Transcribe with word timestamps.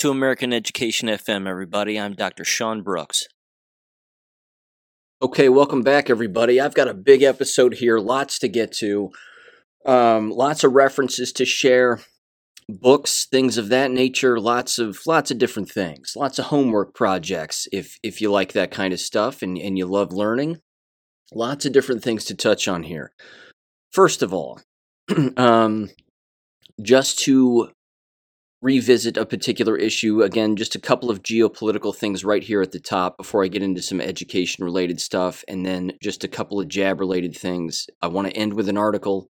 To 0.00 0.10
American 0.10 0.54
Education 0.54 1.10
FM, 1.10 1.46
everybody. 1.46 2.00
I'm 2.00 2.14
Dr. 2.14 2.42
Sean 2.42 2.80
Brooks. 2.80 3.24
Okay, 5.20 5.50
welcome 5.50 5.82
back, 5.82 6.08
everybody. 6.08 6.58
I've 6.58 6.72
got 6.72 6.88
a 6.88 6.94
big 6.94 7.22
episode 7.22 7.74
here, 7.74 7.98
lots 7.98 8.38
to 8.38 8.48
get 8.48 8.72
to, 8.78 9.10
um, 9.84 10.30
lots 10.30 10.64
of 10.64 10.72
references 10.72 11.34
to 11.34 11.44
share, 11.44 12.00
books, 12.66 13.26
things 13.26 13.58
of 13.58 13.68
that 13.68 13.90
nature, 13.90 14.40
lots 14.40 14.78
of 14.78 15.00
lots 15.06 15.30
of 15.30 15.36
different 15.36 15.70
things, 15.70 16.14
lots 16.16 16.38
of 16.38 16.46
homework 16.46 16.94
projects. 16.94 17.68
If 17.70 17.98
if 18.02 18.22
you 18.22 18.30
like 18.30 18.54
that 18.54 18.70
kind 18.70 18.94
of 18.94 19.00
stuff 19.00 19.42
and 19.42 19.58
and 19.58 19.76
you 19.76 19.84
love 19.84 20.14
learning, 20.14 20.62
lots 21.34 21.66
of 21.66 21.72
different 21.72 22.02
things 22.02 22.24
to 22.24 22.34
touch 22.34 22.68
on 22.68 22.84
here. 22.84 23.12
First 23.92 24.22
of 24.22 24.32
all, 24.32 24.62
um, 25.36 25.90
just 26.80 27.18
to 27.18 27.72
revisit 28.62 29.16
a 29.16 29.26
particular 29.26 29.76
issue. 29.76 30.22
Again, 30.22 30.56
just 30.56 30.74
a 30.74 30.80
couple 30.80 31.10
of 31.10 31.22
geopolitical 31.22 31.94
things 31.94 32.24
right 32.24 32.42
here 32.42 32.60
at 32.60 32.72
the 32.72 32.80
top 32.80 33.16
before 33.16 33.42
I 33.42 33.48
get 33.48 33.62
into 33.62 33.82
some 33.82 34.00
education 34.00 34.64
related 34.64 35.00
stuff, 35.00 35.44
and 35.48 35.64
then 35.64 35.92
just 36.02 36.24
a 36.24 36.28
couple 36.28 36.60
of 36.60 36.68
jab 36.68 37.00
related 37.00 37.36
things. 37.36 37.86
I 38.02 38.08
want 38.08 38.28
to 38.28 38.36
end 38.36 38.54
with 38.54 38.68
an 38.68 38.76
article, 38.76 39.30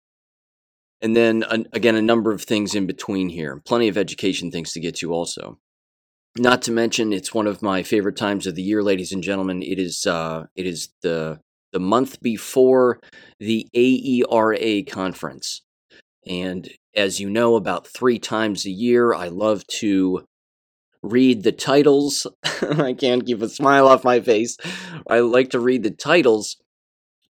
and 1.00 1.16
then 1.16 1.44
again, 1.72 1.96
a 1.96 2.02
number 2.02 2.32
of 2.32 2.42
things 2.42 2.74
in 2.74 2.86
between 2.86 3.28
here. 3.28 3.62
Plenty 3.64 3.88
of 3.88 3.96
education 3.96 4.50
things 4.50 4.72
to 4.72 4.80
get 4.80 4.96
to 4.96 5.12
also. 5.12 5.58
Not 6.38 6.62
to 6.62 6.72
mention, 6.72 7.12
it's 7.12 7.34
one 7.34 7.46
of 7.46 7.62
my 7.62 7.82
favorite 7.82 8.16
times 8.16 8.46
of 8.46 8.54
the 8.54 8.62
year, 8.62 8.82
ladies 8.82 9.12
and 9.12 9.22
gentlemen. 9.22 9.62
It 9.62 9.78
is 9.78 10.06
uh, 10.06 10.46
it 10.54 10.66
is 10.66 10.90
the 11.02 11.40
the 11.72 11.80
month 11.80 12.20
before 12.20 13.00
the 13.38 13.68
AERA 13.74 14.82
conference. 14.82 15.62
And 16.30 16.70
as 16.94 17.18
you 17.18 17.28
know, 17.28 17.56
about 17.56 17.88
three 17.88 18.20
times 18.20 18.64
a 18.64 18.70
year, 18.70 19.12
I 19.12 19.26
love 19.26 19.66
to 19.80 20.24
read 21.02 21.42
the 21.42 21.50
titles. 21.50 22.24
I 22.62 22.92
can't 22.92 23.26
keep 23.26 23.42
a 23.42 23.48
smile 23.48 23.88
off 23.88 24.04
my 24.04 24.20
face. 24.20 24.56
I 25.08 25.18
like 25.20 25.50
to 25.50 25.58
read 25.58 25.82
the 25.82 25.90
titles 25.90 26.56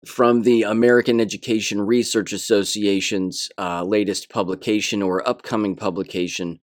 from 0.05 0.43
the 0.43 0.65
American 0.65 1.19
Education 1.19 1.81
Research 1.81 2.35
Association's 2.35 3.49
uh, 3.57 3.85
latest 3.85 4.29
publication 4.29 5.01
or 5.01 5.27
upcoming 5.27 5.77
publication. 5.77 6.61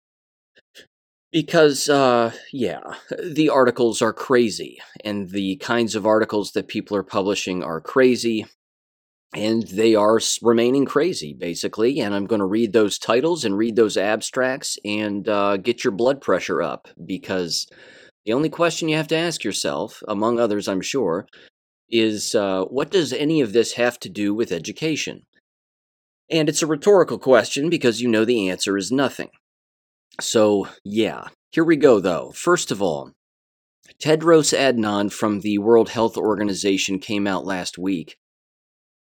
Because, 1.32 1.90
uh, 1.90 2.32
yeah, 2.50 2.80
the 3.22 3.50
articles 3.50 4.00
are 4.00 4.12
crazy, 4.14 4.78
and 5.04 5.30
the 5.30 5.56
kinds 5.56 5.94
of 5.94 6.06
articles 6.06 6.52
that 6.52 6.68
people 6.68 6.96
are 6.96 7.02
publishing 7.02 7.62
are 7.62 7.80
crazy, 7.80 8.46
and 9.34 9.62
they 9.68 9.94
are 9.94 10.20
remaining 10.42 10.84
crazy 10.84 11.32
basically 11.32 12.00
and 12.00 12.14
i'm 12.14 12.26
going 12.26 12.40
to 12.40 12.44
read 12.46 12.72
those 12.72 12.98
titles 12.98 13.44
and 13.44 13.56
read 13.56 13.76
those 13.76 13.96
abstracts 13.96 14.78
and 14.84 15.28
uh, 15.28 15.56
get 15.56 15.84
your 15.84 15.92
blood 15.92 16.20
pressure 16.20 16.62
up 16.62 16.88
because 17.04 17.66
the 18.24 18.32
only 18.32 18.50
question 18.50 18.88
you 18.88 18.96
have 18.96 19.08
to 19.08 19.16
ask 19.16 19.42
yourself 19.42 20.02
among 20.06 20.38
others 20.38 20.68
i'm 20.68 20.82
sure 20.82 21.26
is 21.92 22.34
uh, 22.34 22.64
what 22.64 22.90
does 22.90 23.12
any 23.12 23.42
of 23.42 23.52
this 23.52 23.74
have 23.74 24.00
to 24.00 24.08
do 24.08 24.34
with 24.34 24.50
education? 24.50 25.26
And 26.30 26.48
it's 26.48 26.62
a 26.62 26.66
rhetorical 26.66 27.18
question 27.18 27.68
because 27.68 28.00
you 28.00 28.08
know 28.08 28.24
the 28.24 28.48
answer 28.48 28.78
is 28.78 28.90
nothing. 28.90 29.28
So 30.18 30.68
yeah 30.84 31.28
here 31.52 31.64
we 31.64 31.76
go 31.76 32.00
though. 32.00 32.32
First 32.34 32.70
of 32.70 32.80
all 32.80 33.12
Tedros 34.02 34.56
Adhanom 34.56 35.12
from 35.12 35.40
the 35.40 35.58
world 35.58 35.90
health 35.90 36.16
organization 36.16 36.98
came 36.98 37.26
out 37.26 37.44
last 37.44 37.76
week 37.78 38.16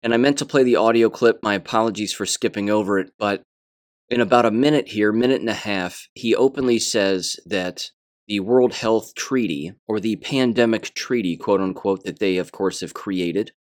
and 0.04 0.14
I 0.14 0.18
meant 0.18 0.38
to 0.40 0.46
play 0.46 0.64
the 0.64 0.76
audio 0.76 1.10
clip. 1.10 1.40
My 1.44 1.56
apologies 1.56 2.14
for 2.14 2.26
skipping 2.26 2.70
over 2.70 3.00
it, 3.00 3.12
but 3.18 3.44
in 4.10 4.20
about 4.20 4.46
a 4.46 4.52
minute 4.52 4.90
here, 4.90 5.12
minute 5.12 5.40
and 5.40 5.50
a 5.50 5.54
half, 5.54 6.08
he 6.14 6.36
openly 6.36 6.80
says 6.80 7.38
that 7.46 7.92
the 8.28 8.40
World 8.40 8.74
Health 8.74 9.14
Treaty, 9.16 9.74
or 9.88 10.00
the 10.00 10.16
pandemic 10.18 10.94
treaty, 10.94 11.38
quote 11.38 11.62
unquote, 11.62 12.04
that 12.04 12.20
they, 12.20 12.38
of 12.38 12.52
course, 12.52 12.82
have 12.82 12.94
created 12.94 13.52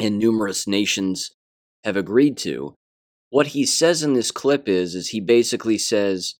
and 0.00 0.18
numerous 0.18 0.66
nations 0.66 1.30
have 1.84 1.96
agreed 1.96 2.36
to. 2.38 2.74
What 3.30 3.48
he 3.48 3.64
says 3.64 4.02
in 4.02 4.12
this 4.12 4.30
clip 4.30 4.68
is, 4.68 4.94
is 4.94 5.08
he 5.08 5.20
basically 5.20 5.78
says 5.78 6.34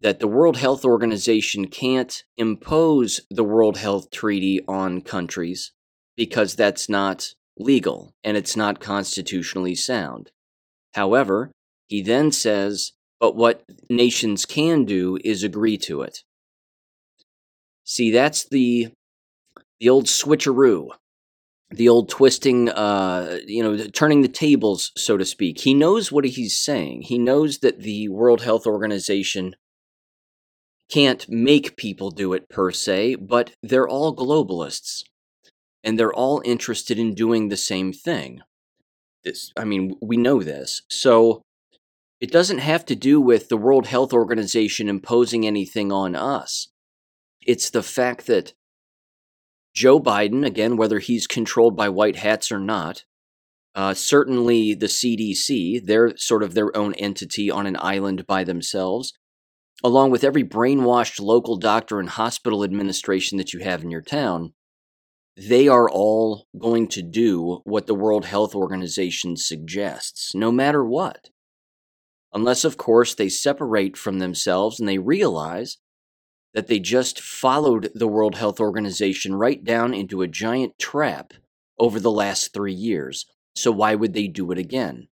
that 0.00 0.20
the 0.20 0.28
World 0.28 0.56
Health 0.56 0.84
Organization 0.84 1.66
can't 1.66 2.22
impose 2.36 3.20
the 3.30 3.44
World 3.44 3.78
Health 3.78 4.10
Treaty 4.10 4.60
on 4.66 5.00
countries 5.00 5.72
because 6.16 6.54
that's 6.54 6.88
not 6.88 7.34
legal 7.58 8.14
and 8.22 8.36
it's 8.36 8.56
not 8.56 8.80
constitutionally 8.80 9.74
sound. 9.74 10.30
However, 10.94 11.50
he 11.86 12.02
then 12.02 12.32
says, 12.32 12.92
but 13.20 13.36
what 13.36 13.64
nations 13.88 14.44
can 14.44 14.84
do 14.84 15.18
is 15.24 15.42
agree 15.42 15.78
to 15.78 16.02
it. 16.02 16.20
See, 17.84 18.10
that's 18.10 18.48
the 18.48 18.88
the 19.80 19.88
old 19.88 20.06
switcheroo, 20.06 20.88
the 21.70 21.88
old 21.88 22.08
twisting, 22.08 22.70
uh, 22.70 23.38
you 23.46 23.62
know, 23.62 23.76
turning 23.88 24.22
the 24.22 24.28
tables, 24.28 24.92
so 24.96 25.16
to 25.16 25.24
speak. 25.24 25.60
He 25.60 25.74
knows 25.74 26.10
what 26.10 26.24
he's 26.24 26.56
saying. 26.56 27.02
He 27.02 27.18
knows 27.18 27.58
that 27.58 27.80
the 27.80 28.08
World 28.08 28.42
Health 28.42 28.66
Organization 28.66 29.56
can't 30.90 31.28
make 31.28 31.76
people 31.76 32.10
do 32.10 32.32
it 32.32 32.48
per 32.48 32.70
se, 32.70 33.16
but 33.16 33.52
they're 33.62 33.88
all 33.88 34.14
globalists 34.14 35.02
and 35.84 35.98
they're 35.98 36.12
all 36.12 36.42
interested 36.44 36.98
in 36.98 37.14
doing 37.14 37.48
the 37.48 37.56
same 37.56 37.92
thing. 37.92 38.40
This, 39.22 39.52
I 39.56 39.64
mean, 39.64 39.94
we 40.00 40.16
know 40.16 40.42
this. 40.42 40.82
So 40.88 41.42
it 42.20 42.32
doesn't 42.32 42.58
have 42.58 42.86
to 42.86 42.96
do 42.96 43.20
with 43.20 43.48
the 43.48 43.56
World 43.56 43.86
Health 43.86 44.12
Organization 44.12 44.88
imposing 44.88 45.46
anything 45.46 45.92
on 45.92 46.16
us. 46.16 46.68
It's 47.42 47.68
the 47.68 47.82
fact 47.82 48.26
that 48.26 48.54
Joe 49.74 50.00
Biden, 50.00 50.46
again, 50.46 50.76
whether 50.76 51.00
he's 51.00 51.26
controlled 51.26 51.76
by 51.76 51.90
white 51.90 52.16
hats 52.16 52.50
or 52.50 52.58
not, 52.58 53.04
uh, 53.74 53.92
certainly 53.92 54.72
the 54.72 54.86
CDC, 54.86 55.84
they're 55.84 56.16
sort 56.16 56.42
of 56.42 56.54
their 56.54 56.74
own 56.76 56.94
entity 56.94 57.50
on 57.50 57.66
an 57.66 57.76
island 57.80 58.26
by 58.26 58.44
themselves, 58.44 59.12
along 59.82 60.10
with 60.10 60.24
every 60.24 60.44
brainwashed 60.44 61.20
local 61.20 61.56
doctor 61.56 61.98
and 61.98 62.10
hospital 62.10 62.64
administration 62.64 63.36
that 63.36 63.52
you 63.52 63.60
have 63.60 63.82
in 63.82 63.90
your 63.90 64.00
town 64.00 64.54
they 65.36 65.66
are 65.68 65.90
all 65.90 66.46
going 66.58 66.88
to 66.88 67.02
do 67.02 67.60
what 67.64 67.86
the 67.86 67.94
World 67.94 68.24
Health 68.24 68.54
Organization 68.54 69.36
suggests, 69.36 70.34
no 70.34 70.52
matter 70.52 70.84
what. 70.84 71.30
Unless, 72.32 72.64
of 72.64 72.76
course, 72.76 73.14
they 73.14 73.28
separate 73.28 73.96
from 73.96 74.18
themselves 74.18 74.78
and 74.78 74.88
they 74.88 74.98
realize 74.98 75.78
that 76.52 76.68
they 76.68 76.78
just 76.78 77.20
followed 77.20 77.90
the 77.94 78.08
World 78.08 78.36
Health 78.36 78.60
Organization 78.60 79.34
right 79.34 79.62
down 79.62 79.92
into 79.92 80.22
a 80.22 80.28
giant 80.28 80.78
trap 80.78 81.32
over 81.78 81.98
the 81.98 82.10
last 82.10 82.52
three 82.52 82.72
years. 82.72 83.26
So, 83.56 83.72
why 83.72 83.94
would 83.94 84.14
they 84.14 84.28
do 84.28 84.50
it 84.52 84.58
again? 84.58 85.08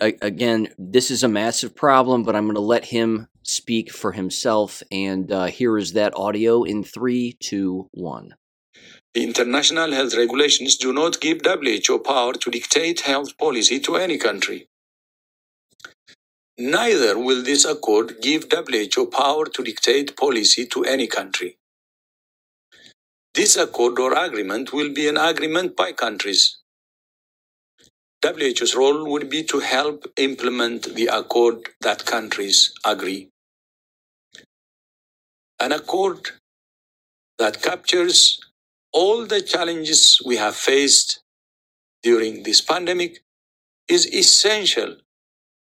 again, 0.00 0.68
this 0.78 1.10
is 1.10 1.22
a 1.22 1.28
massive 1.28 1.74
problem, 1.74 2.24
but 2.24 2.34
I'm 2.34 2.44
going 2.44 2.54
to 2.54 2.60
let 2.60 2.86
him 2.86 3.28
speak 3.46 3.92
for 3.92 4.12
himself. 4.12 4.82
And 4.90 5.30
uh, 5.30 5.46
here 5.46 5.78
is 5.78 5.92
that 5.92 6.16
audio 6.16 6.64
in 6.64 6.84
three, 6.84 7.36
two, 7.40 7.88
one. 7.92 8.34
International 9.14 9.92
health 9.92 10.14
regulations 10.14 10.76
do 10.76 10.92
not 10.92 11.20
give 11.20 11.40
WHO 11.44 11.98
power 12.00 12.34
to 12.34 12.50
dictate 12.50 13.00
health 13.00 13.38
policy 13.38 13.80
to 13.80 13.96
any 13.96 14.18
country. 14.18 14.68
Neither 16.58 17.18
will 17.18 17.42
this 17.42 17.64
accord 17.64 18.16
give 18.20 18.46
WHO 18.50 19.06
power 19.06 19.46
to 19.46 19.62
dictate 19.62 20.16
policy 20.16 20.66
to 20.66 20.84
any 20.84 21.06
country. 21.06 21.58
This 23.34 23.56
accord 23.56 23.98
or 23.98 24.14
agreement 24.14 24.72
will 24.72 24.92
be 24.92 25.08
an 25.08 25.18
agreement 25.18 25.76
by 25.76 25.92
countries. 25.92 26.58
WHO's 28.24 28.74
role 28.74 29.04
would 29.10 29.28
be 29.28 29.44
to 29.44 29.60
help 29.60 30.06
implement 30.16 30.94
the 30.94 31.06
accord 31.06 31.68
that 31.82 32.06
countries 32.06 32.72
agree. 32.84 33.28
An 35.58 35.72
accord 35.72 36.30
that 37.38 37.62
captures 37.62 38.40
all 38.92 39.26
the 39.26 39.40
challenges 39.40 40.20
we 40.24 40.36
have 40.36 40.54
faced 40.54 41.20
during 42.02 42.42
this 42.42 42.60
pandemic 42.60 43.22
is 43.88 44.06
essential 44.12 44.96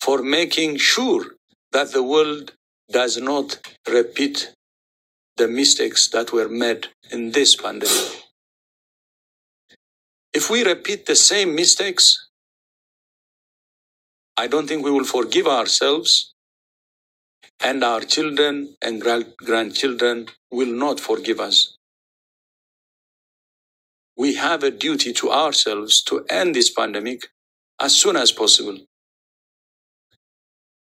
for 0.00 0.22
making 0.22 0.76
sure 0.76 1.24
that 1.72 1.92
the 1.92 2.02
world 2.02 2.52
does 2.90 3.18
not 3.18 3.58
repeat 3.88 4.52
the 5.36 5.48
mistakes 5.48 6.08
that 6.08 6.32
were 6.32 6.48
made 6.48 6.88
in 7.10 7.32
this 7.32 7.56
pandemic. 7.56 8.22
If 10.32 10.50
we 10.50 10.64
repeat 10.64 11.06
the 11.06 11.16
same 11.16 11.54
mistakes, 11.54 12.28
I 14.36 14.46
don't 14.46 14.66
think 14.66 14.84
we 14.84 14.90
will 14.90 15.04
forgive 15.04 15.46
ourselves, 15.46 16.31
and 17.62 17.84
our 17.84 18.00
children 18.00 18.76
and 18.82 19.02
grandchildren 19.44 20.28
will 20.50 20.72
not 20.72 21.00
forgive 21.00 21.40
us. 21.40 21.76
We 24.16 24.34
have 24.36 24.62
a 24.62 24.70
duty 24.70 25.12
to 25.14 25.30
ourselves 25.30 26.02
to 26.04 26.24
end 26.30 26.54
this 26.54 26.70
pandemic 26.70 27.28
as 27.80 27.94
soon 27.96 28.16
as 28.16 28.32
possible. 28.32 28.78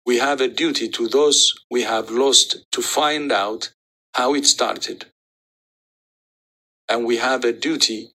we 0.06 0.18
have 0.18 0.40
a 0.40 0.48
duty 0.48 0.88
to 0.88 1.08
those 1.08 1.52
we 1.70 1.82
have 1.82 2.10
lost 2.10 2.56
to 2.72 2.82
find 2.82 3.30
out 3.30 3.70
how 4.14 4.34
it 4.34 4.46
started. 4.46 5.06
And 6.88 7.06
we 7.06 7.16
have 7.18 7.44
a 7.44 7.52
duty 7.52 8.10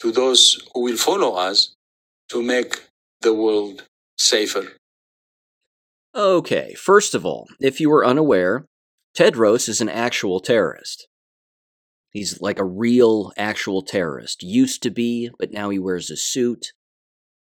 to 0.00 0.12
those 0.12 0.60
who 0.74 0.82
will 0.82 0.96
follow 0.96 1.34
us 1.34 1.74
to 2.30 2.42
make 2.42 2.82
the 3.20 3.34
world 3.34 3.84
safer. 4.18 4.72
Okay, 6.14 6.74
first 6.74 7.14
of 7.14 7.24
all, 7.24 7.48
if 7.58 7.80
you 7.80 7.88
were 7.88 8.04
unaware, 8.04 8.66
Tedros 9.16 9.68
is 9.68 9.80
an 9.80 9.88
actual 9.88 10.40
terrorist. 10.40 11.08
He's 12.10 12.40
like 12.42 12.58
a 12.58 12.64
real, 12.64 13.32
actual 13.38 13.80
terrorist. 13.80 14.42
Used 14.42 14.82
to 14.82 14.90
be, 14.90 15.30
but 15.38 15.52
now 15.52 15.70
he 15.70 15.78
wears 15.78 16.10
a 16.10 16.16
suit. 16.16 16.72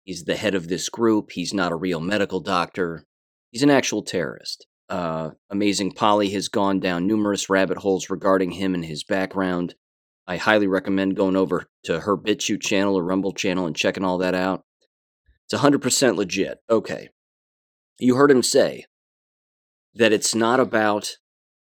He's 0.02 0.24
the 0.24 0.34
head 0.34 0.56
of 0.56 0.66
this 0.66 0.88
group. 0.88 1.30
He's 1.32 1.54
not 1.54 1.70
a 1.70 1.76
real 1.76 2.00
medical 2.00 2.40
doctor. 2.40 3.04
He's 3.52 3.62
an 3.62 3.70
actual 3.70 4.02
terrorist. 4.02 4.66
Uh, 4.88 5.30
Amazing 5.48 5.92
Polly 5.92 6.30
has 6.30 6.48
gone 6.48 6.80
down 6.80 7.06
numerous 7.06 7.48
rabbit 7.48 7.78
holes 7.78 8.10
regarding 8.10 8.52
him 8.52 8.74
and 8.74 8.84
his 8.84 9.04
background. 9.04 9.76
I 10.26 10.38
highly 10.38 10.66
recommend 10.66 11.16
going 11.16 11.36
over 11.36 11.66
to 11.84 12.00
her 12.00 12.16
BitChute 12.16 12.62
channel 12.62 12.98
or 12.98 13.04
Rumble 13.04 13.32
channel 13.32 13.66
and 13.66 13.76
checking 13.76 14.04
all 14.04 14.18
that 14.18 14.34
out. 14.34 14.64
It's 15.44 15.60
100% 15.60 16.16
legit. 16.16 16.58
Okay. 16.68 17.10
You 17.98 18.16
heard 18.16 18.30
him 18.30 18.42
say 18.42 18.84
that 19.94 20.12
it's 20.12 20.34
not 20.34 20.60
about 20.60 21.16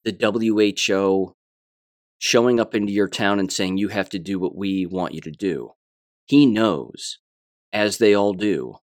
the 0.04 0.16
WHO 0.18 1.36
showing 2.18 2.60
up 2.60 2.74
into 2.74 2.94
your 2.94 3.10
town 3.10 3.40
and 3.40 3.52
saying, 3.52 3.78
you 3.78 3.90
have 3.90 4.10
to 4.10 4.20
do 4.20 4.40
what 4.40 4.56
we 4.56 4.86
want 4.86 5.14
you 5.14 5.22
to 5.22 5.32
do. 5.32 5.72
He 6.26 6.46
knows, 6.46 7.18
as 7.74 7.98
they 7.98 8.14
all 8.14 8.34
do, 8.34 8.76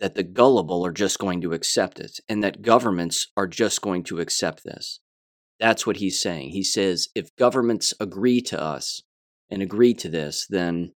that 0.00 0.14
the 0.14 0.22
gullible 0.22 0.84
are 0.84 0.92
just 0.92 1.18
going 1.18 1.40
to 1.42 1.52
accept 1.52 2.00
it 2.00 2.20
and 2.28 2.42
that 2.42 2.62
governments 2.62 3.28
are 3.36 3.46
just 3.46 3.80
going 3.80 4.02
to 4.04 4.20
accept 4.20 4.64
this. 4.64 5.00
That's 5.58 5.86
what 5.86 5.98
he's 5.98 6.20
saying. 6.20 6.50
He 6.50 6.64
says 6.64 7.08
if 7.14 7.36
governments 7.36 7.94
agree 8.00 8.40
to 8.42 8.60
us 8.60 9.02
and 9.50 9.62
agree 9.62 9.94
to 9.94 10.08
this, 10.08 10.46
then 10.48 10.92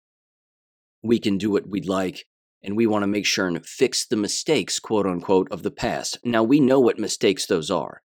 we 1.03 1.19
can 1.19 1.37
do 1.37 1.51
what 1.51 1.69
we'd 1.69 1.89
like 1.89 2.27
and 2.63 2.77
we 2.77 2.87
want 2.87 3.03
to 3.03 3.09
make 3.09 3.27
sure 3.27 3.47
and 3.47 3.65
fix 3.67 4.07
the 4.07 4.17
mistakes, 4.17 4.79
quote 4.79 5.07
unquote, 5.07 5.49
of 5.51 5.63
the 5.63 5.71
past. 5.71 6.19
Now, 6.25 6.43
we 6.43 6.61
know 6.61 6.81
what 6.81 6.99
mistakes 6.99 7.47
those 7.47 7.71
are. 7.71 8.03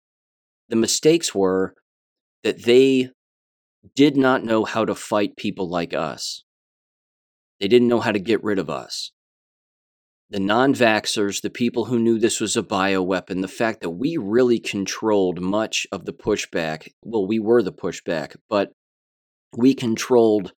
The 0.68 0.76
mistakes 0.76 1.34
were 1.34 1.74
that 2.42 2.64
they 2.64 3.10
did 3.94 4.16
not 4.16 4.44
know 4.44 4.64
how 4.64 4.84
to 4.84 4.94
fight 4.94 5.36
people 5.36 5.68
like 5.68 5.92
us, 5.92 6.44
they 7.60 7.68
didn't 7.68 7.88
know 7.88 8.00
how 8.00 8.12
to 8.12 8.18
get 8.18 8.42
rid 8.42 8.58
of 8.58 8.70
us 8.70 9.12
the 10.30 10.40
non 10.40 10.74
vaxxers, 10.74 11.42
the 11.42 11.50
people 11.50 11.84
who 11.84 11.98
knew 11.98 12.18
this 12.18 12.40
was 12.40 12.56
a 12.56 12.62
bioweapon, 12.62 13.40
the 13.40 13.48
fact 13.48 13.82
that 13.82 13.90
we 13.90 14.16
really 14.16 14.58
controlled 14.58 15.40
much 15.40 15.86
of 15.92 16.06
the 16.06 16.12
pushback. 16.12 16.88
Well, 17.04 17.26
we 17.26 17.38
were 17.38 17.62
the 17.62 17.72
pushback, 17.72 18.36
but 18.48 18.72
we 19.56 19.74
controlled 19.74 20.52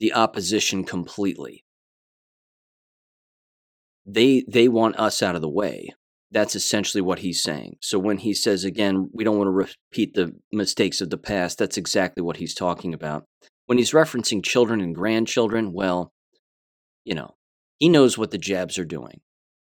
the 0.00 0.12
opposition 0.12 0.84
completely. 0.84 1.64
They 4.06 4.44
they 4.48 4.68
want 4.68 4.98
us 4.98 5.22
out 5.22 5.34
of 5.34 5.42
the 5.42 5.48
way. 5.48 5.90
That's 6.30 6.56
essentially 6.56 7.00
what 7.00 7.20
he's 7.20 7.42
saying. 7.42 7.76
So 7.80 7.98
when 7.98 8.18
he 8.18 8.34
says 8.34 8.64
again, 8.64 9.10
we 9.12 9.24
don't 9.24 9.38
want 9.38 9.48
to 9.48 9.52
repeat 9.92 10.14
the 10.14 10.34
mistakes 10.52 11.00
of 11.00 11.10
the 11.10 11.18
past, 11.18 11.58
that's 11.58 11.76
exactly 11.76 12.22
what 12.22 12.36
he's 12.36 12.54
talking 12.54 12.94
about. 12.94 13.24
When 13.66 13.78
he's 13.78 13.92
referencing 13.92 14.44
children 14.44 14.80
and 14.80 14.94
grandchildren, 14.94 15.72
well, 15.72 16.12
you 17.04 17.14
know, 17.14 17.36
he 17.78 17.88
knows 17.88 18.16
what 18.16 18.30
the 18.30 18.38
jabs 18.38 18.78
are 18.78 18.84
doing. 18.84 19.20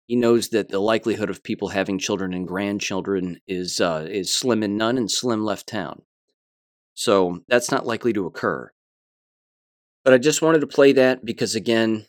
He 0.06 0.16
knows 0.16 0.48
that 0.50 0.68
the 0.68 0.80
likelihood 0.80 1.30
of 1.30 1.42
people 1.42 1.68
having 1.68 1.98
children 1.98 2.34
and 2.34 2.46
grandchildren 2.46 3.40
is 3.48 3.80
uh, 3.80 4.06
is 4.08 4.32
slim 4.32 4.62
and 4.62 4.76
none, 4.76 4.98
and 4.98 5.10
slim 5.10 5.44
left 5.44 5.66
town. 5.66 6.02
So 6.94 7.40
that's 7.48 7.70
not 7.70 7.86
likely 7.86 8.12
to 8.12 8.26
occur. 8.26 8.70
But 10.04 10.12
I 10.12 10.18
just 10.18 10.42
wanted 10.42 10.60
to 10.60 10.66
play 10.66 10.92
that 10.92 11.24
because, 11.24 11.54
again, 11.54 12.06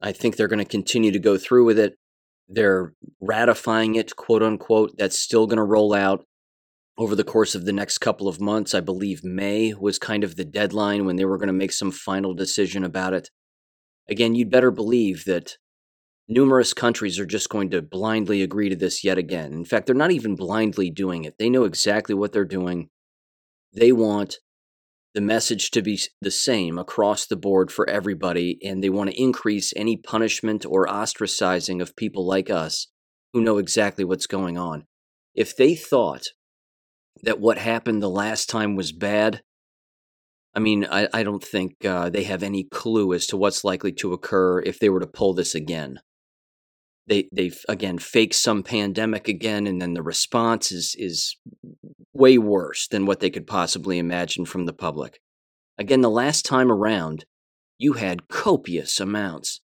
I 0.00 0.12
think 0.12 0.36
they're 0.36 0.48
going 0.48 0.64
to 0.64 0.64
continue 0.64 1.12
to 1.12 1.18
go 1.18 1.36
through 1.36 1.64
with 1.64 1.78
it. 1.78 1.94
They're 2.48 2.94
ratifying 3.20 3.94
it, 3.94 4.16
quote 4.16 4.42
unquote. 4.42 4.96
That's 4.96 5.18
still 5.18 5.46
going 5.46 5.58
to 5.58 5.62
roll 5.64 5.92
out 5.94 6.24
over 6.98 7.14
the 7.14 7.24
course 7.24 7.54
of 7.54 7.64
the 7.64 7.72
next 7.72 7.98
couple 7.98 8.28
of 8.28 8.40
months. 8.40 8.74
I 8.74 8.80
believe 8.80 9.24
May 9.24 9.72
was 9.74 9.98
kind 9.98 10.24
of 10.24 10.36
the 10.36 10.44
deadline 10.44 11.06
when 11.06 11.16
they 11.16 11.24
were 11.24 11.38
going 11.38 11.48
to 11.48 11.52
make 11.52 11.72
some 11.72 11.90
final 11.90 12.34
decision 12.34 12.84
about 12.84 13.14
it. 13.14 13.30
Again, 14.08 14.34
you'd 14.34 14.50
better 14.50 14.70
believe 14.70 15.24
that 15.26 15.56
numerous 16.28 16.74
countries 16.74 17.18
are 17.18 17.26
just 17.26 17.48
going 17.48 17.70
to 17.70 17.82
blindly 17.82 18.42
agree 18.42 18.68
to 18.68 18.76
this 18.76 19.04
yet 19.04 19.18
again. 19.18 19.52
In 19.52 19.64
fact, 19.64 19.86
they're 19.86 19.94
not 19.94 20.10
even 20.10 20.36
blindly 20.36 20.90
doing 20.90 21.24
it, 21.24 21.36
they 21.38 21.50
know 21.50 21.64
exactly 21.64 22.14
what 22.14 22.32
they're 22.32 22.44
doing. 22.44 22.88
They 23.72 23.92
want 23.92 24.38
the 25.14 25.20
message 25.20 25.70
to 25.72 25.82
be 25.82 25.98
the 26.20 26.30
same 26.30 26.78
across 26.78 27.26
the 27.26 27.36
board 27.36 27.72
for 27.72 27.88
everybody, 27.88 28.58
and 28.64 28.82
they 28.82 28.90
want 28.90 29.10
to 29.10 29.20
increase 29.20 29.72
any 29.74 29.96
punishment 29.96 30.64
or 30.64 30.86
ostracizing 30.86 31.82
of 31.82 31.96
people 31.96 32.26
like 32.26 32.48
us 32.50 32.88
who 33.32 33.40
know 33.40 33.58
exactly 33.58 34.04
what's 34.04 34.26
going 34.26 34.56
on. 34.56 34.84
If 35.34 35.56
they 35.56 35.74
thought 35.74 36.26
that 37.22 37.40
what 37.40 37.58
happened 37.58 38.02
the 38.02 38.10
last 38.10 38.48
time 38.48 38.76
was 38.76 38.92
bad, 38.92 39.42
I 40.54 40.58
mean, 40.58 40.86
I, 40.90 41.08
I 41.12 41.22
don't 41.22 41.44
think 41.44 41.84
uh, 41.84 42.10
they 42.10 42.24
have 42.24 42.42
any 42.42 42.64
clue 42.64 43.12
as 43.12 43.26
to 43.28 43.36
what's 43.36 43.64
likely 43.64 43.92
to 43.92 44.12
occur 44.12 44.60
if 44.60 44.78
they 44.78 44.88
were 44.88 45.00
to 45.00 45.06
pull 45.06 45.34
this 45.34 45.54
again. 45.54 46.00
They 47.06 47.28
they 47.32 47.50
again 47.68 47.98
fake 47.98 48.34
some 48.34 48.62
pandemic 48.62 49.28
again, 49.28 49.66
and 49.66 49.80
then 49.80 49.94
the 49.94 50.02
response 50.02 50.70
is 50.70 50.94
is 50.98 51.36
way 52.12 52.38
worse 52.38 52.86
than 52.88 53.06
what 53.06 53.20
they 53.20 53.30
could 53.30 53.46
possibly 53.46 53.98
imagine 53.98 54.44
from 54.44 54.66
the 54.66 54.72
public. 54.72 55.20
Again, 55.78 56.02
the 56.02 56.10
last 56.10 56.44
time 56.44 56.70
around, 56.70 57.24
you 57.78 57.94
had 57.94 58.28
copious 58.28 59.00
amounts 59.00 59.60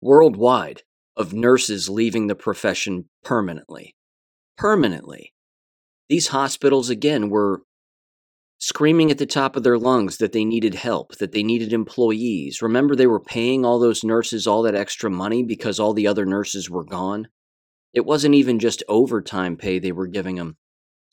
worldwide 0.00 0.82
of 1.16 1.32
nurses 1.32 1.88
leaving 1.88 2.26
the 2.26 2.34
profession 2.34 3.06
permanently. 3.24 3.94
Permanently. 4.56 5.32
These 6.08 6.28
hospitals, 6.28 6.90
again, 6.90 7.30
were 7.30 7.62
screaming 8.62 9.10
at 9.10 9.18
the 9.18 9.26
top 9.26 9.56
of 9.56 9.64
their 9.64 9.76
lungs 9.76 10.18
that 10.18 10.30
they 10.30 10.44
needed 10.44 10.76
help, 10.76 11.16
that 11.16 11.32
they 11.32 11.42
needed 11.42 11.72
employees. 11.72 12.62
Remember, 12.62 12.94
they 12.94 13.08
were 13.08 13.18
paying 13.18 13.64
all 13.64 13.80
those 13.80 14.04
nurses 14.04 14.46
all 14.46 14.62
that 14.62 14.76
extra 14.76 15.10
money 15.10 15.42
because 15.42 15.80
all 15.80 15.92
the 15.92 16.06
other 16.06 16.24
nurses 16.24 16.70
were 16.70 16.84
gone? 16.84 17.26
It 17.92 18.06
wasn't 18.06 18.36
even 18.36 18.60
just 18.60 18.84
overtime 18.88 19.56
pay 19.56 19.80
they 19.80 19.90
were 19.90 20.06
giving 20.06 20.36
them. 20.36 20.56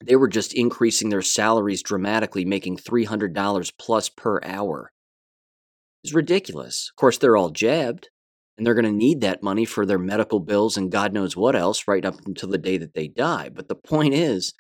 They 0.06 0.16
were 0.16 0.28
just 0.28 0.54
increasing 0.54 1.10
their 1.10 1.24
salaries 1.24 1.82
dramatically, 1.82 2.46
making 2.46 2.78
$300 2.78 3.74
plus 3.80 4.10
per 4.10 4.40
hour. 4.44 4.92
It's 6.04 6.14
ridiculous. 6.14 6.92
Of 6.94 7.02
course, 7.02 7.18
they're 7.18 7.36
all 7.36 7.50
jabbed, 7.50 8.10
and 8.58 8.66
they're 8.66 8.76
going 8.76 8.86
to 8.86 8.92
need 8.92 9.22
that 9.22 9.42
money 9.42 9.66
for 9.66 9.88
their 9.88 9.98
medical 9.98 10.40
bills 10.40 10.78
and 10.78 10.92
God 10.92 11.14
knows 11.14 11.36
what 11.36 11.56
else 11.56 11.88
right 11.88 12.06
up 12.06 12.16
until 12.28 12.50
the 12.50 12.60
day 12.60 12.78
that 12.78 12.94
they 12.94 13.08
die. 13.08 13.50
But 13.50 13.70
the 13.70 13.76
point 13.76 14.14
is, 14.14 14.54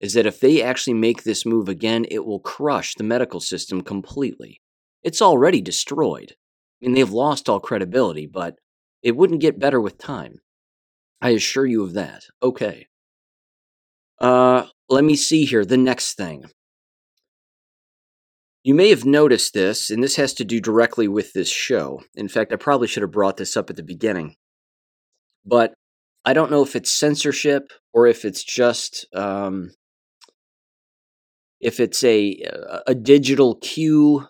is 0.00 0.14
that 0.14 0.26
if 0.26 0.40
they 0.40 0.62
actually 0.62 0.94
make 0.94 1.22
this 1.22 1.46
move 1.46 1.68
again, 1.68 2.06
it 2.10 2.24
will 2.24 2.40
crush 2.40 2.94
the 2.94 3.04
medical 3.04 3.40
system 3.40 3.80
completely. 3.80 4.60
It's 5.02 5.22
already 5.22 5.60
destroyed. 5.60 6.34
I 6.82 6.86
mean, 6.86 6.94
they've 6.94 7.10
lost 7.10 7.48
all 7.48 7.60
credibility, 7.60 8.26
but 8.26 8.56
it 9.02 9.16
wouldn't 9.16 9.40
get 9.40 9.58
better 9.58 9.80
with 9.80 9.98
time. 9.98 10.40
I 11.20 11.30
assure 11.30 11.66
you 11.66 11.82
of 11.82 11.94
that. 11.94 12.24
Okay. 12.42 12.88
Uh, 14.20 14.66
let 14.88 15.04
me 15.04 15.16
see 15.16 15.44
here. 15.44 15.64
The 15.64 15.76
next 15.76 16.14
thing. 16.14 16.44
You 18.62 18.74
may 18.74 18.90
have 18.90 19.04
noticed 19.04 19.54
this, 19.54 19.90
and 19.90 20.02
this 20.02 20.16
has 20.16 20.34
to 20.34 20.44
do 20.44 20.60
directly 20.60 21.06
with 21.06 21.32
this 21.32 21.48
show. 21.48 22.02
In 22.16 22.28
fact, 22.28 22.52
I 22.52 22.56
probably 22.56 22.88
should 22.88 23.02
have 23.02 23.12
brought 23.12 23.36
this 23.36 23.56
up 23.56 23.70
at 23.70 23.76
the 23.76 23.82
beginning. 23.82 24.34
But 25.44 25.72
I 26.24 26.32
don't 26.32 26.50
know 26.50 26.62
if 26.62 26.74
it's 26.74 26.90
censorship 26.90 27.72
or 27.94 28.08
if 28.08 28.24
it's 28.24 28.42
just 28.42 29.06
um, 29.14 29.70
if 31.60 31.80
it's 31.80 32.04
a 32.04 32.42
a 32.86 32.94
digital 32.94 33.56
queue 33.56 34.26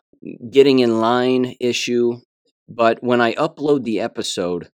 getting 0.51 0.79
in 0.79 1.01
line 1.01 1.55
issue, 1.61 2.21
but 2.69 3.03
when 3.03 3.21
I 3.21 3.35
upload 3.35 3.85
the 3.85 4.01
episode, 4.01 4.71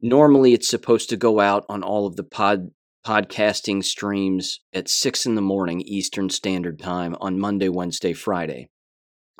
normally 0.00 0.52
it's 0.52 0.68
supposed 0.68 1.08
to 1.10 1.16
go 1.16 1.40
out 1.40 1.64
on 1.68 1.82
all 1.82 2.06
of 2.06 2.16
the 2.16 2.24
pod 2.24 2.70
podcasting 3.06 3.84
streams 3.84 4.60
at 4.72 4.88
six 4.88 5.26
in 5.26 5.34
the 5.34 5.42
morning 5.42 5.82
Eastern 5.82 6.30
Standard 6.30 6.78
Time 6.78 7.14
on 7.20 7.38
Monday, 7.38 7.68
Wednesday, 7.68 8.14
Friday. 8.14 8.70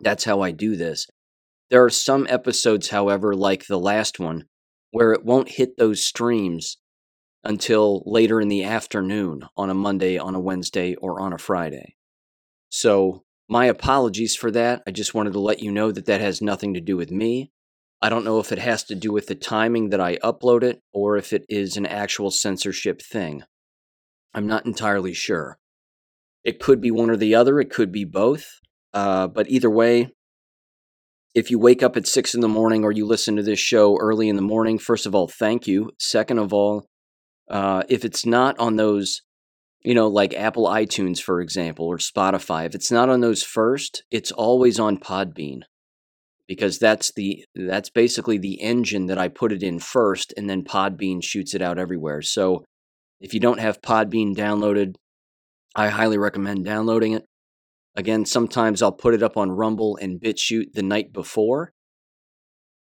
That's 0.02 0.24
how 0.24 0.42
I 0.42 0.50
do 0.50 0.76
this. 0.76 1.06
There 1.70 1.82
are 1.82 1.90
some 1.90 2.26
episodes, 2.28 2.90
however, 2.90 3.34
like 3.34 3.66
the 3.66 3.78
last 3.78 4.20
one, 4.20 4.44
where 4.90 5.12
it 5.12 5.24
won't 5.24 5.52
hit 5.52 5.78
those 5.78 6.04
streams 6.04 6.76
until 7.42 8.02
later 8.04 8.40
in 8.40 8.48
the 8.48 8.64
afternoon 8.64 9.44
on 9.56 9.70
a 9.70 9.74
Monday, 9.74 10.18
on 10.18 10.34
a 10.34 10.40
Wednesday, 10.40 10.94
or 10.96 11.20
on 11.20 11.32
a 11.32 11.38
Friday. 11.38 11.96
So, 12.76 13.22
my 13.48 13.66
apologies 13.66 14.34
for 14.34 14.50
that. 14.50 14.82
I 14.84 14.90
just 14.90 15.14
wanted 15.14 15.34
to 15.34 15.38
let 15.38 15.62
you 15.62 15.70
know 15.70 15.92
that 15.92 16.06
that 16.06 16.20
has 16.20 16.42
nothing 16.42 16.74
to 16.74 16.80
do 16.80 16.96
with 16.96 17.12
me. 17.12 17.52
I 18.02 18.08
don't 18.08 18.24
know 18.24 18.40
if 18.40 18.50
it 18.50 18.58
has 18.58 18.82
to 18.84 18.96
do 18.96 19.12
with 19.12 19.28
the 19.28 19.36
timing 19.36 19.90
that 19.90 20.00
I 20.00 20.16
upload 20.16 20.64
it 20.64 20.82
or 20.92 21.16
if 21.16 21.32
it 21.32 21.44
is 21.48 21.76
an 21.76 21.86
actual 21.86 22.32
censorship 22.32 23.00
thing. 23.00 23.44
I'm 24.34 24.48
not 24.48 24.66
entirely 24.66 25.14
sure. 25.14 25.56
It 26.42 26.58
could 26.58 26.80
be 26.80 26.90
one 26.90 27.10
or 27.10 27.16
the 27.16 27.32
other, 27.32 27.60
it 27.60 27.70
could 27.70 27.92
be 27.92 28.04
both. 28.04 28.44
Uh, 28.92 29.28
but 29.28 29.48
either 29.48 29.70
way, 29.70 30.08
if 31.32 31.52
you 31.52 31.60
wake 31.60 31.80
up 31.80 31.96
at 31.96 32.08
six 32.08 32.34
in 32.34 32.40
the 32.40 32.48
morning 32.48 32.82
or 32.82 32.90
you 32.90 33.06
listen 33.06 33.36
to 33.36 33.42
this 33.44 33.60
show 33.60 33.96
early 34.00 34.28
in 34.28 34.34
the 34.34 34.42
morning, 34.42 34.80
first 34.80 35.06
of 35.06 35.14
all, 35.14 35.28
thank 35.28 35.68
you. 35.68 35.92
Second 36.00 36.40
of 36.40 36.52
all, 36.52 36.88
uh, 37.48 37.84
if 37.88 38.04
it's 38.04 38.26
not 38.26 38.58
on 38.58 38.74
those, 38.74 39.22
you 39.84 39.94
know, 39.94 40.08
like 40.08 40.34
Apple 40.34 40.66
iTunes, 40.66 41.20
for 41.20 41.40
example, 41.40 41.86
or 41.86 41.98
Spotify, 41.98 42.64
if 42.64 42.74
it's 42.74 42.90
not 42.90 43.10
on 43.10 43.20
those 43.20 43.42
first, 43.42 44.02
it's 44.10 44.32
always 44.32 44.80
on 44.80 44.96
Podbean 44.96 45.60
because 46.48 46.78
that's 46.78 47.12
the 47.12 47.44
that's 47.54 47.90
basically 47.90 48.38
the 48.38 48.60
engine 48.60 49.06
that 49.06 49.18
I 49.18 49.28
put 49.28 49.52
it 49.52 49.62
in 49.62 49.78
first, 49.78 50.32
and 50.36 50.48
then 50.48 50.64
Podbean 50.64 51.22
shoots 51.22 51.54
it 51.54 51.62
out 51.62 51.78
everywhere. 51.78 52.22
So 52.22 52.64
if 53.20 53.34
you 53.34 53.40
don't 53.40 53.60
have 53.60 53.82
Podbean 53.82 54.34
downloaded, 54.34 54.94
I 55.76 55.88
highly 55.88 56.16
recommend 56.18 56.64
downloading 56.64 57.12
it. 57.12 57.26
Again, 57.94 58.24
sometimes 58.24 58.82
I'll 58.82 58.90
put 58.90 59.14
it 59.14 59.22
up 59.22 59.36
on 59.36 59.52
Rumble 59.52 59.98
and 60.00 60.20
BitChute 60.20 60.72
the 60.72 60.82
night 60.82 61.12
before. 61.12 61.72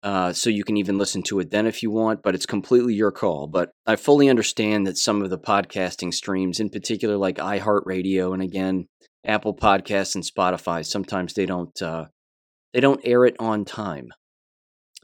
Uh, 0.03 0.33
so 0.33 0.49
you 0.49 0.63
can 0.63 0.77
even 0.77 0.97
listen 0.97 1.21
to 1.21 1.39
it 1.39 1.51
then 1.51 1.67
if 1.67 1.83
you 1.83 1.91
want, 1.91 2.23
but 2.23 2.33
it's 2.33 2.47
completely 2.47 2.93
your 2.93 3.11
call. 3.11 3.47
But 3.47 3.71
I 3.85 3.95
fully 3.95 4.29
understand 4.29 4.87
that 4.87 4.97
some 4.97 5.21
of 5.21 5.29
the 5.29 5.37
podcasting 5.37 6.13
streams, 6.13 6.59
in 6.59 6.69
particular 6.69 7.17
like 7.17 7.37
iHeartRadio 7.37 8.33
and 8.33 8.41
again 8.41 8.87
Apple 9.25 9.55
Podcasts 9.55 10.15
and 10.15 10.23
Spotify, 10.23 10.83
sometimes 10.83 11.33
they 11.33 11.45
don't 11.45 11.79
uh, 11.81 12.05
they 12.73 12.79
don't 12.79 13.01
air 13.03 13.25
it 13.25 13.35
on 13.39 13.63
time. 13.63 14.09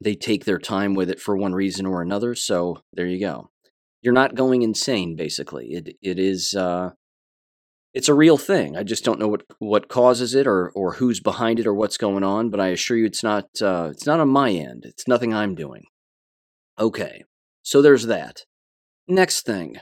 They 0.01 0.15
take 0.15 0.45
their 0.45 0.59
time 0.59 0.95
with 0.95 1.09
it 1.09 1.19
for 1.19 1.35
one 1.35 1.53
reason 1.53 1.85
or 1.85 2.01
another. 2.01 2.33
So 2.33 2.81
there 2.93 3.07
you 3.07 3.19
go. 3.19 3.49
You're 4.01 4.13
not 4.13 4.35
going 4.35 4.63
insane. 4.63 5.15
Basically, 5.15 5.73
it 5.73 5.95
it 6.01 6.17
is 6.17 6.55
uh, 6.55 6.91
it's 7.97 8.09
a 8.09 8.13
real 8.13 8.37
thing. 8.37 8.77
I 8.77 8.83
just 8.83 9.03
don't 9.03 9.19
know 9.19 9.27
what 9.27 9.41
what 9.57 9.89
causes 9.89 10.35
it 10.35 10.45
or 10.45 10.69
or 10.75 10.93
who's 10.93 11.19
behind 11.19 11.59
it 11.59 11.65
or 11.65 11.73
what's 11.73 11.97
going 11.97 12.23
on. 12.23 12.51
But 12.51 12.59
I 12.59 12.67
assure 12.67 12.95
you, 12.95 13.07
it's 13.07 13.23
not 13.23 13.45
uh, 13.59 13.89
it's 13.91 14.05
not 14.05 14.19
on 14.19 14.29
my 14.29 14.51
end. 14.51 14.83
It's 14.85 15.07
nothing 15.07 15.33
I'm 15.33 15.55
doing. 15.55 15.85
Okay, 16.79 17.23
so 17.63 17.81
there's 17.81 18.05
that. 18.05 18.45
Next 19.07 19.47
thing, 19.47 19.77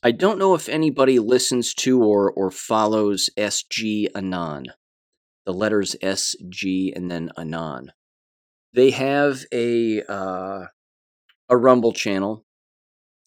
I 0.00 0.12
don't 0.12 0.38
know 0.38 0.54
if 0.54 0.68
anybody 0.68 1.18
listens 1.18 1.74
to 1.74 2.00
or 2.00 2.30
or 2.30 2.52
follows 2.52 3.28
SG 3.36 4.06
Anon, 4.14 4.66
the 5.44 5.52
letters 5.52 5.96
S 6.00 6.36
G 6.48 6.92
and 6.94 7.10
then 7.10 7.30
Anon. 7.36 7.90
They 8.72 8.92
have 8.92 9.44
a 9.52 10.02
uh, 10.04 10.66
a 11.48 11.56
Rumble 11.56 11.92
channel 11.92 12.44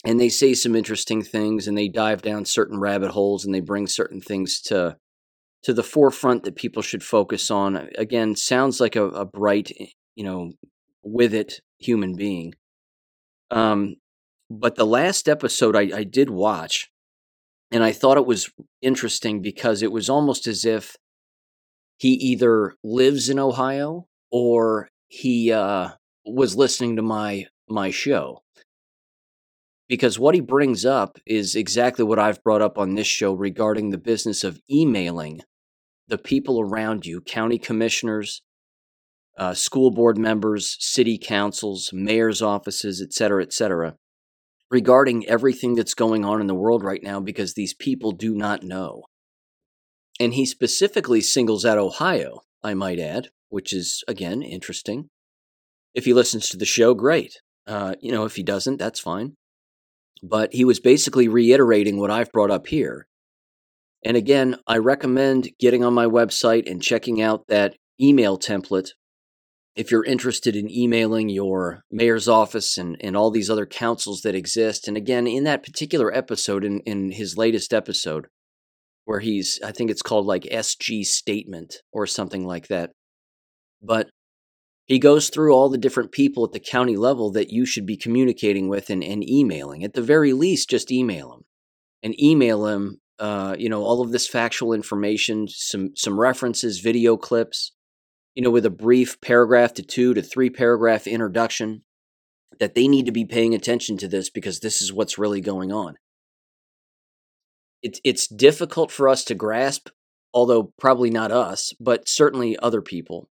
and 0.05 0.19
they 0.19 0.29
say 0.29 0.53
some 0.53 0.75
interesting 0.75 1.21
things 1.21 1.67
and 1.67 1.77
they 1.77 1.87
dive 1.87 2.21
down 2.21 2.45
certain 2.45 2.79
rabbit 2.79 3.11
holes 3.11 3.45
and 3.45 3.53
they 3.53 3.59
bring 3.59 3.87
certain 3.87 4.21
things 4.21 4.61
to 4.61 4.97
to 5.63 5.73
the 5.73 5.83
forefront 5.83 6.43
that 6.43 6.55
people 6.55 6.81
should 6.81 7.03
focus 7.03 7.49
on. 7.49 7.89
Again 7.97 8.35
sounds 8.35 8.79
like 8.79 8.95
a, 8.95 9.05
a 9.05 9.25
bright 9.25 9.71
eh, 9.79 9.87
you 10.15 10.23
know 10.23 10.51
with 11.03 11.33
it 11.33 11.61
human 11.79 12.15
being. 12.15 12.53
Um 13.51 13.95
but 14.49 14.75
the 14.75 14.85
last 14.85 15.27
episode 15.27 15.75
I, 15.75 15.97
I 15.97 16.03
did 16.03 16.29
watch 16.29 16.89
and 17.71 17.83
i 17.83 17.91
thought 17.91 18.17
it 18.17 18.25
was 18.25 18.49
interesting 18.81 19.41
because 19.41 19.81
it 19.81 19.91
was 19.91 20.09
almost 20.09 20.47
as 20.47 20.65
if 20.65 20.95
he 21.97 22.09
either 22.09 22.75
lives 22.83 23.29
in 23.29 23.39
ohio 23.39 24.07
or 24.31 24.89
he 25.07 25.51
uh 25.51 25.89
was 26.25 26.55
listening 26.55 26.95
to 26.95 27.01
my 27.01 27.45
my 27.69 27.91
show 27.91 28.41
because 29.87 30.19
what 30.19 30.35
he 30.35 30.41
brings 30.41 30.85
up 30.85 31.17
is 31.25 31.55
exactly 31.55 32.03
what 32.03 32.19
I've 32.19 32.43
brought 32.43 32.61
up 32.61 32.77
on 32.77 32.95
this 32.95 33.07
show 33.07 33.33
regarding 33.33 33.89
the 33.89 33.97
business 33.97 34.43
of 34.43 34.59
emailing 34.69 35.41
the 36.07 36.17
people 36.17 36.61
around 36.61 37.05
you, 37.05 37.21
county 37.21 37.57
commissioners, 37.57 38.41
uh, 39.37 39.53
school 39.53 39.91
board 39.91 40.17
members, 40.17 40.75
city 40.79 41.17
councils, 41.17 41.91
mayor's 41.93 42.41
offices, 42.41 43.01
et 43.01 43.13
cetera, 43.13 43.43
et 43.43 43.53
cetera, 43.53 43.95
regarding 44.71 45.27
everything 45.27 45.75
that's 45.75 45.93
going 45.93 46.25
on 46.25 46.41
in 46.41 46.47
the 46.47 46.55
world 46.55 46.83
right 46.83 47.03
now 47.03 47.19
because 47.19 47.53
these 47.53 47.73
people 47.73 48.11
do 48.11 48.33
not 48.33 48.63
know. 48.63 49.03
And 50.19 50.33
he 50.33 50.45
specifically 50.45 51.21
singles 51.21 51.63
out 51.65 51.77
Ohio, 51.77 52.41
I 52.63 52.73
might 52.73 52.99
add, 52.99 53.29
which 53.49 53.71
is, 53.71 54.03
again, 54.07 54.41
interesting. 54.41 55.09
If 55.93 56.05
he 56.05 56.13
listens 56.13 56.49
to 56.49 56.57
the 56.57 56.65
show, 56.65 56.93
great. 56.93 57.39
Uh, 57.67 57.95
you 58.01 58.11
know, 58.11 58.25
if 58.25 58.35
he 58.35 58.43
doesn't, 58.43 58.77
that's 58.77 58.99
fine. 58.99 59.35
But 60.23 60.53
he 60.53 60.65
was 60.65 60.79
basically 60.79 61.27
reiterating 61.27 61.99
what 61.99 62.11
I've 62.11 62.31
brought 62.31 62.51
up 62.51 62.67
here. 62.67 63.07
And 64.03 64.15
again, 64.15 64.57
I 64.67 64.77
recommend 64.77 65.49
getting 65.59 65.83
on 65.83 65.93
my 65.93 66.05
website 66.05 66.69
and 66.69 66.81
checking 66.81 67.21
out 67.21 67.47
that 67.47 67.75
email 67.99 68.37
template 68.37 68.91
if 69.75 69.91
you're 69.91 70.03
interested 70.03 70.55
in 70.55 70.71
emailing 70.71 71.29
your 71.29 71.83
mayor's 71.91 72.27
office 72.27 72.79
and, 72.79 72.97
and 72.99 73.15
all 73.15 73.29
these 73.29 73.49
other 73.49 73.67
councils 73.67 74.21
that 74.21 74.33
exist. 74.33 74.87
And 74.87 74.97
again, 74.97 75.27
in 75.27 75.43
that 75.43 75.63
particular 75.63 76.13
episode, 76.13 76.63
in, 76.63 76.79
in 76.81 77.11
his 77.11 77.37
latest 77.37 77.73
episode, 77.73 78.27
where 79.05 79.19
he's, 79.19 79.59
I 79.63 79.71
think 79.71 79.91
it's 79.91 80.01
called 80.01 80.25
like 80.25 80.43
SG 80.43 81.05
Statement 81.05 81.75
or 81.91 82.07
something 82.07 82.45
like 82.45 82.67
that. 82.69 82.91
But 83.81 84.09
he 84.87 84.99
goes 84.99 85.29
through 85.29 85.53
all 85.53 85.67
the 85.67 85.77
different 85.77 86.13
people 86.13 86.45
at 86.45 86.53
the 86.53 86.61
county 86.61 86.95
level 86.95 87.29
that 87.31 87.51
you 87.51 87.65
should 87.65 87.85
be 87.85 87.97
communicating 87.97 88.69
with 88.69 88.89
and, 88.89 89.03
and 89.03 89.29
emailing. 89.29 89.83
At 89.83 89.93
the 89.93 90.01
very 90.01 90.31
least, 90.31 90.69
just 90.69 90.91
email 90.91 91.33
him 91.33 91.43
and 92.01 92.19
email 92.19 92.65
him. 92.67 93.01
Uh, 93.19 93.55
you 93.57 93.67
know 93.67 93.83
all 93.83 94.01
of 94.01 94.11
this 94.11 94.27
factual 94.27 94.73
information, 94.73 95.47
some 95.47 95.91
some 95.95 96.19
references, 96.19 96.79
video 96.79 97.17
clips. 97.17 97.73
You 98.35 98.43
know, 98.43 98.51
with 98.51 98.67
a 98.67 98.69
brief 98.69 99.19
paragraph 99.19 99.73
to 99.73 99.81
two 99.81 100.13
to 100.13 100.21
three 100.21 100.51
paragraph 100.51 101.07
introduction, 101.07 101.81
that 102.59 102.75
they 102.75 102.87
need 102.87 103.07
to 103.07 103.11
be 103.11 103.25
paying 103.25 103.55
attention 103.55 103.97
to 103.97 104.07
this 104.07 104.29
because 104.29 104.59
this 104.59 104.81
is 104.81 104.93
what's 104.93 105.17
really 105.17 105.41
going 105.41 105.71
on. 105.71 105.97
It's 107.81 107.99
it's 108.03 108.27
difficult 108.27 108.91
for 108.91 109.09
us 109.09 109.23
to 109.25 109.35
grasp, 109.35 109.89
although 110.33 110.71
probably 110.79 111.09
not 111.09 111.31
us, 111.31 111.73
but 111.79 112.07
certainly 112.07 112.55
other 112.57 112.81
people 112.81 113.29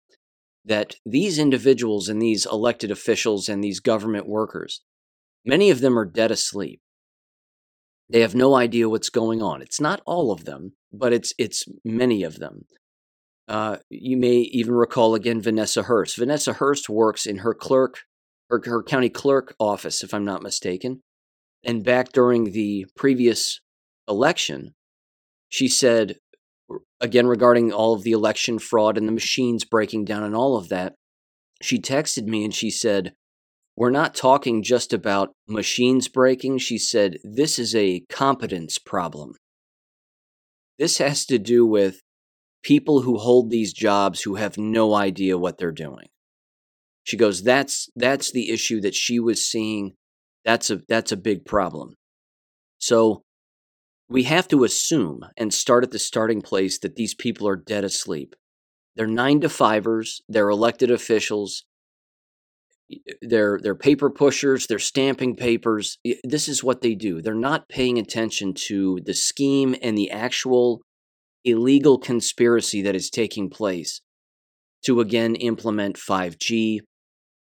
that 0.66 0.96
these 1.06 1.38
individuals 1.38 2.10
and 2.10 2.22
these 2.22 2.46
elected 2.46 2.92
officials 2.92 3.50
and 3.50 3.64
these 3.64 3.80
government 3.80 4.28
workers, 4.28 4.82
many 5.46 5.70
of 5.70 5.82
them 5.82 5.98
are 5.98 6.06
dead 6.06 6.32
asleep. 6.32 6.82
They 8.10 8.22
have 8.22 8.36
no 8.36 8.56
idea 8.56 8.90
what's 8.90 9.10
going 9.10 9.42
on. 9.42 9.62
It's 9.62 9.82
not 9.82 10.02
all 10.06 10.32
of 10.32 10.46
them, 10.46 10.74
but 10.92 11.14
it's 11.14 11.34
it's 11.38 11.66
many 11.84 12.24
of 12.24 12.40
them. 12.40 12.66
Uh, 13.48 13.78
you 13.90 14.18
may 14.18 14.36
even 14.38 14.74
recall 14.74 15.16
again 15.16 15.42
Vanessa 15.42 15.84
Hurst. 15.84 16.18
Vanessa 16.18 16.54
Hurst 16.54 16.90
works 16.90 17.26
in 17.26 17.40
her 17.40 17.54
clerk, 17.54 18.02
her, 18.50 18.62
her 18.66 18.84
county 18.84 19.10
clerk 19.10 19.56
office, 19.60 20.04
if 20.04 20.14
I'm 20.14 20.26
not 20.26 20.44
mistaken. 20.44 21.02
And 21.64 21.84
back 21.84 22.12
during 22.12 22.52
the 22.52 22.86
previous 22.96 23.62
election, 24.08 24.76
she 25.50 25.68
said 25.68 26.18
again 27.04 27.28
regarding 27.28 27.72
all 27.72 27.94
of 27.94 28.04
the 28.04 28.14
election 28.14 28.58
fraud 28.58 28.98
and 28.98 29.08
the 29.08 29.12
machines 29.12 29.66
breaking 29.66 30.06
down 30.06 30.24
and 30.24 30.36
all 30.36 30.56
of 30.56 30.70
that, 30.70 30.96
she 31.62 31.78
texted 31.78 32.26
me 32.26 32.44
and 32.46 32.54
she 32.54 32.72
said, 32.72 33.14
We're 33.76 33.92
not 33.92 34.16
talking 34.16 34.64
just 34.64 34.94
about 34.94 35.34
machines 35.48 36.08
breaking. 36.08 36.60
She 36.60 36.78
said, 36.78 37.18
This 37.24 37.60
is 37.60 37.76
a 37.76 38.04
competence 38.10 38.80
problem. 38.80 39.34
This 40.80 40.98
has 40.98 41.26
to 41.28 41.38
do 41.38 41.66
with 41.66 42.02
people 42.64 43.02
who 43.02 43.18
hold 43.18 43.50
these 43.52 43.74
jobs 43.74 44.22
who 44.22 44.36
have 44.36 44.58
no 44.58 44.96
idea 44.96 45.38
what 45.38 45.58
they're 45.58 45.72
doing. 45.72 46.08
She 47.04 47.18
goes, 47.18 47.44
That's 47.44 47.90
that's 47.96 48.32
the 48.32 48.50
issue 48.50 48.80
that 48.82 48.96
she 48.96 49.20
was 49.20 49.46
seeing. 49.46 49.94
That's 50.46 50.70
a 50.70 50.80
that's 50.88 51.12
a 51.12 51.18
big 51.18 51.46
problem. 51.46 51.96
So 52.80 53.24
we 54.14 54.24
have 54.24 54.48
to 54.48 54.64
assume 54.64 55.26
and 55.38 55.52
start 55.52 55.84
at 55.84 55.90
the 55.90 55.98
starting 55.98 56.40
place 56.40 56.78
that 56.78 56.96
these 56.96 57.16
people 57.16 57.48
are 57.48 57.56
dead 57.56 57.84
asleep. 57.84 58.36
They're 58.96 59.08
nine 59.08 59.42
to 59.42 59.50
fivers, 59.50 60.22
they're 60.30 60.52
elected 60.52 60.92
officials, 60.92 61.66
they're, 63.24 63.60
they're 63.60 63.74
paper 63.74 64.12
pushers, 64.12 64.68
they're 64.68 64.78
stamping 64.78 65.36
papers. 65.36 65.98
This 66.24 66.48
is 66.48 66.64
what 66.64 66.82
they 66.82 66.94
do. 66.94 67.24
They're 67.24 67.34
not 67.34 67.68
paying 67.70 67.98
attention 67.98 68.54
to 68.68 69.00
the 69.04 69.16
scheme 69.16 69.76
and 69.82 69.98
the 69.98 70.12
actual 70.12 70.82
illegal 71.44 71.98
conspiracy 71.98 72.84
that 72.84 72.96
is 72.96 73.10
taking 73.10 73.50
place 73.50 74.02
to 74.86 75.00
again 75.00 75.34
implement 75.34 75.96
5G, 75.96 76.82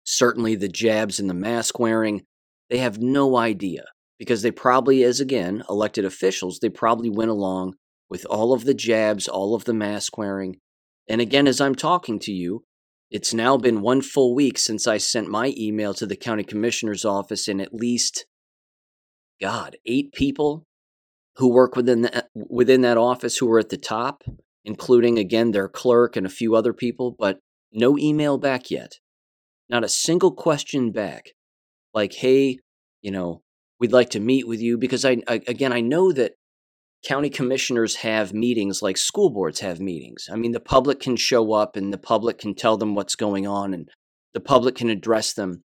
certainly 0.05 0.55
the 0.55 0.69
jabs 0.69 1.19
and 1.19 1.29
the 1.29 1.33
mask 1.33 1.77
wearing. 1.77 2.21
They 2.69 2.77
have 2.77 2.99
no 2.99 3.35
idea 3.35 3.83
because 4.19 4.41
they 4.41 4.51
probably, 4.51 5.03
as 5.03 5.19
again, 5.19 5.63
elected 5.69 6.05
officials, 6.05 6.59
they 6.59 6.69
probably 6.69 7.09
went 7.09 7.31
along 7.31 7.75
with 8.09 8.25
all 8.25 8.53
of 8.53 8.65
the 8.65 8.73
jabs, 8.73 9.27
all 9.27 9.55
of 9.55 9.65
the 9.65 9.73
mask 9.73 10.17
wearing. 10.17 10.57
And 11.09 11.19
again, 11.19 11.47
as 11.47 11.59
I'm 11.59 11.75
talking 11.75 12.19
to 12.19 12.31
you, 12.31 12.63
it's 13.09 13.33
now 13.33 13.57
been 13.57 13.81
one 13.81 14.01
full 14.01 14.33
week 14.33 14.57
since 14.57 14.87
I 14.87 14.97
sent 14.97 15.29
my 15.29 15.53
email 15.57 15.93
to 15.95 16.05
the 16.05 16.15
county 16.15 16.43
commissioner's 16.43 17.05
office, 17.05 17.47
and 17.47 17.61
at 17.61 17.73
least, 17.73 18.25
God, 19.39 19.77
eight 19.85 20.13
people 20.13 20.65
who 21.37 21.51
work 21.51 21.75
within 21.75 22.09
within 22.33 22.81
that 22.81 22.97
office 22.97 23.37
who 23.37 23.51
are 23.51 23.59
at 23.59 23.69
the 23.69 23.77
top, 23.77 24.23
including 24.65 25.17
again 25.19 25.51
their 25.51 25.67
clerk 25.67 26.15
and 26.15 26.25
a 26.25 26.29
few 26.29 26.55
other 26.55 26.73
people, 26.73 27.15
but 27.17 27.39
no 27.71 27.97
email 27.97 28.37
back 28.37 28.71
yet. 28.71 28.93
Not 29.69 29.83
a 29.83 29.89
single 29.89 30.31
question 30.31 30.91
back. 30.91 31.31
Like, 31.93 32.13
hey, 32.13 32.59
you 33.01 33.11
know, 33.11 33.41
we'd 33.79 33.91
like 33.91 34.09
to 34.11 34.19
meet 34.19 34.47
with 34.47 34.61
you 34.61 34.77
because 34.77 35.05
I, 35.05 35.17
I 35.27 35.41
again 35.47 35.73
I 35.73 35.81
know 35.81 36.11
that 36.11 36.33
county 37.05 37.29
commissioners 37.29 37.97
have 37.97 38.33
meetings 38.33 38.81
like 38.81 38.97
school 38.97 39.29
boards 39.29 39.59
have 39.59 39.79
meetings. 39.79 40.29
I 40.31 40.35
mean, 40.37 40.53
the 40.53 40.59
public 40.59 40.99
can 40.99 41.17
show 41.17 41.51
up 41.51 41.75
and 41.75 41.91
the 41.91 41.97
public 41.97 42.37
can 42.37 42.55
tell 42.55 42.77
them 42.77 42.95
what's 42.95 43.15
going 43.15 43.45
on 43.45 43.73
and 43.73 43.89
the 44.33 44.39
public 44.39 44.75
can 44.75 44.89
address 44.89 45.33
them. 45.33 45.63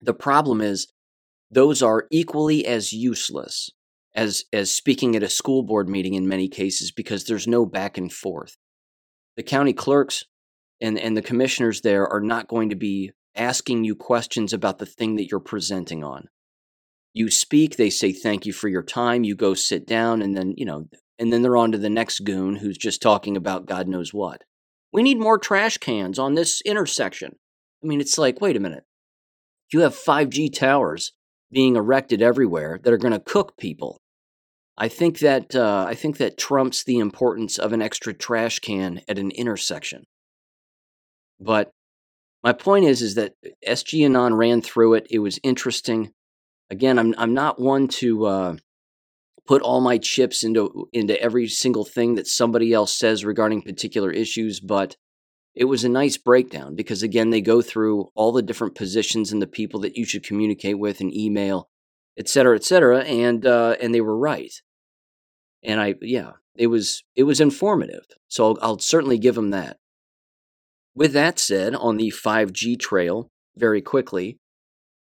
The 0.00 0.14
problem 0.14 0.60
is 0.60 0.88
those 1.50 1.82
are 1.82 2.06
equally 2.10 2.66
as 2.66 2.92
useless 2.92 3.70
as 4.14 4.44
as 4.52 4.70
speaking 4.70 5.16
at 5.16 5.22
a 5.22 5.28
school 5.28 5.62
board 5.62 5.88
meeting 5.88 6.14
in 6.14 6.28
many 6.28 6.48
cases 6.48 6.92
because 6.92 7.24
there's 7.24 7.46
no 7.46 7.66
back 7.66 7.98
and 7.98 8.12
forth. 8.12 8.56
The 9.36 9.42
county 9.42 9.72
clerks 9.72 10.24
and 10.80 10.98
and 10.98 11.16
the 11.16 11.22
commissioners 11.22 11.80
there 11.80 12.06
are 12.06 12.20
not 12.20 12.48
going 12.48 12.70
to 12.70 12.76
be 12.76 13.12
asking 13.34 13.84
you 13.84 13.96
questions 13.96 14.52
about 14.52 14.78
the 14.78 14.86
thing 14.86 15.16
that 15.16 15.30
you're 15.30 15.40
presenting 15.40 16.04
on. 16.04 16.28
You 17.14 17.30
speak, 17.30 17.76
they 17.76 17.90
say 17.90 18.12
thank 18.12 18.44
you 18.44 18.52
for 18.52 18.68
your 18.68 18.82
time, 18.82 19.24
you 19.24 19.36
go 19.36 19.54
sit 19.54 19.86
down 19.86 20.20
and 20.20 20.36
then, 20.36 20.52
you 20.56 20.66
know, 20.66 20.88
and 21.18 21.32
then 21.32 21.42
they're 21.42 21.56
on 21.56 21.72
to 21.72 21.78
the 21.78 21.88
next 21.88 22.20
goon 22.20 22.56
who's 22.56 22.76
just 22.76 23.00
talking 23.00 23.36
about 23.36 23.66
God 23.66 23.86
knows 23.86 24.12
what. 24.12 24.42
We 24.92 25.02
need 25.02 25.18
more 25.18 25.38
trash 25.38 25.78
cans 25.78 26.18
on 26.18 26.34
this 26.34 26.60
intersection. 26.62 27.36
I 27.82 27.86
mean, 27.86 28.00
it's 28.00 28.18
like, 28.18 28.40
wait 28.40 28.56
a 28.56 28.60
minute. 28.60 28.84
You 29.72 29.80
have 29.80 29.94
5G 29.94 30.52
towers 30.52 31.12
being 31.52 31.76
erected 31.76 32.20
everywhere 32.20 32.80
that 32.82 32.92
are 32.92 32.98
going 32.98 33.12
to 33.12 33.20
cook 33.20 33.56
people. 33.56 34.00
I 34.76 34.88
think 34.88 35.20
that 35.20 35.54
uh, 35.54 35.86
I 35.88 35.94
think 35.94 36.16
that 36.16 36.36
trumps 36.36 36.82
the 36.82 36.98
importance 36.98 37.58
of 37.58 37.72
an 37.72 37.80
extra 37.80 38.12
trash 38.12 38.58
can 38.58 39.02
at 39.08 39.18
an 39.18 39.30
intersection. 39.30 40.04
But 41.38 41.70
my 42.42 42.52
point 42.52 42.84
is, 42.84 43.00
is 43.00 43.14
that 43.14 43.34
SG 43.66 44.04
Anon 44.04 44.34
ran 44.34 44.62
through 44.62 44.94
it. 44.94 45.06
It 45.10 45.20
was 45.20 45.38
interesting. 45.42 46.10
Again, 46.70 46.98
I'm 46.98 47.14
I'm 47.18 47.34
not 47.34 47.60
one 47.60 47.88
to 47.88 48.26
uh, 48.26 48.56
put 49.46 49.62
all 49.62 49.80
my 49.80 49.98
chips 49.98 50.42
into 50.42 50.88
into 50.92 51.20
every 51.20 51.48
single 51.48 51.84
thing 51.84 52.14
that 52.14 52.26
somebody 52.26 52.72
else 52.72 52.96
says 52.96 53.24
regarding 53.24 53.62
particular 53.62 54.10
issues, 54.10 54.60
but 54.60 54.96
it 55.54 55.66
was 55.66 55.84
a 55.84 55.88
nice 55.88 56.16
breakdown 56.16 56.74
because 56.74 57.02
again, 57.02 57.30
they 57.30 57.40
go 57.40 57.62
through 57.62 58.10
all 58.14 58.32
the 58.32 58.42
different 58.42 58.74
positions 58.74 59.30
and 59.30 59.40
the 59.40 59.46
people 59.46 59.80
that 59.80 59.96
you 59.96 60.04
should 60.04 60.24
communicate 60.24 60.78
with 60.78 61.00
and 61.00 61.14
email 61.14 61.68
et 62.16 62.28
cetera, 62.28 62.56
et 62.56 62.64
cetera, 62.64 63.00
and 63.00 63.46
uh, 63.46 63.76
and 63.80 63.94
they 63.94 64.00
were 64.00 64.16
right. 64.16 64.52
And 65.62 65.80
I, 65.80 65.94
yeah, 66.00 66.32
it 66.54 66.68
was 66.68 67.04
it 67.16 67.24
was 67.24 67.40
informative. 67.40 68.04
So 68.28 68.46
I'll, 68.46 68.58
I'll 68.62 68.78
certainly 68.78 69.18
give 69.18 69.34
them 69.34 69.50
that. 69.50 69.78
With 70.94 71.12
that 71.12 71.38
said, 71.38 71.74
on 71.74 71.96
the 71.96 72.12
5G 72.12 72.78
trail, 72.78 73.28
very 73.56 73.82
quickly, 73.82 74.38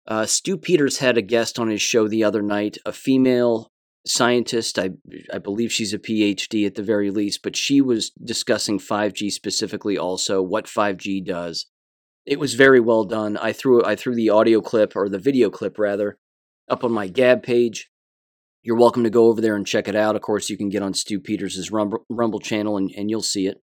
uh, 0.08 0.26
Stu 0.26 0.58
Peters 0.58 0.98
had 0.98 1.18
a 1.18 1.22
guest 1.22 1.58
on 1.58 1.70
his 1.70 1.82
show 1.82 2.08
the 2.08 2.24
other 2.24 2.42
night, 2.42 2.78
a 2.86 2.92
female 2.92 3.72
scientist. 4.06 4.78
I 4.78 4.92
I 5.32 5.38
believe 5.38 5.72
she's 5.72 5.94
a 5.94 6.00
PhD 6.00 6.66
at 6.66 6.76
the 6.76 6.84
very 6.84 7.10
least, 7.10 7.42
but 7.44 7.56
she 7.56 7.82
was 7.82 8.12
discussing 8.12 8.80
5G 8.80 9.32
specifically, 9.32 9.98
also 9.98 10.42
what 10.42 10.66
5G 10.66 11.26
does. 11.26 11.68
It 12.26 12.40
was 12.40 12.54
very 12.54 12.80
well 12.80 13.06
done. 13.06 13.38
I 13.38 13.54
threw 13.54 13.84
I 13.84 13.96
threw 13.96 14.16
the 14.16 14.30
audio 14.30 14.62
clip 14.62 14.96
or 14.96 15.10
the 15.10 15.20
video 15.20 15.50
clip 15.50 15.78
rather 15.78 16.18
up 16.70 16.84
on 16.84 16.92
my 16.92 17.08
Gab 17.08 17.44
page. 17.44 17.90
You're 18.62 18.78
welcome 18.78 19.04
to 19.04 19.10
go 19.10 19.28
over 19.28 19.42
there 19.42 19.58
and 19.58 19.68
check 19.68 19.90
it 19.90 19.96
out. 19.96 20.16
Of 20.16 20.22
course, 20.22 20.50
you 20.50 20.58
can 20.58 20.70
get 20.70 20.82
on 20.82 20.94
Stu 20.94 21.20
Peters' 21.20 21.70
Rumble, 21.70 22.06
Rumble 22.10 22.40
channel 22.40 22.78
and, 22.78 22.90
and 22.96 23.10
you'll 23.10 23.22
see 23.22 23.48
it. 23.48 23.62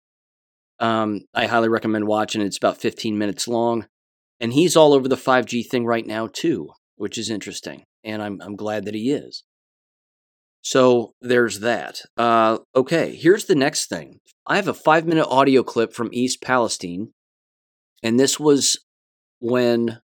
Um, 0.79 1.21
I 1.33 1.47
highly 1.47 1.69
recommend 1.69 2.05
watching. 2.05 2.41
It's 2.41 2.57
about 2.57 2.77
15 2.77 3.17
minutes 3.17 3.47
long. 3.47 3.87
And 4.43 4.51
he's 4.51 4.75
all 4.75 4.91
over 4.91 5.07
the 5.07 5.15
5G 5.15 5.65
thing 5.65 5.85
right 5.85 6.05
now, 6.05 6.27
too, 6.27 6.71
which 6.97 7.17
is 7.17 7.29
interesting. 7.29 7.85
And 8.03 8.21
I'm, 8.21 8.41
I'm 8.41 8.57
glad 8.57 8.83
that 8.83 8.93
he 8.93 9.09
is. 9.09 9.45
So 10.61 11.13
there's 11.21 11.61
that. 11.61 12.01
Uh, 12.17 12.57
okay, 12.75 13.15
here's 13.15 13.45
the 13.45 13.55
next 13.55 13.87
thing. 13.87 14.19
I 14.45 14.57
have 14.57 14.67
a 14.67 14.73
five 14.73 15.07
minute 15.07 15.27
audio 15.29 15.63
clip 15.63 15.93
from 15.93 16.09
East 16.11 16.41
Palestine. 16.41 17.13
And 18.03 18.19
this 18.19 18.37
was 18.37 18.77
when 19.39 20.01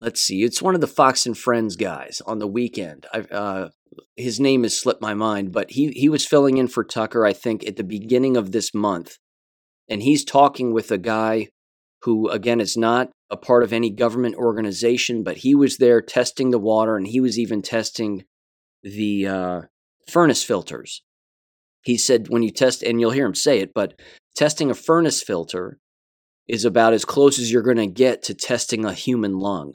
let's 0.00 0.22
see, 0.22 0.42
it's 0.42 0.62
one 0.62 0.74
of 0.74 0.80
the 0.80 0.86
Fox 0.86 1.26
and 1.26 1.36
Friends 1.36 1.76
guys 1.76 2.22
on 2.24 2.38
the 2.38 2.46
weekend. 2.46 3.06
I, 3.12 3.18
uh, 3.18 3.68
his 4.16 4.40
name 4.40 4.62
has 4.62 4.78
slipped 4.78 5.02
my 5.02 5.12
mind, 5.12 5.52
but 5.52 5.72
he 5.72 5.88
he 5.88 6.08
was 6.08 6.24
filling 6.24 6.56
in 6.56 6.68
for 6.68 6.82
Tucker, 6.82 7.26
I 7.26 7.34
think, 7.34 7.66
at 7.66 7.76
the 7.76 7.84
beginning 7.84 8.38
of 8.38 8.52
this 8.52 8.72
month, 8.72 9.18
and 9.86 10.02
he's 10.02 10.24
talking 10.24 10.72
with 10.72 10.90
a 10.90 10.98
guy 10.98 11.48
who, 12.02 12.30
again, 12.30 12.60
is 12.60 12.74
not 12.74 13.10
a 13.30 13.36
part 13.36 13.62
of 13.62 13.72
any 13.72 13.90
government 13.90 14.34
organization, 14.36 15.22
but 15.22 15.38
he 15.38 15.54
was 15.54 15.76
there 15.76 16.00
testing 16.00 16.50
the 16.50 16.58
water, 16.58 16.96
and 16.96 17.06
he 17.06 17.20
was 17.20 17.38
even 17.38 17.62
testing 17.62 18.24
the 18.82 19.26
uh, 19.26 19.60
furnace 20.08 20.42
filters. 20.42 21.02
He 21.82 21.96
said 21.96 22.28
when 22.28 22.42
you 22.42 22.50
test, 22.50 22.82
and 22.82 23.00
you'll 23.00 23.10
hear 23.10 23.26
him 23.26 23.34
say 23.34 23.60
it, 23.60 23.72
but 23.74 24.00
testing 24.34 24.70
a 24.70 24.74
furnace 24.74 25.22
filter 25.22 25.78
is 26.46 26.64
about 26.64 26.94
as 26.94 27.04
close 27.04 27.38
as 27.38 27.52
you're 27.52 27.62
going 27.62 27.76
to 27.76 27.86
get 27.86 28.22
to 28.24 28.34
testing 28.34 28.84
a 28.84 28.92
human 28.92 29.38
lung 29.38 29.74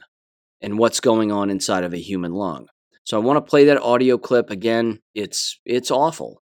and 0.60 0.78
what's 0.78 1.00
going 1.00 1.30
on 1.30 1.50
inside 1.50 1.84
of 1.84 1.92
a 1.92 1.98
human 1.98 2.32
lung. 2.32 2.66
So 3.04 3.20
I 3.20 3.24
want 3.24 3.36
to 3.36 3.48
play 3.48 3.64
that 3.66 3.80
audio 3.80 4.18
clip 4.18 4.50
again. 4.50 5.00
It's 5.14 5.60
it's 5.64 5.90
awful. 5.90 6.42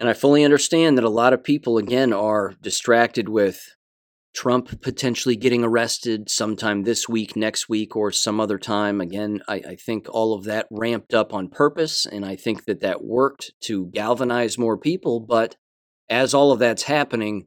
And 0.00 0.08
I 0.08 0.12
fully 0.12 0.44
understand 0.44 0.98
that 0.98 1.04
a 1.04 1.08
lot 1.08 1.32
of 1.32 1.44
people 1.44 1.78
again 1.78 2.12
are 2.12 2.54
distracted 2.60 3.28
with 3.28 3.74
Trump 4.34 4.80
potentially 4.82 5.36
getting 5.36 5.62
arrested 5.62 6.28
sometime 6.28 6.82
this 6.82 7.08
week, 7.08 7.36
next 7.36 7.68
week, 7.68 7.94
or 7.94 8.10
some 8.10 8.40
other 8.40 8.58
time. 8.58 9.00
Again, 9.00 9.40
I, 9.46 9.54
I, 9.54 9.76
think 9.76 10.08
all 10.10 10.34
of 10.34 10.44
that 10.44 10.66
ramped 10.72 11.14
up 11.14 11.32
on 11.32 11.48
purpose, 11.48 12.04
and 12.04 12.24
I 12.24 12.34
think 12.34 12.64
that 12.64 12.80
that 12.80 13.04
worked 13.04 13.52
to 13.62 13.86
galvanize 13.86 14.58
more 14.58 14.76
people. 14.76 15.20
But 15.20 15.56
as 16.10 16.34
all 16.34 16.50
of 16.50 16.58
that's 16.58 16.82
happening, 16.82 17.46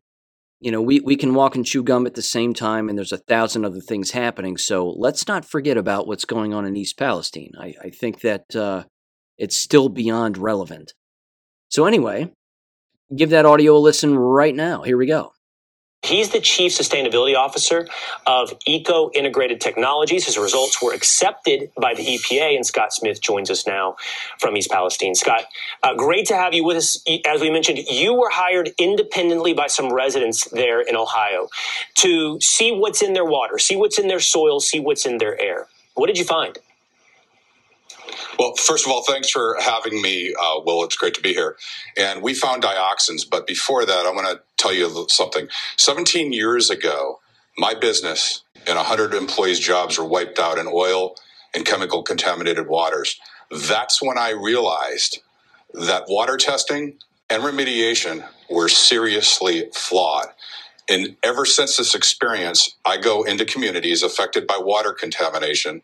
you 0.62 0.72
know, 0.72 0.82
we, 0.82 1.02
we 1.02 1.18
can 1.18 1.36
walk 1.36 1.56
and 1.56 1.66
chew 1.66 1.84
gum 1.84 2.08
at 2.08 2.16
the 2.16 2.22
same 2.22 2.54
time, 2.54 2.88
and 2.88 2.98
there's 2.98 3.12
a 3.12 3.18
thousand 3.18 3.66
other 3.66 3.82
things 3.82 4.12
happening. 4.12 4.56
So 4.56 4.90
let's 4.90 5.28
not 5.28 5.44
forget 5.44 5.78
about 5.78 6.08
what's 6.08 6.26
going 6.26 6.54
on 6.54 6.66
in 6.66 6.78
East 6.78 6.98
Palestine. 6.98 7.52
I, 7.60 7.76
I 7.84 7.90
think 7.90 8.22
that 8.22 8.56
uh, 8.56 8.86
it's 9.38 9.58
still 9.58 9.90
beyond 9.90 10.38
relevant. 10.38 10.94
So, 11.70 11.86
anyway, 11.86 12.32
give 13.14 13.30
that 13.32 13.46
audio 13.46 13.76
a 13.76 13.78
listen 13.78 14.18
right 14.18 14.56
now. 14.56 14.84
Here 14.84 14.98
we 14.98 15.06
go. 15.06 15.34
He's 16.04 16.30
the 16.30 16.40
chief 16.40 16.72
sustainability 16.72 17.36
officer 17.36 17.88
of 18.26 18.54
Eco 18.66 19.12
Integrated 19.12 19.60
Technologies. 19.60 20.26
His 20.26 20.38
results 20.38 20.82
were 20.82 20.94
accepted 20.94 21.72
by 21.80 21.96
the 21.96 22.04
EPA, 22.04 22.56
and 22.56 22.66
Scott 22.66 22.94
Smith 22.94 23.20
joins 23.20 23.52
us 23.52 23.68
now 23.68 23.98
from 24.40 24.56
East 24.56 24.72
Palestine. 24.72 25.16
Scott, 25.16 25.46
uh, 25.84 25.96
great 25.96 26.28
to 26.28 26.36
have 26.36 26.54
you 26.54 26.64
with 26.64 26.78
us. 26.78 27.04
As 27.28 27.42
we 27.42 27.50
mentioned, 27.50 27.80
you 27.80 28.14
were 28.14 28.30
hired 28.32 28.72
independently 28.78 29.54
by 29.54 29.68
some 29.68 29.92
residents 29.92 30.48
there 30.52 30.80
in 30.82 30.96
Ohio 30.96 31.50
to 31.96 32.40
see 32.42 32.72
what's 32.72 33.02
in 33.02 33.14
their 33.14 33.26
water, 33.26 33.58
see 33.58 33.76
what's 33.76 34.00
in 34.00 34.08
their 34.08 34.22
soil, 34.22 34.60
see 34.62 34.80
what's 34.80 35.06
in 35.06 35.18
their 35.18 35.40
air. 35.42 35.68
What 35.96 36.08
did 36.08 36.18
you 36.18 36.26
find? 36.26 36.58
Well, 38.40 38.56
first 38.56 38.86
of 38.86 38.92
all, 38.92 39.04
thanks 39.04 39.30
for 39.30 39.58
having 39.62 40.02
me, 40.02 40.34
uh, 40.40 40.62
Will. 40.66 40.84
It's 40.84 40.98
great 40.98 41.14
to 41.16 41.22
be 41.22 41.34
here. 41.34 41.58
And 41.98 42.22
we 42.22 42.34
found 42.34 42.64
dioxins, 42.64 43.30
but 43.30 43.48
before 43.48 43.86
that, 43.86 44.06
I 44.06 44.12
want 44.12 44.28
to 44.28 44.42
tell 44.58 44.74
you 44.74 45.08
something. 45.10 45.50
17 45.78 46.34
years 46.34 46.70
ago, 46.70 47.20
my 47.58 47.74
business 47.76 48.44
and 48.68 48.78
100 48.78 49.14
employees' 49.14 49.60
jobs 49.60 49.98
were 49.98 50.06
wiped 50.06 50.40
out 50.40 50.58
in 50.58 50.68
oil 50.68 51.16
and 51.56 51.66
chemical 51.66 52.04
contaminated 52.04 52.68
waters. 52.68 53.20
That's 53.52 54.02
when 54.02 54.18
I 54.18 54.32
realized 54.32 55.20
that 55.74 56.06
water 56.10 56.38
testing 56.38 56.98
and 57.30 57.44
remediation 57.44 58.26
were 58.50 58.70
seriously 58.70 59.70
flawed. 59.74 60.28
And 60.90 61.18
ever 61.24 61.46
since 61.46 61.78
this 61.78 61.96
experience, 61.96 62.76
I 62.86 62.98
go 62.98 63.24
into 63.24 63.46
communities 63.46 64.04
affected 64.04 64.48
by 64.48 64.60
water 64.60 64.94
contamination 64.94 65.82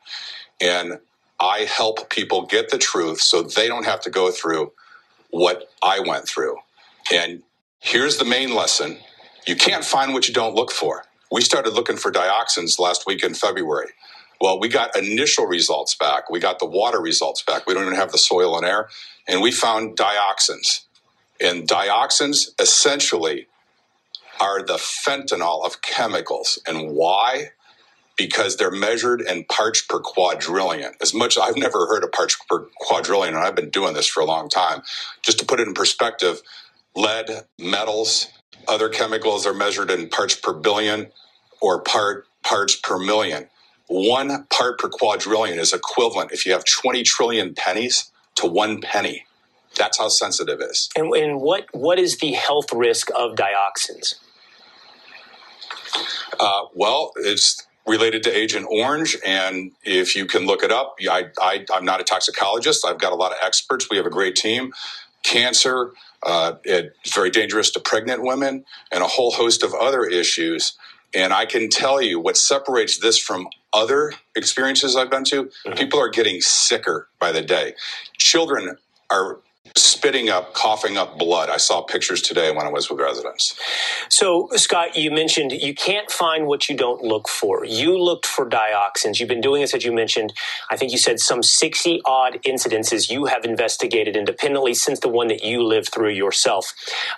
and 0.61 0.99
I 1.43 1.65
help 1.65 2.09
people 2.09 2.45
get 2.45 2.69
the 2.69 2.77
truth 2.77 3.19
so 3.19 3.43
they 3.43 3.67
don't 3.67 3.85
have 3.85 3.99
to 4.01 4.09
go 4.09 4.31
through 4.31 4.71
what 5.29 5.69
I 5.83 5.99
went 5.99 6.25
through. 6.27 6.55
And 7.11 7.43
here's 7.79 8.17
the 8.17 8.25
main 8.25 8.55
lesson 8.55 8.97
you 9.45 9.57
can't 9.57 9.83
find 9.83 10.13
what 10.13 10.29
you 10.29 10.33
don't 10.33 10.55
look 10.55 10.71
for. 10.71 11.03
We 11.29 11.41
started 11.41 11.73
looking 11.73 11.97
for 11.97 12.11
dioxins 12.11 12.79
last 12.79 13.05
week 13.05 13.23
in 13.23 13.33
February. 13.33 13.89
Well, 14.39 14.57
we 14.57 14.69
got 14.69 14.95
initial 14.95 15.45
results 15.45 15.95
back. 15.95 16.29
We 16.29 16.39
got 16.39 16.59
the 16.59 16.65
water 16.65 17.01
results 17.01 17.43
back. 17.43 17.67
We 17.67 17.73
don't 17.73 17.83
even 17.83 17.95
have 17.95 18.13
the 18.13 18.17
soil 18.17 18.55
and 18.57 18.65
air. 18.65 18.87
And 19.27 19.41
we 19.41 19.51
found 19.51 19.97
dioxins. 19.97 20.85
And 21.41 21.67
dioxins 21.67 22.49
essentially 22.59 23.47
are 24.39 24.63
the 24.63 24.75
fentanyl 24.75 25.65
of 25.65 25.81
chemicals. 25.81 26.59
And 26.65 26.91
why? 26.91 27.49
Because 28.17 28.57
they're 28.57 28.71
measured 28.71 29.21
in 29.21 29.45
parts 29.45 29.81
per 29.81 29.99
quadrillion. 29.99 30.93
As 31.01 31.13
much 31.13 31.37
as 31.37 31.43
I've 31.43 31.57
never 31.57 31.87
heard 31.87 32.03
of 32.03 32.11
parts 32.11 32.37
per 32.49 32.67
quadrillion, 32.77 33.35
and 33.35 33.43
I've 33.43 33.55
been 33.55 33.69
doing 33.69 33.93
this 33.93 34.07
for 34.07 34.21
a 34.21 34.25
long 34.25 34.49
time. 34.49 34.83
Just 35.23 35.39
to 35.39 35.45
put 35.45 35.59
it 35.59 35.67
in 35.67 35.73
perspective, 35.73 36.41
lead, 36.95 37.45
metals, 37.59 38.27
other 38.67 38.89
chemicals 38.89 39.45
are 39.45 39.53
measured 39.53 39.89
in 39.91 40.09
parts 40.09 40.35
per 40.35 40.53
billion 40.53 41.07
or 41.61 41.81
part 41.81 42.27
parts 42.43 42.75
per 42.75 42.97
million. 42.99 43.47
One 43.87 44.45
part 44.45 44.79
per 44.79 44.89
quadrillion 44.89 45.59
is 45.59 45.73
equivalent 45.73 46.31
if 46.31 46.45
you 46.45 46.53
have 46.53 46.63
20 46.65 47.03
trillion 47.03 47.53
pennies 47.53 48.11
to 48.35 48.47
one 48.47 48.81
penny. 48.81 49.25
That's 49.77 49.97
how 49.97 50.07
sensitive 50.09 50.61
it 50.61 50.69
is. 50.71 50.89
And, 50.95 51.13
and 51.15 51.41
what 51.41 51.65
what 51.73 51.99
is 51.99 52.17
the 52.17 52.33
health 52.33 52.71
risk 52.73 53.09
of 53.15 53.35
dioxins? 53.35 54.15
Uh, 56.39 56.63
well, 56.73 57.11
it's 57.17 57.65
related 57.85 58.23
to 58.23 58.35
Agent 58.35 58.65
Orange, 58.69 59.17
and 59.25 59.71
if 59.83 60.15
you 60.15 60.25
can 60.25 60.45
look 60.45 60.63
it 60.63 60.71
up, 60.71 60.95
I, 61.09 61.25
I, 61.41 61.65
I'm 61.73 61.85
not 61.85 61.99
a 61.99 62.03
toxicologist. 62.03 62.85
I've 62.85 62.99
got 62.99 63.11
a 63.11 63.15
lot 63.15 63.31
of 63.31 63.37
experts. 63.43 63.87
We 63.89 63.97
have 63.97 64.05
a 64.05 64.11
great 64.11 64.35
team. 64.35 64.73
Cancer, 65.23 65.91
uh, 66.23 66.53
it's 66.63 67.13
very 67.13 67.29
dangerous 67.29 67.71
to 67.71 67.79
pregnant 67.79 68.23
women, 68.23 68.65
and 68.91 69.03
a 69.03 69.07
whole 69.07 69.31
host 69.31 69.63
of 69.63 69.73
other 69.73 70.05
issues. 70.05 70.77
And 71.13 71.33
I 71.33 71.45
can 71.45 71.69
tell 71.69 72.01
you 72.01 72.19
what 72.19 72.37
separates 72.37 72.97
this 72.97 73.17
from 73.17 73.47
other 73.71 74.13
experiences 74.35 74.95
I've 74.95 75.11
been 75.11 75.23
to. 75.25 75.43
Mm-hmm. 75.43 75.73
People 75.73 75.99
are 75.99 76.09
getting 76.09 76.41
sicker 76.41 77.07
by 77.19 77.31
the 77.31 77.41
day. 77.41 77.73
Children 78.17 78.77
are 79.09 79.39
spitting 80.03 80.29
up, 80.29 80.53
coughing 80.53 80.97
up 80.97 81.17
blood. 81.17 81.49
I 81.49 81.57
saw 81.57 81.81
pictures 81.81 82.21
today 82.21 82.51
when 82.51 82.67
I 82.67 82.69
was 82.69 82.89
with 82.89 82.99
residents. 82.99 83.57
So, 84.09 84.49
Scott, 84.55 84.97
you 84.97 85.09
mentioned 85.11 85.53
you 85.53 85.73
can't 85.73 86.11
find 86.11 86.45
what 86.45 86.67
you 86.67 86.75
don't 86.75 87.01
look 87.01 87.29
for. 87.29 87.65
You 87.65 87.97
looked 87.97 88.25
for 88.25 88.47
dioxins. 88.47 89.19
You've 89.19 89.29
been 89.29 89.41
doing 89.41 89.61
this, 89.61 89.73
as 89.73 89.85
you 89.85 89.93
mentioned. 89.93 90.33
I 90.69 90.75
think 90.75 90.91
you 90.91 90.97
said 90.97 91.21
some 91.21 91.41
60 91.41 92.01
odd 92.05 92.39
incidences 92.43 93.09
you 93.09 93.25
have 93.25 93.45
investigated 93.45 94.17
independently 94.17 94.73
since 94.73 94.99
the 94.99 95.09
one 95.09 95.29
that 95.29 95.43
you 95.43 95.63
lived 95.63 95.93
through 95.93 96.11
yourself. 96.11 96.73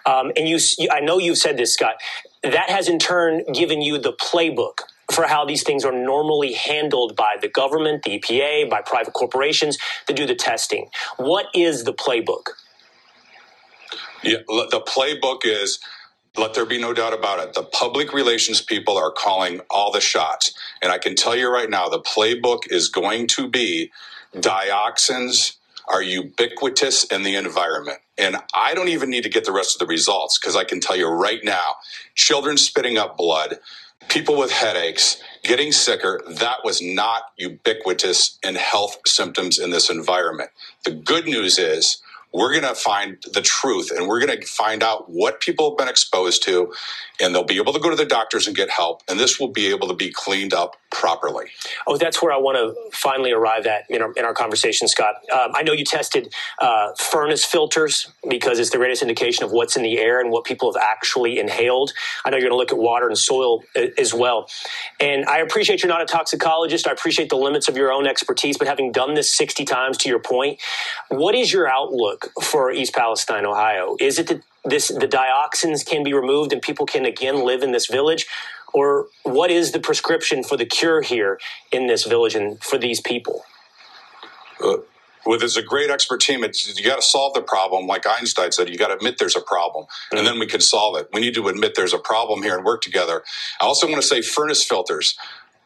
Um, 0.05 0.31
and 0.37 0.47
you, 0.47 0.59
I 0.91 0.99
know 0.99 1.17
you've 1.17 1.39
said 1.39 1.57
this, 1.57 1.73
Scott. 1.73 1.95
That 2.43 2.69
has 2.69 2.87
in 2.87 2.99
turn 2.99 3.43
given 3.51 3.81
you 3.81 3.97
the 3.97 4.13
playbook 4.13 4.81
for 5.15 5.23
how 5.25 5.45
these 5.45 5.63
things 5.63 5.85
are 5.85 5.93
normally 5.93 6.53
handled 6.53 7.15
by 7.15 7.35
the 7.41 7.47
government, 7.47 8.03
the 8.03 8.19
EPA, 8.19 8.69
by 8.69 8.81
private 8.81 9.13
corporations 9.13 9.77
to 10.07 10.13
do 10.13 10.25
the 10.27 10.35
testing. 10.35 10.89
What 11.17 11.47
is 11.55 11.85
the 11.85 11.93
playbook? 11.93 12.49
Yeah, 14.23 14.39
the 14.47 14.83
playbook 14.85 15.41
is 15.45 15.79
let 16.37 16.53
there 16.53 16.65
be 16.65 16.79
no 16.79 16.93
doubt 16.93 17.13
about 17.13 17.39
it. 17.39 17.53
The 17.53 17.63
public 17.63 18.13
relations 18.13 18.61
people 18.61 18.97
are 18.97 19.11
calling 19.11 19.61
all 19.69 19.91
the 19.91 20.01
shots. 20.01 20.53
And 20.81 20.91
I 20.91 20.97
can 20.97 21.15
tell 21.15 21.35
you 21.35 21.49
right 21.51 21.69
now, 21.69 21.87
the 21.87 22.01
playbook 22.01 22.69
is 22.69 22.89
going 22.89 23.27
to 23.27 23.47
be 23.47 23.91
dioxins 24.35 25.55
are 25.87 26.01
ubiquitous 26.01 27.03
in 27.05 27.23
the 27.23 27.35
environment. 27.35 27.99
And 28.17 28.37
I 28.53 28.73
don't 28.73 28.87
even 28.87 29.09
need 29.09 29.23
to 29.23 29.29
get 29.29 29.45
the 29.45 29.51
rest 29.51 29.75
of 29.75 29.79
the 29.79 29.85
results 29.91 30.39
because 30.39 30.55
I 30.55 30.63
can 30.63 30.79
tell 30.79 30.95
you 30.95 31.07
right 31.07 31.41
now 31.43 31.75
children 32.15 32.57
spitting 32.57 32.97
up 32.97 33.17
blood, 33.17 33.59
people 34.09 34.37
with 34.37 34.51
headaches, 34.51 35.21
getting 35.43 35.71
sicker, 35.71 36.21
that 36.27 36.57
was 36.63 36.81
not 36.81 37.23
ubiquitous 37.37 38.37
in 38.43 38.55
health 38.55 38.97
symptoms 39.05 39.59
in 39.59 39.71
this 39.71 39.89
environment. 39.89 40.49
The 40.83 40.91
good 40.91 41.25
news 41.25 41.57
is 41.59 42.01
we're 42.33 42.51
going 42.51 42.63
to 42.63 42.75
find 42.75 43.17
the 43.33 43.41
truth 43.41 43.91
and 43.91 44.07
we're 44.07 44.19
going 44.19 44.39
to 44.39 44.45
find 44.45 44.83
out 44.83 45.09
what 45.09 45.39
people 45.41 45.71
have 45.71 45.77
been 45.77 45.87
exposed 45.87 46.43
to 46.43 46.73
and 47.21 47.33
they'll 47.33 47.45
be 47.45 47.57
able 47.57 47.73
to 47.73 47.79
go 47.79 47.89
to 47.89 47.95
the 47.95 48.05
doctors 48.05 48.47
and 48.47 48.55
get 48.55 48.69
help 48.69 49.01
and 49.07 49.19
this 49.19 49.39
will 49.39 49.47
be 49.47 49.67
able 49.67 49.87
to 49.87 49.93
be 49.93 50.11
cleaned 50.11 50.53
up 50.53 50.75
properly. 50.95 51.47
Oh 51.87 51.97
that's 51.97 52.21
where 52.21 52.31
i 52.31 52.37
want 52.37 52.55
to 52.57 52.97
finally 52.97 53.33
arrive 53.33 53.65
at 53.67 53.83
in 53.89 54.01
our, 54.01 54.13
in 54.13 54.23
our 54.23 54.33
conversation 54.33 54.87
scott. 54.87 55.15
Um, 55.31 55.51
i 55.53 55.61
know 55.61 55.73
you 55.73 55.83
tested 55.83 56.33
uh, 56.59 56.93
furnace 56.97 57.43
filters 57.43 58.11
because 58.29 58.59
it's 58.59 58.69
the 58.69 58.77
greatest 58.77 59.01
indication 59.01 59.43
of 59.43 59.51
what's 59.51 59.75
in 59.75 59.83
the 59.83 59.97
air 59.99 60.21
and 60.21 60.31
what 60.31 60.45
people 60.45 60.71
have 60.71 60.81
actually 60.81 61.37
inhaled. 61.37 61.91
I 62.23 62.29
know 62.29 62.37
you're 62.37 62.49
going 62.49 62.57
to 62.57 62.63
look 62.63 62.71
at 62.71 62.77
water 62.77 63.07
and 63.07 63.17
soil 63.17 63.61
uh, 63.75 63.87
as 63.97 64.13
well. 64.13 64.49
And 65.01 65.25
i 65.25 65.39
appreciate 65.39 65.83
you're 65.83 65.91
not 65.91 66.01
a 66.01 66.05
toxicologist. 66.05 66.87
I 66.87 66.91
appreciate 66.91 67.27
the 67.29 67.35
limits 67.35 67.67
of 67.67 67.75
your 67.75 67.91
own 67.91 68.07
expertise 68.07 68.57
but 68.57 68.67
having 68.67 68.93
done 68.93 69.15
this 69.15 69.29
60 69.33 69.65
times 69.65 69.97
to 69.97 70.09
your 70.09 70.19
point 70.19 70.61
what 71.09 71.35
is 71.35 71.51
your 71.51 71.67
outlook 71.67 72.31
for 72.41 72.71
East 72.71 72.93
Palestine, 72.95 73.45
Ohio? 73.45 73.97
Is 73.99 74.17
it 74.17 74.27
that 74.27 74.41
this 74.63 74.87
the 74.87 75.07
dioxins 75.07 75.85
can 75.85 76.03
be 76.03 76.13
removed 76.13 76.51
and 76.51 76.61
people 76.61 76.85
can 76.85 77.05
again 77.05 77.43
live 77.45 77.61
in 77.63 77.71
this 77.71 77.87
village, 77.87 78.25
or 78.75 79.07
what 79.23 79.49
is 79.49 79.71
the 79.71 79.79
prescription 79.79 80.43
for 80.43 80.57
the 80.57 80.65
cure 80.65 81.01
here 81.01 81.39
in 81.71 81.87
this 81.87 82.03
village 82.03 82.35
and 82.35 82.61
for 82.61 82.77
these 82.77 82.99
people? 82.99 83.43
Uh, 84.61 84.77
well, 85.25 85.39
there's 85.39 85.55
a 85.55 85.63
great 85.63 85.89
expert 85.89 86.19
team. 86.19 86.43
It's, 86.43 86.77
you 86.77 86.85
got 86.85 86.97
to 86.97 87.01
solve 87.01 87.33
the 87.33 87.41
problem, 87.41 87.87
like 87.87 88.05
Einstein 88.05 88.51
said. 88.51 88.69
You 88.69 88.77
got 88.77 88.89
to 88.89 88.95
admit 88.95 89.17
there's 89.17 89.37
a 89.37 89.41
problem, 89.41 89.85
mm-hmm. 89.85 90.17
and 90.17 90.27
then 90.27 90.39
we 90.39 90.45
can 90.45 90.59
solve 90.59 90.97
it. 90.97 91.07
We 91.13 91.21
need 91.21 91.33
to 91.35 91.47
admit 91.47 91.75
there's 91.75 91.93
a 91.93 91.99
problem 91.99 92.43
here 92.43 92.57
and 92.57 92.65
work 92.65 92.81
together. 92.81 93.23
I 93.61 93.65
also 93.65 93.87
want 93.87 94.01
to 94.01 94.07
say 94.07 94.21
furnace 94.21 94.63
filters 94.63 95.15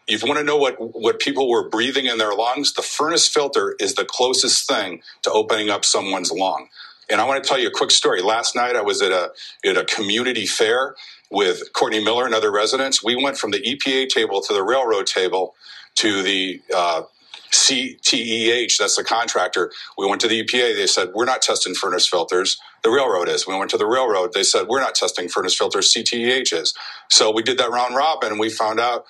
if 0.10 0.24
you 0.24 0.28
want 0.28 0.40
to 0.40 0.44
know 0.44 0.58
what, 0.58 0.76
what 0.80 1.20
people 1.20 1.48
were 1.48 1.70
breathing 1.70 2.08
in 2.08 2.18
their 2.18 2.34
lungs, 2.34 2.74
the 2.74 2.82
furnace 2.82 3.28
filter 3.28 3.76
is 3.80 3.94
the 3.94 4.06
closest 4.06 4.68
thing 4.68 5.02
to 5.22 5.32
opening 5.32 5.70
up 5.70 5.86
someone's 5.86 6.32
lung. 6.32 6.68
And 7.12 7.22
I 7.22 7.26
want 7.26 7.44
to 7.44 7.48
tell 7.48 7.60
you 7.60 7.68
a 7.70 7.72
quick 7.74 7.92
story. 7.92 8.22
Last 8.22 8.56
night 8.56 8.76
I 8.76 8.82
was 8.84 9.02
at 9.02 9.12
a 9.12 9.32
at 9.66 9.78
a 9.78 9.86
community 9.86 10.48
fair 10.48 10.96
with 11.32 11.74
Courtney 11.74 12.04
Miller 12.04 12.26
and 12.26 12.36
other 12.36 12.52
residents. 12.52 13.04
We 13.04 13.16
went 13.22 13.38
from 13.38 13.52
the 13.52 13.60
EPA 13.62 14.10
table 14.10 14.42
to 14.42 14.54
the 14.54 14.64
railroad 14.64 15.08
table 15.08 15.56
to 15.98 16.24
the 16.24 16.62
uh, 16.76 17.04
CTEH, 17.52 18.78
that's 18.78 18.98
the 18.98 19.04
contractor. 19.04 19.72
We 19.98 20.08
went 20.08 20.22
to 20.22 20.30
the 20.30 20.44
EPA. 20.44 20.76
They 20.76 20.88
said, 20.88 21.12
We're 21.16 21.26
not 21.26 21.42
testing 21.42 21.76
furnace 21.76 22.08
filters. 22.08 22.60
The 22.84 22.92
railroad 22.92 23.30
is. 23.30 23.48
We 23.48 23.58
went 23.58 23.72
to 23.72 23.78
the 23.78 23.88
railroad. 23.88 24.34
They 24.34 24.44
said, 24.44 24.68
We're 24.70 24.82
not 24.82 24.96
testing 24.96 25.30
furnace 25.30 25.56
filters. 25.56 25.94
CTEH 25.94 26.54
is. 26.54 26.76
So 27.10 27.32
we 27.32 27.44
did 27.44 27.58
that 27.60 27.72
round 27.72 27.96
robin 27.96 28.32
and 28.32 28.40
we 28.42 28.50
found 28.50 28.80
out 28.80 29.06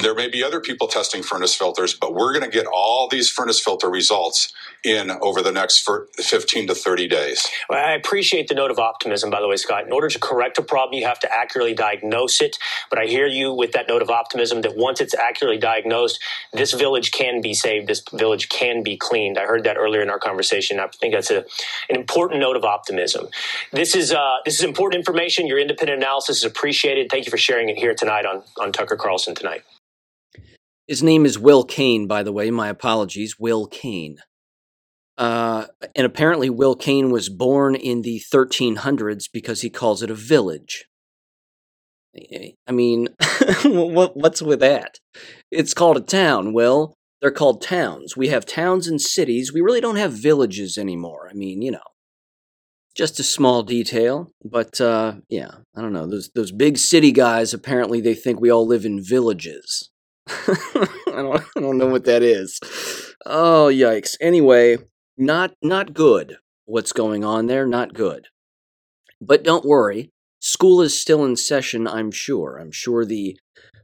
there 0.00 0.14
may 0.14 0.28
be 0.28 0.42
other 0.42 0.60
people 0.60 0.88
testing 0.88 1.22
furnace 1.22 1.54
filters, 1.54 1.94
but 1.94 2.14
we're 2.14 2.32
going 2.32 2.44
to 2.44 2.50
get 2.50 2.66
all 2.66 3.08
these 3.08 3.30
furnace 3.30 3.60
filter 3.60 3.88
results 3.88 4.52
in 4.84 5.10
over 5.20 5.42
the 5.42 5.52
next 5.52 5.88
15 6.16 6.66
to 6.68 6.74
30 6.74 7.08
days. 7.08 7.48
Well, 7.68 7.84
I 7.84 7.92
appreciate 7.92 8.48
the 8.48 8.54
note 8.54 8.70
of 8.70 8.78
optimism, 8.78 9.30
by 9.30 9.40
the 9.40 9.48
way, 9.48 9.56
Scott. 9.56 9.86
In 9.86 9.92
order 9.92 10.08
to 10.08 10.18
correct 10.18 10.58
a 10.58 10.62
problem, 10.62 10.98
you 10.98 11.06
have 11.06 11.20
to 11.20 11.32
accurately 11.32 11.74
diagnose 11.74 12.40
it. 12.40 12.58
But 12.90 12.98
I 12.98 13.06
hear 13.06 13.26
you 13.26 13.52
with 13.52 13.72
that 13.72 13.88
note 13.88 14.02
of 14.02 14.10
optimism 14.10 14.62
that 14.62 14.76
once 14.76 15.00
it's 15.00 15.14
accurately 15.14 15.58
diagnosed, 15.58 16.20
this 16.52 16.72
village 16.72 17.12
can 17.12 17.40
be 17.40 17.54
saved, 17.54 17.86
this 17.86 18.02
village 18.12 18.48
can 18.48 18.82
be 18.82 18.96
cleaned. 18.96 19.38
I 19.38 19.46
heard 19.46 19.64
that 19.64 19.76
earlier 19.76 20.02
in 20.02 20.10
our 20.10 20.18
conversation. 20.18 20.80
I 20.80 20.88
think 20.88 21.14
that's 21.14 21.30
a, 21.30 21.44
an 21.88 21.96
important 21.96 22.40
note 22.40 22.56
of 22.56 22.64
optimism. 22.64 23.28
This 23.72 23.94
is 23.94 24.12
uh, 24.12 24.36
this 24.44 24.54
is 24.54 24.64
important 24.64 24.98
information. 24.98 25.46
Your 25.46 25.58
independent 25.58 25.98
analysis 25.98 26.38
is 26.38 26.44
appreciated. 26.44 27.10
Thank 27.10 27.26
you 27.26 27.30
for 27.30 27.38
sharing 27.38 27.68
it 27.68 27.76
here 27.76 27.94
tonight 27.94 28.26
on, 28.26 28.42
on 28.60 28.72
Tucker 28.72 28.96
Carlson 28.96 29.34
tonight. 29.34 29.62
His 30.86 31.02
name 31.02 31.24
is 31.24 31.38
Will 31.38 31.64
Cain, 31.64 32.06
by 32.06 32.22
the 32.22 32.32
way. 32.32 32.50
My 32.50 32.68
apologies, 32.68 33.38
Will 33.38 33.66
Cain. 33.66 34.18
Uh, 35.16 35.66
and 35.94 36.06
apparently, 36.06 36.50
Will 36.50 36.74
Cain 36.74 37.10
was 37.10 37.28
born 37.28 37.74
in 37.74 38.02
the 38.02 38.20
1300s 38.32 39.24
because 39.32 39.60
he 39.60 39.70
calls 39.70 40.02
it 40.02 40.10
a 40.10 40.14
village. 40.14 40.86
I 42.68 42.72
mean, 42.72 43.08
what, 43.64 44.16
what's 44.16 44.42
with 44.42 44.60
that? 44.60 44.98
It's 45.50 45.74
called 45.74 45.96
a 45.96 46.00
town, 46.00 46.52
Will. 46.52 46.94
They're 47.20 47.30
called 47.30 47.62
towns. 47.62 48.16
We 48.16 48.28
have 48.28 48.44
towns 48.44 48.88
and 48.88 49.00
cities. 49.00 49.52
We 49.52 49.60
really 49.60 49.80
don't 49.80 49.96
have 49.96 50.12
villages 50.12 50.76
anymore. 50.76 51.28
I 51.30 51.34
mean, 51.34 51.62
you 51.62 51.70
know, 51.70 51.78
just 52.96 53.20
a 53.20 53.22
small 53.22 53.62
detail, 53.62 54.32
but 54.44 54.80
uh, 54.80 55.14
yeah, 55.28 55.50
I 55.74 55.80
don't 55.80 55.92
know. 55.92 56.06
Those 56.06 56.30
those 56.34 56.52
big 56.52 56.78
city 56.78 57.12
guys 57.12 57.54
apparently 57.54 58.00
they 58.00 58.14
think 58.14 58.40
we 58.40 58.50
all 58.50 58.66
live 58.66 58.84
in 58.84 59.02
villages. 59.02 59.91
I 60.28 60.86
don't 61.06 61.42
I 61.56 61.60
don't 61.60 61.78
know 61.78 61.88
what 61.88 62.04
that 62.04 62.22
is. 62.22 62.60
Oh 63.26 63.70
yikes. 63.72 64.16
Anyway, 64.20 64.78
not 65.16 65.52
not 65.62 65.94
good 65.94 66.36
what's 66.64 66.92
going 66.92 67.24
on 67.24 67.46
there, 67.46 67.66
not 67.66 67.94
good. 67.94 68.28
But 69.20 69.44
don't 69.44 69.64
worry, 69.64 70.10
school 70.40 70.80
is 70.80 70.98
still 70.98 71.24
in 71.24 71.36
session, 71.36 71.86
I'm 71.86 72.10
sure. 72.10 72.56
I'm 72.56 72.72
sure 72.72 73.04
the 73.04 73.36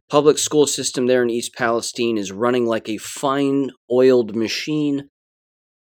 public 0.09 0.38
school 0.38 0.66
system 0.66 1.07
there 1.07 1.22
in 1.22 1.31
East 1.31 1.55
Palestine 1.55 2.16
is 2.16 2.33
running 2.33 2.66
like 2.66 2.88
a 2.88 2.96
fine 2.98 3.70
oiled 3.90 4.35
machine 4.35 5.09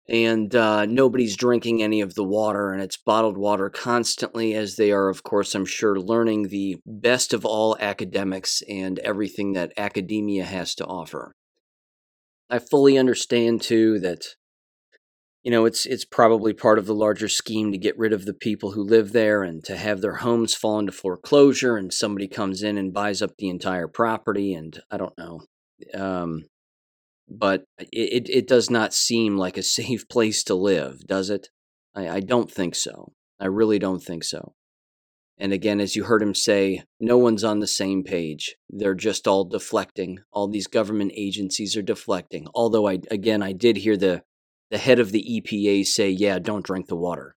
and 0.08 0.54
uh, 0.54 0.86
nobody's 0.86 1.36
drinking 1.36 1.82
any 1.82 2.00
of 2.00 2.14
the 2.14 2.24
water, 2.24 2.72
and 2.72 2.82
it's 2.82 2.96
bottled 2.96 3.36
water 3.36 3.68
constantly, 3.68 4.54
as 4.54 4.76
they 4.76 4.92
are, 4.92 5.08
of 5.08 5.22
course, 5.22 5.54
I'm 5.54 5.66
sure, 5.66 5.98
learning 5.98 6.48
the 6.48 6.78
best 6.86 7.32
of 7.32 7.44
all 7.44 7.76
academics 7.80 8.62
and 8.68 8.98
everything 9.00 9.54
that 9.54 9.72
academia 9.76 10.44
has 10.44 10.74
to 10.76 10.86
offer. 10.86 11.34
I 12.48 12.60
fully 12.60 12.96
understand, 12.96 13.62
too, 13.62 13.98
that. 14.00 14.24
You 15.42 15.52
know, 15.52 15.64
it's 15.64 15.86
it's 15.86 16.04
probably 16.04 16.52
part 16.52 16.76
of 16.76 16.86
the 16.86 16.94
larger 16.94 17.28
scheme 17.28 17.70
to 17.70 17.78
get 17.78 17.96
rid 17.96 18.12
of 18.12 18.24
the 18.24 18.34
people 18.34 18.72
who 18.72 18.82
live 18.82 19.12
there 19.12 19.44
and 19.44 19.62
to 19.66 19.76
have 19.76 20.00
their 20.00 20.16
homes 20.16 20.56
fall 20.56 20.80
into 20.80 20.90
foreclosure 20.90 21.76
and 21.76 21.94
somebody 21.94 22.26
comes 22.26 22.64
in 22.64 22.76
and 22.76 22.92
buys 22.92 23.22
up 23.22 23.30
the 23.38 23.48
entire 23.48 23.86
property 23.86 24.54
and 24.54 24.80
I 24.90 24.96
don't 24.96 25.16
know. 25.16 25.42
Um, 25.94 26.46
but 27.28 27.64
it, 27.78 28.28
it 28.28 28.48
does 28.48 28.70
not 28.70 28.94
seem 28.94 29.36
like 29.36 29.56
a 29.56 29.62
safe 29.78 30.08
place 30.08 30.42
to 30.44 30.54
live, 30.54 31.06
does 31.06 31.30
it? 31.30 31.48
I, 31.94 32.08
I 32.08 32.20
don't 32.20 32.50
think 32.50 32.74
so. 32.74 33.12
I 33.40 33.46
really 33.46 33.78
don't 33.78 34.02
think 34.02 34.24
so. 34.24 34.54
And 35.38 35.52
again, 35.52 35.80
as 35.80 35.94
you 35.94 36.04
heard 36.04 36.22
him 36.22 36.34
say, 36.34 36.84
no 36.98 37.18
one's 37.18 37.44
on 37.44 37.60
the 37.60 37.66
same 37.66 38.04
page. 38.04 38.56
They're 38.70 38.94
just 38.94 39.28
all 39.28 39.44
deflecting. 39.44 40.20
All 40.32 40.48
these 40.48 40.66
government 40.66 41.12
agencies 41.14 41.76
are 41.76 41.82
deflecting. 41.82 42.46
Although 42.54 42.88
I 42.88 43.00
again 43.10 43.42
I 43.42 43.52
did 43.52 43.76
hear 43.78 43.98
the 43.98 44.22
the 44.70 44.78
head 44.78 44.98
of 44.98 45.12
the 45.12 45.22
EPA 45.22 45.86
say, 45.86 46.08
"Yeah, 46.08 46.38
don't 46.38 46.64
drink 46.64 46.86
the 46.88 46.96
water." 46.96 47.36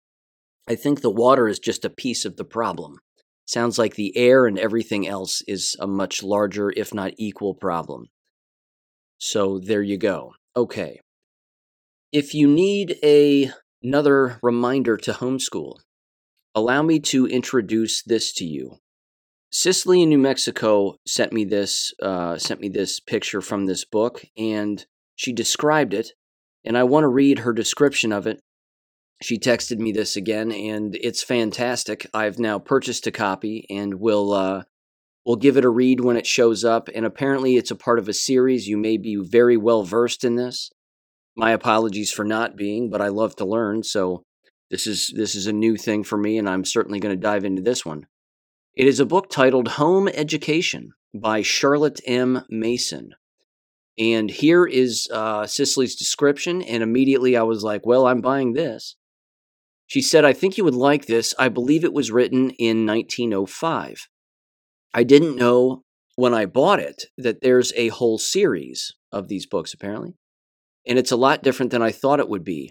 I 0.66 0.76
think 0.76 1.00
the 1.00 1.10
water 1.10 1.46
is 1.46 1.58
just 1.58 1.84
a 1.84 1.90
piece 1.90 2.24
of 2.24 2.36
the 2.36 2.44
problem. 2.44 2.96
Sounds 3.44 3.78
like 3.78 3.96
the 3.96 4.16
air 4.16 4.46
and 4.46 4.58
everything 4.58 5.06
else 5.06 5.42
is 5.46 5.76
a 5.78 5.86
much 5.86 6.22
larger, 6.22 6.70
if 6.70 6.94
not 6.94 7.12
equal, 7.18 7.54
problem. 7.54 8.06
So 9.20 9.60
there 9.62 9.82
you 9.82 9.98
go. 9.98 10.32
Okay. 10.56 10.98
If 12.10 12.34
you 12.34 12.48
need 12.48 12.96
a, 13.04 13.50
another 13.82 14.38
reminder 14.42 14.96
to 14.96 15.12
homeschool, 15.12 15.76
allow 16.54 16.82
me 16.82 16.98
to 17.00 17.26
introduce 17.26 18.02
this 18.02 18.32
to 18.34 18.44
you. 18.44 18.78
Cicely 19.52 20.02
in 20.02 20.08
New 20.08 20.18
Mexico 20.18 20.96
sent 21.06 21.32
me 21.32 21.44
this 21.44 21.92
uh, 22.02 22.38
sent 22.38 22.60
me 22.60 22.68
this 22.68 22.98
picture 22.98 23.40
from 23.40 23.66
this 23.66 23.84
book, 23.84 24.24
and 24.36 24.86
she 25.16 25.32
described 25.32 25.92
it, 25.92 26.12
and 26.64 26.78
I 26.78 26.84
want 26.84 27.04
to 27.04 27.08
read 27.08 27.40
her 27.40 27.52
description 27.52 28.12
of 28.12 28.26
it. 28.26 28.40
She 29.22 29.38
texted 29.38 29.78
me 29.78 29.92
this 29.92 30.16
again, 30.16 30.50
and 30.50 30.96
it's 30.96 31.22
fantastic. 31.22 32.06
I've 32.14 32.38
now 32.38 32.58
purchased 32.58 33.06
a 33.08 33.10
copy, 33.10 33.66
and 33.68 34.00
will 34.00 34.32
uh, 34.32 34.62
will 35.30 35.36
give 35.36 35.56
it 35.56 35.64
a 35.64 35.70
read 35.70 36.00
when 36.00 36.16
it 36.16 36.26
shows 36.26 36.64
up. 36.64 36.88
And 36.92 37.06
apparently, 37.06 37.56
it's 37.56 37.70
a 37.70 37.76
part 37.76 38.00
of 38.00 38.08
a 38.08 38.12
series. 38.12 38.66
You 38.66 38.76
may 38.76 38.96
be 38.96 39.14
very 39.14 39.56
well 39.56 39.84
versed 39.84 40.24
in 40.24 40.34
this. 40.34 40.72
My 41.36 41.52
apologies 41.52 42.10
for 42.10 42.24
not 42.24 42.56
being, 42.56 42.90
but 42.90 43.00
I 43.00 43.08
love 43.08 43.36
to 43.36 43.44
learn, 43.44 43.84
so 43.84 44.24
this 44.72 44.88
is 44.88 45.12
this 45.14 45.36
is 45.36 45.46
a 45.46 45.52
new 45.52 45.76
thing 45.76 46.02
for 46.02 46.18
me, 46.18 46.36
and 46.36 46.48
I'm 46.48 46.64
certainly 46.64 46.98
going 46.98 47.14
to 47.14 47.20
dive 47.20 47.44
into 47.44 47.62
this 47.62 47.86
one. 47.86 48.06
It 48.74 48.88
is 48.88 48.98
a 48.98 49.06
book 49.06 49.30
titled 49.30 49.68
Home 49.68 50.08
Education 50.08 50.90
by 51.14 51.42
Charlotte 51.42 52.00
M. 52.08 52.44
Mason. 52.50 53.10
And 53.96 54.32
here 54.32 54.66
is 54.66 55.06
uh, 55.12 55.46
Cicely's 55.46 55.94
description, 55.94 56.60
and 56.60 56.82
immediately 56.82 57.36
I 57.36 57.44
was 57.44 57.62
like, 57.62 57.86
well, 57.86 58.08
I'm 58.08 58.20
buying 58.20 58.54
this. 58.54 58.96
She 59.86 60.02
said, 60.02 60.24
I 60.24 60.32
think 60.32 60.58
you 60.58 60.64
would 60.64 60.74
like 60.74 61.06
this. 61.06 61.34
I 61.38 61.48
believe 61.48 61.84
it 61.84 61.92
was 61.92 62.10
written 62.10 62.50
in 62.58 62.84
1905. 62.84 64.08
I 64.92 65.04
didn't 65.04 65.36
know 65.36 65.82
when 66.16 66.34
I 66.34 66.46
bought 66.46 66.80
it 66.80 67.04
that 67.16 67.42
there's 67.42 67.72
a 67.76 67.88
whole 67.88 68.18
series 68.18 68.92
of 69.12 69.28
these 69.28 69.46
books, 69.46 69.72
apparently. 69.72 70.14
And 70.86 70.98
it's 70.98 71.12
a 71.12 71.16
lot 71.16 71.42
different 71.42 71.72
than 71.72 71.82
I 71.82 71.92
thought 71.92 72.20
it 72.20 72.28
would 72.28 72.44
be. 72.44 72.70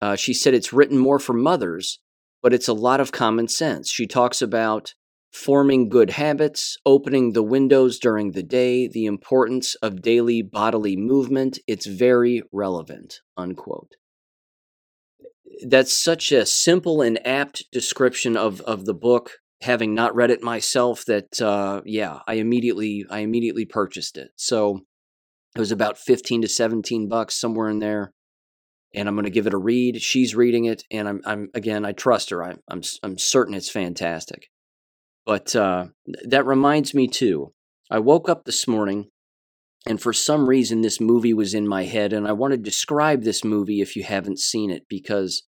Uh, 0.00 0.16
she 0.16 0.32
said 0.32 0.54
it's 0.54 0.72
written 0.72 0.98
more 0.98 1.18
for 1.18 1.32
mothers, 1.32 2.00
but 2.42 2.54
it's 2.54 2.68
a 2.68 2.72
lot 2.72 3.00
of 3.00 3.12
common 3.12 3.48
sense. 3.48 3.90
She 3.90 4.06
talks 4.06 4.40
about 4.40 4.94
forming 5.32 5.88
good 5.88 6.10
habits, 6.10 6.76
opening 6.84 7.32
the 7.32 7.42
windows 7.42 7.98
during 7.98 8.32
the 8.32 8.42
day, 8.42 8.88
the 8.88 9.06
importance 9.06 9.74
of 9.76 10.02
daily 10.02 10.42
bodily 10.42 10.96
movement. 10.96 11.58
It's 11.66 11.86
very 11.86 12.42
relevant, 12.52 13.20
unquote. 13.36 13.92
That's 15.66 15.92
such 15.92 16.32
a 16.32 16.46
simple 16.46 17.02
and 17.02 17.24
apt 17.26 17.64
description 17.70 18.36
of, 18.36 18.60
of 18.62 18.86
the 18.86 18.94
book, 18.94 19.32
having 19.62 19.94
not 19.94 20.14
read 20.14 20.30
it 20.30 20.42
myself, 20.42 21.04
that 21.06 21.40
uh, 21.40 21.82
yeah, 21.84 22.20
I 22.26 22.34
immediately 22.34 23.04
I 23.10 23.20
immediately 23.20 23.64
purchased 23.64 24.16
it. 24.16 24.30
So 24.36 24.80
it 25.54 25.58
was 25.58 25.72
about 25.72 25.98
15 25.98 26.42
to 26.42 26.48
17 26.48 27.08
bucks, 27.08 27.40
somewhere 27.40 27.68
in 27.68 27.80
there 27.80 28.12
and 28.94 29.08
I'm 29.08 29.14
going 29.14 29.24
to 29.24 29.30
give 29.30 29.46
it 29.46 29.54
a 29.54 29.58
read. 29.58 30.02
She's 30.02 30.34
reading 30.34 30.64
it, 30.64 30.84
and 30.90 31.08
I'm, 31.08 31.20
I'm 31.24 31.48
again, 31.54 31.84
I 31.84 31.92
trust 31.92 32.30
her. 32.30 32.42
I'm, 32.42 32.58
I'm, 32.68 32.82
I'm 33.02 33.18
certain 33.18 33.54
it's 33.54 33.70
fantastic. 33.70 34.48
But 35.26 35.54
uh, 35.54 35.86
that 36.24 36.46
reminds 36.46 36.94
me 36.94 37.06
too. 37.06 37.52
I 37.90 37.98
woke 37.98 38.28
up 38.28 38.44
this 38.44 38.66
morning, 38.66 39.08
and 39.86 40.00
for 40.00 40.12
some 40.12 40.48
reason, 40.48 40.80
this 40.80 41.00
movie 41.00 41.34
was 41.34 41.54
in 41.54 41.68
my 41.68 41.84
head, 41.84 42.12
and 42.12 42.26
I 42.26 42.32
want 42.32 42.52
to 42.52 42.58
describe 42.58 43.22
this 43.22 43.44
movie 43.44 43.80
if 43.80 43.96
you 43.96 44.02
haven't 44.02 44.38
seen 44.38 44.70
it 44.70 44.86
because 44.88 45.44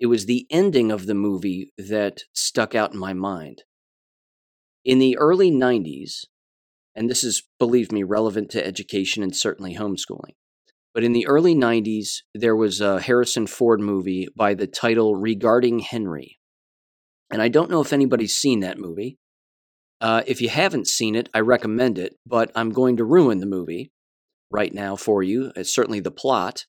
it 0.00 0.06
was 0.06 0.26
the 0.26 0.46
ending 0.50 0.90
of 0.90 1.06
the 1.06 1.14
movie 1.14 1.72
that 1.78 2.22
stuck 2.32 2.74
out 2.74 2.92
in 2.92 2.98
my 2.98 3.12
mind. 3.12 3.62
In 4.84 4.98
the 4.98 5.16
early 5.16 5.50
90s, 5.50 6.26
and 6.94 7.10
this 7.10 7.24
is, 7.24 7.42
believe 7.58 7.90
me, 7.90 8.02
relevant 8.02 8.50
to 8.50 8.64
education 8.64 9.22
and 9.22 9.34
certainly 9.34 9.76
homeschooling. 9.76 10.34
But 10.92 11.02
in 11.02 11.12
the 11.12 11.26
early 11.26 11.54
90s, 11.54 12.18
there 12.34 12.54
was 12.54 12.80
a 12.80 13.00
Harrison 13.00 13.46
Ford 13.46 13.80
movie 13.80 14.28
by 14.36 14.54
the 14.54 14.68
title 14.68 15.16
Regarding 15.16 15.80
Henry. 15.80 16.38
And 17.30 17.42
I 17.42 17.48
don't 17.48 17.70
know 17.70 17.80
if 17.80 17.92
anybody's 17.92 18.36
seen 18.36 18.60
that 18.60 18.78
movie. 18.78 19.18
Uh, 20.00 20.22
if 20.26 20.40
you 20.40 20.48
haven't 20.48 20.86
seen 20.86 21.16
it, 21.16 21.28
I 21.34 21.40
recommend 21.40 21.98
it, 21.98 22.16
but 22.26 22.52
I'm 22.54 22.70
going 22.70 22.98
to 22.98 23.04
ruin 23.04 23.38
the 23.38 23.46
movie 23.46 23.90
right 24.50 24.72
now 24.72 24.94
for 24.94 25.22
you. 25.22 25.50
It's 25.56 25.74
certainly 25.74 26.00
the 26.00 26.10
plot, 26.10 26.66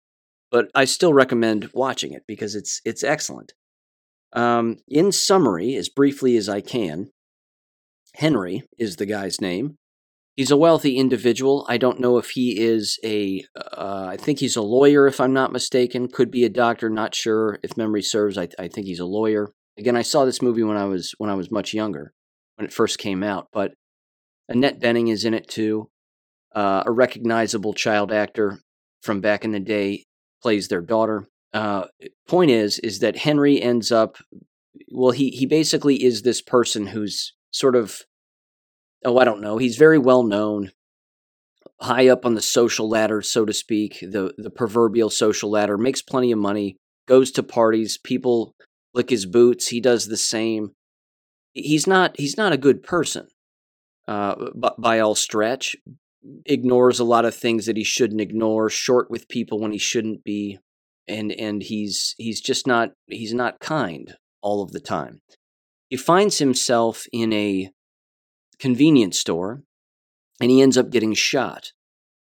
but 0.56 0.72
I 0.74 0.86
still 0.86 1.14
recommend 1.14 1.70
watching 1.74 2.14
it 2.14 2.24
because 2.30 2.56
it's 2.56 2.80
it's 2.86 3.04
excellent. 3.04 3.52
Um, 4.32 4.78
in 4.88 5.12
summary, 5.12 5.76
as 5.76 5.90
briefly 5.90 6.38
as 6.38 6.48
I 6.48 6.62
can, 6.62 7.10
Henry 8.14 8.64
is 8.78 8.96
the 8.96 9.06
guy's 9.06 9.42
name. 9.42 9.76
He's 10.38 10.52
a 10.52 10.56
wealthy 10.56 10.96
individual. 10.96 11.66
I 11.68 11.78
don't 11.78 12.00
know 12.00 12.18
if 12.18 12.30
he 12.30 12.58
is 12.58 12.98
a. 13.04 13.44
Uh, 13.54 14.08
I 14.12 14.16
think 14.16 14.40
he's 14.40 14.56
a 14.56 14.62
lawyer, 14.62 15.08
if 15.08 15.20
I'm 15.20 15.34
not 15.34 15.52
mistaken. 15.52 16.08
Could 16.08 16.32
be 16.32 16.46
a 16.46 16.50
doctor. 16.50 16.90
Not 16.90 17.14
sure 17.14 17.60
if 17.62 17.76
memory 17.76 18.02
serves. 18.02 18.38
I, 18.38 18.48
I 18.58 18.70
think 18.70 18.88
he's 18.88 19.02
a 19.02 19.06
lawyer. 19.06 19.52
Again, 19.78 19.98
I 19.98 20.04
saw 20.04 20.24
this 20.24 20.42
movie 20.42 20.64
when 20.64 20.78
I 20.78 20.86
was 20.86 21.14
when 21.18 21.30
I 21.30 21.36
was 21.36 21.52
much 21.52 21.74
younger, 21.74 22.14
when 22.56 22.66
it 22.66 22.72
first 22.72 22.98
came 22.98 23.24
out. 23.24 23.50
But 23.52 23.74
Annette 24.48 24.80
Bening 24.80 25.12
is 25.12 25.26
in 25.26 25.34
it 25.34 25.50
too. 25.50 25.90
Uh, 26.54 26.84
a 26.86 26.92
recognizable 26.94 27.74
child 27.74 28.14
actor 28.14 28.62
from 29.02 29.20
back 29.20 29.44
in 29.44 29.52
the 29.52 29.60
day 29.60 30.06
plays 30.46 30.68
their 30.68 30.82
daughter. 30.82 31.28
Uh, 31.56 31.86
point 32.28 32.52
is, 32.52 32.78
is 32.78 33.00
that 33.00 33.18
Henry 33.18 33.60
ends 33.60 33.92
up. 33.92 34.18
Well, 34.92 35.10
he 35.10 35.32
he 35.32 35.48
basically 35.48 36.04
is 36.04 36.22
this 36.22 36.40
person 36.40 36.86
who's 36.86 37.34
sort 37.50 37.76
of 37.76 38.04
oh, 39.04 39.18
I 39.18 39.26
don't 39.26 39.42
know. 39.42 39.58
He's 39.58 39.76
very 39.76 39.98
well 39.98 40.22
known, 40.22 40.72
high 41.82 42.08
up 42.10 42.28
on 42.28 42.36
the 42.36 42.44
social 42.44 42.88
ladder, 42.88 43.24
so 43.24 43.44
to 43.44 43.54
speak, 43.54 44.02
the 44.02 44.36
the 44.38 44.52
proverbial 44.52 45.10
social 45.10 45.50
ladder. 45.50 45.80
Makes 45.80 46.04
plenty 46.04 46.32
of 46.32 46.38
money, 46.38 46.78
goes 47.08 47.32
to 47.32 47.42
parties, 47.42 47.98
people 47.98 48.54
lick 48.94 49.10
his 49.10 49.26
boots. 49.26 49.70
He 49.70 49.82
does 49.82 50.06
the 50.06 50.16
same. 50.18 50.74
He's 51.54 51.88
not 51.88 52.20
he's 52.20 52.38
not 52.38 52.54
a 52.54 52.58
good 52.58 52.84
person, 52.84 53.30
uh, 54.08 54.36
but 54.54 54.80
by 54.80 55.00
all 55.00 55.16
stretch. 55.16 55.76
Ignores 56.46 57.00
a 57.00 57.04
lot 57.04 57.26
of 57.26 57.36
things 57.36 57.66
that 57.66 57.78
he 57.78 57.84
shouldn't 57.84 58.22
ignore. 58.22 58.70
Short 58.70 59.10
with 59.10 59.30
people 59.30 59.60
when 59.60 59.72
he 59.72 59.78
shouldn't 59.78 60.24
be, 60.24 60.60
and 61.08 61.32
and 61.32 61.62
he's 61.62 62.16
he's 62.18 62.42
just 62.42 62.66
not 62.66 62.92
he's 63.08 63.34
not 63.34 63.60
kind 63.60 64.16
all 64.42 64.64
of 64.64 64.72
the 64.72 64.80
time. 64.80 65.22
He 65.90 65.98
finds 65.98 66.40
himself 66.40 67.06
in 67.12 67.32
a 67.32 67.72
convenience 68.60 69.20
store 69.20 69.64
and 70.42 70.52
he 70.52 70.62
ends 70.62 70.78
up 70.78 70.90
getting 70.90 71.14
shot, 71.14 71.72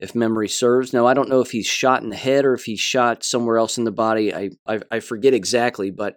if 0.01 0.15
memory 0.15 0.49
serves. 0.49 0.93
Now, 0.93 1.07
I 1.07 1.15
don't 1.15 1.29
know 1.29 1.41
if 1.41 1.51
he's 1.51 1.67
shot 1.67 2.03
in 2.03 2.11
the 2.11 2.17
head 2.17 2.45
or 2.45 2.55
if 2.55 2.65
he's 2.65 2.81
shot 2.81 3.25
somewhere 3.25 3.59
else 3.59 3.79
in 3.79 3.85
the 3.85 3.93
body. 3.93 4.35
I, 4.35 4.51
I, 4.67 4.81
I 4.91 5.01
forget 5.01 5.35
exactly, 5.35 5.91
but 5.91 6.17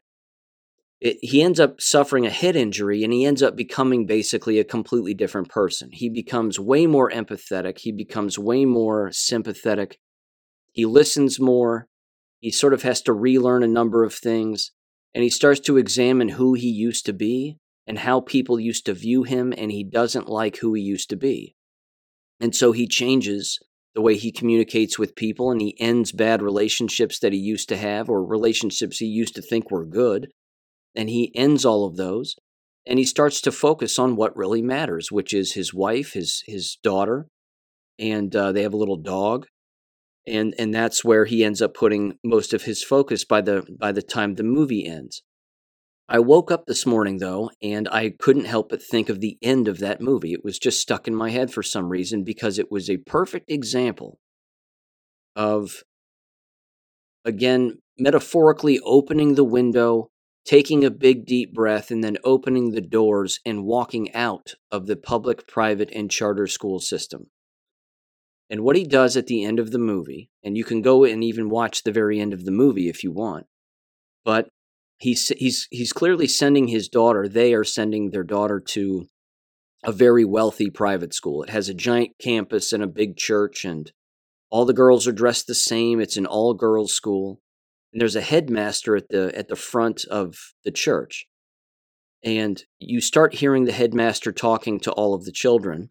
it, 1.01 1.17
he 1.21 1.41
ends 1.41 1.59
up 1.59 1.79
suffering 1.79 2.25
a 2.25 2.29
head 2.29 2.55
injury 2.55 3.03
and 3.03 3.13
he 3.13 3.25
ends 3.25 3.41
up 3.41 3.55
becoming 3.55 4.05
basically 4.05 4.59
a 4.59 4.65
completely 4.65 5.13
different 5.13 5.49
person. 5.49 5.89
He 5.91 6.09
becomes 6.09 6.59
way 6.59 6.87
more 6.87 7.09
empathetic, 7.09 7.79
he 7.79 7.91
becomes 7.91 8.37
way 8.37 8.65
more 8.65 9.11
sympathetic, 9.11 9.99
he 10.71 10.85
listens 10.85 11.39
more, 11.39 11.87
he 12.39 12.51
sort 12.51 12.73
of 12.73 12.83
has 12.83 13.01
to 13.03 13.13
relearn 13.13 13.63
a 13.63 13.67
number 13.67 14.03
of 14.03 14.13
things, 14.13 14.71
and 15.13 15.23
he 15.23 15.29
starts 15.29 15.59
to 15.61 15.77
examine 15.77 16.29
who 16.29 16.53
he 16.53 16.69
used 16.69 17.05
to 17.05 17.13
be 17.13 17.57
and 17.87 17.99
how 17.99 18.21
people 18.21 18.59
used 18.59 18.85
to 18.85 18.93
view 18.93 19.23
him, 19.23 19.51
and 19.57 19.71
he 19.71 19.83
doesn't 19.83 20.29
like 20.29 20.57
who 20.57 20.75
he 20.75 20.81
used 20.81 21.09
to 21.09 21.15
be. 21.15 21.55
And 22.39 22.55
so 22.55 22.71
he 22.71 22.87
changes 22.87 23.59
the 23.95 24.01
way 24.01 24.15
he 24.15 24.31
communicates 24.31 24.99
with 24.99 25.15
people 25.15 25.51
and 25.51 25.59
he 25.59 25.75
ends 25.79 26.11
bad 26.11 26.41
relationships 26.41 27.19
that 27.19 27.33
he 27.33 27.39
used 27.39 27.67
to 27.69 27.77
have 27.77 28.09
or 28.09 28.23
relationships 28.23 28.99
he 28.99 29.07
used 29.07 29.35
to 29.35 29.41
think 29.41 29.71
were 29.71 29.85
good. 29.85 30.29
And 30.95 31.09
he 31.09 31.31
ends 31.35 31.65
all 31.65 31.85
of 31.85 31.95
those 31.95 32.35
and 32.89 32.97
he 32.97 33.05
starts 33.05 33.39
to 33.41 33.51
focus 33.51 33.99
on 33.99 34.15
what 34.15 34.35
really 34.35 34.63
matters, 34.63 35.11
which 35.11 35.33
is 35.33 35.53
his 35.53 35.73
wife, 35.73 36.13
his 36.13 36.43
his 36.47 36.77
daughter, 36.83 37.27
and 37.99 38.35
uh, 38.35 38.51
they 38.51 38.63
have 38.63 38.73
a 38.73 38.77
little 38.77 38.97
dog, 38.97 39.45
and 40.27 40.55
and 40.57 40.73
that's 40.73 41.05
where 41.05 41.25
he 41.25 41.43
ends 41.43 41.61
up 41.61 41.75
putting 41.75 42.17
most 42.23 42.53
of 42.53 42.63
his 42.63 42.83
focus 42.83 43.23
by 43.23 43.41
the 43.41 43.65
by 43.79 43.91
the 43.91 44.01
time 44.01 44.35
the 44.35 44.43
movie 44.43 44.87
ends. 44.87 45.21
I 46.09 46.19
woke 46.19 46.51
up 46.51 46.65
this 46.65 46.87
morning 46.87 47.19
though, 47.19 47.51
and 47.61 47.87
I 47.89 48.09
couldn't 48.19 48.45
help 48.45 48.69
but 48.69 48.81
think 48.81 49.09
of 49.09 49.19
the 49.19 49.37
end 49.43 49.67
of 49.67 49.77
that 49.79 50.01
movie. 50.01 50.33
It 50.33 50.43
was 50.43 50.57
just 50.57 50.81
stuck 50.81 51.07
in 51.07 51.13
my 51.13 51.29
head 51.29 51.53
for 51.53 51.61
some 51.61 51.89
reason 51.89 52.23
because 52.23 52.57
it 52.57 52.71
was 52.71 52.89
a 52.89 52.97
perfect 52.97 53.51
example 53.51 54.17
of, 55.35 55.83
again, 57.23 57.77
metaphorically 57.99 58.79
opening 58.83 59.35
the 59.35 59.43
window, 59.43 60.09
taking 60.49 60.83
a 60.83 60.89
big 60.89 61.27
deep 61.27 61.53
breath, 61.53 61.91
and 61.91 62.03
then 62.03 62.17
opening 62.23 62.71
the 62.71 62.81
doors 62.81 63.39
and 63.45 63.63
walking 63.65 64.11
out 64.15 64.55
of 64.71 64.87
the 64.87 64.95
public, 64.95 65.47
private, 65.47 65.91
and 65.93 66.09
charter 66.09 66.47
school 66.47 66.79
system. 66.79 67.27
And 68.49 68.61
what 68.61 68.75
he 68.75 68.83
does 68.83 69.15
at 69.15 69.27
the 69.27 69.43
end 69.43 69.59
of 69.59 69.69
the 69.69 69.77
movie, 69.77 70.31
and 70.43 70.57
you 70.57 70.63
can 70.63 70.81
go 70.81 71.03
and 71.03 71.23
even 71.23 71.51
watch 71.51 71.83
the 71.83 71.91
very 71.91 72.19
end 72.19 72.33
of 72.33 72.45
the 72.45 72.51
movie 72.51 72.89
if 72.89 73.03
you 73.03 73.11
want, 73.11 73.45
but 74.25 74.49
he's 74.97 75.27
he's 75.37 75.67
he's 75.69 75.93
clearly 75.93 76.25
sending 76.25 76.67
his 76.67 76.87
daughter. 76.87 77.27
They 77.27 77.53
are 77.53 77.63
sending 77.63 78.09
their 78.09 78.23
daughter 78.23 78.59
to 78.69 79.05
a 79.83 79.91
very 79.91 80.25
wealthy 80.25 80.71
private 80.71 81.13
school. 81.13 81.43
It 81.43 81.51
has 81.51 81.69
a 81.69 81.75
giant 81.75 82.13
campus 82.19 82.73
and 82.73 82.81
a 82.81 82.87
big 82.87 83.17
church, 83.17 83.65
and 83.65 83.91
all 84.49 84.65
the 84.65 84.73
girls 84.73 85.05
are 85.05 85.11
dressed 85.11 85.45
the 85.45 85.53
same. 85.53 85.99
It's 85.99 86.17
an 86.17 86.25
all 86.25 86.55
girls 86.55 86.91
school, 86.91 87.39
and 87.91 88.01
there's 88.01 88.15
a 88.15 88.21
headmaster 88.21 88.95
at 88.95 89.09
the 89.09 89.31
at 89.37 89.47
the 89.47 89.55
front 89.55 90.05
of 90.05 90.35
the 90.63 90.71
church. 90.71 91.25
And 92.23 92.61
you 92.79 92.99
start 92.99 93.35
hearing 93.35 93.63
the 93.63 93.71
headmaster 93.71 94.31
talking 94.31 94.79
to 94.81 94.91
all 94.91 95.13
of 95.13 95.23
the 95.23 95.31
children, 95.31 95.89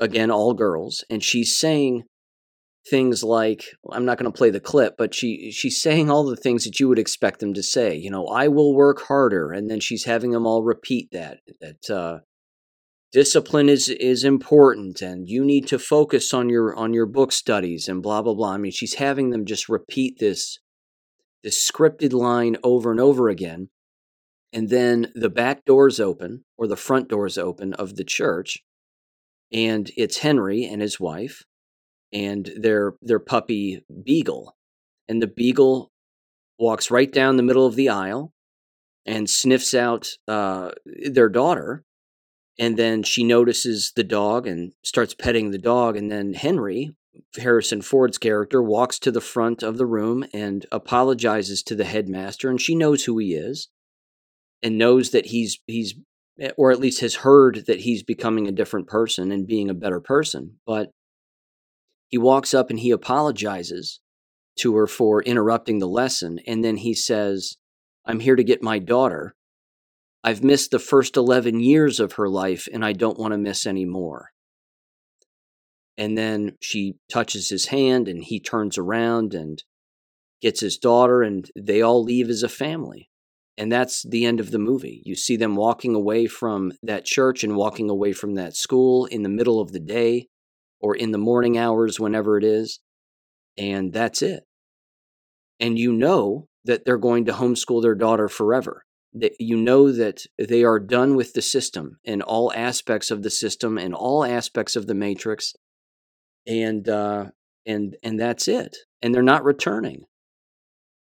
again, 0.00 0.30
all 0.30 0.54
girls, 0.54 1.04
and 1.10 1.24
she's 1.24 1.58
saying 1.58 2.04
things 2.88 3.24
like 3.24 3.64
I'm 3.90 4.04
not 4.04 4.18
going 4.18 4.30
to 4.30 4.36
play 4.36 4.50
the 4.50 4.60
clip, 4.60 4.94
but 4.96 5.14
she 5.14 5.50
she's 5.50 5.80
saying 5.80 6.10
all 6.10 6.24
the 6.24 6.36
things 6.36 6.64
that 6.64 6.78
you 6.78 6.88
would 6.88 6.98
expect 6.98 7.40
them 7.40 7.54
to 7.54 7.62
say. 7.62 7.96
You 7.96 8.10
know, 8.10 8.26
I 8.26 8.48
will 8.48 8.74
work 8.74 9.02
harder, 9.02 9.50
and 9.50 9.70
then 9.70 9.80
she's 9.80 10.04
having 10.04 10.30
them 10.30 10.46
all 10.46 10.62
repeat 10.62 11.08
that 11.12 11.40
that 11.60 11.90
uh, 11.90 12.18
discipline 13.12 13.68
is 13.68 13.88
is 13.88 14.24
important, 14.24 15.02
and 15.02 15.28
you 15.28 15.44
need 15.44 15.66
to 15.68 15.78
focus 15.78 16.32
on 16.32 16.48
your 16.48 16.74
on 16.76 16.92
your 16.92 17.06
book 17.06 17.32
studies 17.32 17.88
and 17.88 18.02
blah 18.02 18.22
blah 18.22 18.34
blah. 18.34 18.52
I 18.52 18.58
mean, 18.58 18.72
she's 18.72 18.94
having 18.94 19.30
them 19.30 19.44
just 19.44 19.68
repeat 19.68 20.18
this 20.18 20.58
this 21.44 21.70
scripted 21.70 22.12
line 22.12 22.56
over 22.64 22.90
and 22.90 22.98
over 22.98 23.28
again, 23.28 23.68
and 24.52 24.68
then 24.70 25.12
the 25.14 25.30
back 25.30 25.64
doors 25.64 26.00
open 26.00 26.44
or 26.58 26.66
the 26.66 26.76
front 26.76 27.08
doors 27.08 27.38
open 27.38 27.72
of 27.74 27.94
the 27.94 28.04
church, 28.04 28.64
and 29.52 29.92
it's 29.96 30.18
Henry 30.18 30.64
and 30.64 30.82
his 30.82 30.98
wife 30.98 31.44
and 32.12 32.50
their 32.56 32.94
their 33.02 33.18
puppy 33.20 33.84
Beagle. 34.04 34.56
And 35.08 35.20
the 35.20 35.26
Beagle 35.26 35.92
walks 36.58 36.90
right 36.90 37.12
down 37.12 37.36
the 37.36 37.42
middle 37.42 37.66
of 37.66 37.76
the 37.76 37.88
aisle 37.88 38.32
and 39.04 39.28
sniffs 39.28 39.74
out 39.74 40.08
uh, 40.26 40.70
their 40.86 41.28
daughter. 41.28 41.84
And 42.58 42.76
then 42.76 43.02
she 43.02 43.24
notices 43.24 43.92
the 43.96 44.04
dog 44.04 44.46
and 44.46 44.72
starts 44.84 45.12
petting 45.12 45.50
the 45.50 45.58
dog. 45.58 45.96
And 45.96 46.10
then 46.10 46.34
Henry, 46.34 46.94
Harrison 47.36 47.82
Ford's 47.82 48.18
character, 48.18 48.62
walks 48.62 48.98
to 49.00 49.10
the 49.10 49.20
front 49.20 49.62
of 49.62 49.78
the 49.78 49.86
room 49.86 50.24
and 50.32 50.66
apologizes 50.72 51.62
to 51.64 51.74
the 51.74 51.84
headmaster. 51.84 52.48
And 52.50 52.60
she 52.60 52.74
knows 52.74 53.04
who 53.04 53.18
he 53.18 53.34
is 53.34 53.68
and 54.62 54.78
knows 54.78 55.10
that 55.10 55.26
he's 55.26 55.58
he's 55.66 55.94
or 56.56 56.72
at 56.72 56.80
least 56.80 57.00
has 57.00 57.16
heard 57.16 57.64
that 57.66 57.80
he's 57.80 58.02
becoming 58.02 58.48
a 58.48 58.52
different 58.52 58.88
person 58.88 59.30
and 59.30 59.46
being 59.46 59.70
a 59.70 59.74
better 59.74 60.00
person. 60.00 60.58
But 60.66 60.90
he 62.08 62.18
walks 62.18 62.54
up 62.54 62.70
and 62.70 62.80
he 62.80 62.90
apologizes 62.90 64.00
to 64.58 64.74
her 64.76 64.86
for 64.86 65.22
interrupting 65.22 65.78
the 65.78 65.88
lesson. 65.88 66.40
And 66.46 66.64
then 66.64 66.78
he 66.78 66.94
says, 66.94 67.56
I'm 68.04 68.20
here 68.20 68.36
to 68.36 68.44
get 68.44 68.62
my 68.62 68.78
daughter. 68.78 69.34
I've 70.22 70.42
missed 70.42 70.70
the 70.70 70.78
first 70.78 71.16
11 71.16 71.60
years 71.60 72.00
of 72.00 72.14
her 72.14 72.28
life 72.28 72.68
and 72.72 72.84
I 72.84 72.92
don't 72.92 73.18
want 73.18 73.32
to 73.32 73.38
miss 73.38 73.66
any 73.66 73.84
more. 73.84 74.30
And 75.96 76.18
then 76.18 76.56
she 76.60 76.96
touches 77.08 77.48
his 77.48 77.66
hand 77.66 78.08
and 78.08 78.22
he 78.22 78.40
turns 78.40 78.76
around 78.76 79.34
and 79.34 79.62
gets 80.42 80.60
his 80.60 80.76
daughter 80.76 81.22
and 81.22 81.48
they 81.56 81.80
all 81.80 82.02
leave 82.02 82.28
as 82.28 82.42
a 82.42 82.48
family. 82.48 83.10
And 83.56 83.70
that's 83.70 84.02
the 84.02 84.24
end 84.24 84.40
of 84.40 84.50
the 84.50 84.58
movie. 84.58 85.00
You 85.04 85.14
see 85.14 85.36
them 85.36 85.54
walking 85.54 85.94
away 85.94 86.26
from 86.26 86.72
that 86.82 87.04
church 87.04 87.44
and 87.44 87.54
walking 87.54 87.88
away 87.88 88.12
from 88.12 88.34
that 88.34 88.56
school 88.56 89.06
in 89.06 89.22
the 89.22 89.28
middle 89.28 89.60
of 89.60 89.72
the 89.72 89.80
day 89.80 90.28
or 90.80 90.96
in 90.96 91.12
the 91.12 91.18
morning 91.18 91.56
hours, 91.56 92.00
whenever 92.00 92.36
it 92.36 92.44
is. 92.44 92.80
And 93.56 93.92
that's 93.92 94.22
it. 94.22 94.42
And 95.60 95.78
you 95.78 95.92
know 95.92 96.48
that 96.64 96.84
they're 96.84 96.98
going 96.98 97.26
to 97.26 97.32
homeschool 97.32 97.80
their 97.80 97.94
daughter 97.94 98.28
forever. 98.28 98.84
That 99.12 99.32
you 99.38 99.56
know 99.56 99.92
that 99.92 100.26
they 100.36 100.64
are 100.64 100.80
done 100.80 101.14
with 101.14 101.34
the 101.34 101.42
system 101.42 101.98
and 102.04 102.20
all 102.20 102.52
aspects 102.52 103.12
of 103.12 103.22
the 103.22 103.30
system 103.30 103.78
and 103.78 103.94
all 103.94 104.24
aspects 104.24 104.74
of 104.74 104.88
the 104.88 104.94
matrix, 104.94 105.54
and 106.46 106.88
uh, 106.88 107.26
and 107.66 107.96
and 108.02 108.20
that's 108.20 108.48
it. 108.48 108.76
And 109.02 109.14
they're 109.14 109.22
not 109.22 109.44
returning. 109.44 110.04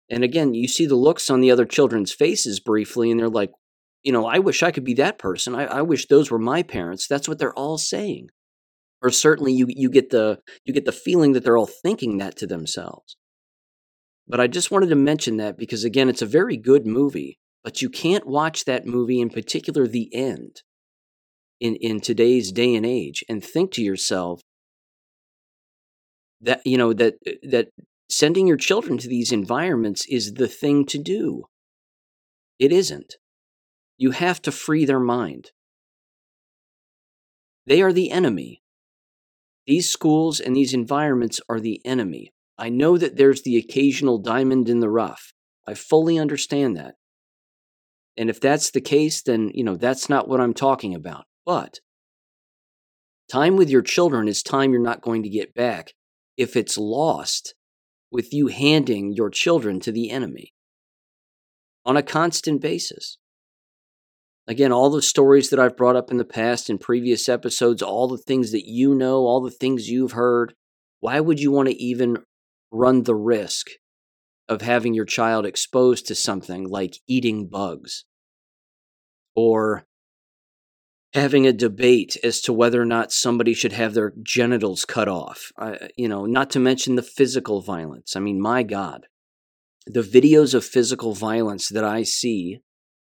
And 0.09 0.23
again, 0.23 0.53
you 0.53 0.67
see 0.67 0.85
the 0.85 0.95
looks 0.95 1.29
on 1.29 1.41
the 1.41 1.51
other 1.51 1.65
children's 1.65 2.13
faces 2.13 2.59
briefly, 2.59 3.09
and 3.09 3.19
they're 3.19 3.29
like, 3.29 3.51
you 4.03 4.11
know, 4.11 4.25
I 4.25 4.39
wish 4.39 4.61
I 4.61 4.71
could 4.71 4.83
be 4.83 4.93
that 4.95 5.17
person. 5.17 5.55
I, 5.55 5.65
I 5.65 5.81
wish 5.81 6.07
those 6.07 6.29
were 6.29 6.37
my 6.37 6.61
parents. 6.61 7.07
That's 7.07 7.27
what 7.27 7.39
they're 7.39 7.57
all 7.57 7.77
saying 7.77 8.29
or 9.05 9.11
certainly 9.11 9.53
you 9.53 9.67
you 9.69 9.89
get 9.89 10.09
the 10.09 10.39
you 10.65 10.73
get 10.73 10.85
the 10.85 10.91
feeling 10.91 11.33
that 11.33 11.43
they're 11.43 11.57
all 11.57 11.67
thinking 11.67 12.17
that 12.17 12.35
to 12.37 12.47
themselves. 12.47 13.15
But 14.27 14.39
I 14.39 14.47
just 14.47 14.71
wanted 14.71 14.89
to 14.89 14.95
mention 14.95 15.37
that 15.37 15.59
because 15.59 15.83
again, 15.83 16.09
it's 16.09 16.23
a 16.23 16.27
very 16.27 16.57
good 16.57 16.87
movie, 16.87 17.37
but 17.63 17.83
you 17.83 17.89
can't 17.89 18.25
watch 18.25 18.65
that 18.65 18.87
movie 18.87 19.21
in 19.21 19.29
particular 19.29 19.87
the 19.87 20.09
end 20.11 20.63
in 21.59 21.75
in 21.75 21.99
today's 21.99 22.51
day 22.51 22.73
and 22.73 22.85
age 22.85 23.23
and 23.29 23.43
think 23.43 23.71
to 23.73 23.83
yourself 23.83 24.41
that 26.45 26.61
you 26.65 26.77
know 26.77 26.93
that 26.93 27.15
uh, 27.27 27.31
that 27.49 27.67
sending 28.09 28.47
your 28.47 28.57
children 28.57 28.97
to 28.99 29.07
these 29.07 29.31
environments 29.31 30.05
is 30.05 30.33
the 30.33 30.47
thing 30.47 30.85
to 30.85 30.97
do. 30.97 31.45
It 32.59 32.71
isn't. 32.71 33.15
You 33.97 34.11
have 34.11 34.41
to 34.43 34.51
free 34.51 34.85
their 34.85 34.99
mind. 34.99 35.51
They 37.65 37.81
are 37.81 37.93
the 37.93 38.11
enemy. 38.11 38.61
These 39.65 39.89
schools 39.89 40.39
and 40.39 40.55
these 40.55 40.73
environments 40.73 41.41
are 41.49 41.59
the 41.59 41.81
enemy. 41.83 42.31
I 42.57 42.69
know 42.69 42.97
that 42.97 43.17
there's 43.17 43.41
the 43.41 43.57
occasional 43.57 44.19
diamond 44.19 44.69
in 44.69 44.79
the 44.79 44.89
rough. 44.89 45.33
I 45.67 45.73
fully 45.73 46.19
understand 46.19 46.77
that. 46.77 46.95
And 48.15 48.29
if 48.29 48.39
that's 48.39 48.71
the 48.71 48.81
case, 48.81 49.23
then, 49.23 49.51
you 49.53 49.63
know, 49.63 49.75
that's 49.75 50.07
not 50.07 50.29
what 50.29 50.39
I'm 50.39 50.53
talking 50.53 50.93
about. 50.93 51.25
But 51.45 51.79
time 53.29 53.55
with 53.57 53.69
your 53.69 53.81
children 53.81 54.27
is 54.27 54.43
time 54.43 54.71
you're 54.71 54.81
not 54.81 55.01
going 55.01 55.23
to 55.23 55.29
get 55.29 55.55
back 55.55 55.93
if 56.37 56.55
it's 56.55 56.77
lost 56.77 57.55
with 58.11 58.33
you 58.33 58.47
handing 58.47 59.13
your 59.13 59.29
children 59.29 59.79
to 59.81 59.91
the 59.91 60.09
enemy 60.09 60.53
on 61.85 61.97
a 61.97 62.03
constant 62.03 62.61
basis. 62.61 63.17
Again, 64.47 64.71
all 64.71 64.89
the 64.89 65.01
stories 65.01 65.49
that 65.49 65.59
I've 65.59 65.77
brought 65.77 65.95
up 65.95 66.11
in 66.11 66.17
the 66.17 66.25
past 66.25 66.69
in 66.69 66.77
previous 66.77 67.27
episodes, 67.27 67.81
all 67.81 68.07
the 68.07 68.17
things 68.17 68.51
that 68.51 68.67
you 68.67 68.93
know, 68.93 69.25
all 69.25 69.41
the 69.41 69.51
things 69.51 69.89
you've 69.89 70.11
heard, 70.11 70.53
why 70.99 71.19
would 71.19 71.39
you 71.39 71.51
want 71.51 71.69
to 71.69 71.75
even 71.75 72.17
run 72.71 73.03
the 73.03 73.15
risk 73.15 73.67
of 74.47 74.61
having 74.61 74.93
your 74.93 75.05
child 75.05 75.45
exposed 75.45 76.05
to 76.07 76.15
something 76.15 76.69
like 76.69 76.97
eating 77.07 77.47
bugs 77.47 78.05
or 79.35 79.85
having 81.15 81.47
a 81.47 81.53
debate 81.53 82.17
as 82.23 82.41
to 82.41 82.53
whether 82.53 82.81
or 82.81 82.85
not 82.85 83.11
somebody 83.11 83.53
should 83.53 83.73
have 83.73 83.93
their 83.93 84.13
genitals 84.21 84.85
cut 84.85 85.07
off? 85.07 85.51
You 85.97 86.07
know, 86.07 86.25
not 86.25 86.51
to 86.51 86.59
mention 86.59 86.95
the 86.95 87.01
physical 87.01 87.61
violence. 87.61 88.15
I 88.15 88.19
mean, 88.19 88.39
my 88.39 88.63
God, 88.63 89.07
the 89.87 90.01
videos 90.01 90.53
of 90.53 90.63
physical 90.65 91.13
violence 91.13 91.69
that 91.69 91.83
I 91.83 92.03
see 92.03 92.61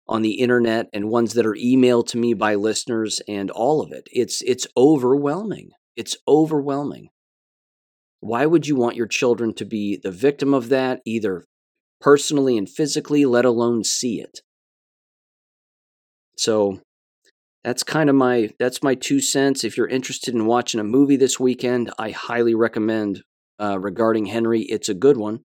on 0.08 0.22
the 0.22 0.34
internet 0.34 0.88
and 0.92 1.10
ones 1.10 1.34
that 1.34 1.46
are 1.46 1.56
emailed 1.56 2.08
to 2.08 2.18
me 2.18 2.34
by 2.34 2.56
listeners 2.56 3.22
and 3.28 3.50
all 3.50 3.82
of 3.82 3.92
it. 3.92 4.08
It's 4.12 4.42
it's 4.42 4.68
overwhelming. 4.76 5.70
It's 5.96 6.18
overwhelming. 6.28 7.10
Why 8.20 8.46
would 8.46 8.68
you 8.68 8.76
want 8.76 8.96
your 8.96 9.08
children 9.08 9.54
to 9.56 9.66
be 9.66 9.98
the 10.02 10.12
victim 10.12 10.54
of 10.54 10.70
that 10.70 11.02
either 11.06 11.46
personally 12.00 12.58
and 12.58 12.70
physically, 12.70 13.26
let 13.26 13.46
alone 13.46 13.84
see 13.84 14.20
it? 14.20 14.42
So 16.38 16.82
that's 17.64 17.84
kind 17.84 18.10
of 18.10 18.16
my 18.16 18.50
that's 18.60 18.84
my 18.84 18.96
two 18.96 19.22
cents. 19.22 19.64
If 19.64 19.78
you're 19.78 19.88
interested 19.88 20.34
in 20.34 20.46
watching 20.46 20.80
a 20.80 20.84
movie 20.84 21.18
this 21.18 21.40
weekend, 21.40 21.92
I 22.00 22.12
highly 22.12 22.56
recommend 22.56 23.24
uh, 23.60 23.80
regarding 23.80 24.28
Henry. 24.28 24.62
It's 24.62 24.90
a 24.90 24.94
good 24.94 25.18
one, 25.18 25.42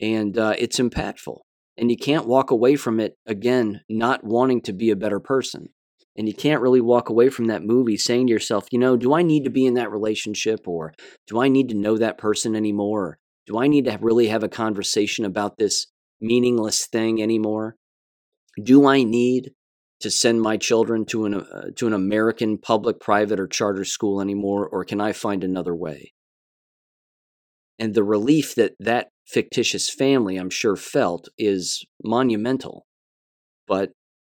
and 0.00 0.36
uh, 0.36 0.54
it's 0.58 0.78
impactful 0.78 1.38
and 1.78 1.90
you 1.90 1.96
can't 1.96 2.26
walk 2.26 2.50
away 2.50 2.74
from 2.76 2.98
it 3.00 3.16
again 3.26 3.80
not 3.88 4.24
wanting 4.24 4.60
to 4.60 4.72
be 4.72 4.90
a 4.90 4.96
better 4.96 5.20
person 5.20 5.68
and 6.16 6.26
you 6.26 6.34
can't 6.34 6.60
really 6.60 6.80
walk 6.80 7.08
away 7.08 7.28
from 7.30 7.46
that 7.46 7.62
movie 7.62 7.96
saying 7.96 8.26
to 8.26 8.32
yourself 8.32 8.66
you 8.72 8.78
know 8.78 8.96
do 8.96 9.14
i 9.14 9.22
need 9.22 9.44
to 9.44 9.50
be 9.50 9.64
in 9.64 9.74
that 9.74 9.90
relationship 9.90 10.66
or 10.66 10.92
do 11.26 11.40
i 11.40 11.48
need 11.48 11.68
to 11.68 11.76
know 11.76 11.96
that 11.96 12.18
person 12.18 12.56
anymore 12.56 13.18
do 13.46 13.58
i 13.58 13.66
need 13.66 13.84
to 13.84 13.96
really 14.00 14.26
have 14.26 14.42
a 14.42 14.48
conversation 14.48 15.24
about 15.24 15.56
this 15.56 15.86
meaningless 16.20 16.86
thing 16.86 17.22
anymore 17.22 17.76
Do 18.60 18.86
I 18.86 19.04
need 19.04 19.52
to 20.00 20.10
send 20.10 20.40
my 20.40 20.56
children 20.56 21.04
to 21.06 21.24
an 21.24 21.34
uh, 21.34 21.70
to 21.76 21.86
an 21.86 21.92
American 21.92 22.58
public, 22.58 23.00
private, 23.00 23.40
or 23.40 23.46
charter 23.46 23.84
school 23.84 24.20
anymore, 24.20 24.66
or 24.68 24.84
can 24.84 25.00
I 25.00 25.12
find 25.12 25.42
another 25.42 25.74
way? 25.74 26.12
And 27.78 27.94
the 27.94 28.04
relief 28.04 28.54
that 28.54 28.72
that 28.78 29.08
fictitious 29.26 29.90
family, 29.90 30.36
I'm 30.36 30.50
sure, 30.50 30.76
felt 30.76 31.28
is 31.36 31.84
monumental. 32.02 32.86
But 33.66 33.90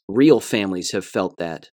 real 0.07 0.39
families 0.39 0.91
have 0.91 1.05
felt 1.05 1.37
that 1.37 1.69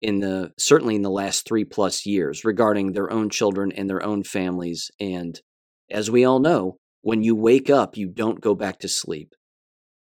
in 0.00 0.20
the 0.20 0.52
certainly 0.58 0.94
in 0.94 1.02
the 1.02 1.10
last 1.10 1.46
three 1.46 1.64
plus 1.64 2.06
years 2.06 2.44
regarding 2.44 2.92
their 2.92 3.10
own 3.10 3.30
children 3.30 3.72
and 3.72 3.88
their 3.88 4.02
own 4.02 4.22
families. 4.22 4.90
And 5.00 5.40
as 5.90 6.10
we 6.10 6.24
all 6.24 6.38
know, 6.38 6.76
when 7.02 7.22
you 7.22 7.34
wake 7.34 7.70
up, 7.70 7.96
you 7.96 8.08
don't 8.08 8.40
go 8.40 8.54
back 8.54 8.78
to 8.80 8.88
sleep. 8.88 9.34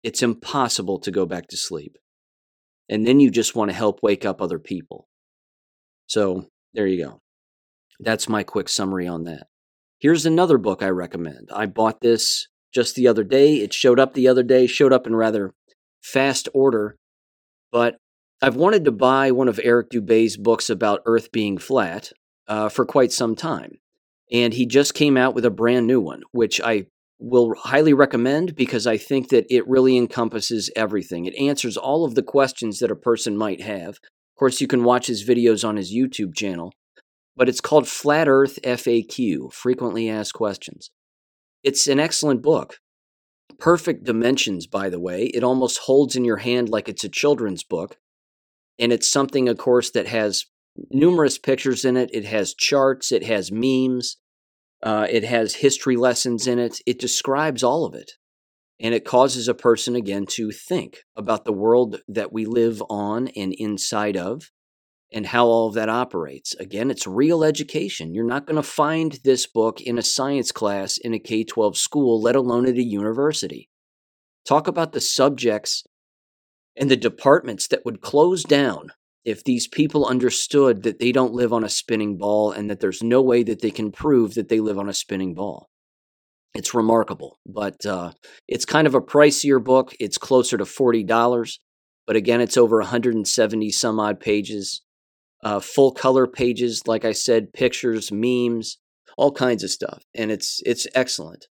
It's 0.04 0.24
impossible 0.24 1.00
to 1.00 1.12
go 1.12 1.26
back 1.26 1.48
to 1.48 1.58
sleep. 1.58 1.98
And 2.90 3.06
then 3.06 3.20
you 3.20 3.32
just 3.32 3.56
want 3.56 3.70
to 3.72 3.76
help 3.76 4.02
wake 4.04 4.26
up 4.26 4.42
other 4.42 4.60
people. 4.60 5.08
So 6.08 6.48
there 6.74 6.88
you 6.88 7.04
go. 7.04 7.22
That's 8.00 8.30
my 8.30 8.44
quick 8.44 8.70
summary 8.70 9.08
on 9.08 9.24
that. 9.24 9.48
Here's 10.00 10.26
another 10.26 10.58
book 10.58 10.84
I 10.84 10.90
recommend. 10.90 11.50
I 11.54 11.66
bought 11.66 12.02
this 12.02 12.48
just 12.74 12.96
the 12.96 13.08
other 13.08 13.24
day. 13.24 13.56
It 13.56 13.74
showed 13.74 14.00
up 14.00 14.14
the 14.14 14.28
other 14.28 14.44
day, 14.44 14.68
showed 14.68 14.94
up 14.94 15.08
in 15.08 15.16
rather 15.16 15.54
fast 16.04 16.50
order, 16.54 16.98
but 17.72 17.98
I've 18.42 18.56
wanted 18.56 18.86
to 18.86 18.92
buy 18.92 19.32
one 19.32 19.48
of 19.48 19.60
Eric 19.64 19.90
Dubay's 19.90 20.38
books 20.38 20.70
about 20.70 21.02
Earth 21.06 21.32
being 21.32 21.58
flat 21.58 22.12
uh, 22.48 22.70
for 22.70 22.86
quite 22.86 23.12
some 23.12 23.36
time. 23.36 23.80
And 24.32 24.54
he 24.54 24.66
just 24.66 24.94
came 24.94 25.18
out 25.18 25.34
with 25.34 25.46
a 25.46 25.50
brand 25.50 25.88
new 25.88 26.02
one, 26.02 26.24
which 26.32 26.60
I 26.62 26.88
will 27.20 27.54
highly 27.56 27.94
recommend 27.94 28.56
because 28.56 28.86
I 28.86 28.98
think 28.98 29.30
that 29.30 29.46
it 29.50 29.68
really 29.68 29.98
encompasses 29.98 30.70
everything. 30.76 31.26
It 31.26 31.36
answers 31.36 31.78
all 31.78 32.06
of 32.06 32.16
the 32.16 32.24
questions 32.24 32.80
that 32.80 32.92
a 32.92 32.96
person 32.96 33.38
might 33.38 33.62
have. 33.62 33.90
Of 33.90 34.40
course, 34.40 34.60
you 34.60 34.68
can 34.68 34.84
watch 34.84 35.08
his 35.08 35.28
videos 35.28 35.68
on 35.68 35.78
his 35.78 35.94
YouTube 35.94 36.36
channel, 36.36 36.74
but 37.36 37.48
it's 37.48 37.62
called 37.62 37.88
Flat 37.88 38.28
Earth 38.28 38.60
FAQ 38.64 39.54
Frequently 39.54 40.10
Asked 40.10 40.34
Questions. 40.34 40.92
It's 41.64 41.88
an 41.88 42.00
excellent 42.00 42.42
book. 42.42 42.80
Perfect 43.58 44.04
dimensions, 44.04 44.68
by 44.68 44.90
the 44.90 45.00
way. 45.00 45.26
It 45.28 45.44
almost 45.44 45.80
holds 45.80 46.16
in 46.16 46.26
your 46.26 46.38
hand 46.38 46.70
like 46.70 46.90
it's 46.90 47.06
a 47.06 47.10
children's 47.10 47.64
book. 47.64 47.98
And 48.78 48.92
it's 48.92 49.10
something, 49.10 49.48
of 49.48 49.58
course, 49.58 49.90
that 49.92 50.08
has 50.08 50.46
numerous 50.92 51.38
pictures 51.38 51.86
in 51.86 51.96
it. 51.96 52.10
It 52.12 52.26
has 52.26 52.54
charts, 52.54 53.14
it 53.14 53.24
has 53.24 53.52
memes, 53.54 54.18
uh, 54.84 55.08
it 55.10 55.24
has 55.24 55.56
history 55.56 55.96
lessons 55.96 56.48
in 56.48 56.60
it. 56.60 56.80
It 56.86 57.00
describes 57.00 57.64
all 57.64 57.86
of 57.86 57.94
it. 57.94 58.14
And 58.80 58.94
it 58.94 59.06
causes 59.06 59.48
a 59.48 59.54
person, 59.54 59.96
again, 59.96 60.26
to 60.32 60.52
think 60.52 61.04
about 61.16 61.46
the 61.46 61.54
world 61.54 62.02
that 62.10 62.34
we 62.34 62.46
live 62.46 62.84
on 62.90 63.30
and 63.30 63.54
inside 63.54 64.18
of 64.18 64.52
and 65.14 65.28
how 65.28 65.46
all 65.46 65.70
of 65.70 65.76
that 65.76 65.88
operates. 65.88 66.54
Again, 66.56 66.92
it's 66.92 67.08
real 67.08 67.44
education. 67.44 68.14
You're 68.14 68.26
not 68.26 68.46
going 68.46 68.58
to 68.58 68.64
find 68.64 69.18
this 69.24 69.48
book 69.48 69.80
in 69.80 69.98
a 69.98 70.04
science 70.04 70.52
class 70.52 70.98
in 70.98 71.14
a 71.14 71.20
K 71.20 71.46
12 71.46 71.78
school, 71.78 72.22
let 72.22 72.36
alone 72.36 72.68
at 72.68 72.76
a 72.76 72.84
university. 72.84 73.70
Talk 74.46 74.68
about 74.68 74.92
the 74.92 75.02
subjects 75.02 75.86
and 76.76 76.92
the 76.92 76.98
departments 76.98 77.68
that 77.68 77.86
would 77.86 78.02
close 78.02 78.44
down 78.44 78.92
if 79.26 79.44
these 79.44 79.68
people 79.68 80.06
understood 80.06 80.84
that 80.84 81.00
they 81.00 81.12
don't 81.12 81.34
live 81.34 81.52
on 81.52 81.64
a 81.64 81.70
spinning 81.70 82.18
ball 82.18 82.52
and 82.52 82.70
that 82.70 82.80
there's 82.80 83.02
no 83.02 83.22
way 83.22 83.44
that 83.44 83.62
they 83.62 83.72
can 83.72 83.92
prove 83.92 84.36
that 84.36 84.50
they 84.50 84.60
live 84.60 84.78
on 84.78 84.88
a 84.88 84.94
spinning 84.94 85.34
ball. 85.34 85.70
It's 86.54 86.74
remarkable, 86.74 87.40
but 87.46 87.86
uh, 87.86 88.12
it's 88.48 88.64
kind 88.64 88.88
of 88.88 88.96
a 88.96 89.02
pricier 89.02 89.62
book. 89.62 89.94
It's 90.00 90.18
closer 90.18 90.58
to 90.58 90.64
$40, 90.64 91.58
but 92.08 92.16
again, 92.16 92.40
it's 92.40 92.56
over 92.56 92.78
170 92.78 93.72
some 93.72 94.00
odd 94.00 94.20
pages. 94.20 94.82
Uh, 95.44 95.60
full 95.60 95.92
color 95.92 96.28
pages, 96.28 96.84
like 96.88 97.04
I 97.04 97.12
said, 97.12 97.52
pictures, 97.52 98.12
memes, 98.12 98.78
all 99.18 99.32
kinds 99.32 99.64
of 99.64 99.70
stuff, 99.70 100.04
and 100.16 100.32
it's 100.32 100.62
it's 100.66 100.88
excellent. 100.96 101.48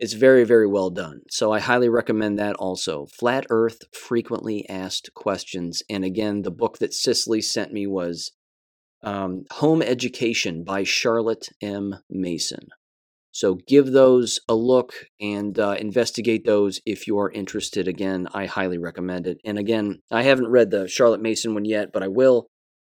It's 0.00 0.12
very, 0.12 0.44
very 0.44 0.66
well 0.66 0.90
done. 0.90 1.22
So 1.28 1.52
I 1.52 1.58
highly 1.58 1.88
recommend 1.88 2.38
that 2.38 2.54
also. 2.56 3.06
Flat 3.06 3.46
Earth 3.50 3.82
Frequently 3.92 4.68
Asked 4.68 5.12
Questions. 5.14 5.82
And 5.90 6.04
again, 6.04 6.42
the 6.42 6.52
book 6.52 6.78
that 6.78 6.94
Cicely 6.94 7.42
sent 7.42 7.72
me 7.72 7.86
was 7.86 8.30
um, 9.02 9.44
Home 9.52 9.82
Education 9.82 10.62
by 10.62 10.84
Charlotte 10.84 11.48
M. 11.60 11.96
Mason. 12.08 12.68
So 13.32 13.56
give 13.66 13.92
those 13.92 14.40
a 14.48 14.54
look 14.54 14.92
and 15.20 15.58
uh, 15.58 15.76
investigate 15.78 16.44
those 16.44 16.80
if 16.86 17.06
you 17.06 17.18
are 17.18 17.30
interested. 17.30 17.88
Again, 17.88 18.28
I 18.32 18.46
highly 18.46 18.78
recommend 18.78 19.26
it. 19.26 19.40
And 19.44 19.58
again, 19.58 20.00
I 20.12 20.22
haven't 20.22 20.48
read 20.48 20.70
the 20.70 20.88
Charlotte 20.88 21.20
Mason 21.20 21.54
one 21.54 21.64
yet, 21.64 21.92
but 21.92 22.02
I 22.04 22.08
will. 22.08 22.46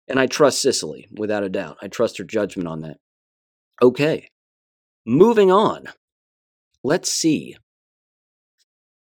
And 0.08 0.20
I 0.20 0.28
trust 0.28 0.62
Cicely, 0.62 1.08
without 1.18 1.44
a 1.44 1.50
doubt. 1.50 1.78
I 1.82 1.88
trust 1.88 2.18
her 2.18 2.24
judgment 2.24 2.68
on 2.68 2.82
that. 2.82 2.98
Okay, 3.82 4.28
moving 5.06 5.52
on 5.52 5.86
let's 6.84 7.12
see. 7.12 7.56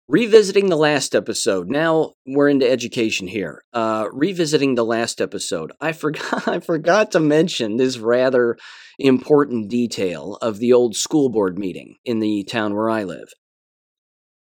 Revisiting 0.07 0.67
the 0.67 0.75
last 0.75 1.15
episode. 1.15 1.69
Now 1.69 2.13
we're 2.27 2.49
into 2.49 2.69
education 2.69 3.27
here. 3.27 3.63
Uh, 3.71 4.07
revisiting 4.11 4.75
the 4.75 4.83
last 4.83 5.21
episode. 5.21 5.71
I 5.79 5.91
forgot. 5.93 6.47
I 6.47 6.59
forgot 6.59 7.11
to 7.11 7.19
mention 7.19 7.77
this 7.77 7.97
rather 7.97 8.57
important 8.99 9.69
detail 9.69 10.37
of 10.41 10.59
the 10.59 10.73
old 10.73 10.95
school 10.95 11.29
board 11.29 11.57
meeting 11.57 11.95
in 12.03 12.19
the 12.19 12.43
town 12.43 12.75
where 12.75 12.89
I 12.89 13.03
live. 13.03 13.29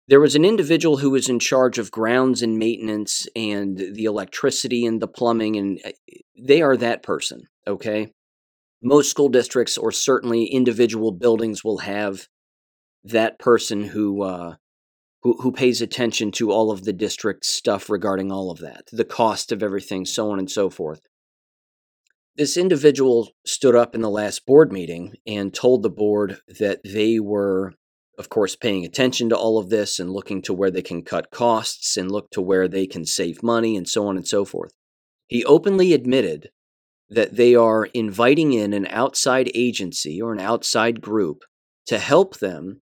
There 0.08 0.20
was 0.20 0.34
an 0.34 0.44
individual 0.44 0.96
who 0.96 1.10
was 1.10 1.28
in 1.28 1.38
charge 1.38 1.78
of 1.78 1.92
grounds 1.92 2.42
and 2.42 2.58
maintenance 2.58 3.28
and 3.36 3.78
the 3.78 4.04
electricity 4.04 4.84
and 4.84 5.00
the 5.00 5.06
plumbing, 5.06 5.56
and 5.56 5.80
uh, 5.84 5.90
they 6.36 6.60
are 6.60 6.76
that 6.76 7.04
person. 7.04 7.42
Okay, 7.68 8.12
most 8.82 9.10
school 9.10 9.28
districts 9.28 9.78
or 9.78 9.92
certainly 9.92 10.46
individual 10.46 11.12
buildings 11.12 11.62
will 11.62 11.78
have 11.78 12.26
that 13.04 13.38
person 13.38 13.84
who 13.84 14.22
uh, 14.22 14.56
who 15.22 15.36
who 15.40 15.52
pays 15.52 15.80
attention 15.80 16.30
to 16.32 16.50
all 16.50 16.70
of 16.70 16.84
the 16.84 16.92
district 16.92 17.44
stuff 17.44 17.88
regarding 17.90 18.30
all 18.30 18.50
of 18.50 18.58
that, 18.58 18.84
the 18.92 19.04
cost 19.04 19.52
of 19.52 19.62
everything, 19.62 20.04
so 20.04 20.30
on 20.30 20.38
and 20.38 20.50
so 20.50 20.70
forth. 20.70 21.00
This 22.36 22.56
individual 22.56 23.28
stood 23.44 23.74
up 23.74 23.94
in 23.94 24.00
the 24.00 24.10
last 24.10 24.46
board 24.46 24.72
meeting 24.72 25.16
and 25.26 25.52
told 25.52 25.82
the 25.82 25.90
board 25.90 26.38
that 26.58 26.80
they 26.82 27.20
were, 27.20 27.74
of 28.18 28.30
course, 28.30 28.56
paying 28.56 28.86
attention 28.86 29.28
to 29.28 29.36
all 29.36 29.58
of 29.58 29.68
this 29.68 29.98
and 29.98 30.10
looking 30.10 30.40
to 30.42 30.54
where 30.54 30.70
they 30.70 30.80
can 30.80 31.02
cut 31.02 31.30
costs 31.30 31.96
and 31.98 32.10
look 32.10 32.30
to 32.30 32.40
where 32.40 32.68
they 32.68 32.86
can 32.86 33.04
save 33.04 33.42
money 33.42 33.76
and 33.76 33.86
so 33.86 34.06
on 34.06 34.16
and 34.16 34.26
so 34.26 34.46
forth. 34.46 34.72
He 35.26 35.44
openly 35.44 35.92
admitted 35.92 36.50
that 37.10 37.36
they 37.36 37.54
are 37.54 37.86
inviting 37.92 38.54
in 38.54 38.72
an 38.72 38.86
outside 38.88 39.50
agency 39.54 40.20
or 40.20 40.32
an 40.32 40.40
outside 40.40 41.02
group 41.02 41.42
to 41.86 41.98
help 41.98 42.38
them 42.38 42.80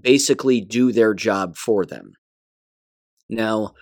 basically 0.00 0.60
do 0.60 0.92
their 0.92 1.14
job 1.14 1.56
for 1.56 1.84
them. 1.84 2.14
Now, 3.28 3.74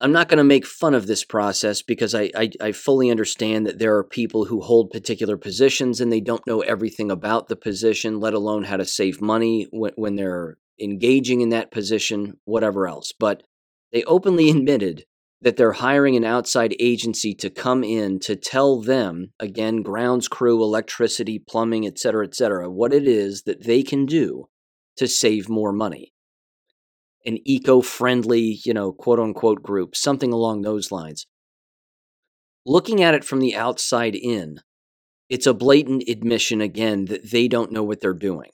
I'm 0.00 0.12
not 0.12 0.28
going 0.28 0.38
to 0.38 0.44
make 0.44 0.64
fun 0.64 0.94
of 0.94 1.06
this 1.06 1.24
process 1.24 1.82
because 1.82 2.14
I, 2.14 2.30
I, 2.36 2.50
I, 2.60 2.72
fully 2.72 3.10
understand 3.10 3.66
that 3.66 3.80
there 3.80 3.96
are 3.96 4.04
people 4.04 4.44
who 4.44 4.60
hold 4.60 4.92
particular 4.92 5.36
positions 5.36 6.00
and 6.00 6.12
they 6.12 6.20
don't 6.20 6.46
know 6.46 6.60
everything 6.60 7.10
about 7.10 7.48
the 7.48 7.56
position, 7.56 8.20
let 8.20 8.32
alone 8.32 8.62
how 8.62 8.76
to 8.76 8.84
save 8.84 9.20
money 9.20 9.66
when, 9.72 9.92
when 9.96 10.14
they're 10.14 10.56
engaging 10.80 11.40
in 11.40 11.48
that 11.48 11.72
position, 11.72 12.38
whatever 12.44 12.86
else. 12.86 13.12
But 13.18 13.42
they 13.92 14.04
openly 14.04 14.50
admitted 14.50 15.04
that 15.40 15.56
they're 15.56 15.72
hiring 15.72 16.14
an 16.16 16.24
outside 16.24 16.76
agency 16.78 17.34
to 17.34 17.50
come 17.50 17.82
in 17.82 18.20
to 18.20 18.36
tell 18.36 18.80
them, 18.80 19.32
again, 19.40 19.82
grounds 19.82 20.28
crew, 20.28 20.62
electricity, 20.62 21.40
plumbing, 21.40 21.86
et 21.86 21.98
cetera, 21.98 22.24
et 22.24 22.36
cetera, 22.36 22.70
what 22.70 22.92
it 22.92 23.06
is 23.06 23.42
that 23.42 23.64
they 23.64 23.82
can 23.82 24.06
do 24.06 24.48
to 24.98 25.08
save 25.08 25.48
more 25.48 25.72
money. 25.72 26.12
An 27.24 27.38
eco 27.44 27.80
friendly, 27.80 28.60
you 28.64 28.72
know, 28.72 28.92
quote 28.92 29.18
unquote 29.18 29.62
group, 29.62 29.96
something 29.96 30.32
along 30.32 30.62
those 30.62 30.92
lines. 30.92 31.26
Looking 32.64 33.02
at 33.02 33.14
it 33.14 33.24
from 33.24 33.40
the 33.40 33.56
outside 33.56 34.14
in, 34.14 34.60
it's 35.28 35.46
a 35.46 35.54
blatant 35.54 36.04
admission 36.08 36.60
again 36.60 37.06
that 37.06 37.30
they 37.30 37.48
don't 37.48 37.72
know 37.72 37.82
what 37.82 38.00
they're 38.00 38.14
doing. 38.14 38.50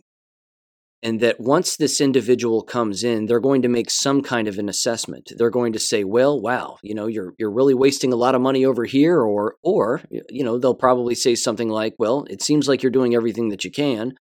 And 1.02 1.20
that 1.20 1.38
once 1.38 1.76
this 1.76 2.00
individual 2.00 2.62
comes 2.62 3.04
in, 3.04 3.26
they're 3.26 3.38
going 3.38 3.60
to 3.62 3.68
make 3.68 3.90
some 3.90 4.22
kind 4.22 4.48
of 4.48 4.58
an 4.58 4.70
assessment. 4.70 5.32
They're 5.36 5.50
going 5.50 5.74
to 5.74 5.78
say, 5.78 6.02
"Well, 6.02 6.40
wow, 6.40 6.78
you 6.82 6.94
know, 6.94 7.06
you're 7.06 7.34
you're 7.38 7.52
really 7.52 7.74
wasting 7.74 8.10
a 8.10 8.16
lot 8.16 8.34
of 8.34 8.40
money 8.40 8.64
over 8.64 8.86
here," 8.86 9.20
or 9.20 9.56
or 9.62 10.00
you 10.30 10.42
know, 10.42 10.58
they'll 10.58 10.74
probably 10.74 11.14
say 11.14 11.34
something 11.34 11.68
like, 11.68 11.94
"Well, 11.98 12.24
it 12.30 12.40
seems 12.40 12.68
like 12.68 12.82
you're 12.82 12.90
doing 12.90 13.14
everything 13.14 13.50
that 13.50 13.64
you 13.66 13.70
can, 13.70 14.14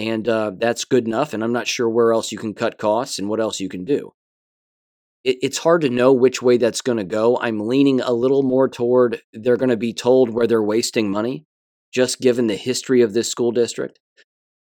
and 0.00 0.26
uh, 0.26 0.52
that's 0.56 0.86
good 0.86 1.06
enough. 1.06 1.34
And 1.34 1.44
I'm 1.44 1.52
not 1.52 1.68
sure 1.68 1.88
where 1.88 2.12
else 2.12 2.32
you 2.32 2.38
can 2.38 2.54
cut 2.54 2.78
costs 2.78 3.18
and 3.18 3.28
what 3.28 3.38
else 3.38 3.60
you 3.60 3.68
can 3.68 3.84
do. 3.84 4.14
It, 5.24 5.36
it's 5.42 5.58
hard 5.58 5.82
to 5.82 5.90
know 5.90 6.14
which 6.14 6.40
way 6.40 6.56
that's 6.56 6.80
going 6.80 6.96
to 6.96 7.04
go. 7.04 7.38
I'm 7.38 7.68
leaning 7.68 8.00
a 8.00 8.12
little 8.12 8.42
more 8.42 8.66
toward 8.66 9.20
they're 9.34 9.58
going 9.58 9.68
to 9.68 9.76
be 9.76 9.92
told 9.92 10.30
where 10.30 10.46
they're 10.46 10.62
wasting 10.62 11.10
money, 11.10 11.44
just 11.92 12.18
given 12.18 12.46
the 12.46 12.56
history 12.56 13.02
of 13.02 13.12
this 13.12 13.28
school 13.28 13.52
district. 13.52 13.98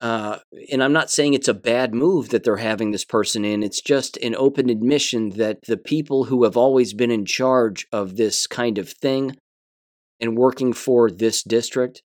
Uh, 0.01 0.41
and 0.73 0.83
I'm 0.83 0.93
not 0.93 1.13
saying 1.13 1.35
it's 1.35 1.47
a 1.47 1.55
bad 1.55 1.95
move 1.95 2.31
that 2.31 2.43
they're 2.43 2.57
having 2.57 2.91
this 2.91 3.05
person 3.05 3.45
in. 3.45 3.63
It's 3.63 3.81
just 3.81 4.17
an 4.17 4.35
open 4.35 4.69
admission 4.69 5.31
that 5.31 5.59
the 5.69 5.77
people 5.77 6.25
who 6.25 6.43
have 6.43 6.57
always 6.57 6.95
been 6.95 7.13
in 7.13 7.25
charge 7.25 7.87
of 7.93 8.17
this 8.17 8.49
kind 8.49 8.77
of 8.79 8.89
thing 8.89 9.37
and 10.21 10.37
working 10.37 10.73
for 10.73 11.09
this 11.09 11.45
district, 11.45 12.03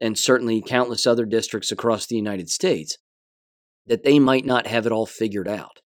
and 0.00 0.18
certainly 0.18 0.62
countless 0.66 1.06
other 1.06 1.24
districts 1.24 1.72
across 1.72 2.06
the 2.06 2.16
United 2.16 2.48
States, 2.48 2.98
that 3.86 4.04
they 4.04 4.18
might 4.18 4.44
not 4.44 4.66
have 4.66 4.86
it 4.86 4.92
all 4.92 5.06
figured 5.06 5.48
out. 5.48 5.80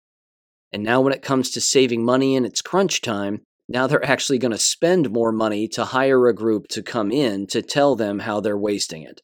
And 0.72 0.84
now, 0.84 1.01
when 1.01 1.14
it 1.14 1.22
comes 1.22 1.49
to 1.51 1.62
saving 1.62 2.03
money 2.03 2.36
and 2.36 2.45
it's 2.45 2.62
crunch 2.62 3.01
time, 3.01 3.41
now 3.68 3.88
they're 3.88 4.05
actually 4.05 4.39
going 4.39 4.51
to 4.51 4.57
spend 4.57 5.12
more 5.12 5.32
money 5.32 5.68
to 5.70 5.86
hire 5.86 6.28
a 6.28 6.34
group 6.34 6.68
to 6.70 6.82
come 6.82 7.12
in 7.12 7.47
to 7.47 7.62
tell 7.62 7.95
them 7.95 8.20
how 8.20 8.39
they're 8.39 8.57
wasting 8.57 9.03
it 9.03 9.22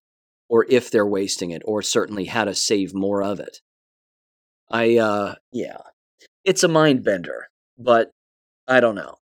or 0.48 0.66
if 0.70 0.92
they're 0.92 1.08
wasting 1.08 1.52
it, 1.52 1.62
or 1.66 1.82
certainly 1.82 2.26
how 2.26 2.46
to 2.46 2.56
save 2.56 2.94
more 2.94 3.24
of 3.24 3.40
it. 3.40 3.60
I, 4.70 4.98
uh, 4.98 5.36
yeah, 5.52 5.78
it's 6.44 6.64
a 6.64 6.68
mind 6.68 7.04
bender, 7.04 7.48
but 7.78 8.12
I 8.68 8.80
don't 8.80 8.96
know. 8.96 9.16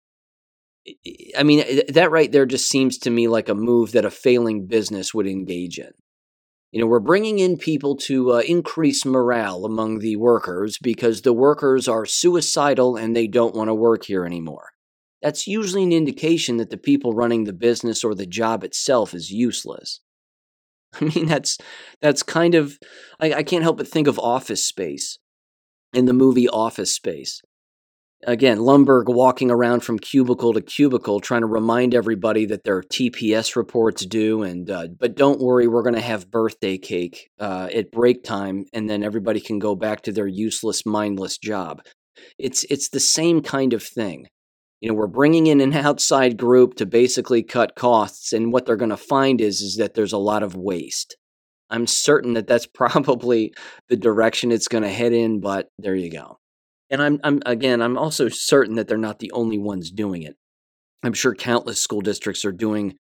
I 1.38 1.44
mean, 1.44 1.82
that 1.90 2.12
right 2.12 2.32
there 2.32 2.46
just 2.46 2.68
seems 2.68 2.98
to 3.00 3.10
me 3.10 3.28
like 3.28 3.50
a 3.50 3.56
move 3.56 3.94
that 3.94 4.06
a 4.06 4.12
failing 4.12 4.68
business 4.68 5.14
would 5.14 5.28
engage 5.28 5.80
in. 5.80 5.92
You 6.72 6.82
know, 6.82 6.88
we're 6.88 7.00
bringing 7.00 7.40
in 7.40 7.58
people 7.58 7.96
to 7.98 8.34
uh, 8.34 8.40
increase 8.40 9.06
morale 9.06 9.64
among 9.64 10.00
the 10.00 10.16
workers 10.16 10.80
because 10.82 11.22
the 11.22 11.32
workers 11.32 11.88
are 11.88 12.06
suicidal 12.06 12.98
and 12.98 13.16
they 13.16 13.28
don't 13.28 13.56
want 13.56 13.68
to 13.68 13.76
work 13.76 14.06
here 14.06 14.26
anymore. 14.26 14.70
That's 15.22 15.48
usually 15.48 15.84
an 15.84 15.94
indication 15.94 16.58
that 16.58 16.70
the 16.70 16.78
people 16.78 17.14
running 17.14 17.44
the 17.44 17.54
business 17.54 18.04
or 18.04 18.16
the 18.16 18.26
job 18.26 18.64
itself 18.64 19.14
is 19.14 19.32
useless. 19.32 20.02
I 21.00 21.06
mean, 21.06 21.28
that's 21.28 21.58
that's 22.02 22.24
kind 22.24 22.56
of 22.56 22.78
I, 23.20 23.34
I 23.34 23.44
can't 23.44 23.64
help 23.64 23.78
but 23.78 23.88
think 23.88 24.08
of 24.08 24.20
Office 24.20 24.66
Space 24.66 25.18
in 25.94 26.06
the 26.06 26.14
movie 26.14 26.50
Office 26.50 26.94
Space. 26.94 27.42
Again, 28.26 28.60
Lumbergh 28.60 29.14
walking 29.14 29.52
around 29.52 29.82
from 29.82 30.00
cubicle 30.00 30.54
to 30.54 30.62
cubicle, 30.62 31.20
trying 31.20 31.42
to 31.42 31.48
remind 31.48 31.94
everybody 31.94 32.46
that 32.46 32.64
their 32.64 32.82
TPS 32.82 33.56
reports 33.58 34.06
due, 34.06 34.44
and 34.44 34.70
uh, 34.70 34.88
but 34.98 35.16
don't 35.16 35.42
worry, 35.42 35.68
we're 35.68 35.84
going 35.84 35.96
to 35.96 36.02
have 36.02 36.32
birthday 36.32 36.78
cake 36.78 37.30
uh, 37.40 37.68
at 37.74 37.92
break 37.92 38.24
time, 38.24 38.66
and 38.72 38.90
then 38.90 39.04
everybody 39.04 39.42
can 39.42 39.60
go 39.60 39.76
back 39.76 40.04
to 40.04 40.14
their 40.14 40.28
useless, 40.28 40.86
mindless 40.86 41.38
job. 41.38 41.82
It's 42.38 42.64
it's 42.66 42.90
the 42.90 43.00
same 43.00 43.42
kind 43.42 43.74
of 43.74 43.84
thing. 43.84 44.28
You 44.80 44.90
know 44.90 44.96
we're 44.96 45.08
bringing 45.08 45.48
in 45.48 45.60
an 45.60 45.74
outside 45.74 46.38
group 46.38 46.76
to 46.76 46.86
basically 46.86 47.44
cut 47.44 47.76
costs 47.76 48.32
and 48.32 48.54
what 48.54 48.66
they're 48.66 48.76
going 48.76 48.90
to 48.90 48.98
find 48.98 49.42
is 49.42 49.62
is 49.62 49.78
that 49.78 49.96
there's 49.96 50.14
a 50.14 50.18
lot 50.18 50.44
of 50.44 50.56
waste. 50.56 51.18
I'm 51.70 51.88
certain 51.88 52.34
that 52.34 52.48
that's 52.48 52.68
probably 52.74 53.54
the 53.90 53.98
direction 53.98 54.52
it's 54.52 54.68
going 54.68 54.84
to 54.84 54.90
head 54.90 55.14
in 55.14 55.42
but 55.42 55.70
there 55.80 55.96
you 55.96 56.12
go 56.12 56.38
and 56.94 57.02
I'm, 57.02 57.20
I'm 57.24 57.42
again 57.46 57.82
i'm 57.82 57.98
also 57.98 58.30
certain 58.30 58.76
that 58.76 58.88
they're 58.88 58.98
not 58.98 59.20
the 59.20 59.32
only 59.34 59.58
ones 59.58 59.92
doing 59.92 60.22
it 60.22 60.36
i'm 61.04 61.14
sure 61.14 61.36
countless 61.36 61.82
school 61.82 62.02
districts 62.02 62.46
are 62.46 62.52
doing 62.54 62.96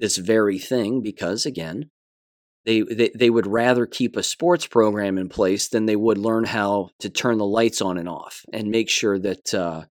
this 0.00 0.16
very 0.16 0.58
thing 0.58 1.02
because 1.02 1.46
again 1.46 1.90
they, 2.64 2.80
they 2.80 3.10
they 3.14 3.30
would 3.30 3.46
rather 3.46 3.86
keep 3.86 4.16
a 4.16 4.22
sports 4.22 4.66
program 4.66 5.18
in 5.18 5.28
place 5.28 5.68
than 5.68 5.86
they 5.86 5.96
would 5.96 6.18
learn 6.18 6.44
how 6.44 6.88
to 6.98 7.10
turn 7.10 7.38
the 7.38 7.46
lights 7.46 7.80
on 7.82 7.98
and 7.98 8.08
off 8.08 8.40
and 8.52 8.70
make 8.70 8.88
sure 8.88 9.18
that 9.18 9.52
uh, 9.54 9.84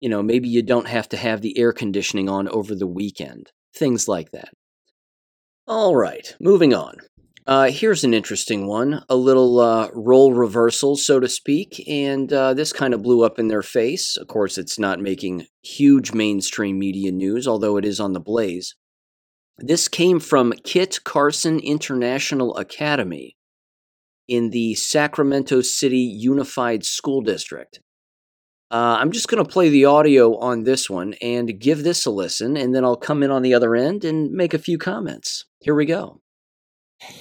you 0.00 0.08
know, 0.08 0.22
maybe 0.22 0.48
you 0.48 0.62
don't 0.62 0.88
have 0.88 1.08
to 1.10 1.16
have 1.16 1.40
the 1.40 1.58
air 1.58 1.72
conditioning 1.72 2.28
on 2.28 2.48
over 2.48 2.74
the 2.74 2.86
weekend. 2.86 3.50
Things 3.74 4.06
like 4.08 4.30
that. 4.32 4.50
All 5.66 5.96
right, 5.96 6.34
moving 6.40 6.72
on. 6.74 6.96
Uh, 7.46 7.70
here's 7.70 8.02
an 8.02 8.12
interesting 8.12 8.66
one, 8.66 9.04
a 9.08 9.14
little 9.14 9.60
uh, 9.60 9.88
role 9.94 10.34
reversal, 10.34 10.96
so 10.96 11.20
to 11.20 11.28
speak, 11.28 11.80
and 11.86 12.32
uh, 12.32 12.52
this 12.52 12.72
kind 12.72 12.92
of 12.92 13.02
blew 13.02 13.24
up 13.24 13.38
in 13.38 13.46
their 13.46 13.62
face. 13.62 14.16
Of 14.16 14.26
course, 14.26 14.58
it's 14.58 14.80
not 14.80 14.98
making 14.98 15.46
huge 15.62 16.12
mainstream 16.12 16.76
media 16.76 17.12
news, 17.12 17.46
although 17.46 17.76
it 17.76 17.84
is 17.84 18.00
on 18.00 18.14
the 18.14 18.20
blaze. 18.20 18.74
This 19.58 19.86
came 19.86 20.18
from 20.18 20.54
Kit 20.64 21.04
Carson 21.04 21.60
International 21.60 22.56
Academy 22.56 23.36
in 24.26 24.50
the 24.50 24.74
Sacramento 24.74 25.60
City 25.60 25.98
Unified 25.98 26.84
School 26.84 27.20
District. 27.20 27.78
Uh, 28.72 28.96
I'm 28.98 29.12
just 29.12 29.28
going 29.28 29.42
to 29.42 29.48
play 29.48 29.68
the 29.68 29.84
audio 29.84 30.36
on 30.38 30.64
this 30.64 30.90
one 30.90 31.14
and 31.22 31.60
give 31.60 31.84
this 31.84 32.04
a 32.06 32.10
listen, 32.10 32.56
and 32.56 32.74
then 32.74 32.84
I'll 32.84 32.96
come 32.96 33.22
in 33.22 33.30
on 33.30 33.42
the 33.42 33.54
other 33.54 33.76
end 33.76 34.04
and 34.04 34.32
make 34.32 34.52
a 34.52 34.58
few 34.58 34.78
comments. 34.78 35.44
Here 35.60 35.76
we 35.76 35.86
go. 35.86 36.22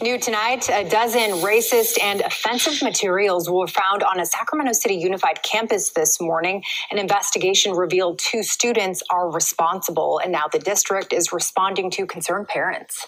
New 0.01 0.17
tonight, 0.17 0.69
a 0.69 0.87
dozen 0.87 1.31
racist 1.41 2.01
and 2.01 2.21
offensive 2.21 2.81
materials 2.81 3.49
were 3.49 3.67
found 3.67 4.03
on 4.03 4.19
a 4.19 4.25
Sacramento 4.25 4.73
City 4.73 4.95
Unified 4.95 5.41
campus 5.43 5.91
this 5.91 6.19
morning. 6.21 6.63
An 6.91 6.97
investigation 6.97 7.73
revealed 7.73 8.19
two 8.19 8.41
students 8.41 9.03
are 9.09 9.29
responsible, 9.29 10.19
and 10.23 10.31
now 10.31 10.47
the 10.47 10.59
district 10.59 11.11
is 11.11 11.33
responding 11.33 11.89
to 11.91 12.05
concerned 12.05 12.47
parents. 12.47 13.07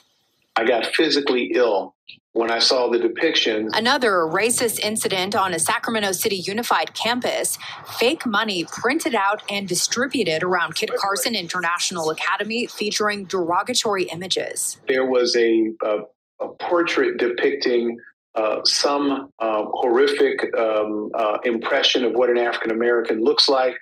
I 0.57 0.65
got 0.65 0.87
physically 0.87 1.51
ill 1.53 1.95
when 2.33 2.51
I 2.51 2.59
saw 2.59 2.89
the 2.89 2.99
depiction. 2.99 3.69
Another 3.73 4.11
racist 4.11 4.79
incident 4.79 5.35
on 5.35 5.53
a 5.53 5.59
Sacramento 5.59 6.11
City 6.11 6.37
Unified 6.37 6.93
campus. 6.93 7.57
Fake 7.97 8.25
money 8.25 8.65
printed 8.65 9.15
out 9.15 9.41
and 9.49 9.67
distributed 9.67 10.43
around 10.43 10.75
Kit 10.75 10.91
Carson 10.97 11.35
International 11.35 12.09
Academy 12.09 12.67
featuring 12.67 13.25
derogatory 13.25 14.03
images. 14.05 14.77
There 14.87 15.05
was 15.05 15.35
a, 15.35 15.71
a, 15.83 15.99
a 16.39 16.47
portrait 16.49 17.17
depicting 17.17 17.97
uh, 18.35 18.63
some 18.65 19.31
uh, 19.39 19.63
horrific 19.65 20.55
um, 20.55 21.09
uh, 21.15 21.39
impression 21.43 22.03
of 22.03 22.13
what 22.13 22.29
an 22.29 22.37
African 22.37 22.71
American 22.71 23.23
looks 23.23 23.49
like. 23.49 23.75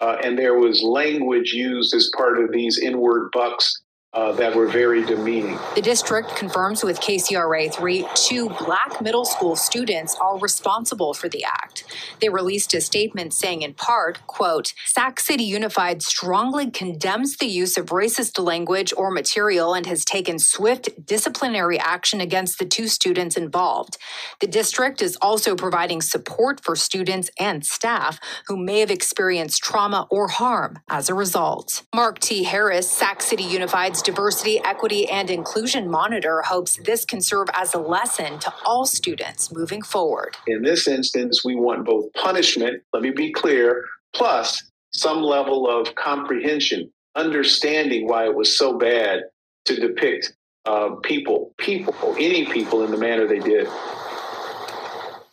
Uh, 0.00 0.16
and 0.22 0.38
there 0.38 0.58
was 0.58 0.82
language 0.82 1.52
used 1.54 1.94
as 1.94 2.10
part 2.14 2.38
of 2.38 2.52
these 2.52 2.78
inward 2.78 3.30
bucks 3.32 3.82
uh, 4.14 4.32
that 4.32 4.54
were 4.54 4.68
very 4.68 5.04
demeaning. 5.04 5.58
The 5.74 5.82
district 5.82 6.36
confirms 6.36 6.84
with 6.84 7.00
KCRA 7.00 7.72
3 7.72 8.06
two 8.14 8.48
black 8.48 9.00
middle 9.02 9.24
school 9.24 9.56
students 9.56 10.16
are 10.20 10.38
responsible 10.38 11.14
for 11.14 11.28
the 11.28 11.44
act. 11.44 11.84
They 12.20 12.28
released 12.28 12.74
a 12.74 12.80
statement 12.80 13.34
saying, 13.34 13.62
in 13.62 13.74
part, 13.74 14.24
quote, 14.26 14.72
Sac 14.86 15.18
City 15.18 15.44
Unified 15.44 16.02
strongly 16.02 16.70
condemns 16.70 17.36
the 17.36 17.46
use 17.46 17.76
of 17.76 17.86
racist 17.86 18.42
language 18.42 18.92
or 18.96 19.10
material 19.10 19.74
and 19.74 19.86
has 19.86 20.04
taken 20.04 20.38
swift 20.38 20.88
disciplinary 21.04 21.78
action 21.78 22.20
against 22.20 22.58
the 22.58 22.64
two 22.64 22.86
students 22.86 23.36
involved. 23.36 23.96
The 24.40 24.46
district 24.46 25.02
is 25.02 25.16
also 25.20 25.56
providing 25.56 26.00
support 26.00 26.62
for 26.62 26.76
students 26.76 27.30
and 27.38 27.66
staff 27.66 28.20
who 28.46 28.56
may 28.56 28.80
have 28.80 28.90
experienced 28.90 29.62
trauma 29.62 30.06
or 30.10 30.28
harm 30.28 30.78
as 30.88 31.08
a 31.08 31.14
result. 31.14 31.82
Mark 31.94 32.20
T. 32.20 32.44
Harris, 32.44 32.88
Sac 32.88 33.20
City 33.20 33.42
Unified's 33.42 34.03
Diversity, 34.04 34.60
Equity, 34.62 35.08
and 35.08 35.30
Inclusion 35.30 35.90
Monitor 35.90 36.42
hopes 36.42 36.78
this 36.84 37.06
can 37.06 37.22
serve 37.22 37.48
as 37.54 37.72
a 37.72 37.78
lesson 37.78 38.38
to 38.40 38.52
all 38.66 38.84
students 38.84 39.50
moving 39.50 39.80
forward. 39.80 40.36
In 40.46 40.62
this 40.62 40.86
instance, 40.86 41.42
we 41.42 41.54
want 41.54 41.86
both 41.86 42.12
punishment, 42.12 42.82
let 42.92 43.02
me 43.02 43.10
be 43.10 43.32
clear, 43.32 43.82
plus 44.14 44.62
some 44.92 45.22
level 45.22 45.68
of 45.68 45.94
comprehension, 45.94 46.92
understanding 47.16 48.06
why 48.06 48.26
it 48.26 48.34
was 48.34 48.58
so 48.58 48.76
bad 48.76 49.22
to 49.64 49.76
depict 49.76 50.34
uh, 50.66 50.96
people, 51.02 51.54
people, 51.58 51.94
any 52.18 52.44
people 52.44 52.84
in 52.84 52.90
the 52.90 52.98
manner 52.98 53.26
they 53.26 53.38
did. 53.38 53.66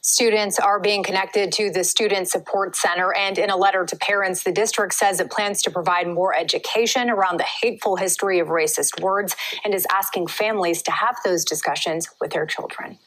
Students 0.03 0.57
are 0.57 0.79
being 0.79 1.03
connected 1.03 1.51
to 1.53 1.69
the 1.69 1.83
Student 1.83 2.27
Support 2.27 2.75
Center, 2.75 3.13
and 3.15 3.37
in 3.37 3.51
a 3.51 3.55
letter 3.55 3.85
to 3.85 3.95
parents, 3.95 4.41
the 4.41 4.51
district 4.51 4.95
says 4.95 5.19
it 5.19 5.29
plans 5.29 5.61
to 5.61 5.69
provide 5.69 6.07
more 6.07 6.35
education 6.35 7.07
around 7.07 7.39
the 7.39 7.45
hateful 7.61 7.97
history 7.97 8.39
of 8.39 8.47
racist 8.47 8.99
words 8.99 9.35
and 9.63 9.75
is 9.75 9.85
asking 9.91 10.25
families 10.25 10.81
to 10.83 10.91
have 10.91 11.17
those 11.23 11.45
discussions 11.45 12.09
with 12.19 12.31
their 12.31 12.47
children. 12.47 12.97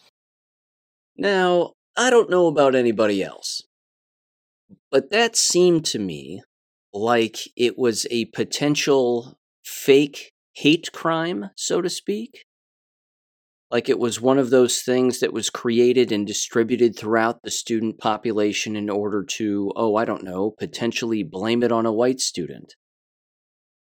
Now, 1.16 1.72
I 1.96 2.10
don't 2.10 2.30
know 2.30 2.46
about 2.46 2.76
anybody 2.76 3.24
else, 3.24 3.62
but 4.92 5.10
that 5.10 5.34
seemed 5.34 5.84
to 5.86 5.98
me 5.98 6.42
like 6.92 7.38
it 7.56 7.76
was 7.76 8.06
a 8.12 8.26
potential 8.26 9.36
fake 9.64 10.30
hate 10.52 10.92
crime, 10.92 11.50
so 11.56 11.80
to 11.80 11.90
speak 11.90 12.44
like 13.70 13.88
it 13.88 13.98
was 13.98 14.20
one 14.20 14.38
of 14.38 14.50
those 14.50 14.82
things 14.82 15.20
that 15.20 15.32
was 15.32 15.50
created 15.50 16.12
and 16.12 16.26
distributed 16.26 16.96
throughout 16.96 17.42
the 17.42 17.50
student 17.50 17.98
population 17.98 18.76
in 18.76 18.88
order 18.88 19.24
to, 19.24 19.72
oh, 19.74 19.96
I 19.96 20.04
don't 20.04 20.22
know, 20.22 20.52
potentially 20.58 21.22
blame 21.22 21.62
it 21.62 21.72
on 21.72 21.86
a 21.86 21.92
white 21.92 22.20
student. 22.20 22.74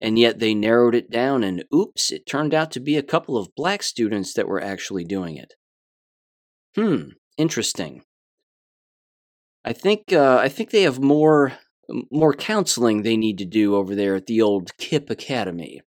And 0.02 0.18
yet 0.18 0.40
they 0.40 0.54
narrowed 0.54 0.96
it 0.96 1.10
down, 1.10 1.44
and 1.44 1.64
oops, 1.74 2.12
it 2.12 2.26
turned 2.26 2.54
out 2.54 2.72
to 2.72 2.80
be 2.80 2.98
a 2.98 3.04
couple 3.04 3.38
of 3.38 3.56
black 3.56 3.84
students 3.84 4.34
that 4.34 4.48
were 4.48 4.62
actually 4.62 5.06
doing 5.06 5.38
it. 5.38 5.54
Hmm, 6.76 7.10
interesting. 7.38 8.04
I 9.64 9.72
think 9.72 10.12
uh, 10.12 10.40
I 10.42 10.50
think 10.50 10.72
they 10.72 10.82
have 10.82 11.00
more 11.00 11.54
more 12.12 12.34
counseling 12.34 13.02
they 13.02 13.18
need 13.18 13.38
to 13.38 13.46
do 13.46 13.76
over 13.76 13.96
there 13.96 14.16
at 14.16 14.26
the 14.26 14.42
old 14.42 14.76
KIPP 14.78 15.10
Academy. 15.10 15.82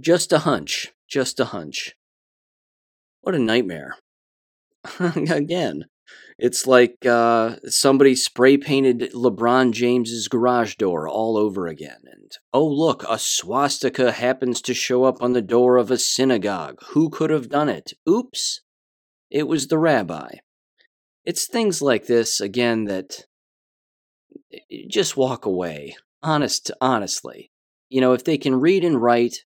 Just 0.00 0.32
a 0.32 0.40
hunch, 0.40 0.92
just 1.08 1.40
a 1.40 1.46
hunch. 1.46 1.94
What 3.28 3.34
a 3.34 3.40
nightmare. 3.40 3.98
Again, 4.98 5.84
it's 6.38 6.66
like 6.66 7.04
uh, 7.04 7.56
somebody 7.66 8.14
spray 8.14 8.56
painted 8.56 9.12
LeBron 9.12 9.72
James's 9.72 10.28
garage 10.28 10.76
door 10.76 11.06
all 11.06 11.36
over 11.36 11.66
again. 11.66 11.98
And 12.10 12.32
oh, 12.54 12.66
look, 12.66 13.04
a 13.06 13.18
swastika 13.18 14.12
happens 14.12 14.62
to 14.62 14.72
show 14.72 15.04
up 15.04 15.20
on 15.20 15.34
the 15.34 15.42
door 15.42 15.76
of 15.76 15.90
a 15.90 15.98
synagogue. 15.98 16.78
Who 16.92 17.10
could 17.10 17.28
have 17.28 17.50
done 17.50 17.68
it? 17.68 17.92
Oops, 18.08 18.62
it 19.30 19.46
was 19.46 19.66
the 19.66 19.76
rabbi. 19.76 20.36
It's 21.26 21.46
things 21.46 21.82
like 21.82 22.06
this, 22.06 22.40
again, 22.40 22.84
that 22.84 23.26
just 24.88 25.18
walk 25.18 25.44
away. 25.44 25.98
Honest, 26.22 26.70
honestly. 26.80 27.50
You 27.90 28.00
know, 28.00 28.14
if 28.14 28.24
they 28.24 28.38
can 28.38 28.58
read 28.58 28.86
and 28.86 29.02
write, 29.02 29.44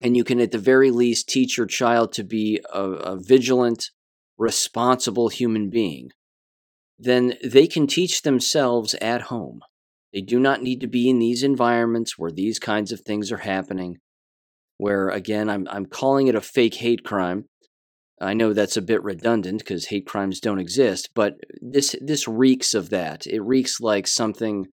and 0.00 0.16
you 0.16 0.24
can 0.24 0.40
at 0.40 0.52
the 0.52 0.58
very 0.58 0.90
least 0.90 1.28
teach 1.28 1.56
your 1.56 1.66
child 1.66 2.12
to 2.12 2.24
be 2.24 2.60
a, 2.72 2.82
a 2.82 3.16
vigilant, 3.20 3.90
responsible 4.38 5.28
human 5.28 5.70
being, 5.70 6.10
then 6.98 7.34
they 7.44 7.66
can 7.66 7.86
teach 7.86 8.22
themselves 8.22 8.94
at 8.96 9.22
home. 9.22 9.60
They 10.12 10.20
do 10.20 10.38
not 10.38 10.62
need 10.62 10.80
to 10.80 10.86
be 10.86 11.08
in 11.08 11.18
these 11.18 11.42
environments 11.42 12.18
where 12.18 12.30
these 12.30 12.58
kinds 12.58 12.92
of 12.92 13.00
things 13.00 13.30
are 13.32 13.38
happening. 13.38 13.98
Where, 14.78 15.08
again, 15.08 15.48
I'm, 15.48 15.66
I'm 15.70 15.86
calling 15.86 16.26
it 16.26 16.34
a 16.34 16.40
fake 16.40 16.74
hate 16.74 17.04
crime. 17.04 17.46
I 18.20 18.32
know 18.32 18.52
that's 18.52 18.76
a 18.76 18.82
bit 18.82 19.02
redundant 19.02 19.58
because 19.58 19.86
hate 19.86 20.06
crimes 20.06 20.40
don't 20.40 20.58
exist, 20.58 21.10
but 21.14 21.34
this 21.60 21.94
this 22.00 22.26
reeks 22.26 22.72
of 22.72 22.88
that. 22.88 23.26
It 23.26 23.40
reeks 23.40 23.78
like 23.78 24.06
something, 24.06 24.66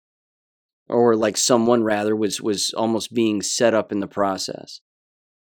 or 0.88 1.16
like 1.16 1.36
someone 1.36 1.82
rather 1.82 2.14
was 2.14 2.40
was 2.40 2.72
almost 2.76 3.12
being 3.12 3.42
set 3.42 3.74
up 3.74 3.90
in 3.90 3.98
the 3.98 4.06
process. 4.06 4.80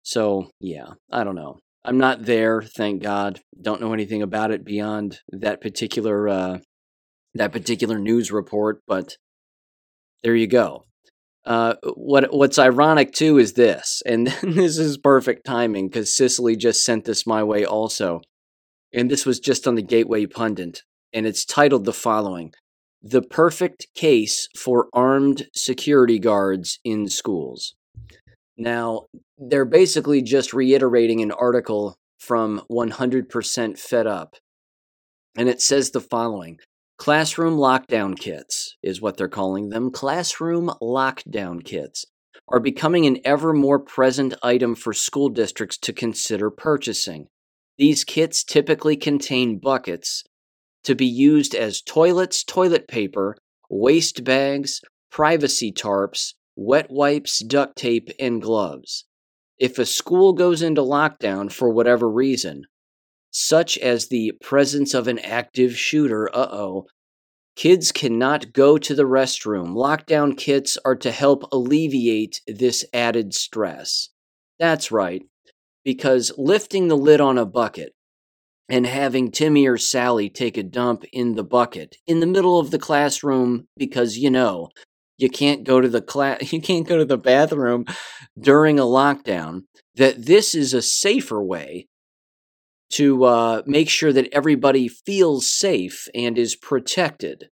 So 0.08 0.50
yeah, 0.58 0.92
I 1.12 1.22
don't 1.22 1.34
know. 1.34 1.58
I'm 1.84 1.98
not 1.98 2.24
there, 2.24 2.62
thank 2.62 3.02
God. 3.02 3.42
Don't 3.60 3.82
know 3.82 3.92
anything 3.92 4.22
about 4.22 4.50
it 4.50 4.64
beyond 4.64 5.20
that 5.28 5.60
particular 5.60 6.26
uh, 6.26 6.58
that 7.34 7.52
particular 7.52 7.98
news 7.98 8.32
report, 8.32 8.80
but 8.86 9.18
there 10.22 10.34
you 10.34 10.46
go. 10.46 10.86
Uh, 11.44 11.74
what 11.94 12.32
what's 12.32 12.58
ironic 12.58 13.12
too 13.12 13.36
is 13.36 13.52
this, 13.52 14.02
and 14.06 14.28
this 14.42 14.78
is 14.78 14.96
perfect 14.96 15.44
timing 15.44 15.88
because 15.88 16.16
Cicely 16.16 16.56
just 16.56 16.82
sent 16.84 17.04
this 17.04 17.26
my 17.26 17.44
way 17.44 17.66
also, 17.66 18.22
and 18.94 19.10
this 19.10 19.26
was 19.26 19.38
just 19.38 19.68
on 19.68 19.74
the 19.74 19.82
Gateway 19.82 20.24
Pundit, 20.24 20.84
and 21.12 21.26
it's 21.26 21.44
titled 21.44 21.84
the 21.84 21.92
following: 21.92 22.54
"The 23.02 23.20
Perfect 23.20 23.88
Case 23.94 24.48
for 24.56 24.88
Armed 24.94 25.48
Security 25.54 26.18
Guards 26.18 26.78
in 26.82 27.10
Schools." 27.10 27.74
Now, 28.58 29.06
they're 29.38 29.64
basically 29.64 30.20
just 30.20 30.52
reiterating 30.52 31.22
an 31.22 31.30
article 31.30 31.96
from 32.18 32.62
100% 32.70 33.78
Fed 33.78 34.06
Up. 34.06 34.34
And 35.36 35.48
it 35.48 35.62
says 35.62 35.90
the 35.90 36.00
following 36.00 36.58
Classroom 36.98 37.56
lockdown 37.56 38.18
kits 38.18 38.76
is 38.82 39.00
what 39.00 39.16
they're 39.16 39.28
calling 39.28 39.68
them. 39.68 39.92
Classroom 39.92 40.72
lockdown 40.82 41.64
kits 41.64 42.04
are 42.48 42.58
becoming 42.58 43.06
an 43.06 43.18
ever 43.24 43.52
more 43.52 43.78
present 43.78 44.34
item 44.42 44.74
for 44.74 44.92
school 44.92 45.28
districts 45.28 45.78
to 45.78 45.92
consider 45.92 46.50
purchasing. 46.50 47.28
These 47.76 48.02
kits 48.02 48.42
typically 48.42 48.96
contain 48.96 49.60
buckets 49.60 50.24
to 50.82 50.96
be 50.96 51.06
used 51.06 51.54
as 51.54 51.82
toilets, 51.82 52.42
toilet 52.42 52.88
paper, 52.88 53.36
waste 53.70 54.24
bags, 54.24 54.80
privacy 55.12 55.70
tarps, 55.70 56.34
wet 56.58 56.90
wipes, 56.90 57.38
duct 57.38 57.76
tape, 57.76 58.10
and 58.18 58.42
gloves. 58.42 59.04
If 59.58 59.78
a 59.78 59.86
school 59.86 60.32
goes 60.32 60.60
into 60.60 60.82
lockdown 60.82 61.52
for 61.52 61.70
whatever 61.70 62.10
reason, 62.10 62.64
such 63.30 63.78
as 63.78 64.08
the 64.08 64.32
presence 64.40 64.92
of 64.92 65.06
an 65.06 65.20
active 65.20 65.76
shooter, 65.76 66.28
uh 66.34 66.48
oh, 66.50 66.86
kids 67.54 67.92
cannot 67.92 68.52
go 68.52 68.76
to 68.76 68.94
the 68.94 69.04
restroom. 69.04 69.68
Lockdown 69.68 70.36
kits 70.36 70.76
are 70.84 70.96
to 70.96 71.12
help 71.12 71.44
alleviate 71.52 72.40
this 72.48 72.84
added 72.92 73.34
stress. 73.34 74.08
That's 74.58 74.90
right, 74.90 75.22
because 75.84 76.32
lifting 76.36 76.88
the 76.88 76.96
lid 76.96 77.20
on 77.20 77.38
a 77.38 77.46
bucket 77.46 77.92
and 78.68 78.84
having 78.84 79.30
Timmy 79.30 79.66
or 79.68 79.78
Sally 79.78 80.28
take 80.28 80.56
a 80.56 80.64
dump 80.64 81.04
in 81.12 81.36
the 81.36 81.44
bucket 81.44 81.96
in 82.06 82.18
the 82.18 82.26
middle 82.26 82.58
of 82.58 82.72
the 82.72 82.78
classroom 82.80 83.68
because, 83.76 84.18
you 84.18 84.30
know, 84.30 84.70
you 85.18 85.28
can't 85.28 85.64
go 85.64 85.80
to 85.80 85.88
the 85.88 86.00
class 86.00 86.52
you 86.52 86.60
can't 86.60 86.88
go 86.88 86.96
to 86.96 87.04
the 87.04 87.18
bathroom 87.18 87.84
during 88.40 88.78
a 88.78 88.84
lockdown 88.84 89.62
that 89.96 90.26
this 90.26 90.54
is 90.54 90.72
a 90.72 90.80
safer 90.80 91.42
way 91.42 91.88
to 92.90 93.24
uh, 93.24 93.62
make 93.66 93.90
sure 93.90 94.12
that 94.12 94.28
everybody 94.32 94.88
feels 94.88 95.52
safe 95.52 96.08
and 96.14 96.38
is 96.38 96.56
protected. 96.56 97.50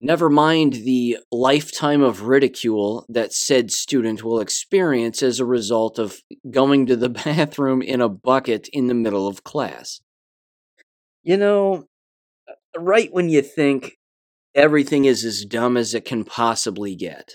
Never 0.00 0.28
mind 0.28 0.72
the 0.72 1.18
lifetime 1.30 2.02
of 2.02 2.22
ridicule 2.22 3.06
that 3.08 3.32
said 3.32 3.70
student 3.70 4.22
will 4.22 4.40
experience 4.40 5.22
as 5.22 5.38
a 5.38 5.46
result 5.46 5.98
of 5.98 6.20
going 6.50 6.86
to 6.86 6.96
the 6.96 7.08
bathroom 7.24 7.80
in 7.80 8.00
a 8.00 8.08
bucket 8.08 8.68
in 8.72 8.88
the 8.88 8.94
middle 8.94 9.28
of 9.28 9.44
class. 9.44 10.00
You 11.22 11.36
know 11.36 11.86
right 12.76 13.12
when 13.12 13.28
you 13.28 13.42
think 13.42 13.96
everything 14.56 15.04
is 15.04 15.24
as 15.24 15.44
dumb 15.44 15.76
as 15.76 15.94
it 15.94 16.04
can 16.04 16.24
possibly 16.24 16.96
get. 16.96 17.34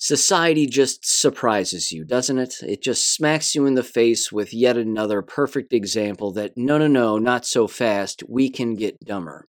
Society 0.00 0.66
just 0.66 1.04
surprises 1.04 1.90
you, 1.90 2.04
doesn't 2.04 2.38
it? 2.38 2.56
It 2.62 2.82
just 2.82 3.12
smacks 3.12 3.54
you 3.54 3.66
in 3.66 3.74
the 3.74 3.82
face 3.82 4.30
with 4.30 4.54
yet 4.54 4.76
another 4.76 5.22
perfect 5.22 5.72
example 5.72 6.32
that 6.32 6.52
no, 6.56 6.78
no, 6.78 6.86
no, 6.86 7.18
not 7.18 7.46
so 7.46 7.66
fast, 7.66 8.22
we 8.28 8.50
can 8.50 8.74
get 8.74 9.00
dumber. 9.04 9.46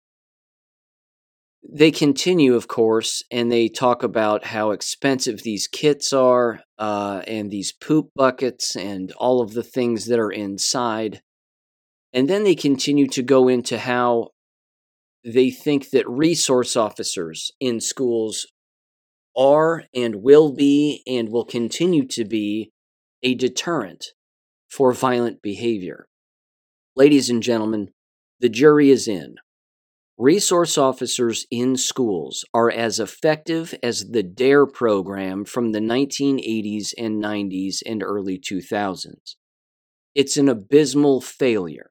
They 1.68 1.92
continue, 1.92 2.54
of 2.56 2.66
course, 2.66 3.22
and 3.30 3.52
they 3.52 3.68
talk 3.68 4.02
about 4.02 4.46
how 4.46 4.72
expensive 4.72 5.42
these 5.42 5.68
kits 5.68 6.12
are, 6.12 6.60
uh, 6.76 7.22
and 7.28 7.50
these 7.50 7.70
poop 7.70 8.10
buckets, 8.16 8.74
and 8.74 9.12
all 9.12 9.40
of 9.40 9.54
the 9.54 9.62
things 9.62 10.06
that 10.06 10.18
are 10.18 10.32
inside. 10.32 11.22
And 12.12 12.28
then 12.28 12.42
they 12.42 12.56
continue 12.56 13.06
to 13.08 13.22
go 13.22 13.46
into 13.46 13.78
how 13.78 14.30
they 15.24 15.50
think 15.50 15.90
that 15.90 16.08
resource 16.08 16.76
officers 16.76 17.52
in 17.60 17.80
schools 17.80 18.46
are 19.36 19.84
and 19.94 20.16
will 20.16 20.52
be 20.52 21.02
and 21.06 21.30
will 21.30 21.44
continue 21.44 22.06
to 22.06 22.24
be 22.24 22.72
a 23.22 23.34
deterrent 23.34 24.06
for 24.68 24.92
violent 24.92 25.40
behavior. 25.42 26.06
Ladies 26.96 27.30
and 27.30 27.42
gentlemen, 27.42 27.88
the 28.40 28.48
jury 28.48 28.90
is 28.90 29.06
in. 29.06 29.36
Resource 30.18 30.76
officers 30.76 31.46
in 31.50 31.76
schools 31.76 32.44
are 32.52 32.70
as 32.70 33.00
effective 33.00 33.74
as 33.82 34.10
the 34.10 34.22
DARE 34.22 34.66
program 34.66 35.44
from 35.44 35.72
the 35.72 35.80
1980s 35.80 36.92
and 36.98 37.22
90s 37.22 37.78
and 37.86 38.02
early 38.02 38.38
2000s. 38.38 39.36
It's 40.14 40.36
an 40.36 40.48
abysmal 40.48 41.22
failure. 41.22 41.90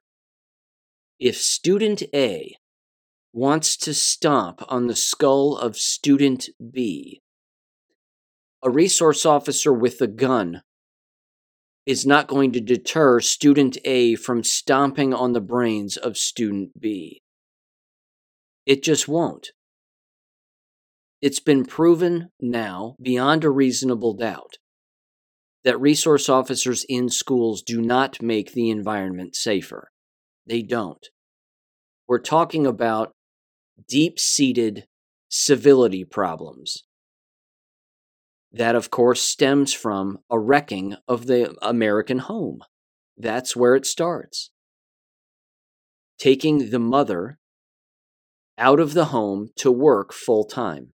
If 1.18 1.36
student 1.36 2.02
A 2.14 2.56
wants 3.32 3.76
to 3.78 3.94
stomp 3.94 4.62
on 4.68 4.86
the 4.86 4.96
skull 4.96 5.56
of 5.56 5.76
student 5.76 6.48
B. 6.72 7.20
A 8.62 8.70
resource 8.70 9.24
officer 9.24 9.72
with 9.72 10.00
a 10.00 10.06
gun 10.06 10.62
is 11.86 12.06
not 12.06 12.28
going 12.28 12.52
to 12.52 12.60
deter 12.60 13.20
student 13.20 13.78
A 13.84 14.14
from 14.14 14.44
stomping 14.44 15.12
on 15.12 15.32
the 15.32 15.40
brains 15.40 15.96
of 15.96 16.16
student 16.16 16.78
B. 16.78 17.22
It 18.66 18.82
just 18.82 19.08
won't. 19.08 19.48
It's 21.20 21.40
been 21.40 21.64
proven 21.64 22.28
now, 22.40 22.96
beyond 23.00 23.44
a 23.44 23.50
reasonable 23.50 24.14
doubt, 24.14 24.58
that 25.64 25.80
resource 25.80 26.28
officers 26.28 26.84
in 26.88 27.08
schools 27.08 27.62
do 27.62 27.80
not 27.80 28.20
make 28.20 28.52
the 28.52 28.70
environment 28.70 29.34
safer. 29.34 29.88
They 30.46 30.62
don't. 30.62 31.04
We're 32.06 32.20
talking 32.20 32.66
about 32.66 33.12
deep 33.88 34.18
seated 34.18 34.86
civility 35.28 36.04
problems. 36.04 36.84
That, 38.52 38.74
of 38.74 38.90
course, 38.90 39.22
stems 39.22 39.72
from 39.72 40.18
a 40.30 40.38
wrecking 40.38 40.96
of 41.08 41.26
the 41.26 41.54
American 41.62 42.18
home. 42.18 42.60
That's 43.16 43.56
where 43.56 43.74
it 43.74 43.86
starts. 43.86 44.50
Taking 46.18 46.70
the 46.70 46.78
mother 46.78 47.38
out 48.58 48.78
of 48.78 48.92
the 48.92 49.06
home 49.06 49.48
to 49.56 49.72
work 49.72 50.12
full 50.12 50.44
time, 50.44 50.92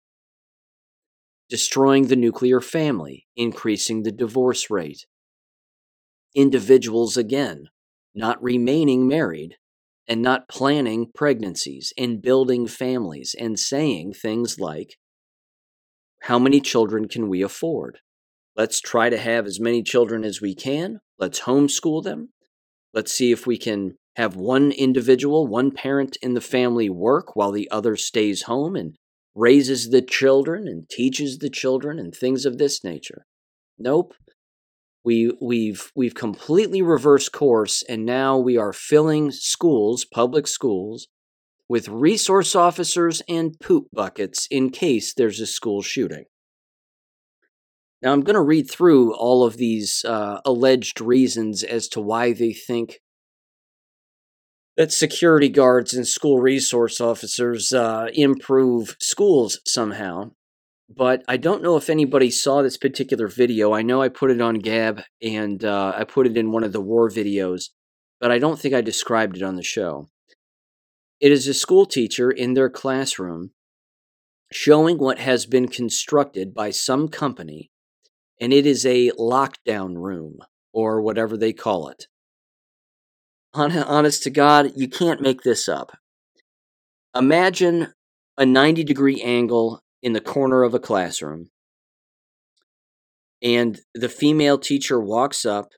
destroying 1.49 2.09
the 2.09 2.17
nuclear 2.17 2.61
family, 2.61 3.27
increasing 3.37 4.03
the 4.03 4.13
divorce 4.13 4.69
rate. 4.69 5.07
Individuals, 6.35 7.17
again, 7.17 7.69
not 8.15 8.43
remaining 8.43 9.07
married, 9.07 9.57
and 10.07 10.23
not 10.23 10.49
planning 10.49 11.11
pregnancies 11.15 11.93
and 11.97 12.23
building 12.23 12.67
families 12.67 13.35
and 13.39 13.59
saying 13.59 14.13
things 14.15 14.59
like, 14.59 14.97
How 16.23 16.39
many 16.39 16.61
children 16.61 17.09
can 17.09 17.29
we 17.29 17.43
afford? 17.43 17.99
Let's 18.57 18.81
try 18.81 19.11
to 19.11 19.19
have 19.19 19.47
as 19.47 19.59
many 19.59 19.83
children 19.83 20.25
as 20.25 20.41
we 20.41 20.55
can. 20.55 21.01
Let's 21.19 21.41
homeschool 21.41 22.05
them. 22.05 22.31
Let's 22.93 23.13
see 23.13 23.33
if 23.33 23.47
we 23.47 23.59
can 23.59 23.97
have 24.17 24.37
one 24.37 24.71
individual, 24.71 25.47
one 25.47 25.73
parent 25.73 26.17
in 26.23 26.35
the 26.35 26.41
family 26.41 26.89
work 26.89 27.35
while 27.35 27.51
the 27.51 27.69
other 27.71 27.97
stays 27.97 28.43
home 28.43 28.77
and 28.77 28.95
raises 29.35 29.91
the 29.91 30.03
children 30.03 30.69
and 30.69 30.89
teaches 30.89 31.39
the 31.39 31.51
children 31.51 31.99
and 31.99 32.15
things 32.15 32.47
of 32.47 32.59
this 32.59 32.85
nature. 32.85 33.27
Nope. 33.77 34.15
We 35.05 35.33
we've 35.41 35.93
we've 35.95 36.15
completely 36.15 36.81
reversed 36.81 37.33
course 37.33 37.83
and 37.89 38.07
now 38.07 38.39
we 38.39 38.57
are 38.57 38.73
filling 38.73 39.31
schools, 39.31 40.05
public 40.05 40.47
schools, 40.47 41.09
with 41.69 41.89
resource 41.89 42.55
officers 42.55 43.23
and 43.29 43.59
poop 43.61 43.89
buckets 43.93 44.47
in 44.51 44.71
case 44.71 45.13
there's 45.15 45.41
a 45.41 45.47
school 45.47 45.83
shooting. 45.83 46.25
Now, 48.03 48.13
I'm 48.13 48.21
going 48.21 48.35
to 48.35 48.43
read 48.43 48.71
through 48.71 49.15
all 49.15 49.45
of 49.45 49.57
these 49.57 50.05
uh, 50.05 50.41
alleged 50.45 51.01
reasons 51.01 51.63
as 51.63 51.89
to 51.89 52.03
why 52.03 52.35
they 52.35 52.53
think 52.53 53.01
that 54.77 54.93
security 54.93 55.49
guards 55.49 55.95
and 55.95 56.07
school 56.07 56.39
resource 56.39 57.01
officers 57.01 57.73
uh, 57.73 58.09
improve 58.13 58.97
schools 59.01 59.61
somehow. 59.67 60.33
But 60.89 61.25
I 61.27 61.37
don't 61.37 61.63
know 61.63 61.77
if 61.77 61.89
anybody 61.89 62.31
saw 62.31 62.63
this 62.63 62.77
particular 62.77 63.27
video. 63.27 63.73
I 63.73 63.83
know 63.83 64.03
I 64.03 64.09
put 64.09 64.31
it 64.31 64.41
on 64.41 64.57
Gab 64.57 65.03
and 65.23 65.65
uh, 65.65 65.95
I 65.97 66.05
put 66.05 66.27
it 66.27 66.37
in 66.37 66.53
one 66.53 66.63
of 66.63 66.73
the 66.73 66.81
war 66.81 67.09
videos, 67.09 67.71
but 68.21 68.31
I 68.31 68.39
don't 68.39 68.59
think 68.59 68.75
I 68.75 68.81
described 68.81 69.37
it 69.37 69.43
on 69.43 69.57
the 69.57 69.63
show. 69.63 70.09
It 71.21 71.33
is 71.33 71.49
a 71.49 71.55
school 71.55 71.87
teacher 71.87 72.31
in 72.31 72.55
their 72.55 72.69
classroom 72.69 73.53
showing 74.53 74.99
what 74.99 75.19
has 75.19 75.47
been 75.47 75.69
constructed 75.69 76.55
by 76.55 76.71
some 76.71 77.09
company 77.09 77.71
and 78.41 78.53
it 78.53 78.67
is 78.67 78.85
a 78.85 79.11
lockdown 79.13 79.97
room 79.97 80.39
or 80.73 81.01
whatever 81.01 81.37
they 81.37 81.53
call 81.53 81.89
it. 81.89 82.07
Honest 83.55 84.23
to 84.25 84.31
God, 84.31 84.73
you 84.75 84.89
can't 84.89 85.21
make 85.21 85.43
this 85.43 85.69
up. 85.69 85.97
Imagine 87.15 87.95
a 88.37 88.45
90 88.45 88.83
degree 88.83 89.23
angle 89.23 89.84
in 90.05 90.13
the 90.13 90.21
corner 90.21 90.63
of 90.63 90.75
a 90.75 90.79
classroom, 90.79 91.49
and 93.43 93.81
the 93.95 94.09
female 94.09 94.59
teacher 94.59 95.01
walks 95.01 95.47
up 95.47 95.71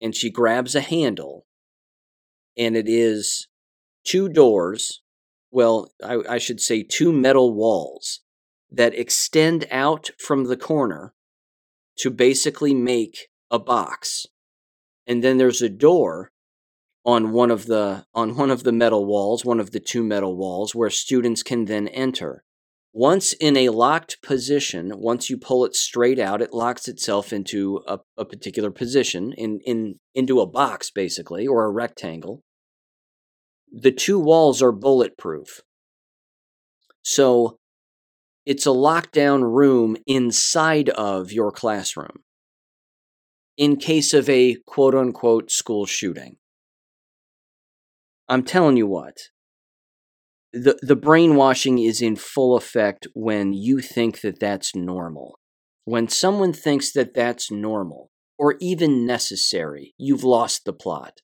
and 0.00 0.16
she 0.16 0.30
grabs 0.30 0.74
a 0.74 0.80
handle, 0.80 1.44
and 2.56 2.74
it 2.74 2.88
is 2.88 3.48
two 4.02 4.30
doors. 4.30 5.02
Well, 5.50 5.92
I, 6.02 6.20
I 6.28 6.38
should 6.38 6.60
say 6.60 6.82
two 6.82 7.12
metal 7.12 7.54
walls 7.54 8.20
that 8.70 8.98
extend 8.98 9.66
out 9.70 10.08
from 10.18 10.44
the 10.44 10.56
corner 10.56 11.12
to 11.98 12.10
basically 12.10 12.74
make 12.74 13.28
a 13.50 13.58
box. 13.58 14.26
And 15.06 15.22
then 15.22 15.36
there's 15.36 15.60
a 15.60 15.68
door 15.68 16.30
on 17.04 17.30
one 17.30 17.50
of 17.50 17.66
the 17.66 18.06
on 18.14 18.36
one 18.36 18.50
of 18.50 18.64
the 18.64 18.72
metal 18.72 19.04
walls, 19.04 19.44
one 19.44 19.60
of 19.60 19.70
the 19.70 19.80
two 19.80 20.02
metal 20.02 20.34
walls 20.34 20.74
where 20.74 20.90
students 20.90 21.42
can 21.42 21.66
then 21.66 21.88
enter. 21.88 22.42
Once 22.98 23.34
in 23.34 23.58
a 23.58 23.68
locked 23.68 24.22
position, 24.22 24.90
once 24.96 25.28
you 25.28 25.36
pull 25.36 25.66
it 25.66 25.76
straight 25.76 26.18
out, 26.18 26.40
it 26.40 26.54
locks 26.54 26.88
itself 26.88 27.30
into 27.30 27.82
a, 27.86 27.98
a 28.16 28.24
particular 28.24 28.70
position 28.70 29.34
in, 29.34 29.60
in 29.66 29.96
into 30.14 30.40
a 30.40 30.46
box 30.46 30.90
basically 30.90 31.46
or 31.46 31.66
a 31.66 31.70
rectangle. 31.70 32.42
The 33.70 33.92
two 33.92 34.18
walls 34.18 34.62
are 34.62 34.72
bulletproof. 34.72 35.60
So 37.02 37.58
it's 38.46 38.64
a 38.64 38.70
lockdown 38.70 39.42
room 39.42 39.98
inside 40.06 40.88
of 40.88 41.30
your 41.30 41.52
classroom 41.52 42.22
in 43.58 43.76
case 43.76 44.14
of 44.14 44.26
a 44.30 44.56
quote 44.66 44.94
unquote 44.94 45.50
school 45.50 45.84
shooting. 45.84 46.38
I'm 48.26 48.42
telling 48.42 48.78
you 48.78 48.86
what, 48.86 49.18
the, 50.56 50.78
the 50.80 50.96
brainwashing 50.96 51.78
is 51.78 52.00
in 52.00 52.16
full 52.16 52.56
effect 52.56 53.06
when 53.14 53.52
you 53.52 53.80
think 53.80 54.22
that 54.22 54.40
that's 54.40 54.74
normal. 54.74 55.38
When 55.84 56.08
someone 56.08 56.52
thinks 56.52 56.92
that 56.92 57.14
that's 57.14 57.50
normal 57.50 58.10
or 58.38 58.56
even 58.60 59.06
necessary, 59.06 59.94
you've 59.98 60.24
lost 60.24 60.64
the 60.64 60.72
plot. 60.72 61.20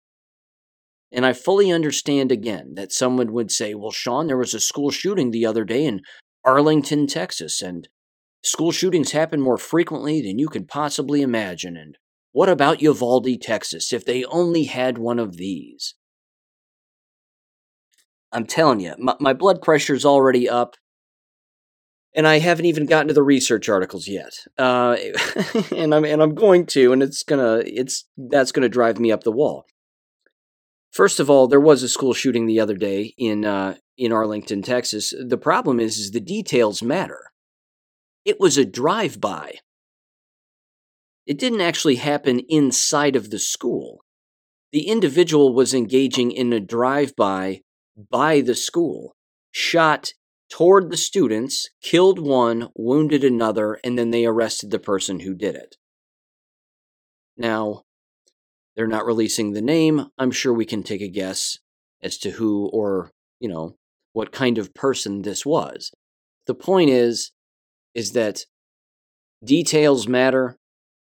And 1.11 1.25
I 1.25 1.33
fully 1.33 1.73
understand 1.73 2.31
again 2.31 2.75
that 2.75 2.93
someone 2.93 3.33
would 3.33 3.51
say, 3.51 3.75
well, 3.75 3.91
Sean, 3.91 4.27
there 4.27 4.37
was 4.37 4.55
a 4.55 4.61
school 4.61 4.91
shooting 4.91 5.31
the 5.31 5.47
other 5.47 5.65
day 5.65 5.85
in 5.85 6.03
Arlington, 6.45 7.07
Texas, 7.07 7.63
and 7.63 7.89
school 8.43 8.73
shootings 8.73 9.13
happen 9.13 9.41
more 9.41 9.59
frequently 9.59 10.21
than 10.21 10.39
you 10.39 10.49
could 10.49 10.69
possibly 10.69 11.23
imagine. 11.23 11.77
And 11.77 11.97
what 12.33 12.49
about 12.49 12.83
Uvalde, 12.83 13.41
Texas, 13.41 13.93
if 13.93 14.05
they 14.05 14.25
only 14.25 14.65
had 14.65 14.99
one 14.99 15.19
of 15.19 15.37
these? 15.37 15.95
I'm 18.33 18.47
telling 18.47 18.81
you, 18.81 18.95
my, 18.99 19.15
my 19.21 19.33
blood 19.33 19.61
pressure's 19.63 20.05
already 20.05 20.49
up, 20.49 20.77
and 22.15 22.27
I 22.27 22.39
haven't 22.39 22.67
even 22.67 22.87
gotten 22.87 23.09
to 23.09 23.15
the 23.15 23.23
research 23.23 23.69
articles 23.69 24.09
yet. 24.09 24.33
Uh, 24.59 24.97
and 25.77 25.95
I'm 25.95 26.05
and 26.05 26.23
I'm 26.23 26.35
going 26.35 26.67
to, 26.67 26.93
and 26.93 27.03
it's 27.03 27.23
gonna 27.23 27.63
it's 27.65 28.07
that's 28.17 28.53
gonna 28.53 28.69
drive 28.69 28.99
me 28.99 29.13
up 29.13 29.25
the 29.25 29.33
wall. 29.33 29.67
First 30.91 31.21
of 31.21 31.31
all, 31.31 31.49
there 31.49 31.61
was 31.61 31.83
a 31.83 31.89
school 31.89 32.13
shooting 32.13 32.47
the 32.47 32.61
other 32.61 32.77
day 32.77 33.15
in 33.17 33.45
uh, 33.45 33.77
in 33.97 34.13
Arlington, 34.13 34.63
Texas. 34.63 35.15
The 35.19 35.39
problem 35.39 35.81
is, 35.81 35.99
is 35.99 36.11
the 36.11 36.21
details 36.21 36.83
matter. 36.83 37.21
It 38.25 38.39
was 38.39 38.57
a 38.57 38.65
drive-by. 38.65 39.55
It 41.27 41.39
didn't 41.39 41.61
actually 41.61 41.97
happen 41.97 42.41
inside 42.49 43.17
of 43.17 43.31
the 43.31 43.39
school. 43.39 44.05
The 44.73 44.89
individual 44.89 45.55
was 45.55 45.75
engaging 45.75 46.31
in 46.31 46.53
a 46.53 46.61
drive-by 46.61 47.63
by 47.97 48.41
the 48.41 48.55
school, 48.55 49.15
shot 49.51 50.13
toward 50.51 50.91
the 50.91 50.97
students, 50.97 51.69
killed 51.83 52.19
one, 52.19 52.69
wounded 52.75 53.25
another, 53.25 53.79
and 53.85 53.99
then 53.99 54.11
they 54.11 54.27
arrested 54.27 54.71
the 54.71 54.79
person 54.79 55.21
who 55.21 55.35
did 55.35 55.55
it. 55.55 55.77
Now, 57.37 57.83
they're 58.77 58.87
not 58.87 59.07
releasing 59.07 59.53
the 59.53 59.63
name. 59.63 60.07
I'm 60.19 60.31
sure 60.31 60.53
we 60.53 60.65
can 60.65 60.83
take 60.83 61.01
a 61.01 61.09
guess 61.09 61.59
as 62.03 62.19
to 62.19 62.33
who 62.33 62.69
or, 62.73 63.11
you 63.41 63.49
know, 63.49 63.77
what 64.13 64.33
kind 64.33 64.59
of 64.59 64.75
person 64.75 65.23
this 65.23 65.47
was. 65.47 65.91
The 66.47 66.55
point 66.55 66.91
is 66.91 67.33
is 67.95 68.13
that 68.13 68.45
details 69.45 70.09
matter 70.09 70.57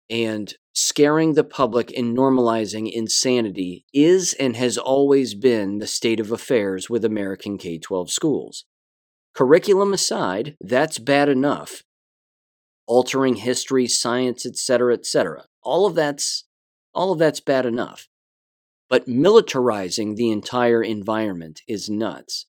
and 0.08 0.52
scaring 0.72 1.34
the 1.34 1.44
public 1.44 1.92
and 1.96 2.16
normalizing 2.16 2.90
insanity 2.90 3.84
is 3.92 4.34
and 4.34 4.56
has 4.56 4.78
always 4.78 5.34
been 5.34 5.78
the 5.78 5.86
state 5.86 6.20
of 6.20 6.30
affairs 6.30 6.88
with 6.88 7.04
American 7.04 7.58
K 7.58 7.78
12 7.78 8.10
schools. 8.10 8.64
Curriculum 9.34 9.92
aside, 9.92 10.56
that's 10.60 10.98
bad 10.98 11.28
enough. 11.28 11.82
Altering 12.86 13.36
history, 13.36 13.86
science, 13.86 14.44
etc., 14.44 14.94
etc. 14.94 15.46
All 15.62 15.86
of 15.86 15.94
that's 15.94 16.44
all 16.92 17.12
of 17.12 17.18
that's 17.18 17.40
bad 17.40 17.66
enough. 17.66 18.08
But 18.88 19.06
militarizing 19.06 20.16
the 20.16 20.30
entire 20.30 20.82
environment 20.82 21.62
is 21.68 21.88
nuts. 21.88 22.46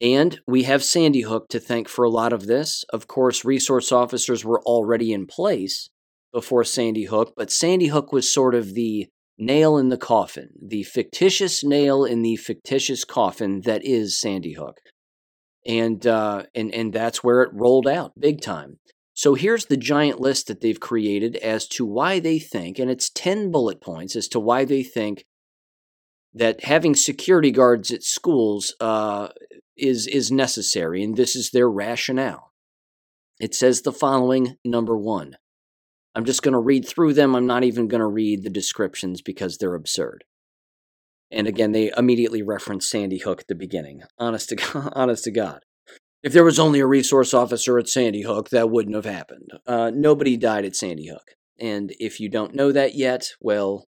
And 0.00 0.40
we 0.46 0.62
have 0.62 0.82
Sandy 0.82 1.22
Hook 1.22 1.48
to 1.50 1.60
thank 1.60 1.86
for 1.86 2.06
a 2.06 2.10
lot 2.10 2.32
of 2.32 2.46
this. 2.46 2.86
Of 2.90 3.06
course, 3.06 3.44
resource 3.44 3.92
officers 3.92 4.46
were 4.46 4.62
already 4.62 5.12
in 5.12 5.26
place 5.26 5.90
before 6.32 6.64
Sandy 6.64 7.04
Hook, 7.04 7.34
but 7.36 7.50
Sandy 7.50 7.86
Hook 7.86 8.12
was 8.12 8.32
sort 8.32 8.54
of 8.54 8.74
the 8.74 9.08
nail 9.38 9.78
in 9.78 9.88
the 9.88 9.96
coffin, 9.96 10.50
the 10.60 10.82
fictitious 10.82 11.64
nail 11.64 12.04
in 12.04 12.22
the 12.22 12.36
fictitious 12.36 13.04
coffin 13.04 13.62
that 13.64 13.84
is 13.84 14.20
Sandy 14.20 14.54
Hook. 14.54 14.78
And 15.66 16.06
uh, 16.06 16.44
and 16.54 16.74
and 16.74 16.92
that's 16.92 17.22
where 17.22 17.42
it 17.42 17.50
rolled 17.52 17.86
out 17.86 18.12
big 18.18 18.40
time. 18.40 18.78
So 19.20 19.34
here's 19.34 19.66
the 19.66 19.76
giant 19.76 20.18
list 20.18 20.46
that 20.46 20.62
they've 20.62 20.80
created 20.80 21.36
as 21.36 21.68
to 21.68 21.84
why 21.84 22.20
they 22.20 22.38
think, 22.38 22.78
and 22.78 22.90
it's 22.90 23.10
10 23.10 23.50
bullet 23.50 23.80
points 23.82 24.16
as 24.16 24.28
to 24.28 24.40
why 24.40 24.64
they 24.64 24.82
think 24.82 25.24
that 26.32 26.64
having 26.64 26.94
security 26.94 27.50
guards 27.50 27.90
at 27.90 28.02
schools 28.02 28.74
uh, 28.80 29.28
is, 29.76 30.06
is 30.06 30.30
necessary, 30.30 31.02
and 31.02 31.16
this 31.16 31.36
is 31.36 31.50
their 31.50 31.68
rationale. 31.68 32.52
It 33.38 33.54
says 33.54 33.82
the 33.82 33.92
following 33.92 34.56
number 34.64 34.96
one. 34.96 35.36
I'm 36.14 36.24
just 36.24 36.42
going 36.42 36.52
to 36.52 36.58
read 36.58 36.86
through 36.86 37.14
them. 37.14 37.36
I'm 37.36 37.46
not 37.46 37.64
even 37.64 37.88
going 37.88 38.00
to 38.00 38.06
read 38.06 38.42
the 38.42 38.50
descriptions 38.50 39.22
because 39.22 39.58
they're 39.58 39.74
absurd. 39.74 40.24
And 41.30 41.46
again, 41.46 41.72
they 41.72 41.92
immediately 41.96 42.42
reference 42.42 42.88
Sandy 42.88 43.18
Hook 43.18 43.42
at 43.42 43.48
the 43.48 43.54
beginning. 43.54 44.02
Honest 44.18 44.48
to 44.48 44.56
God, 44.56 44.92
honest 44.96 45.24
to 45.24 45.30
God. 45.30 45.60
If 46.22 46.32
there 46.32 46.44
was 46.44 46.58
only 46.58 46.80
a 46.80 46.86
resource 46.86 47.32
officer 47.32 47.78
at 47.78 47.88
Sandy 47.88 48.22
Hook, 48.22 48.50
that 48.50 48.70
wouldn't 48.70 48.96
have 48.96 49.06
happened. 49.06 49.50
Uh, 49.66 49.90
nobody 49.94 50.36
died 50.36 50.64
at 50.64 50.76
Sandy 50.76 51.06
Hook. 51.08 51.34
And 51.58 51.94
if 51.98 52.20
you 52.20 52.28
don't 52.28 52.54
know 52.54 52.72
that 52.72 52.94
yet, 52.94 53.28
well, 53.40 53.86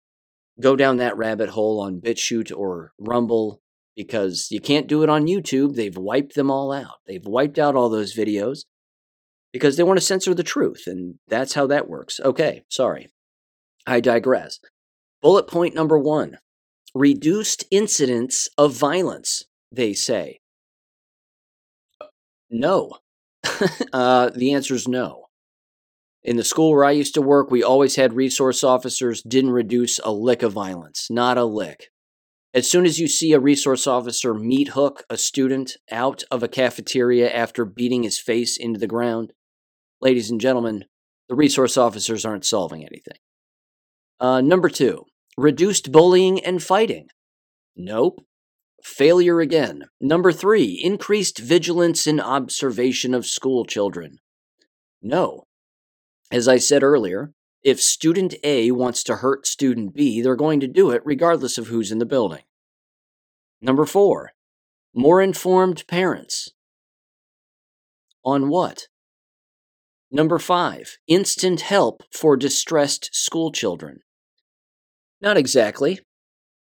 go 0.61 0.75
down 0.75 0.97
that 0.97 1.17
rabbit 1.17 1.51
hole 1.51 1.81
on 1.81 2.01
BitChute 2.01 2.57
or 2.57 2.93
Rumble 2.99 3.61
because 3.95 4.49
you 4.51 4.61
can't 4.61 4.87
do 4.87 5.03
it 5.03 5.09
on 5.09 5.27
YouTube. 5.27 5.75
They've 5.75 5.97
wiped 5.97 6.35
them 6.35 6.51
all 6.51 6.73
out. 6.73 6.97
They've 7.07 7.25
wiped 7.25 7.59
out 7.59 7.77
all 7.77 7.89
those 7.89 8.15
videos 8.15 8.65
because 9.57 9.77
they 9.77 9.83
want 9.83 9.99
to 9.99 10.05
censor 10.05 10.35
the 10.35 10.43
truth. 10.43 10.85
And 10.87 11.15
that's 11.29 11.55
how 11.55 11.67
that 11.69 11.89
works. 11.89 12.21
Okay, 12.21 12.65
sorry. 12.69 13.09
I 13.87 14.01
digress. 14.01 14.59
Bullet 15.23 15.49
point 15.49 15.75
number 15.75 15.99
one 15.99 16.39
reduced 16.95 17.65
incidents 17.71 18.49
of 18.57 18.73
violence, 18.73 19.45
they 19.71 19.93
say. 19.93 20.41
No. 22.51 22.99
uh, 23.93 24.31
the 24.31 24.53
answer 24.53 24.75
is 24.75 24.89
no. 24.89 25.27
In 26.23 26.37
the 26.37 26.45
school 26.45 26.73
where 26.73 26.85
I 26.85 26.91
used 26.91 27.15
to 27.15 27.23
work, 27.23 27.51
we 27.51 27.63
always 27.63 27.97
had 27.97 28.15
resource 28.15 28.65
officers, 28.65 29.23
didn't 29.23 29.51
reduce 29.51 29.99
a 30.01 30.11
lick 30.11 30.43
of 30.43 30.53
violence, 30.53 31.09
not 31.11 31.39
a 31.39 31.45
lick. 31.45 31.91
As 32.53 32.69
soon 32.69 32.87
as 32.87 32.99
you 32.99 33.07
see 33.07 33.33
a 33.33 33.39
resource 33.39 33.87
officer 33.87 34.33
meat 34.33 34.69
hook 34.69 35.05
a 35.11 35.19
student 35.19 35.77
out 35.91 36.25
of 36.31 36.43
a 36.43 36.49
cafeteria 36.49 37.31
after 37.31 37.67
beating 37.67 38.03
his 38.03 38.19
face 38.19 38.57
into 38.57 38.81
the 38.81 38.87
ground, 38.87 39.33
ladies 40.01 40.31
and 40.31 40.41
gentlemen, 40.41 40.85
the 41.29 41.35
resource 41.35 41.77
officers 41.77 42.25
aren't 42.25 42.45
solving 42.45 42.85
anything. 42.85 43.19
Uh, 44.21 44.41
number 44.41 44.69
two, 44.69 45.05
reduced 45.37 45.93
bullying 45.93 46.43
and 46.45 46.63
fighting. 46.63 47.09
Nope. 47.77 48.25
Failure 48.83 49.41
again. 49.41 49.87
Number 50.01 50.33
three, 50.33 50.81
increased 50.83 51.39
vigilance 51.39 52.07
and 52.07 52.21
observation 52.21 53.15
of 53.15 53.27
school 53.27 53.65
children. 53.65 54.19
No. 55.03 55.45
As 56.31 56.49
I 56.49 56.59
said 56.59 56.83
earlier, 56.83 57.33
if 57.63 57.81
student 57.81 58.35
A 58.45 58.71
wants 58.71 59.03
to 59.05 59.17
hurt 59.17 59.47
student 59.47 59.95
B, 59.95 60.23
they're 60.23 60.37
going 60.37 60.61
to 60.61 60.69
do 60.69 60.91
it 60.91 61.03
regardless 61.05 61.59
of 61.59 61.67
who's 61.67 61.91
in 61.91 61.99
the 61.99 62.07
building. 62.07 62.43
Number 63.61 63.87
four, 63.87 64.33
more 64.95 65.21
informed 65.21 65.87
parents. 65.89 66.51
On 68.25 68.49
what? 68.49 68.87
Number 70.11 70.39
five, 70.39 70.99
instant 71.09 71.63
help 71.63 72.03
for 72.13 72.37
distressed 72.37 73.11
school 73.13 73.51
children. 73.51 74.01
Not 75.21 75.37
exactly. 75.37 76.01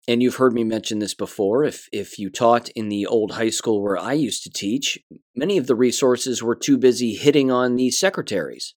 And 0.08 0.22
you've 0.22 0.36
heard 0.36 0.54
me 0.54 0.64
mention 0.64 0.98
this 0.98 1.14
before. 1.14 1.64
If, 1.64 1.88
if 1.92 2.18
you 2.18 2.30
taught 2.30 2.70
in 2.70 2.88
the 2.88 3.06
old 3.06 3.32
high 3.32 3.50
school 3.50 3.82
where 3.82 3.98
I 3.98 4.14
used 4.14 4.42
to 4.44 4.50
teach, 4.50 4.98
many 5.36 5.58
of 5.58 5.66
the 5.66 5.76
resources 5.76 6.42
were 6.42 6.56
too 6.56 6.78
busy 6.78 7.14
hitting 7.14 7.50
on 7.50 7.76
the 7.76 7.90
secretaries 7.90 8.74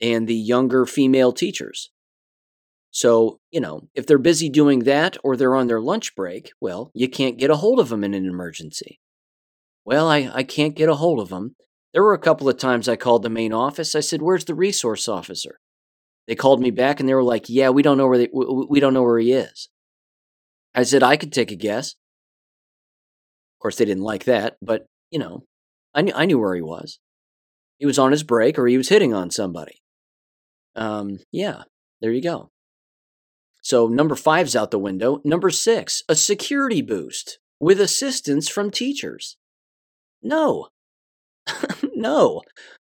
and 0.00 0.26
the 0.26 0.36
younger 0.36 0.86
female 0.86 1.32
teachers. 1.32 1.90
So, 2.92 3.40
you 3.50 3.60
know, 3.60 3.88
if 3.94 4.06
they're 4.06 4.18
busy 4.18 4.48
doing 4.48 4.80
that 4.80 5.16
or 5.22 5.36
they're 5.36 5.56
on 5.56 5.66
their 5.66 5.80
lunch 5.80 6.14
break, 6.14 6.52
well, 6.60 6.90
you 6.94 7.08
can't 7.08 7.38
get 7.38 7.50
a 7.50 7.56
hold 7.56 7.80
of 7.80 7.88
them 7.88 8.02
in 8.02 8.14
an 8.14 8.26
emergency. 8.26 9.00
Well, 9.84 10.08
I, 10.08 10.30
I 10.32 10.42
can't 10.42 10.76
get 10.76 10.88
a 10.88 10.94
hold 10.94 11.20
of 11.20 11.28
them. 11.28 11.56
There 11.92 12.02
were 12.02 12.14
a 12.14 12.18
couple 12.18 12.48
of 12.48 12.56
times 12.56 12.88
I 12.88 12.96
called 12.96 13.22
the 13.22 13.30
main 13.30 13.52
office. 13.52 13.94
I 13.94 14.00
said, 14.00 14.22
"Where's 14.22 14.44
the 14.44 14.54
resource 14.54 15.08
officer?" 15.08 15.60
They 16.26 16.34
called 16.34 16.60
me 16.60 16.70
back 16.70 17.00
and 17.00 17.08
they 17.08 17.14
were 17.14 17.24
like, 17.24 17.48
"Yeah, 17.48 17.70
we 17.70 17.82
don't 17.82 17.98
know 17.98 18.06
where 18.06 18.18
they, 18.18 18.28
we 18.32 18.78
don't 18.80 18.94
know 18.94 19.02
where 19.02 19.18
he 19.18 19.32
is." 19.32 19.68
I 20.74 20.84
said, 20.84 21.02
"I 21.02 21.16
could 21.16 21.32
take 21.32 21.50
a 21.50 21.56
guess." 21.56 21.94
Of 23.56 23.62
course, 23.62 23.76
they 23.76 23.84
didn't 23.84 24.04
like 24.04 24.24
that, 24.24 24.56
but 24.62 24.86
you 25.10 25.18
know, 25.18 25.44
I 25.94 26.02
knew 26.02 26.12
I 26.14 26.26
knew 26.26 26.38
where 26.38 26.54
he 26.54 26.62
was. 26.62 26.98
He 27.78 27.86
was 27.86 27.98
on 27.98 28.12
his 28.12 28.22
break 28.22 28.58
or 28.58 28.66
he 28.66 28.76
was 28.76 28.90
hitting 28.90 29.14
on 29.14 29.30
somebody. 29.30 29.82
Um, 30.76 31.18
yeah, 31.32 31.62
there 32.00 32.12
you 32.12 32.22
go. 32.22 32.50
So 33.62 33.88
number 33.88 34.14
five's 34.14 34.56
out 34.56 34.70
the 34.70 34.78
window. 34.78 35.20
Number 35.24 35.50
six, 35.50 36.02
a 36.08 36.14
security 36.14 36.82
boost 36.82 37.38
with 37.58 37.80
assistance 37.80 38.48
from 38.48 38.70
teachers. 38.70 39.36
No. 40.22 40.68
no. 41.94 42.42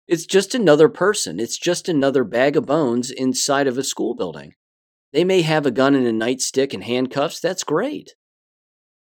It's 0.09 0.27
just 0.27 0.55
another 0.55 0.89
person. 0.89 1.41
It's 1.41 1.59
just 1.59 1.89
another 1.89 2.25
bag 2.25 2.57
of 2.57 2.67
bones 2.67 3.11
inside 3.11 3.67
of 3.67 3.79
a 3.79 3.85
school 3.85 4.15
building. 4.15 4.55
They 5.13 5.25
may 5.25 5.43
have 5.43 5.67
a 5.67 5.71
gun 5.71 5.95
and 5.95 6.07
a 6.07 6.13
nightstick 6.13 6.75
and 6.75 6.85
handcuffs. 6.85 7.41
That's 7.41 7.65
great. 7.65 8.15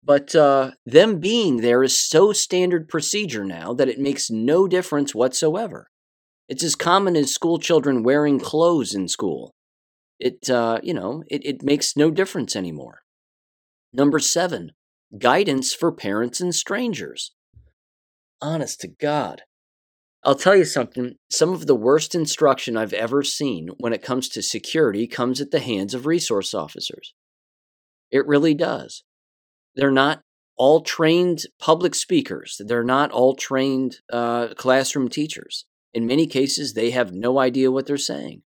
But 0.04 0.34
uh, 0.34 0.72
them 0.84 1.20
being 1.20 1.58
there 1.58 1.82
is 1.82 1.96
so 1.96 2.32
standard 2.32 2.88
procedure 2.88 3.44
now 3.44 3.72
that 3.74 3.88
it 3.88 3.98
makes 3.98 4.30
no 4.30 4.66
difference 4.66 5.14
whatsoever. 5.14 5.88
It's 6.48 6.64
as 6.64 6.74
common 6.74 7.16
as 7.16 7.32
school 7.32 7.58
children 7.58 8.02
wearing 8.02 8.40
clothes 8.40 8.94
in 8.94 9.08
school. 9.08 9.54
It, 10.18 10.50
uh, 10.50 10.80
you 10.82 10.92
know, 10.92 11.22
it, 11.28 11.44
it 11.44 11.62
makes 11.62 11.96
no 11.96 12.10
difference 12.10 12.54
anymore. 12.56 13.00
Number 13.92 14.18
seven, 14.18 14.72
guidance 15.18 15.72
for 15.72 15.92
parents 15.92 16.40
and 16.40 16.54
strangers. 16.54 17.32
Honest 18.40 18.80
to 18.80 18.88
God. 18.88 19.42
I'll 20.25 20.37
tell 20.37 20.55
you 20.55 20.64
something. 20.64 21.16
Some 21.31 21.53
of 21.53 21.66
the 21.66 21.75
worst 21.75 22.14
instruction 22.14 22.77
I've 22.77 22.93
ever 22.93 23.23
seen 23.23 23.70
when 23.79 23.93
it 23.93 24.03
comes 24.03 24.29
to 24.31 24.43
security 24.43 25.07
comes 25.07 25.41
at 25.41 25.51
the 25.51 25.59
hands 25.59 25.95
of 25.95 26.07
resource 26.07 26.55
officers. 26.55 27.14
It 28.11 28.27
really 28.27 28.55
does. 28.55 29.03
They're 29.75 29.91
not 29.91 30.20
all 30.57 30.83
trained 30.83 31.47
public 31.59 31.95
speakers, 31.95 32.61
they're 32.64 32.85
not 32.85 33.11
all 33.11 33.35
trained 33.35 33.97
uh, 34.12 34.49
classroom 34.55 35.09
teachers. 35.09 35.64
In 35.95 36.07
many 36.07 36.27
cases, 36.27 36.75
they 36.75 36.91
have 36.91 37.12
no 37.12 37.39
idea 37.39 37.70
what 37.70 37.87
they're 37.87 37.97
saying. 37.97 38.43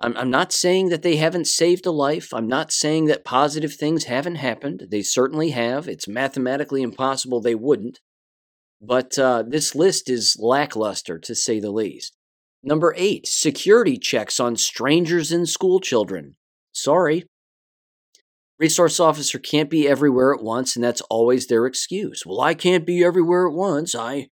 I'm, 0.00 0.16
I'm 0.16 0.30
not 0.30 0.52
saying 0.52 0.88
that 0.88 1.02
they 1.02 1.16
haven't 1.16 1.46
saved 1.46 1.86
a 1.86 1.90
life. 1.90 2.32
I'm 2.32 2.48
not 2.48 2.72
saying 2.72 3.06
that 3.06 3.24
positive 3.24 3.74
things 3.74 4.04
haven't 4.04 4.36
happened. 4.36 4.86
They 4.90 5.02
certainly 5.02 5.50
have. 5.50 5.86
It's 5.86 6.08
mathematically 6.08 6.82
impossible 6.82 7.40
they 7.40 7.54
wouldn't. 7.54 8.00
But 8.80 9.18
uh, 9.18 9.44
this 9.46 9.74
list 9.74 10.08
is 10.08 10.36
lackluster, 10.38 11.18
to 11.18 11.34
say 11.34 11.60
the 11.60 11.70
least. 11.70 12.16
Number 12.62 12.94
eight, 12.96 13.26
security 13.26 13.98
checks 13.98 14.38
on 14.40 14.56
strangers 14.56 15.32
and 15.32 15.48
school 15.48 15.80
children. 15.80 16.36
Sorry. 16.72 17.24
Resource 18.58 19.00
officer 19.00 19.38
can't 19.38 19.70
be 19.70 19.88
everywhere 19.88 20.34
at 20.34 20.42
once, 20.42 20.76
and 20.76 20.84
that's 20.84 21.00
always 21.02 21.46
their 21.46 21.66
excuse. 21.66 22.24
Well, 22.26 22.40
I 22.40 22.54
can't 22.54 22.86
be 22.86 23.02
everywhere 23.02 23.48
at 23.48 23.54
once. 23.54 23.94
I 23.94 24.28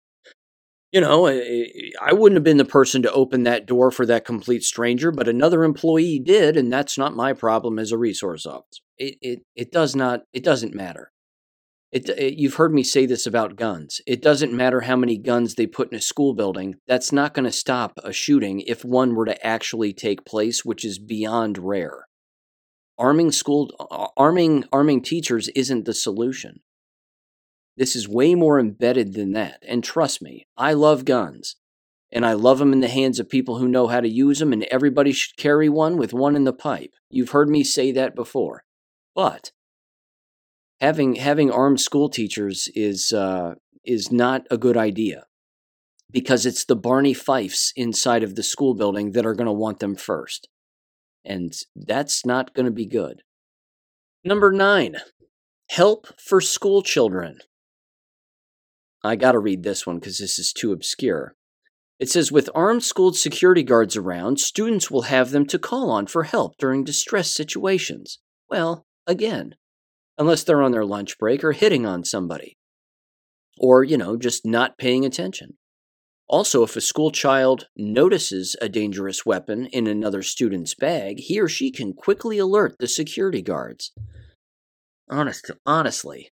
you 0.91 1.01
know, 1.01 1.27
I 1.27 2.13
wouldn't 2.13 2.37
have 2.37 2.43
been 2.43 2.57
the 2.57 2.65
person 2.65 3.01
to 3.01 3.11
open 3.11 3.43
that 3.43 3.65
door 3.65 3.91
for 3.91 4.05
that 4.05 4.25
complete 4.25 4.63
stranger, 4.63 5.11
but 5.11 5.27
another 5.27 5.63
employee 5.63 6.19
did, 6.19 6.55
and 6.55 6.71
that's 6.71 6.97
not 6.97 7.15
my 7.15 7.33
problem 7.33 7.77
as 7.77 7.91
a 7.91 7.97
resource 7.97 8.45
officer. 8.45 8.81
It 8.97 9.17
it 9.21 9.39
it 9.55 9.71
does 9.71 9.95
not 9.95 10.21
it 10.33 10.43
doesn't 10.43 10.73
matter. 10.73 11.11
It, 11.91 12.09
it, 12.09 12.37
you've 12.37 12.55
heard 12.55 12.73
me 12.73 12.83
say 12.83 13.05
this 13.05 13.25
about 13.25 13.55
guns. 13.55 14.01
It 14.05 14.21
doesn't 14.21 14.51
matter 14.51 14.81
how 14.81 14.97
many 14.97 15.17
guns 15.17 15.55
they 15.55 15.67
put 15.67 15.91
in 15.91 15.97
a 15.97 16.01
school 16.01 16.33
building. 16.33 16.75
That's 16.85 17.13
not 17.13 17.33
going 17.33 17.45
to 17.45 17.51
stop 17.51 17.97
a 18.03 18.11
shooting 18.11 18.59
if 18.61 18.83
one 18.83 19.15
were 19.15 19.25
to 19.25 19.45
actually 19.45 19.93
take 19.93 20.25
place, 20.25 20.65
which 20.65 20.83
is 20.83 20.99
beyond 20.99 21.57
rare. 21.57 22.07
Arming 22.97 23.31
school 23.31 23.71
uh, 23.79 23.83
uh, 23.83 24.07
arming 24.17 24.65
arming 24.71 25.01
teachers 25.01 25.49
isn't 25.49 25.85
the 25.85 25.93
solution. 25.93 26.61
This 27.77 27.95
is 27.95 28.09
way 28.09 28.33
more 28.33 28.59
embedded 28.59 29.13
than 29.13 29.33
that. 29.33 29.63
And 29.65 29.83
trust 29.83 30.21
me, 30.21 30.47
I 30.57 30.73
love 30.73 31.05
guns. 31.05 31.55
And 32.11 32.25
I 32.25 32.33
love 32.33 32.59
them 32.59 32.73
in 32.73 32.79
the 32.79 32.87
hands 32.87 33.19
of 33.19 33.29
people 33.29 33.59
who 33.59 33.67
know 33.67 33.87
how 33.87 33.99
to 33.99 34.07
use 34.07 34.39
them, 34.39 34.53
and 34.53 34.63
everybody 34.71 35.11
should 35.11 35.35
carry 35.35 35.67
one 35.67 35.97
with 35.97 36.13
one 36.13 36.35
in 36.35 36.45
the 36.45 36.53
pipe. 36.53 36.91
You've 37.09 37.31
heard 37.31 37.49
me 37.49 37.63
say 37.63 37.91
that 37.91 38.15
before. 38.15 38.63
But 39.13 39.51
having 40.79 41.15
having 41.15 41.51
armed 41.51 41.79
school 41.79 42.09
teachers 42.09 42.69
is 42.75 43.11
uh, 43.11 43.55
is 43.83 44.11
not 44.11 44.45
a 44.51 44.57
good 44.57 44.77
idea 44.77 45.25
because 46.11 46.45
it's 46.45 46.65
the 46.65 46.75
Barney 46.75 47.13
Fifes 47.13 47.73
inside 47.75 48.23
of 48.23 48.35
the 48.35 48.43
school 48.43 48.73
building 48.73 49.11
that 49.11 49.25
are 49.25 49.35
going 49.35 49.47
to 49.47 49.51
want 49.53 49.79
them 49.79 49.95
first, 49.95 50.47
and 51.25 51.53
that's 51.75 52.25
not 52.25 52.53
going 52.53 52.65
to 52.65 52.71
be 52.71 52.85
good. 52.85 53.23
Number 54.23 54.51
nine, 54.51 54.97
help 55.69 56.07
for 56.19 56.41
school 56.41 56.81
children. 56.81 57.39
I 59.03 59.15
got 59.15 59.33
to 59.33 59.39
read 59.39 59.63
this 59.63 59.85
one 59.85 59.99
because 59.99 60.17
this 60.17 60.39
is 60.39 60.51
too 60.51 60.71
obscure. 60.71 61.35
It 61.99 62.09
says 62.09 62.31
with 62.31 62.49
armed 62.53 62.83
school 62.83 63.13
security 63.13 63.63
guards 63.63 63.95
around, 63.95 64.39
students 64.39 64.91
will 64.91 65.03
have 65.03 65.31
them 65.31 65.45
to 65.47 65.57
call 65.57 65.89
on 65.89 66.07
for 66.07 66.23
help 66.23 66.57
during 66.57 66.83
distress 66.83 67.31
situations. 67.31 68.19
Well, 68.49 68.85
again, 69.07 69.55
unless 70.17 70.43
they're 70.43 70.61
on 70.61 70.71
their 70.71 70.85
lunch 70.85 71.17
break 71.17 71.43
or 71.43 71.51
hitting 71.51 71.85
on 71.85 72.03
somebody. 72.03 72.57
Or, 73.59 73.83
you 73.83 73.97
know, 73.97 74.17
just 74.17 74.45
not 74.45 74.77
paying 74.77 75.05
attention. 75.05 75.57
Also, 76.29 76.61
if 76.63 76.75
a 76.75 76.81
school 76.81 77.09
child 77.09 77.67
notices 77.77 78.55
a 78.61 78.67
dangerous 78.67 79.25
weapon 79.25 79.67
in 79.67 79.87
another 79.87 80.21
student's 80.21 80.75
bag, 80.75 81.19
he 81.19 81.39
or 81.39 81.47
she 81.47 81.71
can 81.71 81.93
quickly 81.93 82.37
alert 82.37 82.75
the 82.79 82.87
security 82.87 83.41
guards. 83.41 83.93
Honest, 85.09 85.49
honestly, 85.65 86.31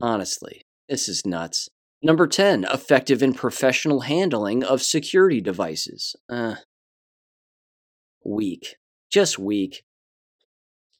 honestly, 0.00 0.62
this 0.88 1.08
is 1.08 1.26
nuts. 1.26 1.68
Number 2.00 2.28
10, 2.28 2.64
effective 2.72 3.22
and 3.22 3.36
professional 3.36 4.02
handling 4.02 4.62
of 4.62 4.82
security 4.82 5.40
devices. 5.40 6.14
Uh, 6.28 6.56
weak. 8.24 8.76
Just 9.10 9.38
weak. 9.38 9.82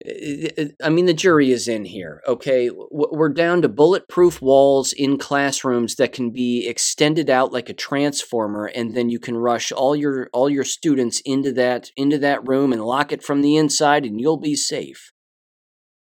I 0.02 0.90
mean, 0.90 1.06
the 1.06 1.14
jury 1.14 1.52
is 1.52 1.68
in 1.68 1.84
here, 1.84 2.20
okay? 2.26 2.68
We're 2.90 3.28
down 3.28 3.62
to 3.62 3.68
bulletproof 3.68 4.42
walls 4.42 4.92
in 4.92 5.18
classrooms 5.18 5.94
that 5.96 6.12
can 6.12 6.30
be 6.30 6.66
extended 6.66 7.30
out 7.30 7.52
like 7.52 7.68
a 7.68 7.74
transformer, 7.74 8.66
and 8.66 8.94
then 8.94 9.08
you 9.08 9.20
can 9.20 9.36
rush 9.36 9.70
all 9.70 9.94
your 9.94 10.28
all 10.32 10.50
your 10.50 10.64
students 10.64 11.22
into 11.24 11.52
that 11.52 11.90
into 11.96 12.18
that 12.18 12.46
room 12.46 12.72
and 12.72 12.84
lock 12.84 13.12
it 13.12 13.22
from 13.22 13.40
the 13.40 13.56
inside, 13.56 14.04
and 14.04 14.20
you'll 14.20 14.36
be 14.40 14.56
safe. 14.56 15.12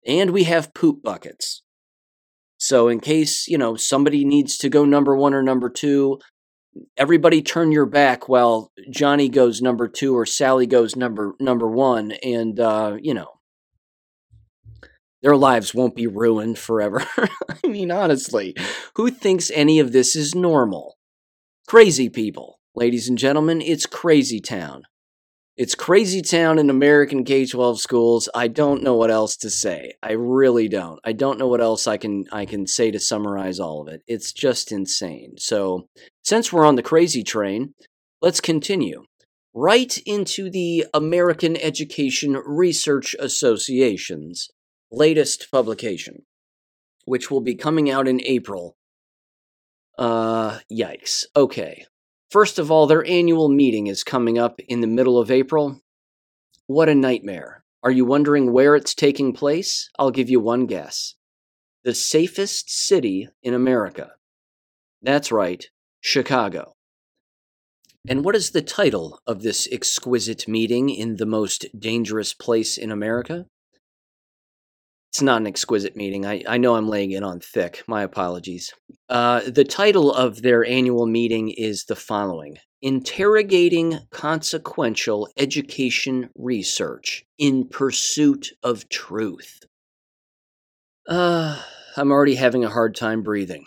And 0.06 0.30
we 0.30 0.44
have 0.44 0.74
poop 0.74 1.02
buckets. 1.02 1.62
So, 2.58 2.88
in 2.88 3.00
case, 3.00 3.48
you 3.48 3.58
know, 3.58 3.74
somebody 3.74 4.24
needs 4.24 4.56
to 4.58 4.68
go 4.68 4.84
number 4.84 5.16
one 5.16 5.34
or 5.34 5.42
number 5.42 5.68
two, 5.68 6.20
everybody 6.96 7.42
turn 7.42 7.72
your 7.72 7.86
back 7.86 8.28
while 8.28 8.70
Johnny 8.90 9.28
goes 9.28 9.60
number 9.60 9.88
two 9.88 10.16
or 10.16 10.24
Sally 10.24 10.66
goes 10.66 10.94
number 10.94 11.34
number 11.40 11.68
one, 11.68 12.12
and 12.22 12.58
uh, 12.60 12.96
you 13.00 13.12
know 13.12 13.40
their 15.22 15.36
lives 15.36 15.74
won't 15.74 15.94
be 15.94 16.06
ruined 16.06 16.58
forever. 16.58 17.06
I 17.64 17.68
mean, 17.68 17.90
honestly, 17.90 18.54
who 18.96 19.10
thinks 19.10 19.50
any 19.54 19.78
of 19.78 19.92
this 19.92 20.16
is 20.16 20.34
normal? 20.34 20.98
Crazy 21.68 22.08
people, 22.08 22.58
ladies 22.74 23.08
and 23.08 23.16
gentlemen. 23.16 23.60
It's 23.60 23.86
crazy 23.86 24.40
town. 24.40 24.82
It's 25.56 25.74
crazy 25.74 26.22
town 26.22 26.58
in 26.58 26.70
American 26.70 27.24
K 27.24 27.46
12 27.46 27.78
schools. 27.78 28.28
I 28.34 28.48
don't 28.48 28.82
know 28.82 28.94
what 28.94 29.10
else 29.10 29.36
to 29.38 29.50
say. 29.50 29.92
I 30.02 30.12
really 30.12 30.66
don't. 30.66 30.98
I 31.04 31.12
don't 31.12 31.38
know 31.38 31.46
what 31.46 31.60
else 31.60 31.86
I 31.86 31.98
can 31.98 32.24
I 32.32 32.46
can 32.46 32.66
say 32.66 32.90
to 32.90 32.98
summarize 32.98 33.60
all 33.60 33.82
of 33.82 33.88
it. 33.88 34.02
It's 34.08 34.32
just 34.32 34.72
insane. 34.72 35.34
So, 35.36 35.88
since 36.24 36.52
we're 36.52 36.66
on 36.66 36.76
the 36.76 36.82
crazy 36.82 37.22
train, 37.22 37.74
let's 38.22 38.40
continue. 38.40 39.04
Right 39.54 39.96
into 40.06 40.48
the 40.48 40.86
American 40.94 41.58
Education 41.58 42.42
Research 42.44 43.14
Association's 43.18 44.48
latest 44.92 45.50
publication, 45.50 46.22
which 47.06 47.30
will 47.30 47.40
be 47.40 47.54
coming 47.54 47.90
out 47.90 48.06
in 48.06 48.20
April. 48.24 48.76
Uh, 49.98 50.58
yikes. 50.70 51.24
Okay. 51.34 51.86
First 52.30 52.58
of 52.58 52.70
all, 52.70 52.86
their 52.86 53.04
annual 53.06 53.48
meeting 53.48 53.88
is 53.88 54.04
coming 54.04 54.38
up 54.38 54.60
in 54.68 54.80
the 54.80 54.86
middle 54.86 55.18
of 55.18 55.30
April. 55.30 55.80
What 56.66 56.88
a 56.88 56.94
nightmare. 56.94 57.64
Are 57.82 57.90
you 57.90 58.04
wondering 58.04 58.52
where 58.52 58.76
it's 58.76 58.94
taking 58.94 59.32
place? 59.32 59.90
I'll 59.98 60.12
give 60.12 60.30
you 60.30 60.40
one 60.40 60.66
guess. 60.66 61.14
The 61.84 61.94
safest 61.94 62.70
city 62.70 63.28
in 63.42 63.54
America. 63.54 64.12
That's 65.02 65.32
right, 65.32 65.66
Chicago. 66.00 66.74
And 68.08 68.24
what 68.24 68.36
is 68.36 68.50
the 68.50 68.62
title 68.62 69.20
of 69.26 69.42
this 69.42 69.68
exquisite 69.70 70.46
meeting 70.46 70.90
in 70.90 71.16
the 71.16 71.26
most 71.26 71.66
dangerous 71.78 72.34
place 72.34 72.78
in 72.78 72.90
America? 72.90 73.46
It's 75.12 75.20
not 75.20 75.42
an 75.42 75.46
exquisite 75.46 75.94
meeting. 75.94 76.24
I, 76.24 76.42
I 76.48 76.56
know 76.56 76.74
I'm 76.74 76.88
laying 76.88 77.10
it 77.10 77.22
on 77.22 77.38
thick. 77.38 77.82
My 77.86 78.02
apologies. 78.02 78.72
Uh, 79.10 79.42
the 79.46 79.62
title 79.62 80.10
of 80.10 80.40
their 80.40 80.64
annual 80.64 81.06
meeting 81.06 81.50
is 81.50 81.84
the 81.84 81.94
following 81.94 82.56
Interrogating 82.80 83.98
Consequential 84.10 85.28
Education 85.36 86.30
Research 86.34 87.26
in 87.36 87.68
Pursuit 87.68 88.52
of 88.62 88.88
Truth. 88.88 89.60
Uh, 91.06 91.60
I'm 91.94 92.10
already 92.10 92.36
having 92.36 92.64
a 92.64 92.70
hard 92.70 92.96
time 92.96 93.22
breathing. 93.22 93.66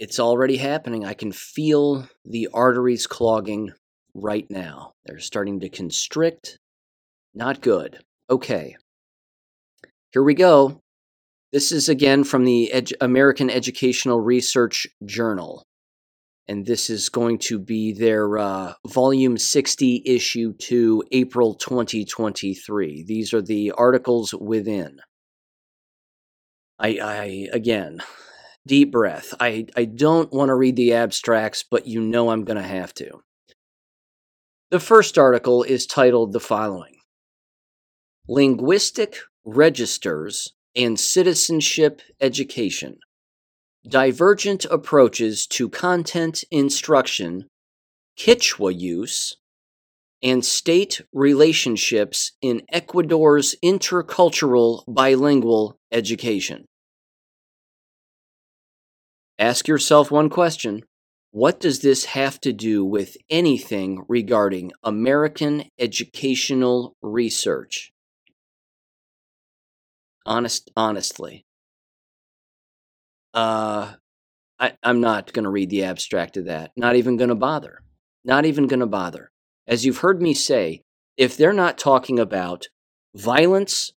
It's 0.00 0.18
already 0.18 0.56
happening. 0.56 1.04
I 1.04 1.14
can 1.14 1.30
feel 1.30 2.08
the 2.24 2.48
arteries 2.52 3.06
clogging 3.06 3.70
right 4.12 4.50
now. 4.50 4.90
They're 5.06 5.20
starting 5.20 5.60
to 5.60 5.68
constrict. 5.68 6.58
Not 7.32 7.60
good. 7.60 8.00
Okay. 8.28 8.74
Here 10.14 10.22
we 10.22 10.34
go. 10.34 10.80
This 11.52 11.72
is 11.72 11.88
again 11.88 12.22
from 12.22 12.44
the 12.44 12.72
American 13.00 13.50
Educational 13.50 14.20
Research 14.20 14.86
Journal. 15.04 15.66
And 16.46 16.64
this 16.64 16.88
is 16.88 17.08
going 17.08 17.38
to 17.38 17.58
be 17.58 17.92
their 17.92 18.38
uh, 18.38 18.74
volume 18.86 19.36
60, 19.36 20.04
issue 20.06 20.52
2, 20.52 21.02
April 21.10 21.56
2023. 21.56 23.02
These 23.02 23.34
are 23.34 23.42
the 23.42 23.72
articles 23.72 24.32
within. 24.32 25.00
I, 26.78 26.98
I 27.02 27.48
again, 27.52 28.00
deep 28.68 28.92
breath. 28.92 29.34
I, 29.40 29.66
I 29.76 29.84
don't 29.84 30.32
want 30.32 30.50
to 30.50 30.54
read 30.54 30.76
the 30.76 30.92
abstracts, 30.92 31.64
but 31.68 31.88
you 31.88 32.00
know 32.00 32.30
I'm 32.30 32.44
going 32.44 32.62
to 32.62 32.62
have 32.62 32.94
to. 32.94 33.24
The 34.70 34.78
first 34.78 35.18
article 35.18 35.64
is 35.64 35.86
titled 35.88 36.32
the 36.32 36.38
following 36.38 36.98
Linguistic 38.28 39.16
registers, 39.44 40.52
and 40.76 40.98
citizenship 40.98 42.00
education. 42.20 42.98
Divergent 43.86 44.64
approaches 44.64 45.46
to 45.46 45.68
content 45.68 46.42
instruction, 46.50 47.46
Kichwa 48.18 48.76
use, 48.76 49.36
and 50.22 50.44
state 50.44 51.02
relationships 51.12 52.32
in 52.40 52.62
Ecuador's 52.72 53.54
intercultural 53.62 54.82
bilingual 54.88 55.78
education. 55.92 56.64
Ask 59.38 59.68
yourself 59.68 60.10
one 60.10 60.30
question 60.30 60.82
What 61.32 61.60
does 61.60 61.80
this 61.80 62.06
have 62.06 62.40
to 62.40 62.52
do 62.52 62.84
with 62.84 63.16
anything 63.28 64.04
regarding 64.08 64.72
American 64.82 65.64
educational 65.78 66.96
research? 67.02 67.93
Honest 70.26 70.70
honestly. 70.76 71.44
Uh 73.32 73.94
I, 74.60 74.74
i'm 74.84 75.00
not 75.00 75.32
going 75.32 75.42
to 75.42 75.50
read 75.50 75.68
the 75.68 75.82
abstract 75.82 76.36
of 76.36 76.44
that 76.44 76.70
not 76.76 76.94
even 76.94 77.16
going 77.16 77.28
to 77.28 77.34
bother 77.34 77.80
not 78.24 78.46
even 78.46 78.66
going 78.66 78.80
to 78.80 78.86
bother. 78.86 79.30
As 79.66 79.84
you've 79.84 79.98
heard 79.98 80.20
me 80.20 80.34
say 80.34 80.82
if 81.16 81.36
they're 81.36 81.52
not 81.52 81.78
talking 81.78 82.18
about 82.18 82.68
violence 83.14 83.92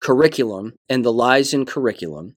curriculum 0.00 0.74
and 0.88 1.04
the 1.04 1.12
lies 1.12 1.52
in 1.52 1.66
curriculum 1.66 2.36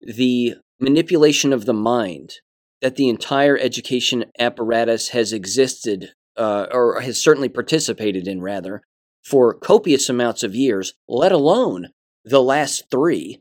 the 0.00 0.56
manipulation 0.80 1.52
of 1.52 1.66
the 1.66 1.74
mind 1.74 2.34
that 2.80 2.96
the 2.96 3.08
entire 3.08 3.56
education 3.58 4.24
apparatus 4.38 5.10
has 5.10 5.32
existed 5.32 6.12
uh, 6.36 6.66
or 6.72 7.00
has 7.00 7.22
certainly 7.22 7.48
participated 7.48 8.26
in 8.26 8.40
rather 8.40 8.82
for 9.28 9.52
copious 9.52 10.08
amounts 10.08 10.42
of 10.42 10.54
years, 10.54 10.94
let 11.06 11.32
alone 11.32 11.88
the 12.24 12.42
last 12.42 12.84
three 12.90 13.40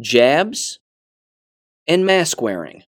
jabs 0.00 0.78
and 1.86 2.04
mask 2.04 2.42
wearing, 2.42 2.82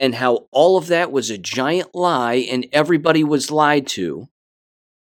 and 0.00 0.14
how 0.14 0.46
all 0.52 0.76
of 0.76 0.86
that 0.86 1.12
was 1.12 1.30
a 1.30 1.38
giant 1.38 1.94
lie 1.94 2.46
and 2.50 2.66
everybody 2.72 3.22
was 3.22 3.50
lied 3.50 3.86
to. 3.86 4.28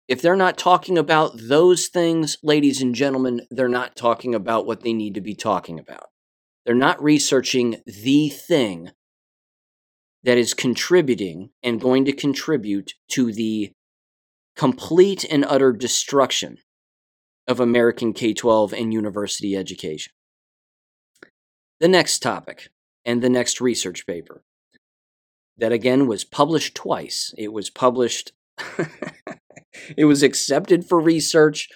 If 0.09 0.23
they're 0.23 0.37
not 0.37 0.57
talking 0.57 0.97
about 0.97 1.33
those 1.37 1.89
things, 1.89 2.39
ladies 2.43 2.81
and 2.81 2.95
gentlemen, 2.95 3.43
they're 3.51 3.69
not 3.69 3.97
talking 3.97 4.35
about 4.35 4.67
what 4.67 4.83
they 4.83 4.93
need 4.93 5.15
to 5.15 5.21
be 5.21 5.35
talking 5.35 5.79
about. 5.79 6.09
They're 6.65 6.75
not 6.75 7.03
researching 7.03 7.77
the 7.87 8.29
thing 8.29 8.91
that 10.23 10.39
is 10.39 10.55
contributing 10.55 11.51
and 11.63 11.81
going 11.81 12.05
to 12.07 12.13
contribute 12.13 12.95
to 13.11 13.33
the 13.33 13.73
complete 14.59 15.25
and 15.31 15.45
utter 15.49 15.73
destruction 15.73 16.59
of 17.47 17.61
American 17.61 18.13
K 18.13 18.35
12 18.35 18.75
and 18.75 18.93
university 18.93 19.57
education. 19.57 20.13
The 21.81 21.89
next 21.89 22.19
topic 22.19 22.69
and 23.05 23.23
the 23.23 23.31
next 23.31 23.61
research 23.61 24.05
paper 24.05 24.43
that 25.57 25.71
again 25.71 26.09
was 26.09 26.25
published 26.25 26.75
twice. 26.75 27.33
It 27.39 27.53
was 27.53 27.71
published, 27.71 28.33
it 29.97 30.05
was 30.05 30.25
accepted 30.25 30.85
for 30.85 31.01
research, 31.01 31.69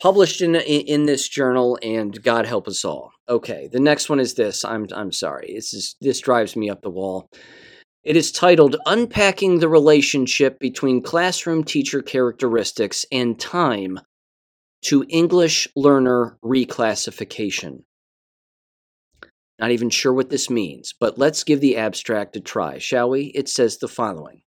published 0.00 0.40
in, 0.40 0.56
in 0.56 1.04
this 1.04 1.28
journal, 1.28 1.78
and 1.82 2.22
God 2.22 2.46
help 2.46 2.66
us 2.66 2.82
all. 2.82 3.10
Okay, 3.28 3.68
the 3.70 3.78
next 3.78 4.08
one 4.08 4.20
is 4.20 4.34
this. 4.34 4.64
I'm, 4.64 4.86
I'm 4.94 5.12
sorry. 5.12 5.52
This, 5.54 5.74
is, 5.74 5.96
this 6.00 6.20
drives 6.20 6.56
me 6.56 6.70
up 6.70 6.80
the 6.80 6.90
wall. 6.90 7.28
It 8.02 8.16
is 8.16 8.32
titled 8.32 8.76
Unpacking 8.86 9.58
the 9.58 9.68
Relationship 9.68 10.58
Between 10.58 11.02
Classroom 11.02 11.64
Teacher 11.64 12.00
Characteristics 12.00 13.04
and 13.12 13.38
Time 13.38 14.00
to 14.84 15.04
English 15.10 15.68
Learner 15.76 16.38
Reclassification. 16.42 17.82
Not 19.58 19.72
even 19.72 19.90
sure 19.90 20.14
what 20.14 20.30
this 20.30 20.48
means, 20.48 20.94
but 20.98 21.18
let's 21.18 21.44
give 21.44 21.60
the 21.60 21.76
abstract 21.76 22.36
a 22.36 22.40
try, 22.40 22.78
shall 22.78 23.10
we? 23.10 23.24
It 23.34 23.50
says 23.50 23.76
the 23.76 23.86
following 23.86 24.40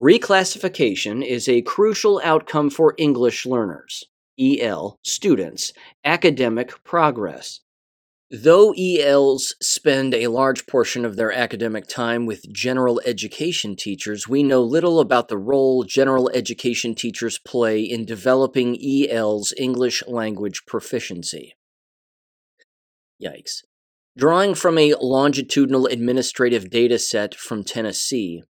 Reclassification 0.00 1.26
is 1.26 1.48
a 1.48 1.62
crucial 1.62 2.20
outcome 2.22 2.70
for 2.70 2.94
English 2.96 3.46
learners, 3.46 4.04
EL, 4.38 5.00
students, 5.02 5.72
academic 6.04 6.84
progress. 6.84 7.62
Though 8.32 8.72
ELs 8.78 9.56
spend 9.60 10.14
a 10.14 10.28
large 10.28 10.68
portion 10.68 11.04
of 11.04 11.16
their 11.16 11.32
academic 11.32 11.88
time 11.88 12.26
with 12.26 12.48
general 12.52 13.00
education 13.04 13.74
teachers, 13.74 14.28
we 14.28 14.44
know 14.44 14.62
little 14.62 15.00
about 15.00 15.26
the 15.26 15.36
role 15.36 15.82
general 15.82 16.30
education 16.32 16.94
teachers 16.94 17.40
play 17.44 17.82
in 17.82 18.04
developing 18.04 18.78
EL's 18.80 19.52
English 19.56 20.04
language 20.06 20.62
proficiency. 20.64 21.56
Yikes. 23.20 23.64
Drawing 24.16 24.54
from 24.54 24.78
a 24.78 24.94
longitudinal 25.00 25.86
administrative 25.86 26.70
data 26.70 27.00
set 27.00 27.34
from 27.34 27.64
Tennessee, 27.64 28.44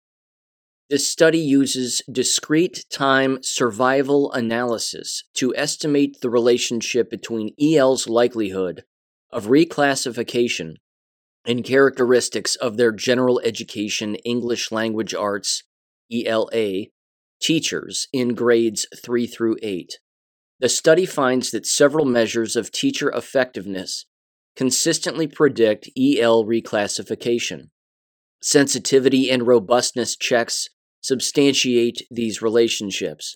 This 0.89 1.07
study 1.07 1.39
uses 1.39 2.01
discrete 2.11 2.83
time 2.91 3.37
survival 3.43 4.29
analysis 4.33 5.23
to 5.35 5.55
estimate 5.55 6.19
the 6.19 6.29
relationship 6.29 7.09
between 7.09 7.53
EL's 7.61 8.09
likelihood 8.09 8.83
of 9.31 9.47
reclassification 9.47 10.75
and 11.45 11.63
characteristics 11.63 12.55
of 12.55 12.77
their 12.77 12.91
general 12.91 13.39
education 13.43 14.15
English 14.15 14.71
language 14.71 15.13
arts 15.13 15.63
ELA 16.11 16.85
teachers 17.41 18.07
in 18.11 18.33
grades 18.33 18.87
3 19.03 19.27
through 19.27 19.57
8. 19.61 19.99
The 20.59 20.69
study 20.69 21.05
finds 21.05 21.51
that 21.51 21.65
several 21.65 22.05
measures 22.05 22.55
of 22.55 22.71
teacher 22.71 23.09
effectiveness 23.09 24.05
consistently 24.55 25.25
predict 25.25 25.89
EL 25.97 26.43
reclassification. 26.43 27.69
Sensitivity 28.41 29.29
and 29.29 29.47
robustness 29.47 30.17
checks 30.17 30.67
substantiate 31.01 32.01
these 32.11 32.41
relationships. 32.41 33.33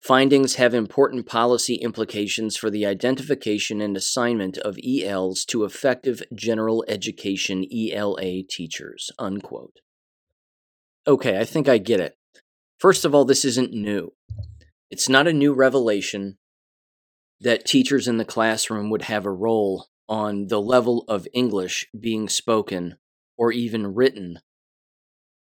Findings 0.00 0.54
have 0.54 0.74
important 0.74 1.26
policy 1.26 1.74
implications 1.74 2.56
for 2.56 2.70
the 2.70 2.86
identification 2.86 3.80
and 3.80 3.96
assignment 3.96 4.56
of 4.58 4.78
ELs 4.84 5.44
to 5.46 5.64
effective 5.64 6.22
general 6.34 6.84
education 6.88 7.64
ELA 7.72 8.42
teachers. 8.48 9.10
Unquote. 9.18 9.80
Okay, 11.06 11.38
I 11.38 11.44
think 11.44 11.68
I 11.68 11.78
get 11.78 12.00
it. 12.00 12.16
First 12.78 13.04
of 13.04 13.14
all, 13.14 13.24
this 13.24 13.44
isn't 13.44 13.72
new. 13.72 14.12
It's 14.90 15.08
not 15.08 15.26
a 15.26 15.32
new 15.32 15.52
revelation 15.52 16.38
that 17.40 17.66
teachers 17.66 18.08
in 18.08 18.18
the 18.18 18.24
classroom 18.24 18.90
would 18.90 19.02
have 19.02 19.26
a 19.26 19.32
role 19.32 19.88
on 20.08 20.46
the 20.46 20.60
level 20.60 21.04
of 21.08 21.28
English 21.32 21.86
being 21.98 22.28
spoken 22.28 22.96
or 23.36 23.52
even 23.52 23.94
written 23.94 24.38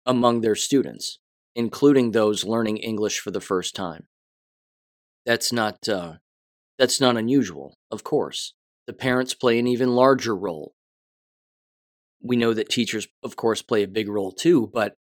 among 0.05 0.41
their 0.41 0.55
students 0.55 1.19
including 1.55 2.11
those 2.11 2.45
learning 2.45 2.79
English 2.79 3.19
for 3.19 3.31
the 3.31 3.41
first 3.41 3.75
time. 3.75 4.07
That's 5.27 5.53
not 5.53 5.89
uh, 5.89 6.15
that's 6.79 7.01
not 7.01 7.17
unusual, 7.17 7.77
of 7.91 8.05
course. 8.05 8.55
The 8.87 8.93
parents 8.93 9.35
play 9.35 9.59
an 9.59 9.67
even 9.67 9.95
larger 9.95 10.35
role. 10.35 10.75
We 12.23 12.37
know 12.37 12.55
that 12.55 12.69
teachers, 12.69 13.07
of 13.23 13.37
course, 13.37 13.63
play 13.63 13.83
a 13.83 13.89
big 13.89 14.09
role 14.09 14.33
too, 14.33 14.71
but 14.73 14.95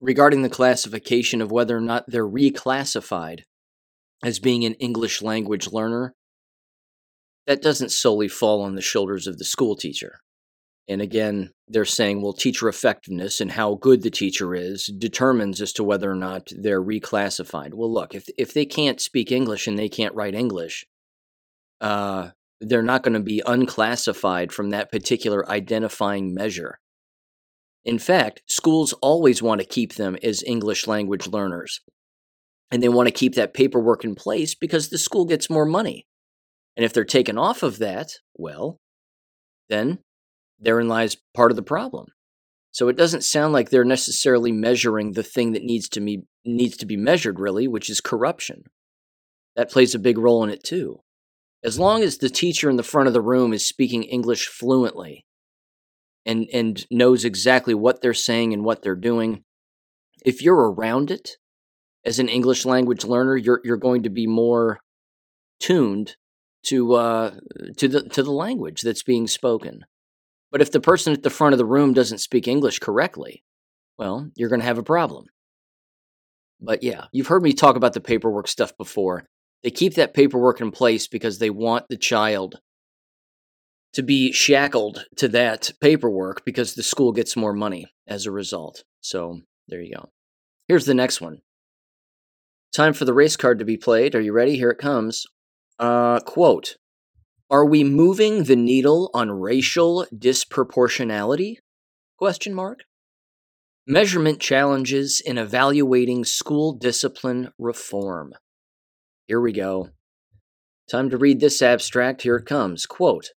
regarding 0.00 0.42
the 0.42 0.48
classification 0.48 1.40
of 1.40 1.50
whether 1.50 1.76
or 1.76 1.80
not 1.80 2.04
they're 2.08 2.26
reclassified 2.26 3.40
as 4.22 4.38
being 4.38 4.64
an 4.64 4.74
English 4.74 5.22
language 5.22 5.68
learner, 5.70 6.14
that 7.46 7.62
doesn't 7.62 7.92
solely 7.92 8.28
fall 8.28 8.62
on 8.62 8.74
the 8.74 8.82
shoulders 8.82 9.26
of 9.26 9.38
the 9.38 9.44
school 9.44 9.76
teacher. 9.76 10.20
And 10.86 11.00
again, 11.00 11.50
they're 11.66 11.86
saying, 11.86 12.20
well, 12.20 12.34
teacher 12.34 12.68
effectiveness 12.68 13.40
and 13.40 13.52
how 13.52 13.76
good 13.76 14.02
the 14.02 14.10
teacher 14.10 14.54
is 14.54 14.86
determines 14.98 15.62
as 15.62 15.72
to 15.74 15.84
whether 15.84 16.10
or 16.10 16.14
not 16.14 16.48
they're 16.54 16.82
reclassified. 16.82 17.72
Well, 17.72 17.92
look, 17.92 18.14
if 18.14 18.28
if 18.36 18.52
they 18.52 18.66
can't 18.66 19.00
speak 19.00 19.32
English 19.32 19.66
and 19.66 19.78
they 19.78 19.88
can't 19.88 20.14
write 20.14 20.34
English, 20.34 20.84
uh, 21.80 22.30
they're 22.60 22.82
not 22.82 23.02
going 23.02 23.14
to 23.14 23.20
be 23.20 23.42
unclassified 23.46 24.52
from 24.52 24.70
that 24.70 24.92
particular 24.92 25.48
identifying 25.48 26.34
measure. 26.34 26.78
In 27.84 27.98
fact, 27.98 28.42
schools 28.48 28.92
always 28.94 29.42
want 29.42 29.60
to 29.60 29.66
keep 29.66 29.94
them 29.94 30.16
as 30.22 30.42
English 30.42 30.86
language 30.86 31.26
learners. 31.26 31.80
And 32.70 32.82
they 32.82 32.88
want 32.88 33.08
to 33.08 33.12
keep 33.12 33.34
that 33.34 33.54
paperwork 33.54 34.04
in 34.04 34.14
place 34.14 34.54
because 34.54 34.88
the 34.88 34.98
school 34.98 35.26
gets 35.26 35.50
more 35.50 35.66
money. 35.66 36.06
And 36.76 36.84
if 36.84 36.92
they're 36.92 37.04
taken 37.04 37.38
off 37.38 37.62
of 37.62 37.78
that, 37.78 38.18
well, 38.34 38.78
then 39.68 39.98
therein 40.58 40.88
lies 40.88 41.16
part 41.34 41.50
of 41.50 41.56
the 41.56 41.62
problem. 41.62 42.06
So 42.72 42.88
it 42.88 42.96
doesn't 42.96 43.22
sound 43.22 43.52
like 43.52 43.70
they're 43.70 43.84
necessarily 43.84 44.50
measuring 44.50 45.12
the 45.12 45.22
thing 45.22 45.52
that 45.52 45.62
needs 45.62 45.88
to 45.90 46.00
be 46.00 46.24
needs 46.44 46.76
to 46.78 46.86
be 46.86 46.96
measured 46.96 47.38
really, 47.38 47.68
which 47.68 47.88
is 47.88 48.00
corruption. 48.00 48.64
That 49.56 49.70
plays 49.70 49.94
a 49.94 50.00
big 50.00 50.18
role 50.18 50.42
in 50.42 50.50
it 50.50 50.64
too. 50.64 51.00
As 51.62 51.78
long 51.78 52.02
as 52.02 52.18
the 52.18 52.28
teacher 52.28 52.68
in 52.68 52.76
the 52.76 52.82
front 52.82 53.06
of 53.06 53.14
the 53.14 53.22
room 53.22 53.52
is 53.52 53.66
speaking 53.66 54.02
English 54.02 54.48
fluently 54.48 55.24
and 56.26 56.48
and 56.52 56.84
knows 56.90 57.24
exactly 57.24 57.74
what 57.74 58.02
they're 58.02 58.12
saying 58.12 58.52
and 58.52 58.64
what 58.64 58.82
they're 58.82 58.96
doing, 58.96 59.44
if 60.24 60.42
you're 60.42 60.72
around 60.72 61.10
it 61.12 61.36
as 62.04 62.18
an 62.18 62.28
English 62.28 62.64
language 62.64 63.04
learner, 63.04 63.36
you're 63.36 63.60
you're 63.64 63.76
going 63.76 64.02
to 64.02 64.10
be 64.10 64.26
more 64.26 64.80
tuned 65.60 66.16
to 66.64 66.94
uh, 66.94 67.34
to 67.76 67.88
the 67.88 68.08
to 68.08 68.22
the 68.22 68.32
language 68.32 68.80
that's 68.80 69.02
being 69.02 69.26
spoken. 69.26 69.84
But 70.54 70.62
if 70.62 70.70
the 70.70 70.78
person 70.78 71.12
at 71.12 71.24
the 71.24 71.30
front 71.30 71.52
of 71.52 71.58
the 71.58 71.64
room 71.64 71.94
doesn't 71.94 72.18
speak 72.18 72.46
English 72.46 72.78
correctly, 72.78 73.42
well, 73.98 74.30
you're 74.36 74.48
going 74.48 74.60
to 74.60 74.66
have 74.66 74.78
a 74.78 74.84
problem. 74.84 75.24
But 76.60 76.84
yeah, 76.84 77.06
you've 77.10 77.26
heard 77.26 77.42
me 77.42 77.52
talk 77.52 77.74
about 77.74 77.92
the 77.92 78.00
paperwork 78.00 78.46
stuff 78.46 78.70
before. 78.76 79.24
They 79.64 79.72
keep 79.72 79.94
that 79.94 80.14
paperwork 80.14 80.60
in 80.60 80.70
place 80.70 81.08
because 81.08 81.40
they 81.40 81.50
want 81.50 81.86
the 81.88 81.96
child 81.96 82.60
to 83.94 84.04
be 84.04 84.30
shackled 84.30 85.04
to 85.16 85.26
that 85.30 85.72
paperwork 85.80 86.44
because 86.44 86.76
the 86.76 86.84
school 86.84 87.10
gets 87.10 87.34
more 87.34 87.52
money 87.52 87.86
as 88.06 88.24
a 88.24 88.30
result. 88.30 88.84
So 89.00 89.40
there 89.66 89.80
you 89.80 89.96
go. 89.96 90.10
Here's 90.68 90.86
the 90.86 90.94
next 90.94 91.20
one. 91.20 91.38
Time 92.72 92.92
for 92.92 93.06
the 93.06 93.12
race 93.12 93.36
card 93.36 93.58
to 93.58 93.64
be 93.64 93.76
played. 93.76 94.14
Are 94.14 94.20
you 94.20 94.32
ready? 94.32 94.54
Here 94.54 94.70
it 94.70 94.78
comes. 94.78 95.26
Uh, 95.80 96.20
quote 96.20 96.76
are 97.50 97.66
we 97.66 97.84
moving 97.84 98.44
the 98.44 98.56
needle 98.56 99.10
on 99.12 99.30
racial 99.30 100.06
disproportionality? 100.14 101.56
Question 102.16 102.54
mark. 102.54 102.80
Measurement 103.86 104.40
challenges 104.40 105.20
in 105.24 105.36
evaluating 105.36 106.24
school 106.24 106.72
discipline 106.72 107.50
reform. 107.58 108.32
Here 109.26 109.40
we 109.40 109.52
go. 109.52 109.90
Time 110.90 111.10
to 111.10 111.18
read 111.18 111.40
this 111.40 111.60
abstract. 111.60 112.22
Here 112.22 112.36
it 112.36 112.46
comes. 112.46 112.86
Quote 112.86 113.30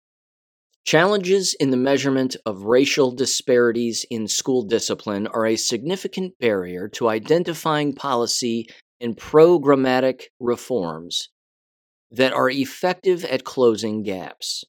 Challenges 0.85 1.57
in 1.59 1.71
the 1.71 1.79
measurement 1.79 2.37
of 2.45 2.65
racial 2.65 3.11
disparities 3.11 4.05
in 4.11 4.29
school 4.29 4.65
discipline 4.65 5.27
are 5.29 5.47
a 5.47 5.57
significant 5.57 6.39
barrier 6.39 6.89
to 6.89 7.09
identifying 7.09 7.95
policy 7.95 8.67
and 9.01 9.17
programmatic 9.17 10.25
reforms 10.39 11.31
that 12.17 12.33
are 12.33 12.51
effective 12.51 13.25
at 13.25 13.45
closing 13.45 14.03
gaps. 14.03 14.65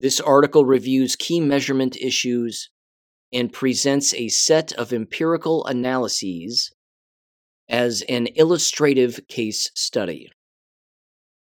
This 0.00 0.20
article 0.20 0.64
reviews 0.64 1.16
key 1.16 1.40
measurement 1.40 1.96
issues 1.96 2.70
and 3.32 3.52
presents 3.52 4.14
a 4.14 4.28
set 4.28 4.72
of 4.72 4.92
empirical 4.92 5.66
analyses 5.66 6.72
as 7.68 8.02
an 8.08 8.26
illustrative 8.28 9.20
case 9.28 9.70
study. 9.74 10.30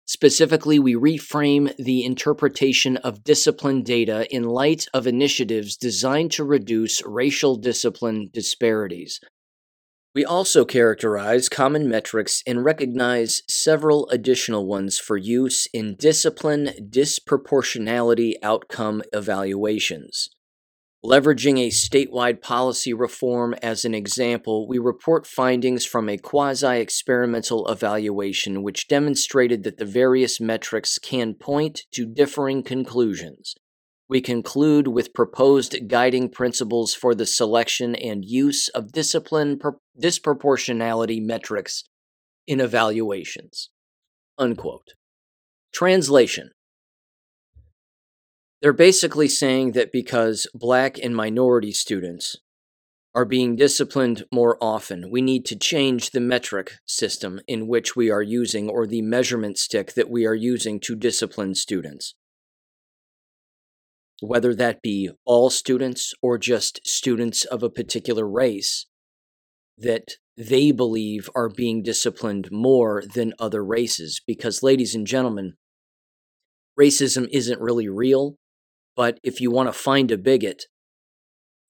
Specifically, 0.07 0.79
we 0.79 0.95
reframe 0.95 1.75
the 1.77 2.05
interpretation 2.05 2.97
of 2.99 3.25
discipline 3.25 3.83
data 3.83 4.33
in 4.35 4.45
light 4.45 4.87
of 4.95 5.07
initiatives 5.07 5.77
designed 5.77 6.31
to 6.33 6.45
reduce 6.45 7.03
racial 7.05 7.57
discipline 7.57 8.31
disparities, 8.33 9.21
we 10.17 10.25
also 10.25 10.65
characterize 10.65 11.51
common 11.51 11.91
metrics 11.91 12.43
and 12.47 12.65
recognize 12.65 13.43
several 13.51 14.09
additional 14.09 14.67
ones 14.67 14.99
for 14.99 15.19
use 15.19 15.69
in 15.75 15.95
discipline 15.95 16.71
disproportionality 16.89 18.33
outcome 18.43 19.03
evaluations. 19.13 20.31
Leveraging 21.05 21.59
a 21.59 21.69
statewide 21.69 22.41
policy 22.41 22.95
reform 22.95 23.55
as 23.63 23.85
an 23.85 23.93
example, 23.93 24.67
we 24.67 24.79
report 24.79 25.27
findings 25.27 25.85
from 25.85 26.09
a 26.09 26.17
quasi 26.17 26.79
experimental 26.79 27.69
evaluation 27.69 28.63
which 28.63 28.89
demonstrated 28.89 29.65
that 29.65 29.77
the 29.77 29.85
various 29.85 30.41
metrics 30.41 30.99
can 30.99 31.35
point 31.35 31.83
to 31.93 32.07
differing 32.07 32.63
conclusions 32.63 33.55
we 34.09 34.21
conclude 34.21 34.89
with 34.89 35.15
proposed 35.15 35.89
guiding 35.89 36.29
principles 36.29 36.95
for 36.95 37.15
the 37.15 37.27
selection 37.27 37.95
and 37.97 38.25
use 38.25 38.69
of 38.69 38.93
discipline 38.93 39.59
pro- 39.59 39.81
disproportionality 40.01 41.21
metrics 41.21 41.85
in 42.47 42.61
evaluations. 42.61 43.71
Unquote. 44.39 44.95
Translation 45.73 46.51
They're 48.63 48.73
basically 48.73 49.29
saying 49.29 49.73
that 49.73 49.93
because 49.93 50.47
black 50.55 50.99
and 50.99 51.15
minority 51.15 51.73
students 51.73 52.37
are 53.15 53.25
being 53.25 53.57
disciplined 53.57 54.25
more 54.33 54.57
often, 54.61 55.11
we 55.11 55.23
need 55.23 55.47
to 55.47 55.57
change 55.57 56.11
the 56.11 56.21
metric 56.21 56.75
system 56.85 57.41
in 57.49 57.67
which 57.67 57.97
we 57.97 58.11
are 58.11 58.23
using 58.23 58.69
or 58.69 58.87
the 58.87 59.03
measurement 59.03 59.59
stick 59.59 59.95
that 59.95 60.11
we 60.11 60.27
are 60.27 60.35
using 60.35 60.79
to 60.81 60.95
discipline 60.95 61.55
students 61.55 62.15
whether 64.21 64.55
that 64.55 64.83
be 64.83 65.11
all 65.25 65.51
students 65.51 66.15
or 66.23 66.39
just 66.39 66.81
students 66.87 67.45
of 67.45 67.63
a 67.63 67.71
particular 67.71 68.29
race 68.29 68.87
that 69.79 70.13
they 70.37 70.71
believe 70.73 71.29
are 71.35 71.49
being 71.49 71.83
disciplined 71.83 72.49
more 72.51 73.03
than 73.15 73.35
other 73.39 73.65
races. 73.65 74.21
Because, 74.27 74.63
ladies 74.63 74.95
and 74.95 75.07
gentlemen, 75.07 75.55
racism 76.79 77.29
isn't 77.31 77.61
really 77.61 77.89
real, 77.89 78.37
but 78.97 79.19
if 79.23 79.41
you 79.41 79.51
want 79.51 79.69
to 79.69 79.73
find 79.73 80.11
a 80.11 80.17
bigot, 80.19 80.65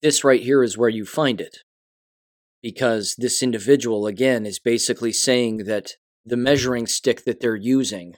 this 0.02 0.23
right 0.23 0.43
here 0.43 0.62
is 0.62 0.78
where 0.78 0.89
you 0.89 1.05
find 1.05 1.40
it. 1.40 1.59
because 2.62 3.14
this 3.16 3.44
individual, 3.44 4.09
again, 4.09 4.44
is 4.44 4.59
basically 4.59 5.12
saying 5.12 5.59
that 5.59 5.93
the 6.24 6.36
measuring 6.36 6.85
stick 6.85 7.24
that 7.24 7.39
they're 7.39 7.55
using 7.55 8.16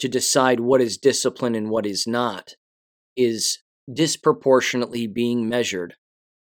to 0.00 0.08
decide 0.08 0.58
what 0.58 0.80
is 0.80 0.98
discipline 0.98 1.54
and 1.54 1.70
what 1.70 1.86
is 1.86 2.04
not 2.04 2.54
is 3.16 3.58
disproportionately 3.92 5.06
being 5.06 5.48
measured 5.48 5.94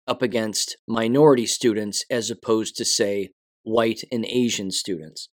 up 0.07 0.21
against 0.21 0.77
minority 0.87 1.45
students 1.45 2.05
as 2.09 2.29
opposed 2.29 2.75
to, 2.77 2.85
say, 2.85 3.31
white 3.63 4.03
and 4.11 4.25
Asian 4.25 4.71
students. 4.71 5.29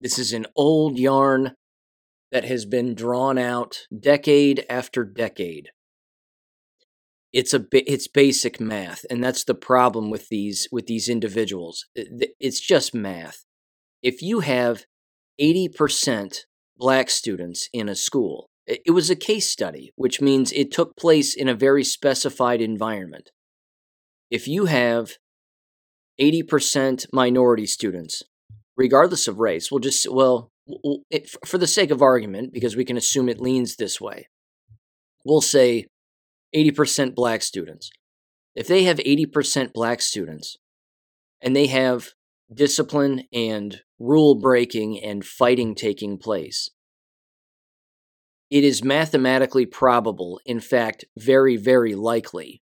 This 0.00 0.18
is 0.18 0.32
an 0.32 0.46
old 0.54 0.98
yarn 0.98 1.54
that 2.30 2.44
has 2.44 2.64
been 2.64 2.94
drawn 2.94 3.38
out 3.38 3.80
decade 3.98 4.64
after 4.70 5.04
decade. 5.04 5.70
It's 7.32 7.52
a 7.52 7.66
it's 7.72 8.08
basic 8.08 8.60
math, 8.60 9.04
and 9.10 9.22
that's 9.22 9.44
the 9.44 9.54
problem 9.54 10.08
with 10.08 10.28
these 10.28 10.68
with 10.72 10.86
these 10.86 11.08
individuals. 11.08 11.84
It's 11.94 12.60
just 12.60 12.94
math. 12.94 13.44
If 14.02 14.22
you 14.22 14.40
have 14.40 14.84
eighty 15.38 15.68
percent 15.68 16.46
black 16.76 17.10
students 17.10 17.68
in 17.72 17.88
a 17.88 17.94
school, 17.94 18.48
it 18.68 18.92
was 18.92 19.08
a 19.08 19.16
case 19.16 19.48
study, 19.48 19.92
which 19.96 20.20
means 20.20 20.52
it 20.52 20.70
took 20.70 20.96
place 20.96 21.34
in 21.34 21.48
a 21.48 21.54
very 21.54 21.82
specified 21.82 22.60
environment. 22.60 23.30
If 24.30 24.46
you 24.46 24.66
have 24.66 25.16
80% 26.20 27.06
minority 27.12 27.64
students, 27.64 28.22
regardless 28.76 29.26
of 29.26 29.38
race, 29.38 29.70
we'll 29.70 29.80
just, 29.80 30.06
well, 30.10 30.52
it, 31.10 31.30
for 31.46 31.56
the 31.56 31.66
sake 31.66 31.90
of 31.90 32.02
argument, 32.02 32.52
because 32.52 32.76
we 32.76 32.84
can 32.84 32.98
assume 32.98 33.30
it 33.30 33.40
leans 33.40 33.76
this 33.76 34.00
way, 34.00 34.28
we'll 35.24 35.40
say 35.40 35.86
80% 36.54 37.14
black 37.14 37.40
students. 37.40 37.90
If 38.54 38.66
they 38.66 38.84
have 38.84 38.98
80% 38.98 39.72
black 39.72 40.02
students 40.02 40.58
and 41.40 41.56
they 41.56 41.68
have 41.68 42.10
discipline 42.52 43.24
and 43.32 43.80
rule 43.98 44.34
breaking 44.34 45.02
and 45.02 45.24
fighting 45.24 45.74
taking 45.74 46.18
place, 46.18 46.68
it 48.50 48.64
is 48.64 48.82
mathematically 48.82 49.66
probable, 49.66 50.40
in 50.46 50.60
fact, 50.60 51.04
very, 51.16 51.56
very 51.56 51.94
likely, 51.94 52.62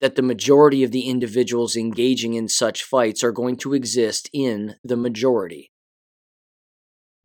that 0.00 0.16
the 0.16 0.22
majority 0.22 0.82
of 0.82 0.90
the 0.90 1.08
individuals 1.08 1.76
engaging 1.76 2.34
in 2.34 2.48
such 2.48 2.82
fights 2.82 3.22
are 3.22 3.32
going 3.32 3.56
to 3.56 3.72
exist 3.72 4.28
in 4.32 4.74
the 4.82 4.96
majority. 4.96 5.70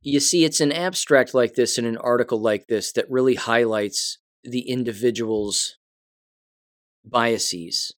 You 0.01 0.19
see, 0.19 0.45
it's 0.45 0.61
an 0.61 0.71
abstract 0.71 1.33
like 1.33 1.55
this 1.55 1.77
in 1.77 1.85
an 1.85 1.97
article 1.97 2.39
like 2.39 2.67
this 2.67 2.91
that 2.93 3.09
really 3.09 3.35
highlights 3.35 4.19
the 4.43 4.69
individual's 4.69 5.77
biases 7.03 7.93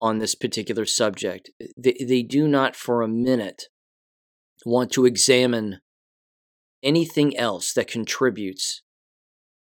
on 0.00 0.18
this 0.18 0.34
particular 0.34 0.86
subject. 0.86 1.50
They, 1.76 1.96
they 2.00 2.22
do 2.22 2.48
not 2.48 2.74
for 2.74 3.02
a 3.02 3.08
minute 3.08 3.64
want 4.64 4.90
to 4.92 5.04
examine 5.04 5.80
anything 6.82 7.36
else 7.36 7.72
that 7.72 7.88
contributes 7.88 8.82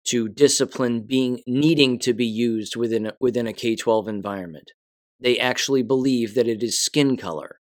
to 0.08 0.30
discipline 0.30 1.02
being 1.02 1.42
needing 1.48 1.98
to 2.00 2.14
be 2.14 2.26
used 2.26 2.76
within 2.76 3.08
a, 3.08 3.14
within 3.20 3.48
a 3.48 3.54
K-12 3.54 4.08
environment. 4.08 4.72
They 5.20 5.40
actually 5.40 5.82
believe 5.82 6.36
that 6.36 6.48
it 6.48 6.62
is 6.62 6.80
skin 6.80 7.18
color. 7.18 7.60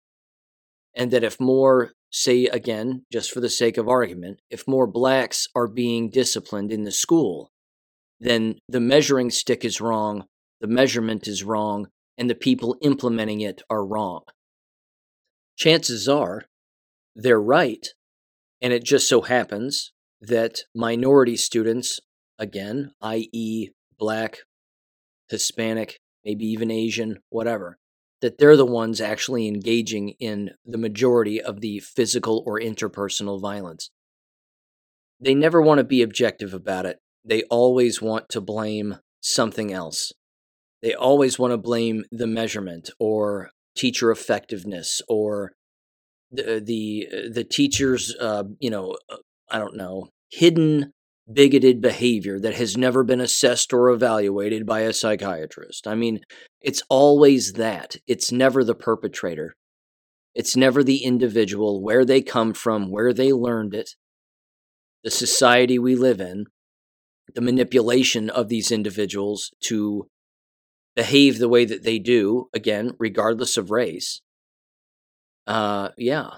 And 0.94 1.10
that 1.10 1.24
if 1.24 1.38
more 1.38 1.92
say 2.10 2.46
again, 2.46 3.04
just 3.12 3.30
for 3.30 3.40
the 3.40 3.50
sake 3.50 3.76
of 3.76 3.88
argument, 3.88 4.40
if 4.50 4.66
more 4.66 4.86
blacks 4.86 5.46
are 5.54 5.68
being 5.68 6.10
disciplined 6.10 6.72
in 6.72 6.84
the 6.84 6.92
school, 6.92 7.52
then 8.18 8.58
the 8.68 8.80
measuring 8.80 9.30
stick 9.30 9.64
is 9.64 9.80
wrong, 9.80 10.24
the 10.60 10.66
measurement 10.66 11.28
is 11.28 11.44
wrong, 11.44 11.88
and 12.18 12.28
the 12.28 12.34
people 12.34 12.76
implementing 12.82 13.40
it 13.40 13.62
are 13.70 13.84
wrong. 13.84 14.22
Chances 15.56 16.08
are 16.08 16.44
they're 17.14 17.40
right, 17.40 17.86
and 18.60 18.72
it 18.72 18.84
just 18.84 19.08
so 19.08 19.22
happens 19.22 19.92
that 20.20 20.60
minority 20.74 21.36
students, 21.36 22.00
again, 22.38 22.92
i.e., 23.00 23.70
black, 23.98 24.38
Hispanic, 25.28 25.98
maybe 26.24 26.44
even 26.46 26.70
Asian, 26.70 27.18
whatever, 27.30 27.78
that 28.20 28.38
they're 28.38 28.56
the 28.56 28.66
ones 28.66 29.00
actually 29.00 29.48
engaging 29.48 30.10
in 30.20 30.50
the 30.66 30.78
majority 30.78 31.40
of 31.40 31.60
the 31.60 31.80
physical 31.80 32.42
or 32.46 32.60
interpersonal 32.60 33.40
violence. 33.40 33.90
They 35.20 35.34
never 35.34 35.60
want 35.60 35.78
to 35.78 35.84
be 35.84 36.02
objective 36.02 36.52
about 36.54 36.86
it. 36.86 36.98
They 37.24 37.42
always 37.44 38.00
want 38.00 38.28
to 38.30 38.40
blame 38.40 38.96
something 39.20 39.72
else. 39.72 40.12
They 40.82 40.94
always 40.94 41.38
want 41.38 41.52
to 41.52 41.58
blame 41.58 42.04
the 42.10 42.26
measurement 42.26 42.90
or 42.98 43.50
teacher 43.76 44.10
effectiveness 44.10 45.02
or 45.08 45.52
the 46.30 46.60
the 46.64 47.08
the 47.30 47.44
teacher's 47.44 48.14
uh, 48.20 48.44
you 48.58 48.70
know 48.70 48.96
uh, 49.08 49.16
I 49.50 49.58
don't 49.58 49.76
know 49.76 50.08
hidden 50.30 50.92
bigoted 51.32 51.80
behavior 51.80 52.40
that 52.40 52.54
has 52.54 52.76
never 52.76 53.04
been 53.04 53.20
assessed 53.20 53.72
or 53.72 53.90
evaluated 53.90 54.66
by 54.66 54.80
a 54.80 54.92
psychiatrist. 54.92 55.86
I 55.86 55.94
mean, 55.94 56.20
it's 56.60 56.82
always 56.88 57.54
that. 57.54 57.96
It's 58.06 58.32
never 58.32 58.64
the 58.64 58.74
perpetrator. 58.74 59.54
It's 60.34 60.56
never 60.56 60.82
the 60.82 61.04
individual, 61.04 61.82
where 61.82 62.04
they 62.04 62.22
come 62.22 62.52
from, 62.52 62.90
where 62.90 63.12
they 63.12 63.32
learned 63.32 63.74
it, 63.74 63.90
the 65.02 65.10
society 65.10 65.78
we 65.78 65.96
live 65.96 66.20
in, 66.20 66.46
the 67.34 67.40
manipulation 67.40 68.30
of 68.30 68.48
these 68.48 68.70
individuals 68.70 69.50
to 69.64 70.08
behave 70.94 71.38
the 71.38 71.48
way 71.48 71.64
that 71.64 71.84
they 71.84 71.98
do, 71.98 72.48
again, 72.52 72.92
regardless 72.98 73.56
of 73.56 73.70
race. 73.70 74.20
Uh, 75.50 75.88
yeah, 75.98 76.30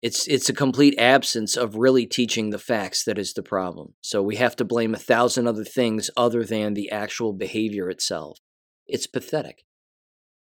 it's 0.00 0.26
it's 0.26 0.48
a 0.48 0.54
complete 0.54 0.98
absence 0.98 1.58
of 1.58 1.76
really 1.76 2.06
teaching 2.06 2.48
the 2.48 2.58
facts 2.58 3.04
that 3.04 3.18
is 3.18 3.34
the 3.34 3.42
problem. 3.42 3.92
So 4.00 4.22
we 4.22 4.36
have 4.36 4.56
to 4.56 4.64
blame 4.64 4.94
a 4.94 4.98
thousand 4.98 5.46
other 5.46 5.62
things 5.62 6.08
other 6.16 6.42
than 6.42 6.72
the 6.72 6.90
actual 6.90 7.34
behavior 7.34 7.90
itself. 7.90 8.38
It's 8.86 9.06
pathetic. 9.06 9.64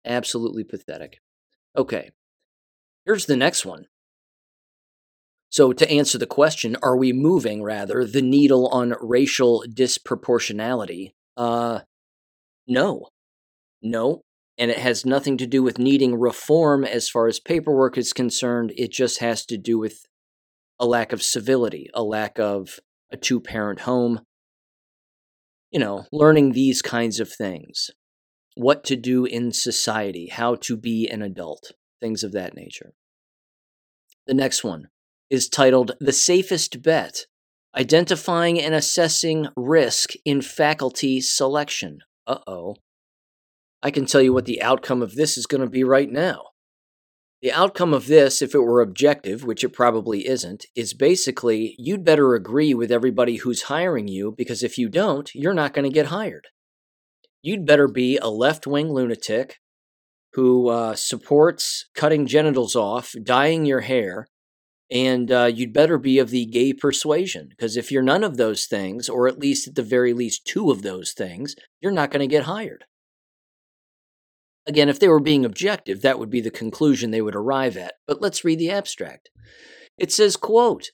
Absolutely 0.05 0.62
pathetic. 0.62 1.19
Okay. 1.77 2.12
Here's 3.05 3.27
the 3.27 3.37
next 3.37 3.66
one. 3.66 3.87
So, 5.51 5.73
to 5.73 5.91
answer 5.91 6.19
the 6.19 6.27
question, 6.27 6.77
are 6.85 6.97
we 6.97 7.12
moving, 7.12 7.65
rather, 7.65 8.05
the 8.05 8.23
needle 8.23 8.69
on 8.69 8.95
racial 9.01 9.65
disproportionality? 9.69 11.15
Uh, 11.37 11.81
no. 12.69 13.09
No, 13.83 14.23
and 14.59 14.70
it 14.70 14.78
has 14.78 15.06
nothing 15.06 15.36
to 15.39 15.47
do 15.47 15.62
with 15.62 15.78
needing 15.78 16.18
reform 16.18 16.85
as 16.85 17.09
far 17.09 17.28
as 17.28 17.39
paperwork 17.39 17.97
is 17.97 18.12
concerned. 18.12 18.72
It 18.76 18.90
just 18.90 19.20
has 19.20 19.47
to 19.47 19.56
do 19.56 19.78
with 19.78 20.05
a 20.80 20.86
lack 20.86 21.12
of 21.12 21.22
civility, 21.22 21.89
a 21.94 22.02
lack 22.02 22.39
of 22.39 22.80
a 23.10 23.16
two 23.16 23.40
parent 23.40 23.80
home. 23.80 24.20
You 25.70 25.80
know, 25.80 26.06
learning 26.10 26.52
these 26.52 26.82
kinds 26.82 27.20
of 27.20 27.30
things, 27.30 27.90
what 28.56 28.85
to 28.85 28.97
do 28.97 29.24
in 29.24 29.52
society, 29.52 30.28
how 30.28 30.56
to 30.56 30.76
be 30.76 31.06
an 31.09 31.22
adult, 31.22 31.72
things 32.01 32.24
of 32.24 32.32
that 32.32 32.55
nature. 32.56 32.94
The 34.26 34.35
next 34.35 34.64
one 34.64 34.89
is 35.30 35.48
titled 35.48 35.93
The 36.01 36.12
Safest 36.12 36.82
Bet 36.82 37.26
Identifying 37.76 38.60
and 38.60 38.74
Assessing 38.74 39.48
Risk 39.56 40.14
in 40.24 40.40
Faculty 40.40 41.20
Selection. 41.20 41.98
Uh 42.26 42.39
oh. 42.47 42.76
I 43.83 43.91
can 43.91 44.07
tell 44.07 44.21
you 44.21 44.33
what 44.33 44.45
the 44.45 44.61
outcome 44.63 45.03
of 45.03 45.15
this 45.15 45.39
is 45.39 45.47
going 45.47 45.61
to 45.61 45.71
be 45.71 45.85
right 45.85 46.11
now. 46.11 46.47
The 47.41 47.53
outcome 47.53 47.95
of 47.95 48.07
this, 48.07 48.43
if 48.43 48.53
it 48.53 48.61
were 48.61 48.81
objective, 48.81 49.45
which 49.45 49.63
it 49.63 49.69
probably 49.69 50.27
isn't, 50.27 50.67
is 50.75 50.93
basically 50.93 51.77
you'd 51.79 52.05
better 52.05 52.35
agree 52.35 52.75
with 52.75 52.91
everybody 52.91 53.37
who's 53.37 53.63
hiring 53.63 54.09
you 54.09 54.35
because 54.37 54.65
if 54.65 54.77
you 54.77 54.89
don't, 54.89 55.33
you're 55.35 55.55
not 55.55 55.73
going 55.73 55.85
to 55.85 55.95
get 55.95 56.07
hired. 56.07 56.49
You'd 57.41 57.65
better 57.65 57.87
be 57.87 58.17
a 58.17 58.27
left 58.27 58.67
wing 58.67 58.93
lunatic 58.93 59.59
who 60.33 60.69
uh, 60.69 60.97
supports 60.97 61.89
cutting 61.95 62.27
genitals 62.27 62.75
off, 62.75 63.15
dyeing 63.23 63.65
your 63.65 63.81
hair, 63.83 64.27
and 64.91 65.31
uh, 65.31 65.45
you'd 65.45 65.73
better 65.73 65.99
be 65.99 66.19
of 66.19 66.31
the 66.31 66.47
gay 66.47 66.73
persuasion 66.73 67.49
because 67.49 67.77
if 67.77 67.93
you're 67.93 68.03
none 68.03 68.25
of 68.25 68.37
those 68.37 68.67
things, 68.67 69.09
or 69.09 69.29
at 69.29 69.39
least 69.39 69.69
at 69.69 69.75
the 69.77 69.83
very 69.83 70.13
least 70.13 70.45
two 70.45 70.73
of 70.73 70.83
those 70.83 71.13
things, 71.13 71.55
you're 71.81 71.93
not 71.93 72.11
going 72.11 72.21
to 72.21 72.27
get 72.27 72.45
hired. 72.45 72.85
Again, 74.69 74.90
if 74.90 75.01
they 75.01 75.09
were 75.09 75.19
being 75.19 75.47
objective, 75.47 76.03
that 76.03 76.19
would 76.19 76.28
be 76.28 76.43
the 76.43 76.51
conclusion 76.51 77.11
they 77.11 77.23
would 77.23 77.35
arrive 77.35 77.78
at. 77.78 77.95
But 78.07 78.20
let's 78.20 78.45
read 78.45 78.59
the 78.59 78.70
abstract. 78.70 79.31
It 79.97 80.12
says, 80.12 80.36
quote, 80.36 80.90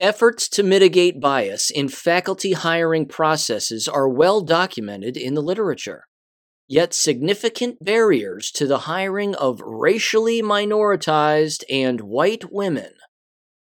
Efforts 0.00 0.48
to 0.50 0.64
mitigate 0.64 1.20
bias 1.20 1.70
in 1.70 1.88
faculty 1.88 2.52
hiring 2.52 3.06
processes 3.06 3.86
are 3.86 4.08
well 4.08 4.40
documented 4.40 5.16
in 5.16 5.34
the 5.34 5.42
literature. 5.42 6.04
Yet 6.66 6.92
significant 6.92 7.82
barriers 7.82 8.50
to 8.52 8.66
the 8.66 8.80
hiring 8.80 9.34
of 9.36 9.60
racially 9.60 10.42
minoritized 10.42 11.62
and 11.70 12.00
white 12.00 12.52
women 12.52 12.92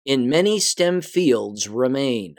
in 0.06 0.30
many 0.30 0.58
STEM 0.58 1.02
fields 1.02 1.68
remain. 1.68 2.36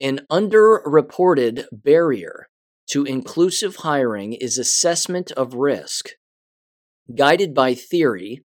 An 0.00 0.20
underreported 0.30 1.66
barrier 1.72 2.48
to 2.90 3.04
inclusive 3.04 3.76
hiring 3.76 4.34
is 4.34 4.58
assessment 4.58 5.32
of 5.32 5.54
risk, 5.54 6.10
guided 7.14 7.54
by 7.54 7.74
theory 7.74 8.42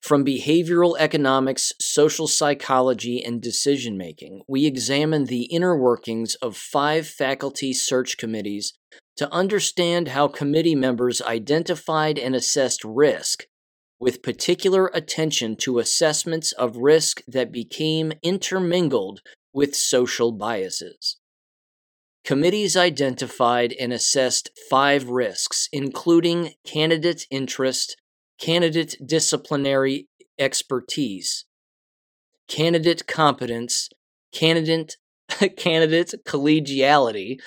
from 0.00 0.24
behavioral 0.24 0.96
economics, 0.98 1.72
social 1.78 2.26
psychology, 2.26 3.22
and 3.22 3.42
decision 3.42 3.98
making, 3.98 4.42
we 4.48 4.64
examine 4.64 5.26
the 5.26 5.42
inner 5.44 5.76
workings 5.76 6.34
of 6.36 6.56
five 6.56 7.06
faculty 7.06 7.72
search 7.74 8.16
committees 8.16 8.72
to 9.16 9.30
understand 9.30 10.08
how 10.08 10.26
committee 10.26 10.74
members 10.74 11.20
identified 11.20 12.18
and 12.18 12.34
assessed 12.34 12.82
risk, 12.82 13.44
with 13.98 14.22
particular 14.22 14.90
attention 14.94 15.54
to 15.56 15.78
assessments 15.78 16.52
of 16.52 16.78
risk 16.78 17.20
that 17.28 17.52
became 17.52 18.12
intermingled 18.22 19.20
with 19.52 19.76
social 19.76 20.32
biases. 20.32 21.19
Committees 22.24 22.76
identified 22.76 23.72
and 23.80 23.92
assessed 23.92 24.50
five 24.68 25.08
risks, 25.08 25.68
including 25.72 26.52
candidate 26.64 27.26
interest, 27.30 27.96
candidate 28.38 28.94
disciplinary 29.04 30.08
expertise, 30.38 31.44
candidate 32.48 33.06
competence, 33.06 33.88
candidate 34.32 34.96
candidate 35.56 36.14
collegiality, 36.26 37.38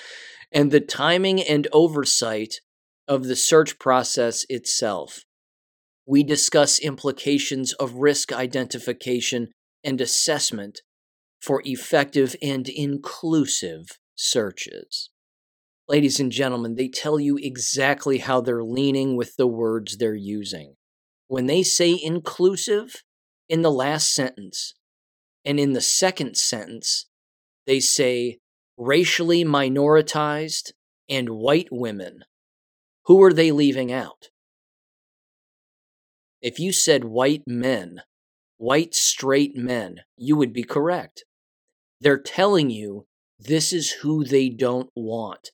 and 0.50 0.70
the 0.70 0.80
timing 0.80 1.42
and 1.42 1.68
oversight 1.72 2.60
of 3.06 3.24
the 3.24 3.36
search 3.36 3.78
process 3.78 4.46
itself. 4.48 5.24
We 6.06 6.22
discuss 6.22 6.78
implications 6.78 7.72
of 7.74 7.94
risk 7.94 8.32
identification 8.32 9.48
and 9.82 10.00
assessment 10.00 10.80
for 11.40 11.62
effective 11.64 12.34
and 12.42 12.68
inclusive 12.68 13.98
searches. 14.14 15.10
Ladies 15.88 16.18
and 16.18 16.32
gentlemen, 16.32 16.76
they 16.76 16.88
tell 16.88 17.20
you 17.20 17.38
exactly 17.40 18.18
how 18.18 18.40
they're 18.40 18.64
leaning 18.64 19.16
with 19.16 19.36
the 19.36 19.46
words 19.46 19.96
they're 19.96 20.14
using. 20.14 20.76
When 21.28 21.46
they 21.46 21.62
say 21.62 21.98
inclusive 22.02 23.02
in 23.48 23.62
the 23.62 23.70
last 23.70 24.14
sentence, 24.14 24.74
and 25.44 25.60
in 25.60 25.74
the 25.74 25.80
second 25.80 26.36
sentence, 26.36 27.06
they 27.66 27.80
say 27.80 28.38
racially 28.78 29.44
minoritized 29.44 30.72
and 31.08 31.30
white 31.30 31.68
women. 31.70 32.24
Who 33.04 33.22
are 33.22 33.32
they 33.32 33.52
leaving 33.52 33.92
out? 33.92 34.30
If 36.40 36.58
you 36.58 36.72
said 36.72 37.04
white 37.04 37.42
men, 37.46 38.02
white 38.56 38.94
straight 38.94 39.56
men, 39.56 40.00
you 40.16 40.36
would 40.36 40.52
be 40.52 40.62
correct. 40.62 41.24
They're 42.00 42.18
telling 42.18 42.70
you 42.70 43.06
this 43.44 43.72
is 43.72 43.90
who 44.02 44.24
they 44.24 44.48
don't 44.48 44.90
want. 44.94 45.50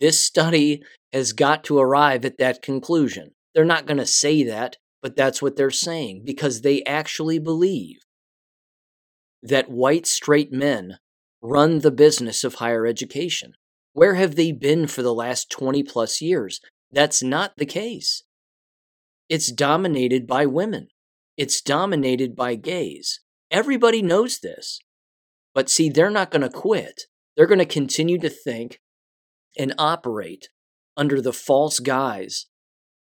This 0.00 0.24
study 0.24 0.82
has 1.12 1.32
got 1.32 1.64
to 1.64 1.78
arrive 1.78 2.24
at 2.24 2.38
that 2.38 2.62
conclusion. 2.62 3.32
They're 3.54 3.64
not 3.64 3.86
going 3.86 3.98
to 3.98 4.06
say 4.06 4.44
that, 4.44 4.76
but 5.02 5.16
that's 5.16 5.42
what 5.42 5.56
they're 5.56 5.70
saying 5.70 6.22
because 6.24 6.60
they 6.60 6.82
actually 6.84 7.38
believe 7.38 7.98
that 9.42 9.70
white 9.70 10.06
straight 10.06 10.52
men 10.52 10.98
run 11.42 11.80
the 11.80 11.90
business 11.90 12.44
of 12.44 12.56
higher 12.56 12.86
education. 12.86 13.54
Where 13.92 14.14
have 14.14 14.36
they 14.36 14.52
been 14.52 14.86
for 14.86 15.02
the 15.02 15.14
last 15.14 15.50
20 15.50 15.82
plus 15.82 16.20
years? 16.20 16.60
That's 16.92 17.22
not 17.22 17.52
the 17.56 17.66
case. 17.66 18.22
It's 19.28 19.50
dominated 19.50 20.26
by 20.26 20.46
women. 20.46 20.88
It's 21.36 21.60
dominated 21.60 22.36
by 22.36 22.54
gays. 22.56 23.20
Everybody 23.50 24.02
knows 24.02 24.40
this. 24.40 24.80
But 25.54 25.68
see, 25.68 25.88
they're 25.88 26.10
not 26.10 26.30
going 26.30 26.42
to 26.42 26.50
quit. 26.50 27.02
They're 27.36 27.46
going 27.46 27.58
to 27.58 27.66
continue 27.66 28.18
to 28.18 28.28
think 28.28 28.80
and 29.58 29.74
operate 29.78 30.48
under 30.96 31.20
the 31.20 31.32
false 31.32 31.80
guise 31.80 32.46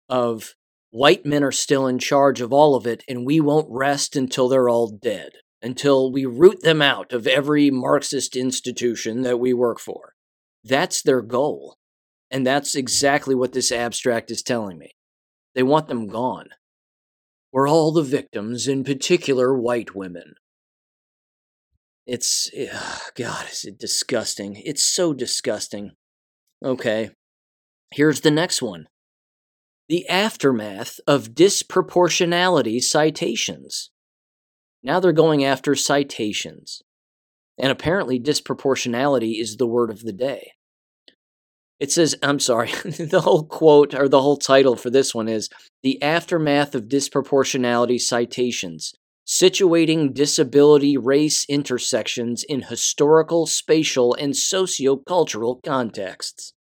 of 0.10 0.56
white 0.90 1.26
men 1.26 1.44
are 1.44 1.52
still 1.52 1.88
in 1.88 2.00
charge 2.00 2.42
of 2.42 2.54
all 2.54 2.76
of 2.76 2.86
it 2.86 3.04
and 3.08 3.26
we 3.26 3.40
won't 3.40 3.68
rest 3.70 4.16
until 4.16 4.48
they're 4.48 4.70
all 4.70 4.90
dead 4.90 5.32
until 5.62 6.12
we 6.12 6.26
root 6.26 6.62
them 6.62 6.82
out 6.82 7.14
of 7.14 7.28
every 7.28 7.72
Marxist 7.72 8.36
institution 8.36 9.24
that 9.24 9.40
we 9.40 9.54
work 9.54 9.80
for. 9.80 10.14
That's 10.64 11.02
their 11.02 11.22
goal. 11.22 11.78
And 12.30 12.46
that's 12.46 12.76
exactly 12.76 13.34
what 13.34 13.54
this 13.54 13.72
abstract 13.72 14.30
is 14.32 14.44
telling 14.44 14.78
me. 14.78 14.92
They 15.56 15.64
want 15.64 15.88
them 15.88 16.08
gone. 16.08 16.50
We're 17.52 17.70
all 17.70 17.92
the 17.92 18.04
victims, 18.04 18.68
in 18.68 18.84
particular 18.84 19.58
white 19.58 19.96
women. 19.96 20.36
It's, 22.08 22.50
ugh, 22.58 22.70
eh, 22.72 23.00
God, 23.16 23.46
is 23.52 23.66
it 23.66 23.78
disgusting? 23.78 24.62
It's 24.66 24.84
so 24.84 25.14
disgusting. 25.14 25.92
Okay, 26.64 27.12
here's 27.92 28.22
the 28.22 28.32
next 28.32 28.62
one 28.62 28.88
the 29.90 30.08
aftermath 30.10 31.00
of 31.08 31.30
disproportionality 31.30 32.82
citations. 32.82 33.92
Now 34.84 35.00
they're 35.00 35.14
going 35.14 35.46
after 35.46 35.76
citations. 35.76 36.82
And 37.58 37.72
apparently, 37.72 38.20
disproportionality 38.20 39.42
is 39.42 39.58
the 39.58 39.66
word 39.66 39.90
of 39.90 40.02
the 40.02 40.14
day. 40.14 40.52
It 41.80 41.92
says, 41.92 42.16
I'm 42.22 42.40
sorry, 42.40 42.68
the 42.84 43.22
whole 43.24 43.46
quote 43.46 43.96
or 43.96 44.08
the 44.08 44.22
whole 44.22 44.38
title 44.38 44.76
for 44.76 44.90
this 44.90 45.16
one 45.16 45.28
is 45.28 45.50
The 45.84 46.02
Aftermath 46.02 46.76
of 46.76 46.84
Disproportionality 46.84 48.00
Citations 48.00 48.94
Situating 49.28 50.14
Disability 50.14 50.96
Race 50.96 51.46
Intersections 51.50 52.46
in 52.48 52.62
Historical, 52.62 53.46
Spatial, 53.46 54.14
and 54.14 54.34
Sociocultural 54.34 55.62
Contexts. 55.66 56.54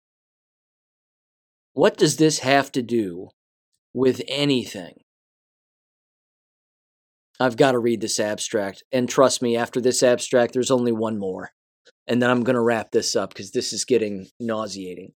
What 1.71 1.95
does 1.95 2.17
this 2.17 2.39
have 2.39 2.69
to 2.73 2.81
do 2.81 3.29
with 3.93 4.21
anything? 4.27 4.95
I've 7.39 7.55
got 7.55 7.71
to 7.71 7.79
read 7.79 8.01
this 8.01 8.19
abstract. 8.19 8.83
And 8.91 9.07
trust 9.07 9.41
me, 9.41 9.55
after 9.55 9.79
this 9.79 10.03
abstract, 10.03 10.53
there's 10.53 10.71
only 10.71 10.91
one 10.91 11.17
more. 11.17 11.51
And 12.05 12.21
then 12.21 12.29
I'm 12.29 12.43
going 12.43 12.55
to 12.55 12.61
wrap 12.61 12.91
this 12.91 13.15
up 13.15 13.29
because 13.29 13.51
this 13.51 13.71
is 13.71 13.85
getting 13.85 14.27
nauseating. 14.41 15.13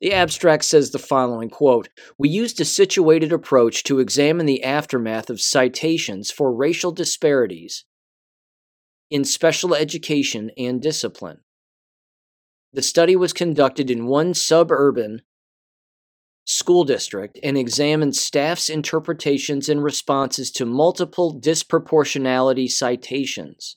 The 0.00 0.12
abstract 0.12 0.64
says 0.64 0.90
the 0.90 0.98
following 0.98 1.50
quote 1.50 1.88
We 2.16 2.28
used 2.28 2.60
a 2.60 2.64
situated 2.64 3.32
approach 3.32 3.82
to 3.84 3.98
examine 3.98 4.46
the 4.46 4.62
aftermath 4.62 5.28
of 5.28 5.40
citations 5.40 6.30
for 6.30 6.52
racial 6.52 6.92
disparities 6.92 7.84
in 9.10 9.24
special 9.24 9.74
education 9.74 10.50
and 10.56 10.80
discipline. 10.80 11.40
The 12.72 12.82
study 12.82 13.16
was 13.16 13.32
conducted 13.32 13.90
in 13.90 14.06
one 14.06 14.34
suburban 14.34 15.22
School 16.44 16.84
District 16.84 17.38
and 17.42 17.58
examined 17.58 18.16
staff's 18.16 18.70
interpretations 18.70 19.68
and 19.68 19.82
responses 19.82 20.50
to 20.52 20.64
multiple 20.64 21.38
disproportionality 21.38 22.70
citations. 22.70 23.76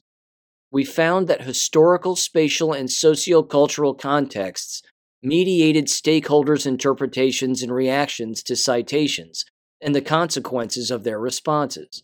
We 0.72 0.85
found 0.85 1.27
that 1.27 1.41
historical, 1.41 2.15
spatial, 2.15 2.72
and 2.72 2.88
sociocultural 2.88 3.99
contexts 3.99 4.84
mediated 5.23 5.85
stakeholders' 5.85 6.65
interpretations 6.65 7.61
and 7.61 7.73
reactions 7.73 8.41
to 8.43 8.56
citations 8.56 9.45
and 9.81 9.93
the 9.93 10.02
consequences 10.02 10.91
of 10.91 11.03
their 11.03 11.19
responses. 11.19 12.03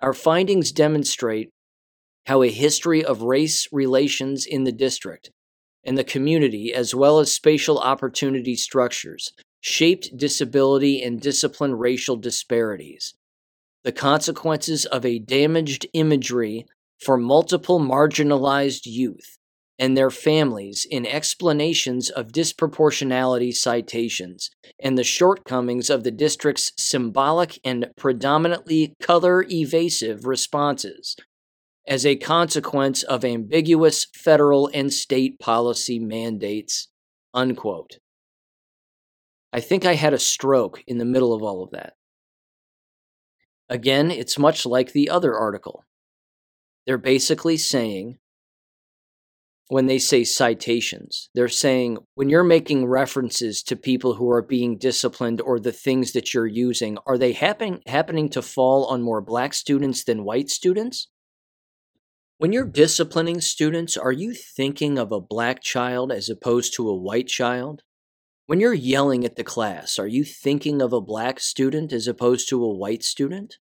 Our 0.00 0.12
findings 0.12 0.72
demonstrate 0.72 1.50
how 2.26 2.42
a 2.42 2.50
history 2.50 3.04
of 3.04 3.22
race 3.22 3.68
relations 3.72 4.46
in 4.46 4.64
the 4.64 4.72
district 4.72 5.30
and 5.84 5.96
the 5.96 6.04
community, 6.04 6.72
as 6.74 6.94
well 6.94 7.18
as 7.18 7.32
spatial 7.32 7.78
opportunity 7.78 8.54
structures, 8.54 9.32
shaped 9.60 10.16
disability 10.16 11.02
and 11.02 11.20
discipline 11.20 11.74
racial 11.74 12.16
disparities. 12.16 13.14
The 13.84 13.92
consequences 13.92 14.84
of 14.86 15.04
a 15.06 15.18
damaged 15.18 15.86
imagery 15.94 16.66
for 17.00 17.16
multiple 17.16 17.80
marginalized 17.80 18.82
youth 18.84 19.37
and 19.78 19.96
their 19.96 20.10
families 20.10 20.86
in 20.90 21.06
explanations 21.06 22.10
of 22.10 22.32
disproportionality 22.32 23.54
citations, 23.54 24.50
and 24.80 24.98
the 24.98 25.04
shortcomings 25.04 25.88
of 25.88 26.02
the 26.04 26.10
district's 26.10 26.72
symbolic 26.76 27.60
and 27.64 27.88
predominantly 27.96 28.94
color 29.00 29.44
evasive 29.48 30.26
responses 30.26 31.16
as 31.86 32.04
a 32.04 32.16
consequence 32.16 33.02
of 33.02 33.24
ambiguous 33.24 34.06
federal 34.14 34.68
and 34.74 34.92
state 34.92 35.38
policy 35.38 35.98
mandates. 35.98 36.88
Unquote. 37.32 37.98
I 39.52 39.60
think 39.60 39.86
I 39.86 39.94
had 39.94 40.12
a 40.12 40.18
stroke 40.18 40.82
in 40.86 40.98
the 40.98 41.04
middle 41.04 41.32
of 41.32 41.42
all 41.42 41.62
of 41.62 41.70
that. 41.70 41.94
Again, 43.68 44.10
it's 44.10 44.38
much 44.38 44.66
like 44.66 44.92
the 44.92 45.08
other 45.08 45.34
article. 45.34 45.84
They're 46.86 46.98
basically 46.98 47.56
saying, 47.56 48.18
when 49.68 49.86
they 49.86 49.98
say 49.98 50.24
citations, 50.24 51.28
they're 51.34 51.46
saying 51.46 51.98
when 52.14 52.30
you're 52.30 52.42
making 52.42 52.86
references 52.86 53.62
to 53.62 53.76
people 53.76 54.14
who 54.14 54.30
are 54.30 54.42
being 54.42 54.78
disciplined 54.78 55.42
or 55.42 55.60
the 55.60 55.72
things 55.72 56.12
that 56.12 56.32
you're 56.32 56.46
using, 56.46 56.96
are 57.06 57.18
they 57.18 57.32
happen- 57.32 57.82
happening 57.86 58.30
to 58.30 58.40
fall 58.40 58.86
on 58.86 59.02
more 59.02 59.20
black 59.20 59.52
students 59.52 60.04
than 60.04 60.24
white 60.24 60.48
students? 60.48 61.08
When 62.38 62.52
you're 62.52 62.64
disciplining 62.64 63.42
students, 63.42 63.96
are 63.96 64.12
you 64.12 64.32
thinking 64.32 64.98
of 64.98 65.12
a 65.12 65.20
black 65.20 65.60
child 65.60 66.12
as 66.12 66.30
opposed 66.30 66.72
to 66.74 66.88
a 66.88 66.96
white 66.96 67.28
child? 67.28 67.82
When 68.46 68.60
you're 68.60 68.72
yelling 68.72 69.24
at 69.26 69.36
the 69.36 69.44
class, 69.44 69.98
are 69.98 70.06
you 70.06 70.24
thinking 70.24 70.80
of 70.80 70.94
a 70.94 71.00
black 71.02 71.40
student 71.40 71.92
as 71.92 72.08
opposed 72.08 72.48
to 72.48 72.64
a 72.64 72.74
white 72.74 73.04
student? 73.04 73.58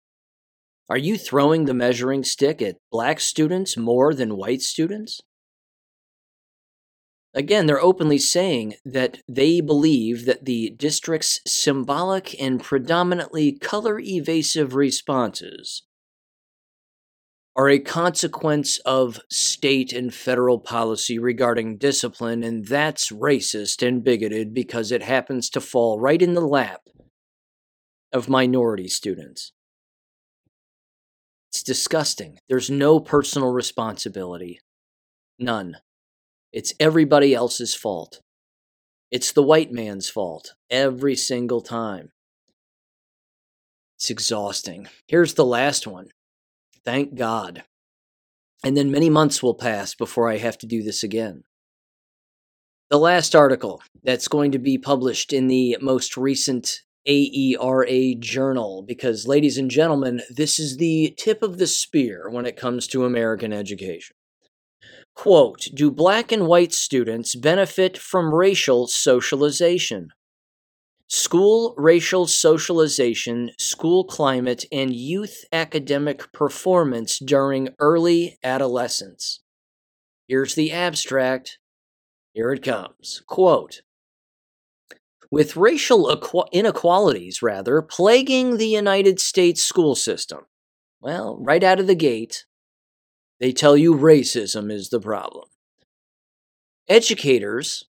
Are 0.90 0.98
you 0.98 1.16
throwing 1.16 1.64
the 1.64 1.72
measuring 1.72 2.24
stick 2.24 2.60
at 2.60 2.76
black 2.90 3.20
students 3.20 3.78
more 3.78 4.12
than 4.12 4.36
white 4.36 4.60
students? 4.60 5.22
Again, 7.34 7.66
they're 7.66 7.82
openly 7.82 8.18
saying 8.18 8.74
that 8.84 9.18
they 9.28 9.60
believe 9.60 10.24
that 10.24 10.44
the 10.44 10.70
district's 10.70 11.40
symbolic 11.46 12.40
and 12.40 12.62
predominantly 12.62 13.52
color 13.58 13.98
evasive 13.98 14.76
responses 14.76 15.82
are 17.56 17.68
a 17.68 17.80
consequence 17.80 18.78
of 18.80 19.20
state 19.30 19.92
and 19.92 20.14
federal 20.14 20.58
policy 20.58 21.18
regarding 21.18 21.76
discipline, 21.76 22.44
and 22.44 22.66
that's 22.66 23.10
racist 23.10 23.86
and 23.86 24.04
bigoted 24.04 24.54
because 24.54 24.92
it 24.92 25.02
happens 25.02 25.50
to 25.50 25.60
fall 25.60 26.00
right 26.00 26.22
in 26.22 26.34
the 26.34 26.40
lap 26.40 26.82
of 28.12 28.28
minority 28.28 28.88
students. 28.88 29.52
It's 31.50 31.62
disgusting. 31.62 32.38
There's 32.48 32.70
no 32.70 32.98
personal 32.98 33.52
responsibility. 33.52 34.60
None. 35.38 35.76
It's 36.54 36.72
everybody 36.78 37.34
else's 37.34 37.74
fault. 37.74 38.20
It's 39.10 39.32
the 39.32 39.42
white 39.42 39.72
man's 39.72 40.08
fault 40.08 40.54
every 40.70 41.16
single 41.16 41.60
time. 41.60 42.12
It's 43.96 44.08
exhausting. 44.08 44.86
Here's 45.08 45.34
the 45.34 45.44
last 45.44 45.84
one 45.84 46.10
Thank 46.84 47.16
God. 47.16 47.64
And 48.64 48.76
then 48.76 48.92
many 48.92 49.10
months 49.10 49.42
will 49.42 49.56
pass 49.56 49.96
before 49.96 50.30
I 50.30 50.36
have 50.36 50.56
to 50.58 50.66
do 50.66 50.84
this 50.84 51.02
again. 51.02 51.42
The 52.88 52.98
last 53.00 53.34
article 53.34 53.82
that's 54.04 54.28
going 54.28 54.52
to 54.52 54.60
be 54.60 54.78
published 54.78 55.32
in 55.32 55.48
the 55.48 55.76
most 55.80 56.16
recent 56.16 56.82
AERA 57.04 58.14
journal, 58.20 58.84
because, 58.86 59.26
ladies 59.26 59.58
and 59.58 59.68
gentlemen, 59.68 60.22
this 60.30 60.60
is 60.60 60.76
the 60.76 61.16
tip 61.18 61.42
of 61.42 61.58
the 61.58 61.66
spear 61.66 62.30
when 62.30 62.46
it 62.46 62.56
comes 62.56 62.86
to 62.86 63.04
American 63.04 63.52
education. 63.52 64.14
Quote 65.14 65.68
Do 65.72 65.90
black 65.90 66.32
and 66.32 66.46
white 66.46 66.72
students 66.72 67.34
benefit 67.34 67.96
from 67.96 68.34
racial 68.34 68.86
socialization? 68.86 70.10
School 71.08 71.74
racial 71.76 72.26
socialization, 72.26 73.50
school 73.58 74.04
climate, 74.04 74.64
and 74.72 74.94
youth 74.94 75.44
academic 75.52 76.32
performance 76.32 77.18
during 77.18 77.68
early 77.78 78.38
adolescence. 78.42 79.40
Here's 80.26 80.54
the 80.54 80.72
abstract. 80.72 81.58
Here 82.32 82.50
it 82.52 82.62
comes. 82.62 83.22
Quote 83.28 83.82
With 85.30 85.56
racial 85.56 86.10
inequalities, 86.52 87.42
rather, 87.42 87.80
plaguing 87.82 88.56
the 88.56 88.68
United 88.68 89.20
States 89.20 89.62
school 89.62 89.94
system, 89.94 90.46
well, 91.00 91.38
right 91.40 91.62
out 91.62 91.78
of 91.78 91.86
the 91.86 91.94
gate, 91.94 92.46
they 93.40 93.52
tell 93.52 93.76
you 93.76 93.94
racism 93.94 94.70
is 94.70 94.88
the 94.88 95.00
problem. 95.00 95.48
Educators 96.88 97.84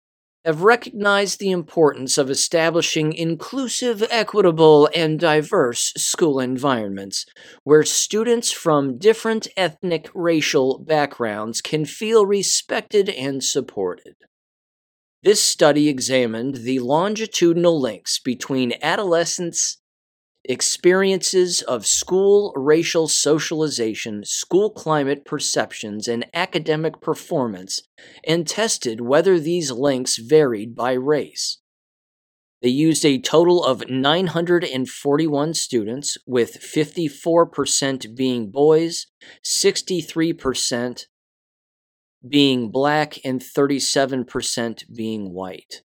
have 0.45 0.63
recognized 0.63 1.39
the 1.39 1.51
importance 1.51 2.19
of 2.19 2.29
establishing 2.29 3.13
inclusive, 3.13 4.03
equitable, 4.11 4.89
and 4.95 5.21
diverse 5.21 5.93
school 5.97 6.41
environments 6.41 7.25
where 7.63 7.85
students 7.85 8.51
from 8.51 8.99
different 8.99 9.47
ethnic 9.57 10.11
racial 10.15 10.79
backgrounds 10.79 11.61
can 11.61 11.85
feel 11.85 12.27
respected 12.27 13.09
and 13.09 13.45
supported. 13.45 14.15
This 15.23 15.41
study 15.41 15.89
examined 15.89 16.57
the 16.57 16.81
longitudinal 16.81 17.81
links 17.81 18.19
between 18.19 18.75
adolescents 18.83 19.79
experiences 20.45 21.63
of 21.63 21.87
school 21.87 22.53
racial 22.57 23.07
socialization, 23.09 24.25
school 24.25 24.71
climate 24.71 25.25
perceptions, 25.25 26.09
and 26.09 26.27
academic 26.35 27.01
performance, 27.01 27.83
and 28.27 28.47
tested 28.47 29.01
whether 29.01 29.39
these 29.39 29.71
links 29.71 30.17
varied 30.19 30.75
by 30.75 30.93
race. 30.93 31.59
They 32.61 32.69
used 32.69 33.05
a 33.05 33.19
total 33.19 33.65
of 33.65 33.91
941 33.91 35.55
students, 35.55 36.17
with 36.27 36.61
54% 36.61 38.15
being 38.15 38.51
boys, 38.51 39.09
63% 39.45 41.07
being 42.29 42.71
black, 42.71 43.19
and 43.25 43.41
37% 43.41 44.85
being 44.95 45.33
white. 45.33 45.83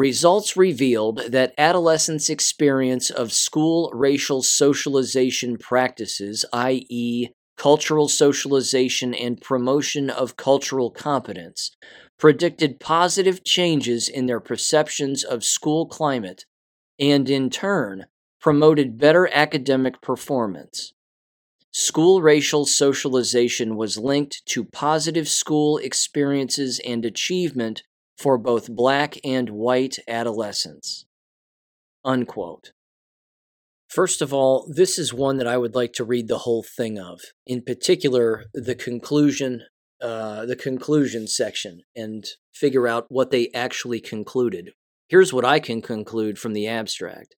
Results 0.00 0.56
revealed 0.56 1.24
that 1.28 1.52
adolescents' 1.58 2.30
experience 2.30 3.10
of 3.10 3.34
school 3.34 3.90
racial 3.92 4.42
socialization 4.42 5.58
practices, 5.58 6.42
i.e., 6.54 7.28
cultural 7.58 8.08
socialization 8.08 9.12
and 9.12 9.42
promotion 9.42 10.08
of 10.08 10.38
cultural 10.38 10.90
competence, 10.90 11.76
predicted 12.18 12.80
positive 12.80 13.44
changes 13.44 14.08
in 14.08 14.24
their 14.24 14.40
perceptions 14.40 15.22
of 15.22 15.44
school 15.44 15.84
climate 15.84 16.46
and, 16.98 17.28
in 17.28 17.50
turn, 17.50 18.06
promoted 18.40 18.96
better 18.96 19.28
academic 19.30 20.00
performance. 20.00 20.94
School 21.72 22.22
racial 22.22 22.64
socialization 22.64 23.76
was 23.76 23.98
linked 23.98 24.46
to 24.46 24.64
positive 24.64 25.28
school 25.28 25.76
experiences 25.76 26.80
and 26.86 27.04
achievement 27.04 27.82
for 28.20 28.36
both 28.36 28.68
black 28.68 29.16
and 29.24 29.48
white 29.48 29.96
adolescents. 30.06 31.06
Unquote. 32.04 32.72
First 33.88 34.20
of 34.20 34.32
all, 34.32 34.70
this 34.72 34.98
is 34.98 35.12
one 35.12 35.38
that 35.38 35.46
I 35.46 35.56
would 35.56 35.74
like 35.74 35.94
to 35.94 36.04
read 36.04 36.28
the 36.28 36.38
whole 36.38 36.62
thing 36.62 36.98
of. 36.98 37.20
In 37.46 37.62
particular, 37.62 38.44
the 38.52 38.74
conclusion, 38.74 39.62
uh, 40.02 40.44
the 40.44 40.54
conclusion 40.54 41.26
section, 41.26 41.80
and 41.96 42.24
figure 42.54 42.86
out 42.86 43.06
what 43.08 43.30
they 43.30 43.48
actually 43.54 44.00
concluded. 44.00 44.72
Here's 45.08 45.32
what 45.32 45.44
I 45.44 45.58
can 45.58 45.80
conclude 45.80 46.38
from 46.38 46.52
the 46.52 46.68
abstract. 46.68 47.34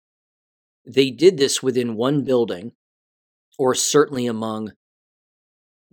They 0.85 1.11
did 1.11 1.39
this 1.39 1.63
within 1.63 1.95
one 1.95 2.25
building, 2.25 2.73
or 3.57 3.75
certainly 3.75 4.27
among 4.27 4.73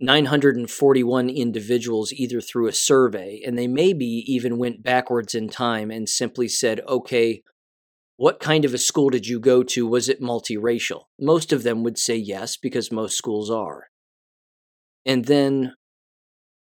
941 0.00 1.28
individuals 1.28 2.12
either 2.12 2.40
through 2.40 2.68
a 2.68 2.72
survey, 2.72 3.42
and 3.44 3.58
they 3.58 3.66
maybe 3.66 4.24
even 4.26 4.58
went 4.58 4.82
backwards 4.82 5.34
in 5.34 5.48
time 5.48 5.90
and 5.90 6.08
simply 6.08 6.48
said, 6.48 6.80
okay, 6.88 7.42
what 8.16 8.40
kind 8.40 8.64
of 8.64 8.74
a 8.74 8.78
school 8.78 9.10
did 9.10 9.26
you 9.26 9.38
go 9.38 9.62
to? 9.62 9.86
Was 9.86 10.08
it 10.08 10.20
multiracial? 10.20 11.04
Most 11.18 11.52
of 11.52 11.62
them 11.62 11.82
would 11.82 11.98
say 11.98 12.16
yes, 12.16 12.56
because 12.56 12.90
most 12.90 13.16
schools 13.16 13.50
are. 13.50 13.88
And 15.04 15.26
then, 15.26 15.74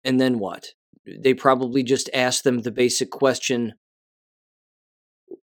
and 0.03 0.19
then 0.19 0.39
what? 0.39 0.69
They 1.05 1.33
probably 1.33 1.83
just 1.83 2.09
asked 2.13 2.43
them 2.43 2.61
the 2.61 2.71
basic 2.71 3.11
question 3.11 3.73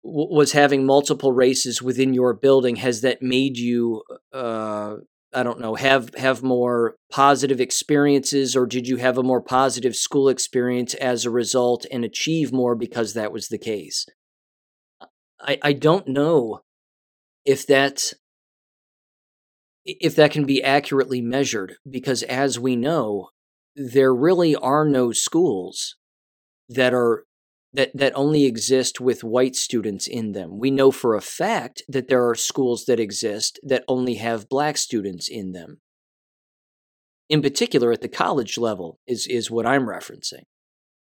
was 0.04 0.52
having 0.52 0.86
multiple 0.86 1.32
races 1.32 1.82
within 1.82 2.14
your 2.14 2.34
building 2.34 2.78
has 2.78 3.02
that 3.02 3.22
made 3.22 3.58
you 3.58 4.04
uh, 4.34 4.96
I 5.34 5.44
don't 5.44 5.60
know, 5.60 5.76
have 5.76 6.14
have 6.16 6.44
more 6.44 6.96
positive 7.10 7.62
experiences 7.62 8.56
or 8.56 8.66
did 8.66 8.88
you 8.88 8.98
have 8.98 9.18
a 9.18 9.24
more 9.24 9.42
positive 9.42 9.96
school 9.96 10.28
experience 10.28 10.94
as 10.96 11.26
a 11.26 11.30
result 11.30 11.86
and 11.92 12.04
achieve 12.04 12.52
more 12.52 12.76
because 12.76 13.14
that 13.14 13.32
was 13.32 13.48
the 13.48 13.58
case? 13.58 14.06
I, 15.40 15.58
I 15.62 15.74
don't 15.74 16.08
know 16.08 16.62
if 17.46 17.66
that 17.68 18.14
if 19.86 20.16
that 20.16 20.32
can 20.32 20.46
be 20.46 20.62
accurately 20.62 21.22
measured 21.22 21.76
because 21.90 22.24
as 22.24 22.60
we 22.60 22.76
know, 22.76 23.30
there 23.76 24.14
really 24.14 24.56
are 24.56 24.86
no 24.86 25.12
schools 25.12 25.96
that 26.70 26.94
are 26.94 27.26
that 27.74 27.92
that 27.94 28.14
only 28.16 28.46
exist 28.46 29.00
with 29.00 29.24
white 29.24 29.56
students 29.56 30.08
in 30.08 30.34
them. 30.34 30.60
We 30.60 30.72
know 30.72 30.92
for 30.92 31.16
a 31.16 31.22
fact 31.22 31.84
that 31.88 32.08
there 32.08 32.28
are 32.28 32.36
schools 32.36 32.86
that 32.86 33.00
exist 33.00 33.60
that 33.64 33.84
only 33.88 34.16
have 34.16 34.50
black 34.50 34.78
students 34.78 35.30
in 35.30 35.54
them. 35.54 35.80
In 37.30 37.42
particular 37.42 37.92
at 37.94 38.02
the 38.02 38.10
college 38.10 38.58
level 38.58 39.00
is 39.08 39.26
is 39.28 39.50
what 39.50 39.66
I'm 39.66 39.86
referencing. 39.86 40.44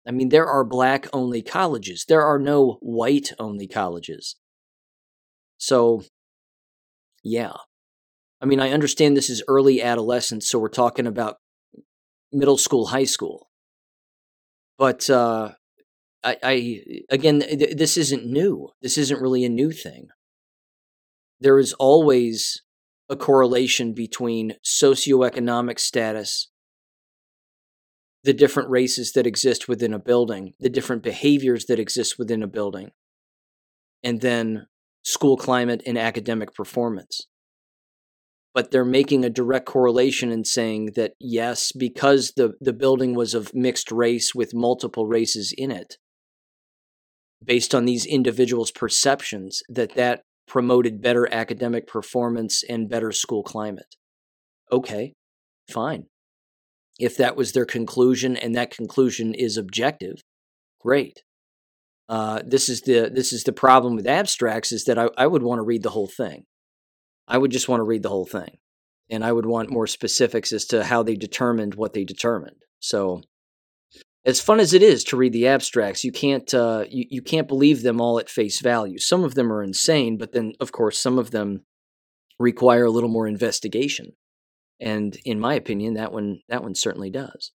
I 0.05 0.11
mean 0.11 0.29
there 0.29 0.47
are 0.47 0.65
black 0.65 1.07
only 1.13 1.41
colleges. 1.41 2.05
There 2.07 2.23
are 2.23 2.39
no 2.39 2.77
white 2.81 3.31
only 3.39 3.67
colleges. 3.67 4.35
So 5.57 6.03
yeah. 7.23 7.53
I 8.41 8.45
mean 8.45 8.59
I 8.59 8.71
understand 8.71 9.15
this 9.15 9.29
is 9.29 9.43
early 9.47 9.81
adolescence 9.81 10.49
so 10.49 10.59
we're 10.59 10.67
talking 10.67 11.07
about 11.07 11.37
middle 12.33 12.57
school, 12.57 12.87
high 12.87 13.05
school. 13.05 13.47
But 14.77 15.09
uh 15.09 15.53
I, 16.23 16.37
I 16.43 16.81
again, 17.09 17.39
th- 17.39 17.77
this 17.77 17.97
isn't 17.97 18.25
new. 18.25 18.69
This 18.81 18.97
isn't 18.97 19.21
really 19.21 19.45
a 19.45 19.49
new 19.49 19.71
thing. 19.71 20.07
There 21.39 21.59
is 21.59 21.73
always 21.73 22.61
a 23.09 23.15
correlation 23.15 23.93
between 23.93 24.55
socioeconomic 24.63 25.79
status 25.79 26.49
the 28.23 28.33
different 28.33 28.69
races 28.69 29.13
that 29.13 29.25
exist 29.25 29.67
within 29.67 29.93
a 29.93 29.99
building, 29.99 30.53
the 30.59 30.69
different 30.69 31.03
behaviors 31.03 31.65
that 31.65 31.79
exist 31.79 32.19
within 32.19 32.43
a 32.43 32.47
building, 32.47 32.91
and 34.03 34.21
then 34.21 34.67
school 35.03 35.37
climate 35.37 35.81
and 35.85 35.97
academic 35.97 36.53
performance. 36.53 37.27
But 38.53 38.71
they're 38.71 38.83
making 38.83 39.23
a 39.23 39.29
direct 39.29 39.67
correlation 39.67 40.31
and 40.31 40.45
saying 40.45 40.91
that 40.95 41.13
yes, 41.19 41.71
because 41.71 42.33
the, 42.35 42.53
the 42.59 42.73
building 42.73 43.15
was 43.15 43.33
of 43.33 43.53
mixed 43.53 43.91
race 43.91 44.35
with 44.35 44.53
multiple 44.53 45.07
races 45.07 45.53
in 45.57 45.71
it, 45.71 45.97
based 47.43 47.73
on 47.73 47.85
these 47.85 48.05
individuals' 48.05 48.71
perceptions, 48.71 49.63
that 49.69 49.95
that 49.95 50.23
promoted 50.47 51.01
better 51.01 51.31
academic 51.31 51.87
performance 51.87 52.63
and 52.63 52.89
better 52.89 53.11
school 53.11 53.43
climate. 53.43 53.95
Okay, 54.71 55.13
fine. 55.69 56.05
If 56.99 57.15
that 57.17 57.37
was 57.37 57.53
their 57.53 57.65
conclusion 57.65 58.35
and 58.35 58.55
that 58.55 58.71
conclusion 58.71 59.33
is 59.33 59.57
objective, 59.57 60.21
great. 60.81 61.23
Uh, 62.09 62.41
this 62.45 62.67
is 62.67 62.81
the 62.81 63.09
this 63.13 63.31
is 63.31 63.43
the 63.43 63.53
problem 63.53 63.95
with 63.95 64.07
abstracts 64.07 64.71
is 64.71 64.85
that 64.85 64.97
I, 64.97 65.09
I 65.15 65.27
would 65.27 65.43
want 65.43 65.59
to 65.59 65.63
read 65.63 65.83
the 65.83 65.91
whole 65.91 66.07
thing. 66.07 66.45
I 67.27 67.37
would 67.37 67.51
just 67.51 67.69
want 67.69 67.81
to 67.81 67.85
read 67.85 68.01
the 68.01 68.09
whole 68.09 68.25
thing, 68.25 68.57
and 69.09 69.23
I 69.23 69.31
would 69.31 69.45
want 69.45 69.69
more 69.69 69.85
specifics 69.85 70.51
as 70.51 70.65
to 70.65 70.83
how 70.83 71.03
they 71.03 71.15
determined 71.15 71.75
what 71.75 71.93
they 71.93 72.03
determined. 72.03 72.63
So, 72.79 73.21
as 74.25 74.41
fun 74.41 74.59
as 74.59 74.73
it 74.73 74.81
is 74.81 75.03
to 75.05 75.17
read 75.17 75.33
the 75.33 75.47
abstracts, 75.47 76.03
you 76.03 76.11
can't 76.11 76.53
uh, 76.53 76.85
you, 76.89 77.05
you 77.09 77.21
can't 77.21 77.47
believe 77.47 77.83
them 77.83 78.01
all 78.01 78.19
at 78.19 78.29
face 78.29 78.61
value. 78.61 78.99
Some 78.99 79.23
of 79.23 79.35
them 79.35 79.51
are 79.51 79.63
insane, 79.63 80.17
but 80.17 80.33
then 80.33 80.53
of 80.59 80.71
course 80.71 80.99
some 80.99 81.17
of 81.17 81.31
them 81.31 81.65
require 82.39 82.85
a 82.85 82.91
little 82.91 83.09
more 83.09 83.27
investigation. 83.27 84.13
And 84.79 85.17
in 85.25 85.39
my 85.39 85.55
opinion, 85.55 85.95
that 85.95 86.11
one 86.11 86.41
that 86.49 86.63
one 86.63 86.75
certainly 86.75 87.09
does. 87.09 87.51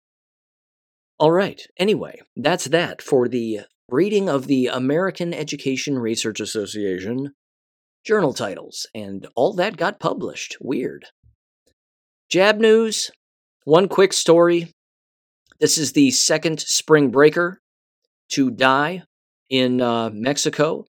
All 1.18 1.32
right. 1.32 1.60
Anyway, 1.78 2.20
that's 2.36 2.66
that 2.66 3.00
for 3.00 3.28
the 3.28 3.60
reading 3.88 4.28
of 4.28 4.46
the 4.46 4.66
American 4.66 5.32
Education 5.32 5.98
Research 5.98 6.40
Association 6.40 7.32
journal 8.04 8.34
titles, 8.34 8.86
and 8.94 9.26
all 9.34 9.54
that 9.54 9.76
got 9.76 9.98
published. 9.98 10.58
Weird. 10.60 11.06
Jab 12.30 12.58
news. 12.58 13.10
One 13.64 13.88
quick 13.88 14.12
story. 14.12 14.73
This 15.60 15.78
is 15.78 15.92
the 15.92 16.10
second 16.10 16.60
spring 16.60 17.10
breaker 17.10 17.60
to 18.30 18.50
die 18.50 19.04
in 19.48 19.80
uh, 19.80 20.10
Mexico, 20.12 20.86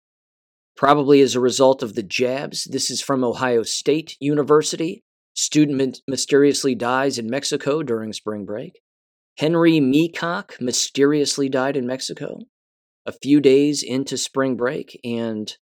probably 0.77 1.21
as 1.21 1.35
a 1.35 1.39
result 1.39 1.83
of 1.83 1.95
the 1.95 2.03
jabs. 2.03 2.63
This 2.65 2.89
is 2.89 3.01
from 3.01 3.23
Ohio 3.23 3.63
State 3.63 4.15
University. 4.19 5.03
Student 5.35 6.01
mysteriously 6.07 6.75
dies 6.75 7.17
in 7.17 7.29
Mexico 7.29 7.83
during 7.83 8.13
spring 8.13 8.45
break. 8.45 8.79
Henry 9.37 9.79
Meacock 9.79 10.61
mysteriously 10.61 11.49
died 11.49 11.75
in 11.75 11.87
Mexico 11.87 12.39
a 13.05 13.11
few 13.11 13.41
days 13.41 13.83
into 13.83 14.17
spring 14.17 14.55
break, 14.55 14.99
and 15.03 15.57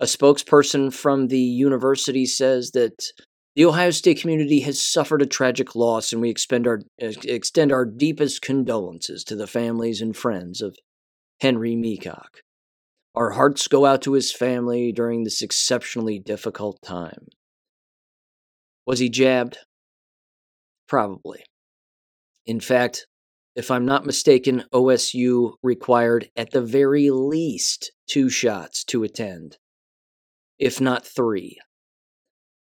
a 0.00 0.06
spokesperson 0.06 0.92
from 0.92 1.26
the 1.26 1.40
university 1.40 2.24
says 2.24 2.70
that 2.70 3.04
the 3.58 3.64
Ohio 3.64 3.90
State 3.90 4.20
community 4.20 4.60
has 4.60 4.80
suffered 4.80 5.20
a 5.20 5.26
tragic 5.26 5.74
loss, 5.74 6.12
and 6.12 6.22
we 6.22 6.32
our, 6.64 6.80
extend 7.00 7.72
our 7.72 7.84
deepest 7.84 8.40
condolences 8.40 9.24
to 9.24 9.34
the 9.34 9.48
families 9.48 10.00
and 10.00 10.16
friends 10.16 10.62
of 10.62 10.76
Henry 11.40 11.74
Meacock. 11.74 12.42
Our 13.16 13.30
hearts 13.30 13.66
go 13.66 13.84
out 13.84 14.00
to 14.02 14.12
his 14.12 14.30
family 14.30 14.92
during 14.92 15.24
this 15.24 15.42
exceptionally 15.42 16.20
difficult 16.20 16.78
time. 16.84 17.26
Was 18.86 19.00
he 19.00 19.08
jabbed? 19.08 19.58
Probably. 20.86 21.42
In 22.46 22.60
fact, 22.60 23.08
if 23.56 23.72
I'm 23.72 23.84
not 23.84 24.06
mistaken, 24.06 24.66
OSU 24.72 25.54
required 25.64 26.30
at 26.36 26.52
the 26.52 26.62
very 26.62 27.10
least 27.10 27.90
two 28.08 28.30
shots 28.30 28.84
to 28.84 29.02
attend, 29.02 29.56
if 30.60 30.80
not 30.80 31.04
three. 31.04 31.58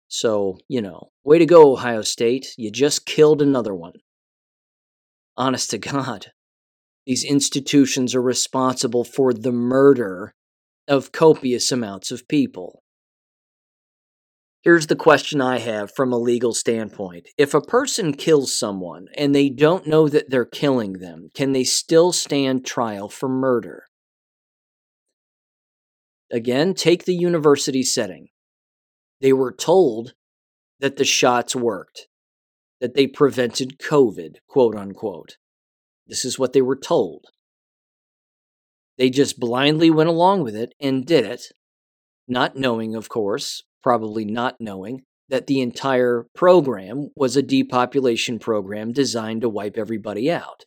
So, 0.08 0.58
you 0.68 0.80
know, 0.80 1.10
way 1.24 1.38
to 1.38 1.46
go, 1.46 1.72
Ohio 1.72 2.02
State. 2.02 2.54
You 2.56 2.70
just 2.70 3.06
killed 3.06 3.42
another 3.42 3.74
one. 3.74 3.94
Honest 5.36 5.70
to 5.70 5.78
God, 5.78 6.26
these 7.06 7.24
institutions 7.24 8.14
are 8.14 8.22
responsible 8.22 9.04
for 9.04 9.32
the 9.32 9.52
murder 9.52 10.34
of 10.86 11.12
copious 11.12 11.72
amounts 11.72 12.10
of 12.10 12.28
people. 12.28 12.82
Here's 14.62 14.86
the 14.86 14.96
question 14.96 15.42
I 15.42 15.58
have 15.58 15.92
from 15.94 16.10
a 16.10 16.18
legal 16.18 16.54
standpoint. 16.54 17.28
If 17.36 17.52
a 17.52 17.60
person 17.60 18.14
kills 18.14 18.56
someone 18.56 19.08
and 19.14 19.34
they 19.34 19.50
don't 19.50 19.86
know 19.86 20.08
that 20.08 20.30
they're 20.30 20.46
killing 20.46 20.94
them, 20.94 21.28
can 21.34 21.52
they 21.52 21.64
still 21.64 22.12
stand 22.12 22.64
trial 22.64 23.10
for 23.10 23.28
murder? 23.28 23.84
Again, 26.32 26.72
take 26.72 27.04
the 27.04 27.14
university 27.14 27.82
setting. 27.82 28.28
They 29.24 29.32
were 29.32 29.54
told 29.54 30.12
that 30.80 30.98
the 30.98 31.04
shots 31.06 31.56
worked, 31.56 32.08
that 32.82 32.92
they 32.92 33.06
prevented 33.06 33.78
COVID, 33.78 34.34
quote 34.46 34.76
unquote. 34.76 35.38
This 36.06 36.26
is 36.26 36.38
what 36.38 36.52
they 36.52 36.60
were 36.60 36.76
told. 36.76 37.24
They 38.98 39.08
just 39.08 39.40
blindly 39.40 39.88
went 39.88 40.10
along 40.10 40.42
with 40.42 40.54
it 40.54 40.74
and 40.78 41.06
did 41.06 41.24
it, 41.24 41.44
not 42.28 42.56
knowing, 42.56 42.94
of 42.94 43.08
course, 43.08 43.62
probably 43.82 44.26
not 44.26 44.60
knowing 44.60 45.04
that 45.30 45.46
the 45.46 45.62
entire 45.62 46.26
program 46.34 47.08
was 47.16 47.34
a 47.34 47.42
depopulation 47.42 48.38
program 48.38 48.92
designed 48.92 49.40
to 49.40 49.48
wipe 49.48 49.78
everybody 49.78 50.30
out. 50.30 50.66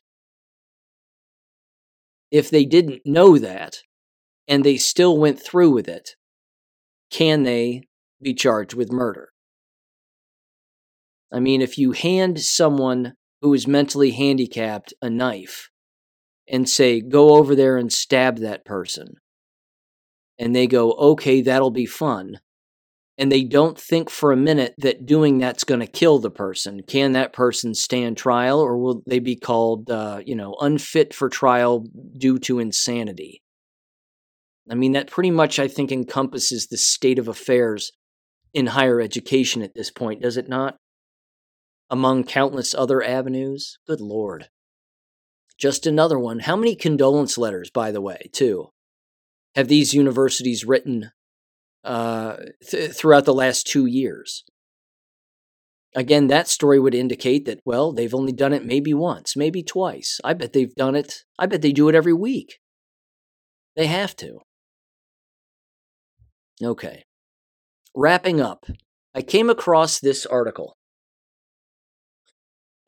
If 2.32 2.50
they 2.50 2.66
didn't 2.66 3.04
know 3.06 3.38
that 3.38 3.84
and 4.48 4.64
they 4.64 4.78
still 4.78 5.16
went 5.16 5.40
through 5.40 5.70
with 5.70 5.88
it, 5.88 6.16
can 7.12 7.44
they 7.44 7.84
be 8.22 8.34
charged 8.34 8.74
with 8.74 8.92
murder? 8.92 9.30
I 11.32 11.40
mean, 11.40 11.62
if 11.62 11.78
you 11.78 11.92
hand 11.92 12.40
someone 12.40 13.14
who 13.42 13.54
is 13.54 13.68
mentally 13.68 14.12
handicapped 14.12 14.94
a 15.02 15.10
knife 15.10 15.70
and 16.48 16.70
say, 16.70 17.02
go 17.02 17.36
over 17.36 17.56
there 17.56 17.78
and 17.78 17.92
stab 17.92 18.38
that 18.38 18.66
person, 18.66 19.16
and 20.40 20.56
they 20.56 20.68
go, 20.68 20.94
okay, 20.94 21.42
that'll 21.42 21.72
be 21.72 21.86
fun, 21.86 22.40
and 23.18 23.32
they 23.32 23.44
don't 23.44 23.78
think 23.78 24.10
for 24.10 24.32
a 24.32 24.38
minute 24.38 24.76
that 24.78 25.06
doing 25.06 25.40
that's 25.40 25.64
going 25.64 25.80
to 25.82 25.88
kill 25.88 26.20
the 26.20 26.32
person. 26.32 26.82
Can 26.88 27.14
that 27.14 27.34
person 27.34 27.74
stand 27.74 28.16
trial, 28.16 28.60
or 28.60 28.78
will 28.78 29.02
they 29.08 29.20
be 29.20 29.36
called, 29.36 29.90
uh, 29.90 30.22
you 30.26 30.36
know, 30.36 30.56
unfit 30.62 31.14
for 31.14 31.28
trial 31.28 31.86
due 32.18 32.40
to 32.40 32.60
insanity? 32.60 33.42
I 34.70 34.76
mean, 34.76 34.94
that 34.94 35.10
pretty 35.10 35.32
much, 35.32 35.60
I 35.60 35.68
think, 35.68 35.92
encompasses 35.92 36.68
the 36.68 36.78
state 36.78 37.20
of 37.20 37.28
affairs 37.28 37.92
in 38.58 38.68
higher 38.68 39.00
education 39.00 39.62
at 39.62 39.76
this 39.76 39.92
point, 39.92 40.22
does 40.22 40.36
it 40.36 40.50
not? 40.50 40.78
Among 41.92 42.24
countless 42.24 42.74
other 42.74 43.04
avenues? 43.04 43.78
Good 43.86 44.02
Lord. 44.02 44.50
Just 45.60 45.86
another 45.86 46.18
one. 46.18 46.40
How 46.40 46.56
many 46.56 46.76
condolence 46.76 47.38
letters, 47.38 47.70
by 47.70 47.92
the 47.92 48.02
way, 48.02 48.30
too, 48.34 48.70
have 49.56 49.68
these 49.68 49.94
universities 49.94 50.66
written 50.66 51.12
uh, 51.84 52.38
th- 52.68 52.92
throughout 52.92 53.26
the 53.26 53.34
last 53.34 53.68
two 53.68 53.86
years. 53.86 54.44
Again, 55.96 56.28
that 56.28 56.48
story 56.48 56.80
would 56.80 56.94
indicate 56.94 57.46
that, 57.46 57.60
well, 57.64 57.94
they've 57.94 58.14
only 58.14 58.34
done 58.34 58.54
it 58.54 58.66
maybe 58.66 58.94
once, 58.94 59.36
maybe 59.36 59.64
twice. 59.64 60.20
I 60.24 60.34
bet 60.34 60.54
they've 60.54 60.76
done 60.76 60.96
it, 60.96 61.24
I 61.40 61.46
bet 61.46 61.62
they 61.62 61.72
do 61.72 61.90
it 61.90 61.96
every 61.96 62.14
week. 62.14 62.60
They 63.76 63.88
have 63.88 64.16
to. 64.18 64.40
Okay. 66.62 67.04
Wrapping 67.98 68.40
up, 68.40 68.66
I 69.16 69.22
came 69.22 69.50
across 69.50 70.00
this 70.00 70.26
article 70.26 70.78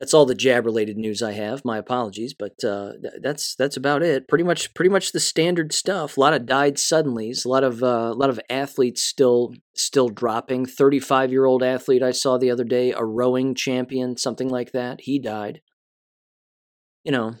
that's 0.00 0.14
all 0.14 0.24
the 0.24 0.34
jab 0.34 0.64
related 0.64 0.96
news 0.96 1.22
I 1.22 1.32
have. 1.32 1.62
My 1.62 1.76
apologies, 1.76 2.32
but 2.32 2.64
uh, 2.64 2.92
that's 3.20 3.54
that's 3.54 3.76
about 3.76 4.02
it. 4.02 4.28
Pretty 4.28 4.44
much, 4.44 4.72
pretty 4.72 4.88
much 4.88 5.12
the 5.12 5.20
standard 5.20 5.74
stuff. 5.74 6.16
A 6.16 6.20
lot 6.20 6.32
of 6.32 6.46
died 6.46 6.76
suddenlies. 6.76 7.44
A 7.44 7.48
lot 7.48 7.62
of 7.62 7.82
uh, 7.82 8.10
a 8.10 8.14
lot 8.14 8.30
of 8.30 8.40
athletes 8.48 9.02
still 9.02 9.52
still 9.74 10.08
dropping. 10.08 10.64
Thirty 10.64 10.98
five 10.98 11.30
year 11.30 11.44
old 11.44 11.62
athlete 11.62 12.02
I 12.02 12.12
saw 12.12 12.38
the 12.38 12.50
other 12.50 12.64
day, 12.64 12.92
a 12.92 13.04
rowing 13.04 13.54
champion, 13.54 14.16
something 14.16 14.48
like 14.48 14.72
that. 14.72 15.02
He 15.02 15.18
died. 15.18 15.60
You 17.04 17.12
know, 17.12 17.34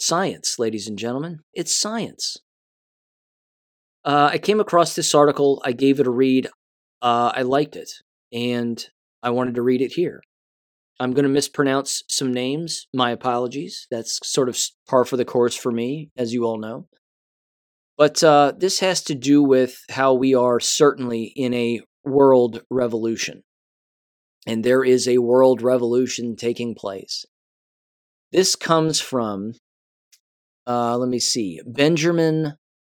science, 0.00 0.58
ladies 0.58 0.88
and 0.88 0.98
gentlemen. 0.98 1.40
It's 1.52 1.78
science. 1.78 2.38
Uh, 4.04 4.30
I 4.32 4.38
came 4.38 4.58
across 4.58 4.96
this 4.96 5.14
article. 5.14 5.62
I 5.64 5.70
gave 5.70 6.00
it 6.00 6.08
a 6.08 6.10
read. 6.10 6.48
Uh, 7.04 7.30
I 7.34 7.42
liked 7.42 7.76
it, 7.76 7.90
and 8.32 8.82
I 9.22 9.28
wanted 9.28 9.56
to 9.56 9.62
read 9.62 9.82
it 9.82 9.92
here. 9.92 10.22
I'm 10.98 11.12
going 11.12 11.24
to 11.24 11.28
mispronounce 11.28 12.02
some 12.08 12.32
names. 12.32 12.86
My 12.94 13.10
apologies. 13.10 13.86
That's 13.90 14.18
sort 14.22 14.48
of 14.48 14.58
par 14.88 15.04
for 15.04 15.18
the 15.18 15.24
course 15.26 15.54
for 15.54 15.70
me, 15.70 16.08
as 16.16 16.32
you 16.32 16.46
all 16.46 16.58
know. 16.58 16.86
But 17.98 18.24
uh, 18.24 18.54
this 18.56 18.80
has 18.80 19.02
to 19.02 19.14
do 19.14 19.42
with 19.42 19.82
how 19.90 20.14
we 20.14 20.34
are 20.34 20.58
certainly 20.60 21.24
in 21.36 21.52
a 21.52 21.82
world 22.04 22.62
revolution. 22.70 23.42
And 24.46 24.64
there 24.64 24.82
is 24.82 25.06
a 25.06 25.18
world 25.18 25.60
revolution 25.60 26.36
taking 26.36 26.74
place. 26.74 27.26
This 28.32 28.56
comes 28.56 28.98
from, 28.98 29.52
uh, 30.66 30.96
let 30.96 31.10
me 31.10 31.18
see, 31.18 31.60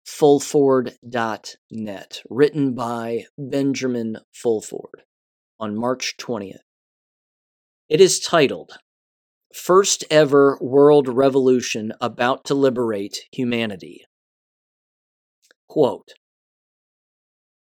BenjaminFulford.net, 0.09 2.23
written 2.31 2.75
by 2.75 3.27
Benjamin 3.37 4.17
Fulford 4.33 5.03
on 5.61 5.77
March 5.77 6.15
20th. 6.19 6.61
It 7.89 8.01
is 8.01 8.19
titled 8.19 8.79
First 9.55 10.05
Ever 10.11 10.59
World 10.61 11.09
Revolution 11.09 11.93
About 12.01 12.45
to 12.47 12.55
Liberate 12.55 13.27
Humanity. 13.33 14.07
Quote 15.69 16.15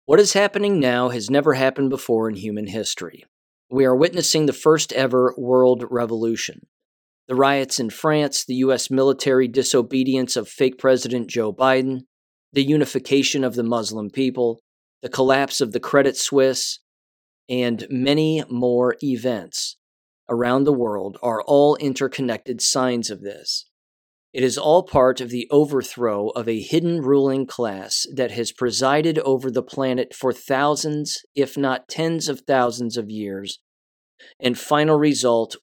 What 0.05 0.19
is 0.19 0.34
happening 0.34 0.80
now 0.80 1.09
has 1.09 1.30
never 1.30 1.53
happened 1.53 1.91
before 1.91 2.27
in 2.27 2.35
human 2.35 2.65
history. 2.68 3.23
We 3.69 3.85
are 3.85 3.95
witnessing 3.95 4.47
the 4.47 4.53
first 4.53 4.91
ever 4.93 5.35
world 5.38 5.85
revolution. 5.89 6.65
The 7.27 7.35
riots 7.35 7.80
in 7.80 7.91
France, 7.91 8.43
the 8.43 8.55
U.S. 8.55 8.89
military 8.89 9.47
disobedience 9.47 10.35
of 10.35 10.49
fake 10.49 10.77
President 10.77 11.30
Joe 11.30 11.53
Biden, 11.53 12.01
the 12.53 12.64
unification 12.64 13.44
of 13.44 13.56
the 13.56 13.64
Muslim 13.64 14.10
people, 14.10 14.61
the 15.02 15.10
collapse 15.10 15.61
of 15.61 15.72
the 15.72 15.80
Credit 15.80 16.18
Suisse, 16.18 16.80
and 17.49 17.86
many 17.90 18.44
more 18.49 18.95
events 19.03 19.78
around 20.30 20.64
the 20.64 20.73
world 20.73 21.18
are 21.22 21.41
all 21.41 21.76
interconnected 21.78 22.61
signs 22.61 23.10
of 23.10 23.22
this. 23.22 23.65
It 24.34 24.44
is 24.44 24.57
all 24.57 24.84
part 24.84 25.19
of 25.19 25.30
the 25.30 25.48
overthrow 25.52 26.30
of 26.30 26.48
a 26.48 26.61
hidden 26.61 27.02
ruling 27.02 27.45
class 27.45 28.06
that 28.15 28.32
has 28.32 28.53
presided 28.53 29.19
over 29.19 29.52
the 29.52 29.64
planet 29.64 30.14
for 30.14 30.32
thousands, 30.32 31.26
if 31.36 31.57
not 31.57 31.90
tens 31.90 32.30
of 32.30 32.41
thousands 32.41 32.95
of 32.95 33.10
years. 33.10 33.60
And 34.40 34.57
final 34.57 34.98
result, 34.98 35.57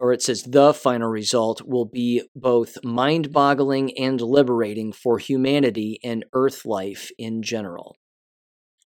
or 0.00 0.12
it 0.12 0.22
says 0.22 0.42
the 0.42 0.72
final 0.72 1.08
result, 1.08 1.62
will 1.66 1.84
be 1.84 2.22
both 2.34 2.82
mind 2.84 3.32
boggling 3.32 3.96
and 3.98 4.20
liberating 4.20 4.92
for 4.92 5.18
humanity 5.18 5.98
and 6.04 6.24
Earth 6.32 6.64
life 6.64 7.10
in 7.18 7.42
general. 7.42 7.96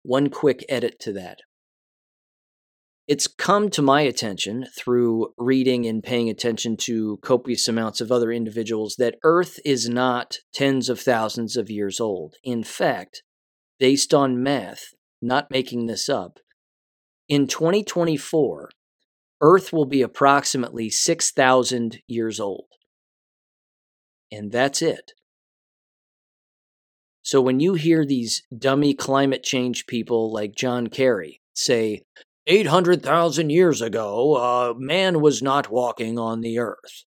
One 0.03 0.29
quick 0.29 0.65
edit 0.69 0.99
to 1.01 1.13
that. 1.13 1.39
It's 3.07 3.27
come 3.27 3.69
to 3.71 3.81
my 3.81 4.01
attention 4.01 4.67
through 4.77 5.33
reading 5.38 5.85
and 5.85 6.01
paying 6.01 6.29
attention 6.29 6.77
to 6.77 7.17
copious 7.21 7.67
amounts 7.67 7.99
of 7.99 8.11
other 8.11 8.31
individuals 8.31 8.95
that 8.99 9.17
Earth 9.23 9.59
is 9.65 9.89
not 9.89 10.38
tens 10.53 10.88
of 10.88 10.99
thousands 10.99 11.57
of 11.57 11.69
years 11.69 11.99
old. 11.99 12.35
In 12.43 12.63
fact, 12.63 13.23
based 13.79 14.13
on 14.13 14.41
math, 14.41 14.93
not 15.21 15.51
making 15.51 15.88
this 15.88 16.07
up, 16.07 16.39
in 17.27 17.47
2024, 17.47 18.69
Earth 19.41 19.73
will 19.73 19.85
be 19.85 20.01
approximately 20.01 20.89
6,000 20.89 21.99
years 22.07 22.39
old. 22.39 22.65
And 24.31 24.51
that's 24.51 24.81
it. 24.81 25.13
So 27.23 27.41
when 27.41 27.59
you 27.59 27.73
hear 27.73 28.05
these 28.05 28.43
dummy 28.55 28.93
climate 28.93 29.43
change 29.43 29.88
people 29.88 30.31
like 30.31 30.55
John 30.55 30.88
Kerry 30.88 31.41
say 31.53 32.03
800,000 32.47 33.49
years 33.49 33.81
ago, 33.81 34.35
uh, 34.35 34.73
man 34.77 35.22
was 35.22 35.41
not 35.41 35.72
walking 35.72 36.18
on 36.18 36.41
the 36.41 36.57
earth. 36.57 37.03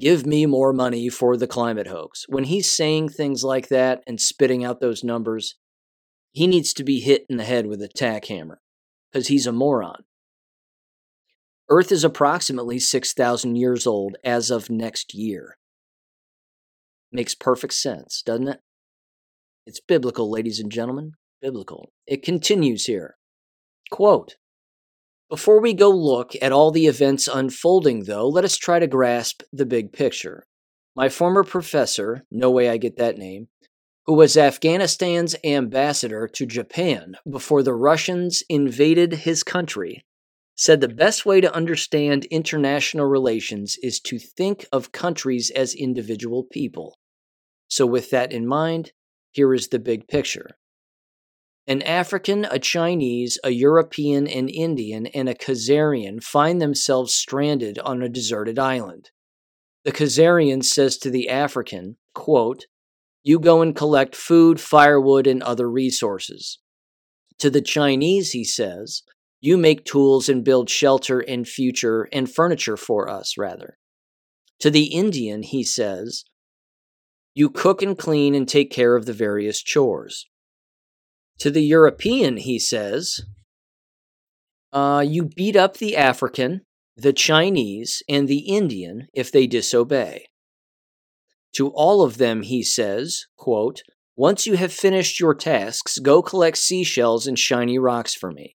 Give 0.00 0.26
me 0.26 0.44
more 0.46 0.72
money 0.72 1.08
for 1.08 1.36
the 1.36 1.46
climate 1.46 1.86
hoax. 1.86 2.26
When 2.28 2.44
he's 2.44 2.70
saying 2.70 3.10
things 3.10 3.44
like 3.44 3.68
that 3.68 4.02
and 4.06 4.20
spitting 4.20 4.64
out 4.64 4.80
those 4.80 5.04
numbers, 5.04 5.56
he 6.32 6.46
needs 6.46 6.74
to 6.74 6.84
be 6.84 7.00
hit 7.00 7.24
in 7.30 7.38
the 7.38 7.44
head 7.44 7.66
with 7.66 7.80
a 7.80 7.88
tack 7.88 8.26
hammer 8.26 8.60
because 9.10 9.28
he's 9.28 9.46
a 9.46 9.52
moron. 9.52 10.04
Earth 11.68 11.90
is 11.90 12.04
approximately 12.04 12.78
6,000 12.78 13.56
years 13.56 13.86
old 13.86 14.16
as 14.24 14.50
of 14.50 14.70
next 14.70 15.14
year. 15.14 15.56
Makes 17.10 17.34
perfect 17.34 17.74
sense, 17.74 18.22
doesn't 18.22 18.48
it? 18.48 18.60
It's 19.66 19.80
biblical, 19.80 20.30
ladies 20.30 20.60
and 20.60 20.70
gentlemen. 20.70 21.12
Biblical. 21.42 21.90
It 22.06 22.22
continues 22.22 22.86
here. 22.86 23.16
Quote 23.90 24.36
before 25.28 25.60
we 25.60 25.74
go 25.74 25.90
look 25.90 26.34
at 26.40 26.52
all 26.52 26.70
the 26.70 26.86
events 26.86 27.26
unfolding, 27.26 28.04
though, 28.04 28.28
let 28.28 28.44
us 28.44 28.56
try 28.56 28.78
to 28.78 28.86
grasp 28.86 29.42
the 29.52 29.66
big 29.66 29.92
picture. 29.92 30.46
My 30.94 31.08
former 31.08 31.42
professor, 31.42 32.24
no 32.30 32.48
way 32.48 32.68
I 32.68 32.76
get 32.76 32.96
that 32.98 33.18
name, 33.18 33.48
who 34.06 34.14
was 34.14 34.36
Afghanistan's 34.36 35.34
ambassador 35.42 36.28
to 36.28 36.46
Japan 36.46 37.16
before 37.28 37.64
the 37.64 37.74
Russians 37.74 38.44
invaded 38.48 39.14
his 39.14 39.42
country, 39.42 40.04
said 40.56 40.80
the 40.80 40.88
best 40.88 41.26
way 41.26 41.40
to 41.40 41.54
understand 41.54 42.24
international 42.26 43.06
relations 43.06 43.76
is 43.82 44.00
to 44.00 44.18
think 44.18 44.66
of 44.72 44.90
countries 44.90 45.50
as 45.50 45.74
individual 45.74 46.42
people. 46.42 46.98
So, 47.68 47.86
with 47.86 48.10
that 48.10 48.32
in 48.32 48.46
mind, 48.46 48.92
here 49.32 49.52
is 49.52 49.68
the 49.68 49.78
big 49.78 50.08
picture. 50.08 50.56
An 51.66 51.82
African, 51.82 52.46
a 52.50 52.58
Chinese, 52.58 53.38
a 53.44 53.50
European, 53.50 54.26
an 54.28 54.48
Indian, 54.48 55.06
and 55.08 55.28
a 55.28 55.34
Khazarian 55.34 56.22
find 56.22 56.62
themselves 56.62 57.12
stranded 57.12 57.78
on 57.80 58.02
a 58.02 58.08
deserted 58.08 58.58
island. 58.58 59.10
The 59.84 59.92
Khazarian 59.92 60.64
says 60.64 60.96
to 60.98 61.10
the 61.10 61.28
African, 61.28 61.96
quote, 62.14 62.66
You 63.24 63.38
go 63.40 63.62
and 63.62 63.74
collect 63.74 64.16
food, 64.16 64.60
firewood, 64.60 65.26
and 65.26 65.42
other 65.42 65.68
resources. 65.68 66.60
To 67.40 67.50
the 67.50 67.60
Chinese, 67.60 68.30
he 68.30 68.44
says, 68.44 69.02
You 69.40 69.56
make 69.56 69.84
tools 69.84 70.28
and 70.28 70.44
build 70.44 70.70
shelter 70.70 71.20
and 71.20 71.46
future 71.46 72.08
and 72.12 72.30
furniture 72.30 72.76
for 72.76 73.08
us, 73.08 73.36
rather. 73.36 73.78
To 74.60 74.70
the 74.70 74.86
Indian, 74.86 75.42
he 75.42 75.62
says, 75.62 76.24
You 77.34 77.50
cook 77.50 77.82
and 77.82 77.98
clean 77.98 78.34
and 78.34 78.48
take 78.48 78.70
care 78.70 78.96
of 78.96 79.06
the 79.06 79.12
various 79.12 79.62
chores. 79.62 80.26
To 81.40 81.50
the 81.50 81.62
European, 81.62 82.38
he 82.38 82.58
says, 82.58 83.20
uh, 84.72 85.00
you 85.00 85.24
beat 85.24 85.56
up 85.56 85.76
the 85.76 85.96
African, 85.96 86.62
the 86.96 87.12
Chinese, 87.12 88.02
and 88.08 88.28
the 88.28 88.40
Indian 88.40 89.08
if 89.14 89.30
they 89.30 89.46
disobey. 89.46 90.26
To 91.54 91.68
all 91.68 92.02
of 92.02 92.18
them, 92.18 92.42
he 92.42 92.62
says, 92.62 93.26
quote, 93.36 93.82
Once 94.16 94.46
you 94.46 94.56
have 94.56 94.72
finished 94.72 95.20
your 95.20 95.34
tasks, 95.34 95.98
go 95.98 96.20
collect 96.20 96.58
seashells 96.58 97.26
and 97.26 97.38
shiny 97.38 97.78
rocks 97.78 98.14
for 98.14 98.30
me. 98.30 98.55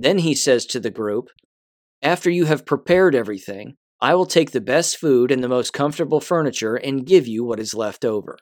Then 0.00 0.20
he 0.20 0.34
says 0.34 0.64
to 0.66 0.80
the 0.80 0.90
group, 0.90 1.28
After 2.00 2.30
you 2.30 2.46
have 2.46 2.64
prepared 2.64 3.14
everything, 3.14 3.76
I 4.00 4.14
will 4.14 4.24
take 4.24 4.52
the 4.52 4.60
best 4.62 4.96
food 4.96 5.30
and 5.30 5.44
the 5.44 5.48
most 5.48 5.74
comfortable 5.74 6.20
furniture 6.20 6.74
and 6.74 7.04
give 7.04 7.28
you 7.28 7.44
what 7.44 7.60
is 7.60 7.74
left 7.74 8.02
over. 8.02 8.38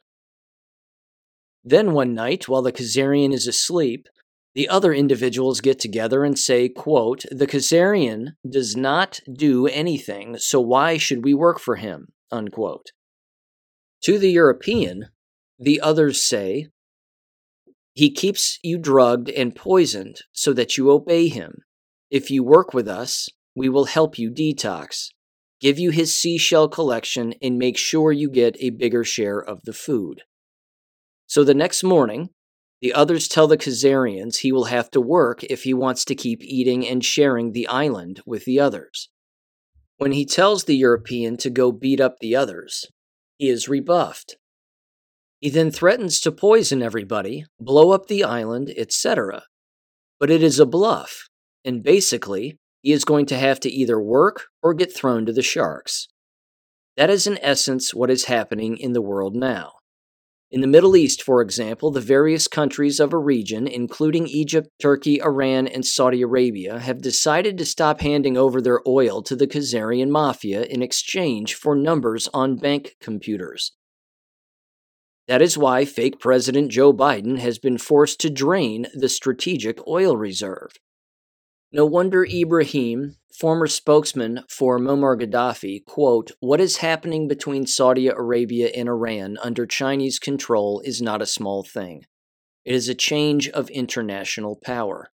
Then 1.64 1.94
one 1.94 2.14
night, 2.14 2.46
while 2.46 2.62
the 2.62 2.70
Khazarian 2.70 3.32
is 3.32 3.48
asleep, 3.48 4.06
the 4.54 4.68
other 4.68 4.92
individuals 4.92 5.60
get 5.60 5.80
together 5.80 6.22
and 6.22 6.38
say, 6.38 6.68
quote, 6.68 7.24
The 7.32 7.48
Khazarian 7.48 8.34
does 8.48 8.76
not 8.76 9.18
do 9.30 9.66
anything, 9.66 10.38
so 10.38 10.60
why 10.60 10.96
should 10.96 11.24
we 11.24 11.34
work 11.34 11.58
for 11.58 11.74
him? 11.74 12.12
Unquote. 12.30 12.92
To 14.04 14.16
the 14.16 14.30
European, 14.30 15.08
the 15.58 15.80
others 15.80 16.22
say, 16.22 16.68
He 17.98 18.12
keeps 18.12 18.60
you 18.62 18.78
drugged 18.78 19.28
and 19.28 19.56
poisoned 19.56 20.20
so 20.30 20.52
that 20.52 20.76
you 20.76 20.88
obey 20.88 21.26
him. 21.26 21.64
If 22.12 22.30
you 22.30 22.44
work 22.44 22.72
with 22.72 22.86
us, 22.86 23.28
we 23.56 23.68
will 23.68 23.86
help 23.86 24.16
you 24.16 24.30
detox, 24.30 25.08
give 25.60 25.80
you 25.80 25.90
his 25.90 26.16
seashell 26.16 26.68
collection, 26.68 27.34
and 27.42 27.58
make 27.58 27.76
sure 27.76 28.12
you 28.12 28.30
get 28.30 28.56
a 28.60 28.70
bigger 28.70 29.02
share 29.02 29.40
of 29.40 29.64
the 29.64 29.72
food. 29.72 30.22
So 31.26 31.42
the 31.42 31.54
next 31.54 31.82
morning, 31.82 32.30
the 32.80 32.94
others 32.94 33.26
tell 33.26 33.48
the 33.48 33.58
Khazarians 33.58 34.36
he 34.36 34.52
will 34.52 34.66
have 34.66 34.92
to 34.92 35.00
work 35.00 35.42
if 35.42 35.64
he 35.64 35.74
wants 35.74 36.04
to 36.04 36.14
keep 36.14 36.40
eating 36.40 36.86
and 36.86 37.04
sharing 37.04 37.50
the 37.50 37.66
island 37.66 38.20
with 38.24 38.44
the 38.44 38.60
others. 38.60 39.08
When 39.96 40.12
he 40.12 40.24
tells 40.24 40.62
the 40.62 40.76
European 40.76 41.36
to 41.38 41.50
go 41.50 41.72
beat 41.72 42.00
up 42.00 42.20
the 42.20 42.36
others, 42.36 42.86
he 43.38 43.48
is 43.48 43.68
rebuffed. 43.68 44.36
He 45.40 45.50
then 45.50 45.70
threatens 45.70 46.20
to 46.20 46.32
poison 46.32 46.82
everybody, 46.82 47.44
blow 47.60 47.92
up 47.92 48.06
the 48.06 48.24
island, 48.24 48.72
etc. 48.76 49.44
But 50.18 50.30
it 50.30 50.42
is 50.42 50.58
a 50.58 50.66
bluff, 50.66 51.28
and 51.64 51.82
basically, 51.82 52.58
he 52.82 52.92
is 52.92 53.04
going 53.04 53.26
to 53.26 53.38
have 53.38 53.60
to 53.60 53.70
either 53.70 54.00
work 54.00 54.46
or 54.62 54.74
get 54.74 54.94
thrown 54.94 55.26
to 55.26 55.32
the 55.32 55.42
sharks. 55.42 56.08
That 56.96 57.10
is, 57.10 57.26
in 57.26 57.38
essence, 57.40 57.94
what 57.94 58.10
is 58.10 58.24
happening 58.24 58.76
in 58.76 58.92
the 58.92 59.02
world 59.02 59.36
now. 59.36 59.74
In 60.50 60.62
the 60.62 60.66
Middle 60.66 60.96
East, 60.96 61.22
for 61.22 61.42
example, 61.42 61.90
the 61.90 62.00
various 62.00 62.48
countries 62.48 62.98
of 62.98 63.12
a 63.12 63.18
region, 63.18 63.68
including 63.68 64.26
Egypt, 64.26 64.68
Turkey, 64.80 65.20
Iran, 65.20 65.68
and 65.68 65.84
Saudi 65.84 66.22
Arabia, 66.22 66.78
have 66.78 67.02
decided 67.02 67.58
to 67.58 67.66
stop 67.66 68.00
handing 68.00 68.38
over 68.38 68.62
their 68.62 68.80
oil 68.88 69.22
to 69.22 69.36
the 69.36 69.46
Khazarian 69.46 70.08
mafia 70.08 70.62
in 70.62 70.82
exchange 70.82 71.54
for 71.54 71.76
numbers 71.76 72.28
on 72.32 72.56
bank 72.56 72.96
computers. 73.00 73.72
That 75.28 75.42
is 75.42 75.58
why 75.58 75.84
fake 75.84 76.18
President 76.18 76.70
Joe 76.70 76.92
Biden 76.94 77.38
has 77.38 77.58
been 77.58 77.76
forced 77.76 78.18
to 78.20 78.30
drain 78.30 78.86
the 78.94 79.10
strategic 79.10 79.86
oil 79.86 80.16
reserve. 80.16 80.72
No 81.70 81.84
wonder 81.84 82.24
Ibrahim, 82.24 83.16
former 83.30 83.66
spokesman 83.66 84.44
for 84.48 84.78
Muammar 84.78 85.20
Gaddafi, 85.20 85.84
quote, 85.84 86.32
What 86.40 86.62
is 86.62 86.78
happening 86.78 87.28
between 87.28 87.66
Saudi 87.66 88.08
Arabia 88.08 88.68
and 88.74 88.88
Iran 88.88 89.36
under 89.42 89.66
Chinese 89.66 90.18
control 90.18 90.80
is 90.80 91.02
not 91.02 91.20
a 91.20 91.26
small 91.26 91.62
thing. 91.62 92.06
It 92.64 92.74
is 92.74 92.88
a 92.88 92.94
change 92.94 93.50
of 93.50 93.68
international 93.68 94.56
power. 94.56 95.10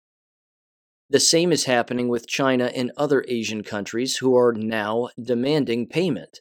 The 1.10 1.18
same 1.18 1.50
is 1.50 1.64
happening 1.64 2.06
with 2.06 2.28
China 2.28 2.66
and 2.66 2.92
other 2.96 3.24
Asian 3.26 3.64
countries 3.64 4.18
who 4.18 4.36
are 4.36 4.52
now 4.52 5.08
demanding 5.20 5.88
payment 5.88 6.38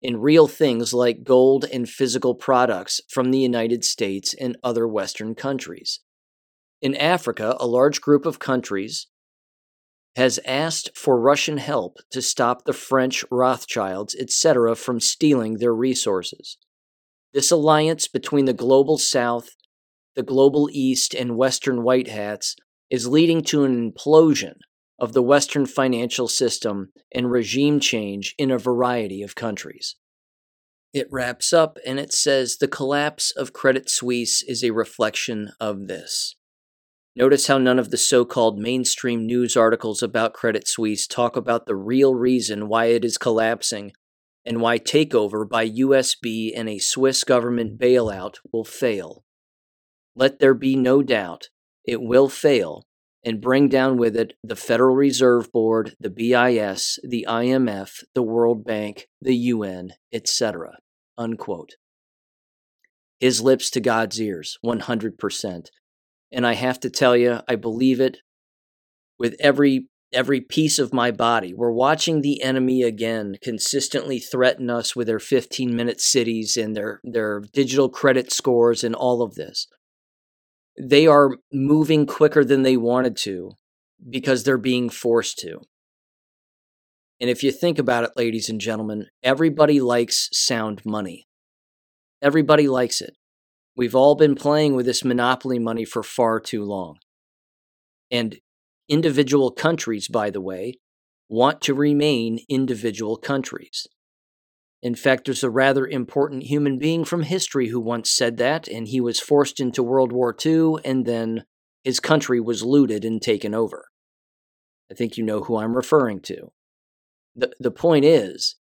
in 0.00 0.20
real 0.20 0.46
things 0.46 0.94
like 0.94 1.24
gold 1.24 1.64
and 1.64 1.88
physical 1.88 2.34
products 2.34 3.00
from 3.08 3.30
the 3.30 3.38
United 3.38 3.84
States 3.84 4.34
and 4.34 4.56
other 4.62 4.86
Western 4.86 5.34
countries. 5.34 6.00
In 6.80 6.94
Africa, 6.94 7.56
a 7.58 7.66
large 7.66 8.00
group 8.00 8.24
of 8.24 8.38
countries 8.38 9.08
has 10.14 10.40
asked 10.44 10.96
for 10.96 11.20
Russian 11.20 11.58
help 11.58 11.98
to 12.10 12.22
stop 12.22 12.64
the 12.64 12.72
French 12.72 13.24
Rothschilds, 13.30 14.14
etc., 14.14 14.74
from 14.76 15.00
stealing 15.00 15.54
their 15.58 15.74
resources. 15.74 16.58
This 17.32 17.50
alliance 17.50 18.08
between 18.08 18.44
the 18.44 18.52
global 18.52 18.98
South, 18.98 19.50
the 20.16 20.22
global 20.22 20.68
East, 20.72 21.14
and 21.14 21.36
Western 21.36 21.82
white 21.82 22.08
hats 22.08 22.56
is 22.90 23.06
leading 23.06 23.42
to 23.42 23.64
an 23.64 23.92
implosion 23.92 24.54
of 24.98 25.12
the 25.12 25.22
Western 25.22 25.66
financial 25.66 26.28
system 26.28 26.92
and 27.14 27.30
regime 27.30 27.80
change 27.80 28.34
in 28.38 28.50
a 28.50 28.58
variety 28.58 29.22
of 29.22 29.34
countries. 29.34 29.96
It 30.92 31.06
wraps 31.10 31.52
up 31.52 31.78
and 31.86 32.00
it 32.00 32.12
says 32.12 32.56
the 32.56 32.68
collapse 32.68 33.30
of 33.30 33.52
Credit 33.52 33.88
Suisse 33.88 34.42
is 34.42 34.64
a 34.64 34.70
reflection 34.70 35.50
of 35.60 35.86
this. 35.86 36.34
Notice 37.14 37.46
how 37.46 37.58
none 37.58 37.78
of 37.78 37.90
the 37.90 37.96
so 37.96 38.24
called 38.24 38.58
mainstream 38.58 39.26
news 39.26 39.56
articles 39.56 40.02
about 40.02 40.34
Credit 40.34 40.66
Suisse 40.66 41.06
talk 41.06 41.36
about 41.36 41.66
the 41.66 41.76
real 41.76 42.14
reason 42.14 42.68
why 42.68 42.86
it 42.86 43.04
is 43.04 43.18
collapsing 43.18 43.92
and 44.46 44.60
why 44.60 44.78
takeover 44.78 45.46
by 45.48 45.68
USB 45.68 46.52
and 46.56 46.68
a 46.68 46.78
Swiss 46.78 47.22
government 47.22 47.78
bailout 47.78 48.36
will 48.52 48.64
fail. 48.64 49.24
Let 50.14 50.38
there 50.38 50.54
be 50.54 50.74
no 50.74 51.02
doubt 51.02 51.48
it 51.84 52.00
will 52.00 52.28
fail 52.28 52.87
and 53.28 53.42
bring 53.42 53.68
down 53.68 53.98
with 53.98 54.16
it 54.16 54.32
the 54.42 54.56
Federal 54.56 54.96
Reserve 54.96 55.52
Board, 55.52 55.94
the 56.00 56.08
BIS, 56.08 56.98
the 57.02 57.26
IMF, 57.28 58.02
the 58.14 58.22
World 58.22 58.64
Bank, 58.64 59.06
the 59.20 59.36
UN, 59.36 59.90
etc. 60.10 60.78
Unquote. 61.18 61.72
His 63.20 63.42
lips 63.42 63.68
to 63.70 63.80
God's 63.80 64.18
ears, 64.18 64.56
100%. 64.64 65.66
And 66.32 66.46
I 66.46 66.54
have 66.54 66.80
to 66.80 66.88
tell 66.88 67.14
you, 67.14 67.40
I 67.46 67.56
believe 67.56 68.00
it 68.00 68.18
with 69.18 69.36
every 69.40 69.88
every 70.10 70.40
piece 70.40 70.78
of 70.78 70.94
my 70.94 71.10
body. 71.10 71.52
We're 71.52 71.70
watching 71.70 72.22
the 72.22 72.42
enemy 72.42 72.82
again 72.82 73.36
consistently 73.42 74.18
threaten 74.18 74.70
us 74.70 74.96
with 74.96 75.06
their 75.06 75.18
15 75.18 75.76
minute 75.76 76.00
cities 76.00 76.56
and 76.56 76.74
their, 76.74 77.02
their 77.04 77.40
digital 77.52 77.90
credit 77.90 78.32
scores 78.32 78.82
and 78.82 78.94
all 78.94 79.20
of 79.20 79.34
this. 79.34 79.66
They 80.80 81.06
are 81.06 81.30
moving 81.52 82.06
quicker 82.06 82.44
than 82.44 82.62
they 82.62 82.76
wanted 82.76 83.16
to 83.18 83.52
because 84.08 84.44
they're 84.44 84.58
being 84.58 84.88
forced 84.88 85.38
to. 85.40 85.60
And 87.20 87.28
if 87.28 87.42
you 87.42 87.50
think 87.50 87.78
about 87.78 88.04
it, 88.04 88.12
ladies 88.16 88.48
and 88.48 88.60
gentlemen, 88.60 89.06
everybody 89.22 89.80
likes 89.80 90.28
sound 90.32 90.82
money. 90.84 91.26
Everybody 92.22 92.68
likes 92.68 93.00
it. 93.00 93.14
We've 93.76 93.94
all 93.94 94.14
been 94.14 94.34
playing 94.34 94.74
with 94.74 94.86
this 94.86 95.04
monopoly 95.04 95.58
money 95.58 95.84
for 95.84 96.02
far 96.02 96.40
too 96.40 96.64
long. 96.64 96.98
And 98.10 98.38
individual 98.88 99.50
countries, 99.50 100.08
by 100.08 100.30
the 100.30 100.40
way, 100.40 100.74
want 101.28 101.60
to 101.62 101.74
remain 101.74 102.40
individual 102.48 103.16
countries. 103.16 103.86
In 104.82 104.94
fact, 104.94 105.24
there's 105.24 105.42
a 105.42 105.50
rather 105.50 105.86
important 105.86 106.44
human 106.44 106.78
being 106.78 107.04
from 107.04 107.22
history 107.22 107.68
who 107.68 107.80
once 107.80 108.10
said 108.10 108.36
that, 108.36 108.68
and 108.68 108.86
he 108.86 109.00
was 109.00 109.18
forced 109.18 109.58
into 109.58 109.82
World 109.82 110.12
War 110.12 110.34
II, 110.44 110.74
and 110.84 111.04
then 111.04 111.44
his 111.82 111.98
country 111.98 112.40
was 112.40 112.62
looted 112.62 113.04
and 113.04 113.20
taken 113.20 113.54
over. 113.54 113.86
I 114.90 114.94
think 114.94 115.16
you 115.16 115.24
know 115.24 115.42
who 115.42 115.56
I'm 115.56 115.74
referring 115.74 116.20
to. 116.22 116.52
The, 117.34 117.52
the 117.58 117.70
point 117.70 118.04
is, 118.04 118.56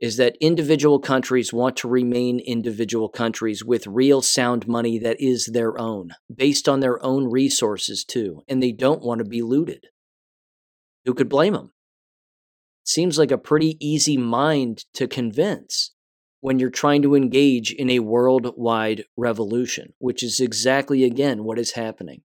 is 0.00 0.16
that 0.16 0.36
individual 0.40 0.98
countries 0.98 1.52
want 1.52 1.76
to 1.76 1.88
remain 1.88 2.40
individual 2.40 3.08
countries 3.08 3.64
with 3.64 3.86
real 3.86 4.22
sound 4.22 4.66
money 4.66 4.98
that 4.98 5.20
is 5.20 5.50
their 5.52 5.78
own, 5.78 6.12
based 6.34 6.68
on 6.68 6.80
their 6.80 7.04
own 7.04 7.30
resources 7.30 8.04
too, 8.04 8.42
and 8.48 8.62
they 8.62 8.72
don't 8.72 9.02
want 9.02 9.18
to 9.18 9.24
be 9.24 9.42
looted. 9.42 9.88
Who 11.04 11.12
could 11.12 11.28
blame 11.28 11.52
them? 11.52 11.72
Seems 12.90 13.18
like 13.18 13.30
a 13.30 13.38
pretty 13.38 13.76
easy 13.78 14.16
mind 14.16 14.84
to 14.94 15.06
convince 15.06 15.92
when 16.40 16.58
you're 16.58 16.70
trying 16.70 17.02
to 17.02 17.14
engage 17.14 17.70
in 17.70 17.88
a 17.88 18.00
worldwide 18.00 19.04
revolution, 19.16 19.92
which 19.98 20.24
is 20.24 20.40
exactly, 20.40 21.04
again, 21.04 21.44
what 21.44 21.56
is 21.56 21.74
happening. 21.74 22.22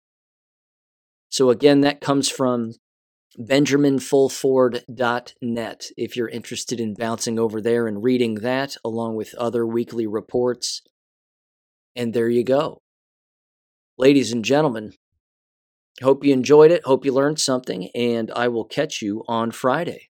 So, 1.30 1.52
again, 1.52 1.82
that 1.82 2.02
comes 2.02 2.32
from 2.32 2.72
benjaminfulford.net 3.40 5.86
if 5.98 6.18
you're 6.18 6.30
interested 6.30 6.80
in 6.80 6.96
bouncing 6.96 7.38
over 7.38 7.62
there 7.62 7.86
and 7.86 8.02
reading 8.02 8.34
that 8.36 8.76
along 8.84 9.18
with 9.18 9.36
other 9.36 9.68
weekly 9.68 10.08
reports. 10.08 10.82
And 11.96 12.12
there 12.12 12.30
you 12.30 12.44
go. 12.44 12.82
Ladies 14.00 14.32
and 14.32 14.44
gentlemen, 14.44 14.94
hope 16.02 16.26
you 16.26 16.34
enjoyed 16.34 16.72
it. 16.72 16.86
Hope 16.86 17.06
you 17.06 17.14
learned 17.14 17.40
something. 17.40 17.90
And 17.94 18.32
I 18.32 18.48
will 18.48 18.66
catch 18.66 19.04
you 19.04 19.24
on 19.28 19.52
Friday. 19.52 20.10